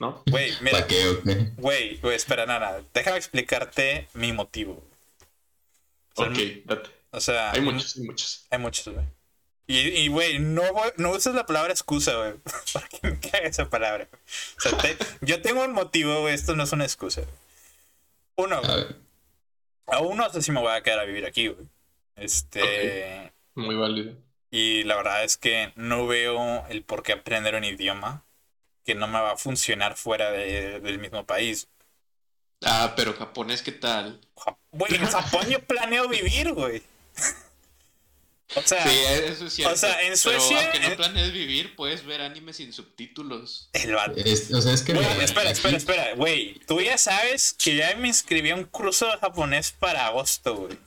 ¿No? 0.00 0.22
Güey, 0.30 0.52
mira, 0.60 0.72
¿Para 0.78 0.86
qué 0.86 1.18
qué? 1.24 1.52
güey, 1.56 1.98
güey, 1.98 2.16
espera, 2.16 2.46
nada. 2.46 2.82
Déjame 2.94 3.18
explicarte 3.18 4.08
mi 4.14 4.32
motivo. 4.32 4.82
O 6.14 6.22
sea, 6.24 6.32
Ok, 6.32 6.38
date. 6.64 6.90
O 7.10 7.20
sea. 7.20 7.52
Hay 7.52 7.60
muchos, 7.60 7.96
hay 7.96 8.02
muchos. 8.02 8.46
Hay 8.50 8.58
muchos, 8.58 8.94
güey. 8.94 9.06
Y, 9.68 10.06
güey, 10.08 10.38
no, 10.38 10.62
no 10.96 11.10
uses 11.10 11.34
la 11.34 11.44
palabra 11.44 11.72
excusa, 11.72 12.14
güey. 12.14 12.34
Porque 12.72 12.98
me 13.02 13.18
caga 13.18 13.46
esa 13.48 13.68
palabra. 13.68 14.06
O 14.12 14.60
sea, 14.60 14.78
yo 15.22 15.42
tengo 15.42 15.64
un 15.64 15.72
motivo, 15.72 16.20
güey. 16.20 16.34
Esto 16.34 16.54
no 16.54 16.62
es 16.62 16.72
una 16.72 16.84
excusa. 16.84 17.22
Uno, 18.36 18.60
Aún 19.86 20.16
no 20.16 20.30
sé 20.30 20.42
si 20.42 20.52
me 20.52 20.60
voy 20.60 20.72
a 20.72 20.82
quedar 20.82 21.00
a 21.00 21.04
vivir 21.04 21.24
aquí, 21.24 21.48
güey. 21.48 21.68
Este. 22.16 23.32
Muy 23.54 23.76
válido. 23.76 24.14
Y 24.50 24.84
la 24.84 24.96
verdad 24.96 25.24
es 25.24 25.36
que 25.36 25.72
no 25.76 26.06
veo 26.06 26.66
el 26.68 26.82
por 26.82 27.02
qué 27.02 27.12
aprender 27.12 27.54
un 27.54 27.64
idioma 27.64 28.24
que 28.84 28.94
no 28.94 29.06
me 29.06 29.20
va 29.20 29.32
a 29.32 29.36
funcionar 29.36 29.96
fuera 29.96 30.30
del 30.30 30.98
mismo 30.98 31.24
país. 31.26 31.68
Ah, 32.64 32.94
pero 32.96 33.12
japonés, 33.14 33.62
¿qué 33.62 33.72
tal? 33.72 34.20
Güey, 34.72 34.94
en 34.94 35.06
Japón 35.06 35.48
yo 35.48 35.60
planeo 35.60 36.08
vivir, 36.08 36.52
güey. 36.52 36.82
O 38.54 38.62
sea, 38.64 38.86
sí, 38.86 38.96
eso 39.24 39.46
es 39.46 39.52
cierto. 39.52 39.74
O 39.74 39.76
sea, 39.76 40.02
en 40.02 40.16
Suecia. 40.16 40.56
Pero 40.56 40.60
aunque 40.60 40.90
no 40.90 40.96
planees 40.96 41.32
vivir, 41.32 41.74
puedes 41.74 42.06
ver 42.06 42.20
anime 42.20 42.52
sin 42.52 42.72
subtítulos. 42.72 43.68
El 43.72 43.92
vato. 43.94 44.12
o 44.12 44.60
sea, 44.62 44.72
es 44.72 44.82
que. 44.82 44.92
espera, 44.92 45.50
espera, 45.50 45.76
espera, 45.76 46.14
güey. 46.14 46.60
Tú 46.66 46.80
ya 46.80 46.96
sabes 46.96 47.54
que 47.58 47.76
ya 47.76 47.94
me 47.96 48.08
inscribí 48.08 48.50
a 48.50 48.54
un 48.54 48.64
curso 48.64 49.06
de 49.06 49.18
japonés 49.18 49.72
para 49.72 50.06
agosto, 50.06 50.54
güey. 50.54 50.78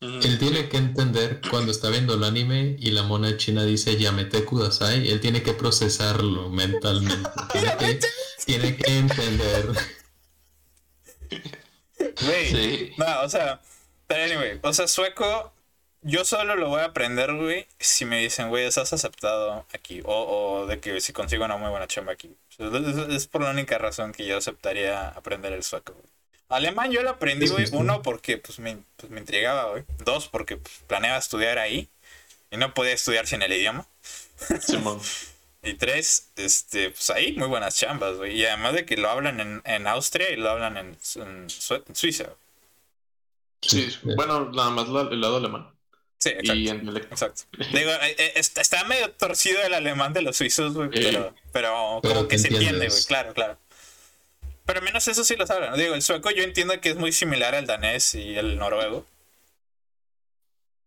Él 0.00 0.38
tiene 0.38 0.68
que 0.68 0.76
entender 0.76 1.40
cuando 1.50 1.72
está 1.72 1.88
viendo 1.88 2.14
el 2.14 2.24
anime 2.24 2.76
y 2.78 2.90
la 2.90 3.02
mona 3.02 3.36
china 3.38 3.64
dice 3.64 3.96
Yamete 3.96 4.44
Kudasai, 4.44 5.08
él 5.08 5.20
tiene 5.20 5.42
que 5.42 5.54
procesarlo 5.54 6.50
mentalmente. 6.50 7.30
tiene, 7.52 7.76
que, 7.78 8.00
tiene 8.44 8.76
que 8.76 8.98
entender. 8.98 9.66
Güey. 12.20 12.50
Sí. 12.50 12.92
No, 12.98 13.22
o 13.22 13.28
sea, 13.28 13.60
pero 14.06 14.24
anyway, 14.24 14.60
o 14.62 14.72
sea, 14.72 14.86
sueco 14.86 15.55
yo 16.06 16.24
solo 16.24 16.54
lo 16.54 16.68
voy 16.68 16.82
a 16.82 16.86
aprender, 16.86 17.34
güey, 17.34 17.66
si 17.80 18.04
me 18.04 18.20
dicen, 18.20 18.48
güey, 18.48 18.64
estás 18.64 18.92
aceptado 18.92 19.66
aquí. 19.74 20.02
O, 20.04 20.60
o, 20.62 20.66
de 20.66 20.78
que 20.78 21.00
si 21.00 21.12
consigo 21.12 21.44
una 21.44 21.56
muy 21.56 21.68
buena 21.68 21.88
chamba 21.88 22.12
aquí. 22.12 22.32
Es, 23.10 23.26
por 23.26 23.42
la 23.42 23.50
única 23.50 23.76
razón 23.76 24.12
que 24.12 24.24
yo 24.24 24.38
aceptaría 24.38 25.08
aprender 25.08 25.52
el 25.52 25.64
sueco, 25.64 25.94
güey. 25.94 26.06
Alemán 26.48 26.92
yo 26.92 27.02
lo 27.02 27.10
aprendí, 27.10 27.48
güey. 27.48 27.66
Uno, 27.72 28.02
porque 28.02 28.38
pues 28.38 28.60
me, 28.60 28.78
pues, 28.96 29.10
me 29.10 29.18
intrigaba, 29.18 29.70
güey. 29.70 29.84
Dos, 30.04 30.28
porque 30.28 30.56
pues, 30.58 30.74
planeaba 30.86 31.18
estudiar 31.18 31.58
ahí. 31.58 31.88
Y 32.52 32.56
no 32.56 32.72
podía 32.72 32.92
estudiar 32.92 33.26
sin 33.26 33.42
el 33.42 33.52
idioma. 33.52 33.84
y 35.64 35.74
tres, 35.74 36.30
este, 36.36 36.90
pues 36.90 37.10
ahí 37.10 37.32
muy 37.32 37.48
buenas 37.48 37.76
chambas, 37.76 38.16
güey. 38.16 38.38
Y 38.38 38.46
además 38.46 38.74
de 38.74 38.86
que 38.86 38.96
lo 38.96 39.10
hablan 39.10 39.40
en, 39.40 39.60
en 39.64 39.88
Austria 39.88 40.30
y 40.30 40.36
lo 40.36 40.50
hablan 40.50 40.76
en, 40.76 40.96
en, 41.16 41.50
Suiza. 41.50 42.28
Sí, 43.60 43.92
bueno, 44.14 44.52
nada 44.52 44.70
más 44.70 44.86
el 44.86 45.20
lado 45.20 45.38
alemán. 45.38 45.75
Sí, 46.18 46.30
exacto. 46.30 47.42
Digo, 47.72 47.90
eh, 47.90 48.16
eh, 48.18 48.32
está 48.36 48.84
medio 48.84 49.10
torcido 49.12 49.62
el 49.62 49.74
alemán 49.74 50.12
de 50.12 50.22
los 50.22 50.36
suizos, 50.36 50.74
güey, 50.74 50.88
pero, 50.90 51.34
pero, 51.52 52.00
como 52.02 52.26
que 52.26 52.38
se 52.38 52.48
entiende, 52.48 52.88
güey, 52.88 53.04
claro, 53.04 53.34
claro. 53.34 53.58
Pero 54.64 54.82
menos 54.82 55.06
eso 55.06 55.22
sí 55.24 55.36
lo 55.36 55.46
saben. 55.46 55.74
Digo, 55.74 55.94
el 55.94 56.02
sueco 56.02 56.30
yo 56.30 56.42
entiendo 56.42 56.80
que 56.80 56.90
es 56.90 56.96
muy 56.96 57.12
similar 57.12 57.54
al 57.54 57.66
danés 57.66 58.14
y 58.14 58.34
el 58.36 58.56
noruego. 58.56 59.06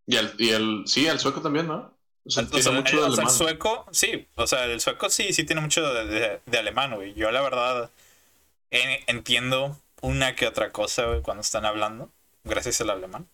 Y 0.06 0.18
el, 0.18 0.34
y 0.40 0.50
el 0.50 0.84
sí, 0.86 1.08
el 1.08 1.20
sueco 1.20 1.42
también, 1.42 1.68
¿no? 1.68 1.94
O 2.26 2.30
sea, 2.30 2.46
tiene 2.46 2.72
mucho 2.72 3.02
de 3.02 3.22
el 3.22 3.30
sueco, 3.30 3.86
sí, 3.92 4.28
o 4.36 4.46
sea, 4.46 4.66
el 4.66 4.82
sueco 4.82 5.10
sí, 5.10 5.32
sí 5.34 5.46
tiene 5.46 5.62
mucho 5.62 5.82
de, 5.94 6.42
de, 6.46 6.58
alemán, 6.58 6.94
güey. 6.96 7.14
Yo 7.14 7.32
la 7.32 7.42
verdad 7.42 7.90
entiendo 8.72 9.80
una 10.02 10.36
que 10.36 10.46
otra 10.48 10.72
cosa, 10.72 11.06
güey, 11.06 11.22
cuando 11.22 11.42
están 11.42 11.66
hablando, 11.66 12.12
gracias 12.44 12.82
al 12.82 12.90
alemán. 12.90 13.28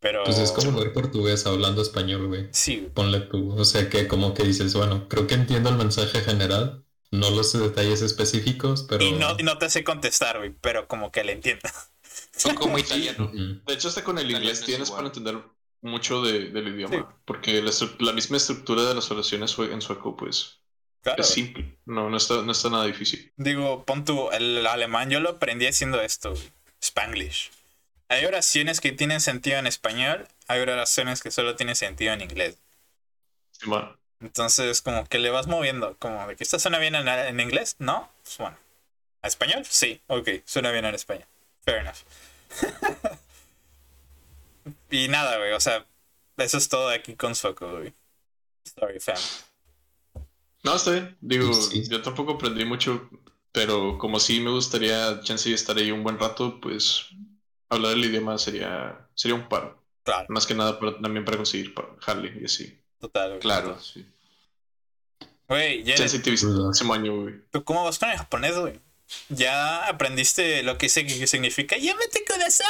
Pero... 0.00 0.24
Pues 0.24 0.38
es 0.38 0.52
como 0.52 0.78
ver 0.78 0.92
portugués 0.92 1.46
hablando 1.46 1.82
español, 1.82 2.28
güey. 2.28 2.48
Sí. 2.52 2.88
Ponle 2.94 3.20
tú. 3.20 3.52
O 3.58 3.64
sea 3.64 3.88
que 3.88 4.06
como 4.06 4.34
que 4.34 4.44
dices, 4.44 4.74
bueno, 4.74 5.08
creo 5.08 5.26
que 5.26 5.34
entiendo 5.34 5.70
el 5.70 5.76
mensaje 5.76 6.20
general. 6.20 6.84
No 7.10 7.30
los 7.30 7.54
detalles 7.54 8.02
específicos, 8.02 8.84
pero... 8.86 9.02
Y 9.02 9.12
no, 9.12 9.34
no 9.36 9.56
te 9.56 9.70
sé 9.70 9.82
contestar, 9.82 10.38
güey, 10.38 10.54
pero 10.60 10.86
como 10.86 11.10
que 11.10 11.24
le 11.24 11.32
entiendo. 11.32 11.66
Son 12.36 12.54
como 12.54 12.78
italiano. 12.78 13.30
De 13.32 13.74
hecho, 13.74 13.88
hasta 13.88 14.04
con 14.04 14.18
el 14.18 14.30
inglés 14.30 14.62
tienes 14.62 14.90
para 14.90 15.06
entender 15.06 15.42
mucho 15.80 16.22
de, 16.22 16.50
del 16.50 16.68
idioma. 16.68 17.16
Porque 17.24 17.62
la, 17.62 18.12
misma 18.12 18.36
estructura 18.36 18.82
de 18.82 18.94
las 18.94 19.10
oraciones 19.10 19.56
en 19.58 19.80
sueco, 19.80 20.16
pues... 20.16 20.60
Es 21.16 21.28
simple. 21.28 21.78
No, 21.86 22.10
no 22.10 22.18
está, 22.18 22.42
no 22.42 22.52
está 22.52 22.68
nada 22.68 22.84
difícil. 22.84 23.32
Digo, 23.36 23.84
pon 23.84 24.04
tú, 24.04 24.30
el 24.30 24.66
alemán 24.66 25.08
yo 25.08 25.20
lo 25.20 25.30
aprendí 25.30 25.66
haciendo 25.66 26.02
esto, 26.02 26.34
Spanglish. 26.82 27.50
Hay 28.08 28.24
oraciones 28.24 28.80
que 28.80 28.92
tienen 28.92 29.20
sentido 29.20 29.58
en 29.58 29.66
español, 29.66 30.26
hay 30.46 30.60
oraciones 30.60 31.22
que 31.22 31.30
solo 31.30 31.56
tienen 31.56 31.76
sentido 31.76 32.12
en 32.12 32.22
inglés. 32.22 32.58
Bueno. 33.64 33.96
Entonces, 34.20 34.82
como 34.82 35.06
que 35.06 35.18
le 35.18 35.30
vas 35.30 35.46
moviendo, 35.46 35.96
como 35.98 36.26
de 36.26 36.34
que 36.34 36.42
esta 36.42 36.58
suena 36.58 36.78
bien 36.78 36.94
en, 36.94 37.40
inglés, 37.40 37.76
¿no? 37.78 38.10
Pues 38.24 38.38
bueno. 38.38 38.56
¿A 39.22 39.28
español? 39.28 39.64
Sí, 39.68 40.00
ok, 40.06 40.28
suena 40.44 40.72
bien 40.72 40.86
en 40.86 40.94
español. 40.94 41.26
Fair 41.64 41.78
enough. 41.78 41.98
y 44.90 45.08
nada, 45.08 45.36
güey, 45.36 45.52
o 45.52 45.60
sea, 45.60 45.84
eso 46.38 46.58
es 46.58 46.68
todo 46.68 46.88
aquí 46.88 47.14
con 47.14 47.34
Soco, 47.34 47.78
güey. 47.78 47.92
Sorry, 48.64 49.00
fam. 49.00 49.16
No, 50.64 50.74
está 50.74 50.92
bien. 50.92 51.16
Digo, 51.20 51.52
yo 51.72 52.02
tampoco 52.02 52.32
aprendí 52.32 52.64
mucho, 52.64 53.08
pero 53.52 53.98
como 53.98 54.18
sí 54.18 54.40
me 54.40 54.50
gustaría, 54.50 55.20
chance, 55.20 55.52
estar 55.52 55.76
ahí 55.76 55.90
un 55.90 56.02
buen 56.02 56.18
rato, 56.18 56.60
pues 56.60 57.06
hablar 57.68 57.92
el 57.92 58.04
idioma 58.04 58.38
sería, 58.38 59.08
sería 59.14 59.34
un 59.34 59.48
paro. 59.48 59.82
Claro. 60.02 60.26
Más 60.30 60.46
que 60.46 60.54
nada 60.54 60.78
también 60.78 61.24
para 61.24 61.36
conseguir 61.36 61.74
Harley 62.06 62.38
y 62.40 62.44
así. 62.46 62.80
Total. 63.00 63.38
Claro, 63.38 63.78
sí. 63.80 64.06
Güey, 65.48 65.82
ya. 65.82 65.94
güey. 65.96 67.34
¿Tú 67.50 67.64
cómo 67.64 67.84
vas 67.84 67.98
con 67.98 68.10
el 68.10 68.18
japonés, 68.18 68.56
güey? 68.56 68.80
¿Ya 69.30 69.86
aprendiste 69.86 70.62
lo 70.62 70.76
que, 70.76 70.88
significa 70.88 71.76
Yamete 71.76 72.24
Kudasai? 72.26 72.68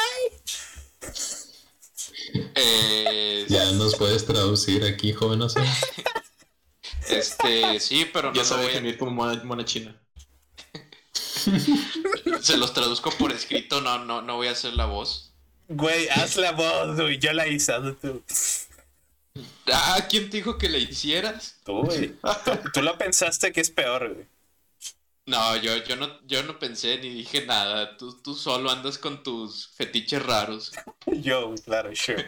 Eh, 2.54 3.46
ya 3.48 3.72
nos 3.72 3.96
puedes 3.96 4.24
traducir 4.26 4.84
aquí, 4.84 5.12
joven. 5.12 5.40
este, 7.08 7.80
sí, 7.80 8.06
pero 8.12 8.28
no. 8.28 8.34
Ya 8.34 8.44
sabes 8.44 8.76
a... 8.76 8.98
como 8.98 9.10
mona 9.44 9.64
china. 9.64 10.00
Se 12.40 12.56
los 12.56 12.72
traduzco 12.72 13.10
por 13.12 13.32
escrito, 13.32 13.80
no, 13.80 14.04
no, 14.04 14.22
no 14.22 14.36
voy 14.36 14.48
a 14.48 14.52
hacer 14.52 14.74
la 14.74 14.86
voz. 14.86 15.32
Güey, 15.68 16.08
haz 16.08 16.36
la 16.36 16.52
voz, 16.52 16.96
güey. 16.96 17.18
Yo 17.18 17.32
la 17.32 17.46
hice, 17.46 17.72
tú. 18.00 18.22
Ah, 19.72 20.06
¿quién 20.08 20.30
te 20.30 20.38
dijo 20.38 20.58
que 20.58 20.68
la 20.68 20.78
hicieras? 20.78 21.60
Tú, 21.64 21.82
güey. 21.82 22.14
Tú, 22.72 22.82
lo 22.82 22.96
pensaste 22.96 23.52
que 23.52 23.60
es 23.60 23.70
peor, 23.70 24.14
güey. 24.14 24.26
No, 25.26 25.56
yo, 25.56 25.76
yo 25.84 25.96
no, 25.96 26.26
yo 26.26 26.42
no 26.42 26.58
pensé 26.58 26.98
ni 26.98 27.10
dije 27.10 27.44
nada. 27.44 27.98
Tú, 27.98 28.20
tú 28.22 28.34
solo 28.34 28.70
andas 28.70 28.96
con 28.96 29.22
tus 29.22 29.68
fetiches 29.68 30.22
raros. 30.22 30.72
yo, 31.06 31.54
claro, 31.64 31.94
sure. 31.94 32.26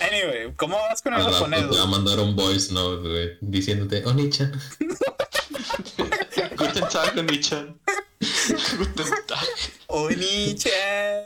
Anyway, 0.00 0.54
¿cómo 0.56 0.76
vas 0.76 1.02
con 1.02 1.14
el 1.14 1.22
japonés? 1.22 1.68
Te 1.70 1.76
va 1.76 1.82
a 1.82 1.86
mandar 1.86 2.18
un 2.20 2.36
voice 2.36 2.72
note, 2.72 3.08
güey, 3.08 3.38
diciéndote, 3.40 4.04
Onichan. 4.04 4.52
Guten 6.56 6.88
Tag, 6.88 7.18
Onichan. 7.18 7.80
Guten 8.78 9.06
Tag. 9.26 9.48
Onichan. 9.88 11.24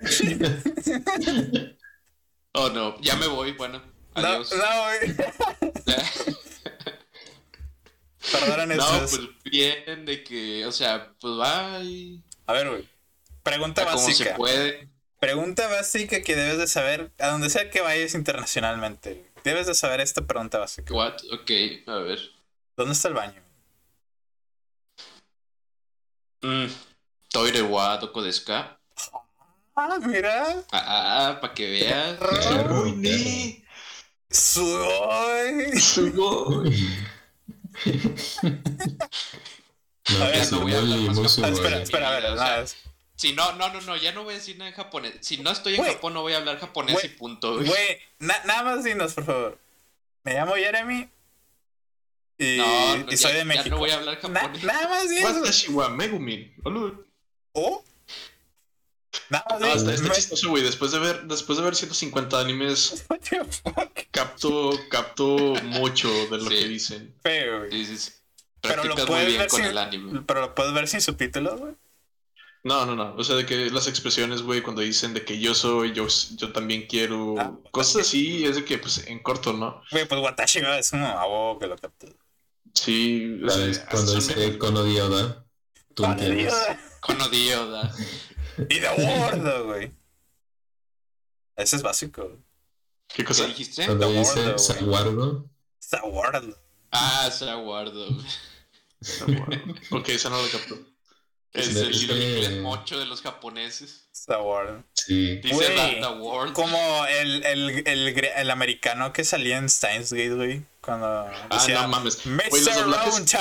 oh 2.52 2.68
no, 2.70 3.00
ya 3.00 3.16
me 3.16 3.26
voy, 3.26 3.52
bueno. 3.52 3.82
Adiós. 4.14 4.52
No, 4.52 4.58
no, 4.64 4.84
güey. 4.84 5.16
Perdonan 8.32 8.68
No, 8.76 8.98
pues 9.00 9.20
bien, 9.44 10.04
de 10.04 10.22
que, 10.24 10.66
o 10.66 10.72
sea, 10.72 11.12
pues 11.20 11.34
va 11.34 11.80
y... 11.82 12.22
A 12.46 12.52
ver, 12.52 12.68
güey. 12.68 12.86
Pregunta 13.42 13.84
básica. 13.84 14.36
¿Cómo 14.36 14.46
se 14.46 14.54
puede? 14.54 14.88
Pregunta 15.24 15.66
básica 15.68 16.20
que 16.20 16.36
debes 16.36 16.58
de 16.58 16.66
saber, 16.66 17.10
a 17.18 17.28
donde 17.28 17.48
sea 17.48 17.70
que 17.70 17.80
vayas 17.80 18.14
internacionalmente. 18.14 19.24
Debes 19.42 19.66
de 19.66 19.74
saber 19.74 20.02
esta 20.02 20.26
pregunta 20.26 20.58
básica. 20.58 20.92
What? 20.92 21.14
Ok, 21.32 21.50
a 21.86 21.96
ver. 22.00 22.18
¿Dónde 22.76 22.92
está 22.92 23.08
el 23.08 23.14
baño? 23.14 23.42
Mm, 26.42 26.66
toire 27.30 27.62
wa 27.62 27.96
doko 27.96 28.22
Ah, 29.74 29.98
mira. 30.04 30.62
Ah, 30.70 31.30
ah 31.30 31.40
para 31.40 31.54
que 31.54 31.70
veas. 31.70 32.18
Uy, 32.70 33.64
Sugoi. 34.28 35.80
Sugoi. 35.80 36.98
No, 40.06 40.22
a 40.22 40.28
ver, 40.28 40.52
no 40.52 40.60
voy 40.60 40.74
a 40.74 40.78
hablar 40.80 40.98
más 40.98 41.38
Espera, 41.38 41.80
espera, 41.80 42.08
a 42.08 42.20
ver, 42.20 42.38
sea, 42.38 42.64
si 43.16 43.32
no, 43.32 43.52
no, 43.52 43.72
no, 43.72 43.80
no, 43.82 43.96
ya 43.96 44.12
no 44.12 44.24
voy 44.24 44.34
a 44.34 44.38
decir 44.38 44.56
nada 44.58 44.70
en 44.70 44.76
japonés. 44.76 45.14
Si 45.20 45.38
no 45.38 45.50
estoy 45.50 45.76
en 45.76 45.84
Japón, 45.84 46.14
no 46.14 46.22
voy 46.22 46.32
a 46.32 46.38
hablar 46.38 46.58
japonés 46.58 47.02
y 47.04 47.08
punto. 47.08 47.56
Güey, 47.56 47.98
nada 48.18 48.62
más 48.62 48.84
dinos, 48.84 49.14
por 49.14 49.24
favor. 49.24 49.58
Me 50.24 50.34
llamo 50.34 50.54
Jeremy. 50.54 51.08
Y, 52.38 52.56
no, 52.58 53.06
y 53.10 53.16
soy 53.16 53.32
de 53.34 53.44
México. 53.44 53.64
Ya 53.66 53.70
no 53.70 53.78
voy 53.78 53.90
a 53.90 53.96
hablar 53.96 54.16
japonés. 54.20 54.64
nada 54.64 54.88
más 54.88 55.08
dinos. 55.08 55.32
Watashi 55.36 55.70
wa 55.70 55.88
Megumin. 55.88 56.52
¿Oh? 57.52 57.84
No, 59.30 59.42
No, 59.60 59.66
está, 59.66 59.94
está 59.94 60.08
me- 60.08 60.14
chistoso, 60.14 60.48
güey. 60.50 60.62
Después 60.64 60.90
de 60.90 60.98
ver, 60.98 61.22
después 61.24 61.56
de 61.56 61.64
ver 61.64 61.76
150 61.76 62.40
animes, 62.40 63.04
What 63.08 63.20
the 63.20 63.44
fuck? 63.44 63.98
capto, 64.10 64.72
capto 64.90 65.36
mucho 65.62 66.08
de 66.10 66.38
lo 66.38 66.50
Sí. 66.50 66.56
que 66.58 66.68
dicen. 66.68 67.14
Feo, 67.22 67.60
güey. 67.60 67.70
Sí, 67.70 67.86
sí, 67.86 67.96
sí. 67.98 68.12
Pero 68.60 68.82
lo 68.84 68.96
puedes 69.06 69.26
bien 69.26 69.38
ver 69.38 69.48
con 69.48 69.60
sin- 69.60 69.70
el 69.70 69.78
anime. 69.78 70.22
Pero 70.26 70.40
lo 70.40 70.54
puedes 70.54 70.72
ver 70.74 70.88
sin 70.88 71.00
subtítulos, 71.00 71.60
güey. 71.60 71.74
No, 72.64 72.86
no, 72.86 72.96
no. 72.96 73.14
O 73.16 73.22
sea, 73.24 73.36
de 73.36 73.44
que 73.44 73.70
las 73.70 73.86
expresiones, 73.88 74.40
güey, 74.42 74.62
cuando 74.62 74.80
dicen 74.80 75.12
de 75.12 75.22
que 75.24 75.38
yo 75.38 75.54
soy, 75.54 75.92
yo, 75.92 76.06
yo 76.36 76.50
también 76.52 76.86
quiero, 76.88 77.34
Ah, 77.38 77.52
cosas 77.70 78.02
así, 78.02 78.44
es 78.46 78.56
de 78.56 78.64
que, 78.64 78.78
pues, 78.78 79.06
en 79.06 79.18
corto, 79.22 79.52
¿no? 79.52 79.82
Güey, 79.90 80.08
pues 80.08 80.20
Watashi 80.20 80.60
ga 80.60 80.78
es 80.78 80.92
un 80.94 81.02
abo 81.02 81.58
que 81.58 81.66
lo 81.66 81.76
captó. 81.76 82.06
Sí, 82.72 83.38
o 83.44 83.50
sea. 83.50 83.86
Cuando 83.90 84.14
dice 84.14 84.34
me- 84.34 84.58
Kono 84.58 84.82
Dioda, 84.82 85.44
tú 85.94 86.02
Con 86.04 86.12
entiendes. 86.12 86.54
Con 87.00 87.20
Odioda. 87.20 87.92
Y 88.70 88.78
de 88.78 88.88
gordo, 88.88 89.64
güey. 89.66 89.92
Ese 91.56 91.76
es 91.76 91.82
básico. 91.82 92.38
¿Qué 93.08 93.16
¿Qué 93.16 93.24
cosa? 93.24 93.46
dijiste? 93.46 93.84
Cuando 93.84 94.08
dice. 94.10 94.58
Saguardo, 94.58 95.48
gordo. 96.10 96.58
Ah, 96.92 97.28
se 97.30 97.50
aguardo. 97.50 98.06
ok, 99.90 100.08
esa 100.08 100.30
no 100.30 100.40
lo 100.40 100.48
capto. 100.48 100.78
Es 101.54 101.76
el 101.76 101.94
inglés 101.94 102.48
que- 102.48 102.60
mocho 102.60 102.98
de 102.98 103.06
los 103.06 103.22
japoneses. 103.22 104.02
Está 104.12 104.36
gordo. 104.38 104.82
sí. 104.94 105.36
Dice 105.36 105.66
that 105.76 106.00
the 106.00 106.18
world. 106.20 106.52
Como 106.52 107.04
el, 107.06 107.44
el, 107.44 107.86
el, 107.86 108.24
el 108.36 108.50
americano 108.50 109.12
que 109.12 109.24
salía 109.24 109.58
en 109.58 109.68
Steins 109.68 110.12
Gate, 110.12 110.34
güey. 110.34 110.62
Cuando 110.80 111.06
Ah, 111.06 111.48
decía 111.52 111.82
no 111.82 111.88
mames. 111.88 112.26
Los 112.26 112.26
Mr. 112.26 112.74
doblajes. 112.74 113.34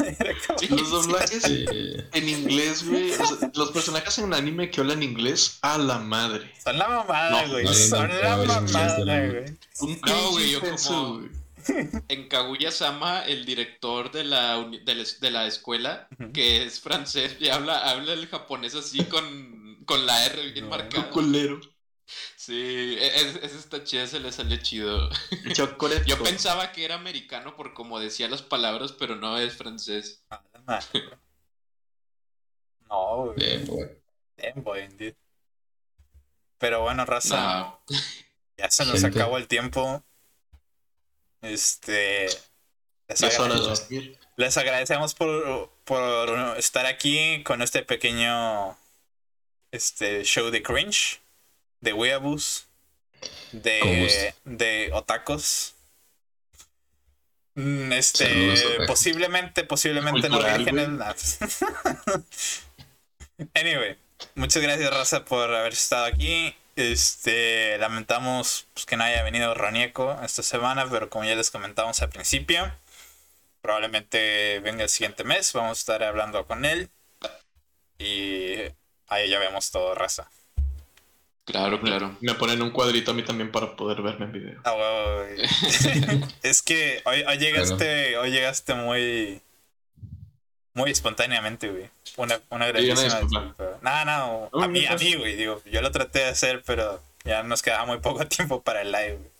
Era 0.00 0.34
como- 0.46 0.76
los 0.76 0.90
doblajes 0.90 1.42
Sí. 1.42 1.64
en 2.12 2.28
inglés, 2.28 2.84
güey. 2.88 3.12
o 3.12 3.26
sea, 3.26 3.50
los 3.54 3.70
personajes 3.72 4.18
en 4.18 4.32
anime 4.34 4.70
que 4.70 4.80
hablan 4.80 5.02
inglés, 5.02 5.58
a 5.62 5.78
la 5.78 5.98
madre. 5.98 6.50
Son 6.62 6.78
la 6.78 6.88
mamada, 6.88 7.46
güey. 7.46 7.64
no, 7.64 7.70
no, 7.70 7.76
Son 7.76 8.08
no, 8.08 8.14
la 8.22 8.36
mamada, 8.36 9.26
güey. 9.26 9.44
Un 9.80 10.00
No, 10.06 10.30
güey, 10.32 10.50
yo 10.50 10.60
como- 10.60 11.22
En 12.08 12.28
Kaguya-sama, 12.28 13.24
el 13.26 13.44
director 13.44 14.10
de 14.10 14.24
la, 14.24 14.62
de 14.84 14.94
la, 14.94 15.04
de 15.20 15.30
la 15.30 15.46
escuela, 15.46 16.08
que 16.32 16.64
es 16.64 16.80
francés, 16.80 17.36
y 17.40 17.48
habla, 17.48 17.78
habla 17.90 18.12
el 18.12 18.26
japonés 18.28 18.74
así 18.74 19.04
con, 19.04 19.82
con 19.86 20.06
la 20.06 20.26
R 20.26 20.52
bien 20.52 20.64
No, 20.66 20.70
marcada. 20.70 21.10
Culero. 21.10 21.60
Sí, 22.36 22.96
e- 22.98 23.16
es, 23.20 23.36
es 23.42 23.54
esta 23.54 23.84
chida 23.84 24.06
se 24.06 24.18
le 24.20 24.32
salió 24.32 24.56
chido. 24.58 25.10
Chocolate. 25.52 26.04
Yo 26.06 26.22
pensaba 26.22 26.72
que 26.72 26.84
era 26.86 26.94
americano 26.94 27.54
por 27.54 27.74
como 27.74 28.00
decía 28.00 28.28
las 28.28 28.40
palabras, 28.40 28.92
pero 28.92 29.16
no 29.16 29.36
es 29.38 29.54
francés. 29.56 30.24
La 30.30 30.42
madre. 30.66 31.10
No. 32.88 33.34
Damn, 33.36 34.62
boy. 34.64 35.14
Pero 36.58 36.80
bueno, 36.82 37.04
raza, 37.04 37.36
No, 37.60 37.82
ya 38.56 38.70
se 38.70 38.84
nos 38.86 39.00
Gente. 39.00 39.18
acabó 39.18 39.36
el 39.36 39.46
tiempo. 39.46 40.02
Este. 41.42 42.26
Les, 43.08 43.20
Ya 43.20 43.28
es 43.28 43.38
hora 43.38 43.54
de 43.54 43.60
agrade- 43.60 43.80
dormir. 43.80 44.18
les 44.36 44.56
agradecemos 44.56 45.14
por, 45.14 45.70
por 45.84 46.58
estar 46.58 46.84
aquí 46.86 47.42
con 47.44 47.62
este 47.62 47.82
pequeño 47.82 48.76
este 49.72 50.24
show 50.24 50.50
de 50.50 50.62
cringe, 50.62 51.20
de 51.80 51.92
weeaboos, 51.94 52.66
de, 53.52 54.34
de 54.44 54.90
otacos. 54.92 55.74
Mm, 57.54 57.92
Este, 57.92 58.26
Saludos, 58.26 58.86
posiblemente, 58.86 59.64
posiblemente 59.64 60.28
no 60.28 60.38
vírgenes. 60.38 60.88
nada. 60.90 61.14
anyway, 63.54 63.96
muchas 64.34 64.62
gracias, 64.62 64.90
Raza, 64.90 65.24
por 65.24 65.52
haber 65.54 65.72
estado 65.72 66.04
aquí. 66.04 66.54
Este, 66.78 67.76
lamentamos 67.78 68.68
pues, 68.72 68.86
que 68.86 68.96
no 68.96 69.02
haya 69.02 69.24
venido 69.24 69.52
Ronieco 69.52 70.16
esta 70.22 70.44
semana, 70.44 70.86
pero 70.88 71.10
como 71.10 71.24
ya 71.24 71.34
les 71.34 71.50
comentamos 71.50 72.00
al 72.02 72.08
principio, 72.08 72.70
probablemente 73.60 74.60
venga 74.60 74.84
el 74.84 74.88
siguiente 74.88 75.24
mes. 75.24 75.52
Vamos 75.54 75.70
a 75.70 75.80
estar 75.80 76.04
hablando 76.04 76.46
con 76.46 76.64
él. 76.64 76.88
Y 77.98 78.58
ahí 79.08 79.28
ya 79.28 79.40
vemos 79.40 79.72
todo, 79.72 79.92
Raza. 79.96 80.30
claro, 81.44 81.80
claro. 81.80 82.16
Me 82.20 82.34
ponen 82.34 82.62
un 82.62 82.70
cuadrito 82.70 83.10
a 83.10 83.14
mí 83.14 83.24
también 83.24 83.50
para 83.50 83.74
poder 83.74 84.00
verme 84.00 84.26
en 84.26 84.32
video. 84.32 84.60
Ah, 84.62 84.74
huevo, 84.74 85.24
güey. 85.24 86.28
es 86.44 86.62
que 86.62 87.02
hoy, 87.06 87.24
hoy 87.26 87.38
llegaste, 87.38 88.16
hoy 88.18 88.30
llegaste 88.30 88.74
muy, 88.74 89.42
muy 90.78 90.90
espontáneamente, 90.92 91.68
güey. 91.70 91.90
Una, 92.16 92.40
una 92.50 92.66
grandísima 92.68 93.02
disculpa. 93.20 93.54
No, 93.82 94.04
no, 94.04 94.62
a 94.64 94.68
mí, 94.68 94.86
a 94.86 94.96
mí, 94.96 95.14
güey, 95.14 95.36
digo, 95.36 95.60
yo 95.66 95.82
lo 95.82 95.90
traté 95.90 96.20
de 96.20 96.24
hacer, 96.28 96.62
pero 96.64 97.02
ya 97.24 97.42
nos 97.42 97.60
quedaba 97.62 97.84
muy 97.84 97.98
poco 97.98 98.26
tiempo 98.36 98.62
para 98.62 98.80
el 98.82 98.92
live. 98.92 99.16
güey. 99.16 99.30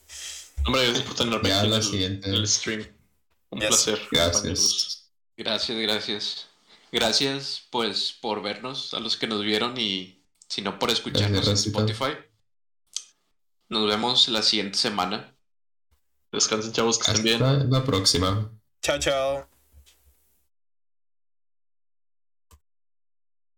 Hombre, 0.66 0.85
gracias 0.86 1.05
por 1.06 1.16
tenerme 1.16 1.48
Ya 1.48 1.60
el, 1.62 1.82
siguiente. 1.82 2.28
en 2.28 2.35
el 2.35 2.47
stream. 2.47 2.86
Un 3.51 3.60
placer. 3.60 4.01
Gracias. 4.10 5.10
Gracias, 5.36 5.78
gracias. 5.78 6.47
Gracias, 6.90 7.62
pues, 7.70 8.12
por 8.20 8.43
vernos, 8.43 8.93
a 8.94 9.01
los 9.01 9.16
que 9.16 9.27
nos 9.27 9.43
vieron 9.43 9.78
y 9.78 10.20
si 10.48 10.62
no 10.62 10.78
por 10.78 10.90
escucharnos 10.90 11.47
Gracias, 11.47 11.66
en. 11.66 11.73
Spotify. 11.73 12.19
Nos 13.69 13.86
vemos 13.86 14.28
la 14.28 14.43
siguiente 14.43 14.77
semana. 14.78 15.35
Descansen, 16.32 16.73
chavos, 16.73 16.98
que 16.98 17.10
estén 17.10 17.24
bien. 17.24 17.43
Hasta 17.43 17.65
la 17.65 17.85
próxima. 17.85 18.51
Chao, 18.82 18.98
chao. 18.98 19.57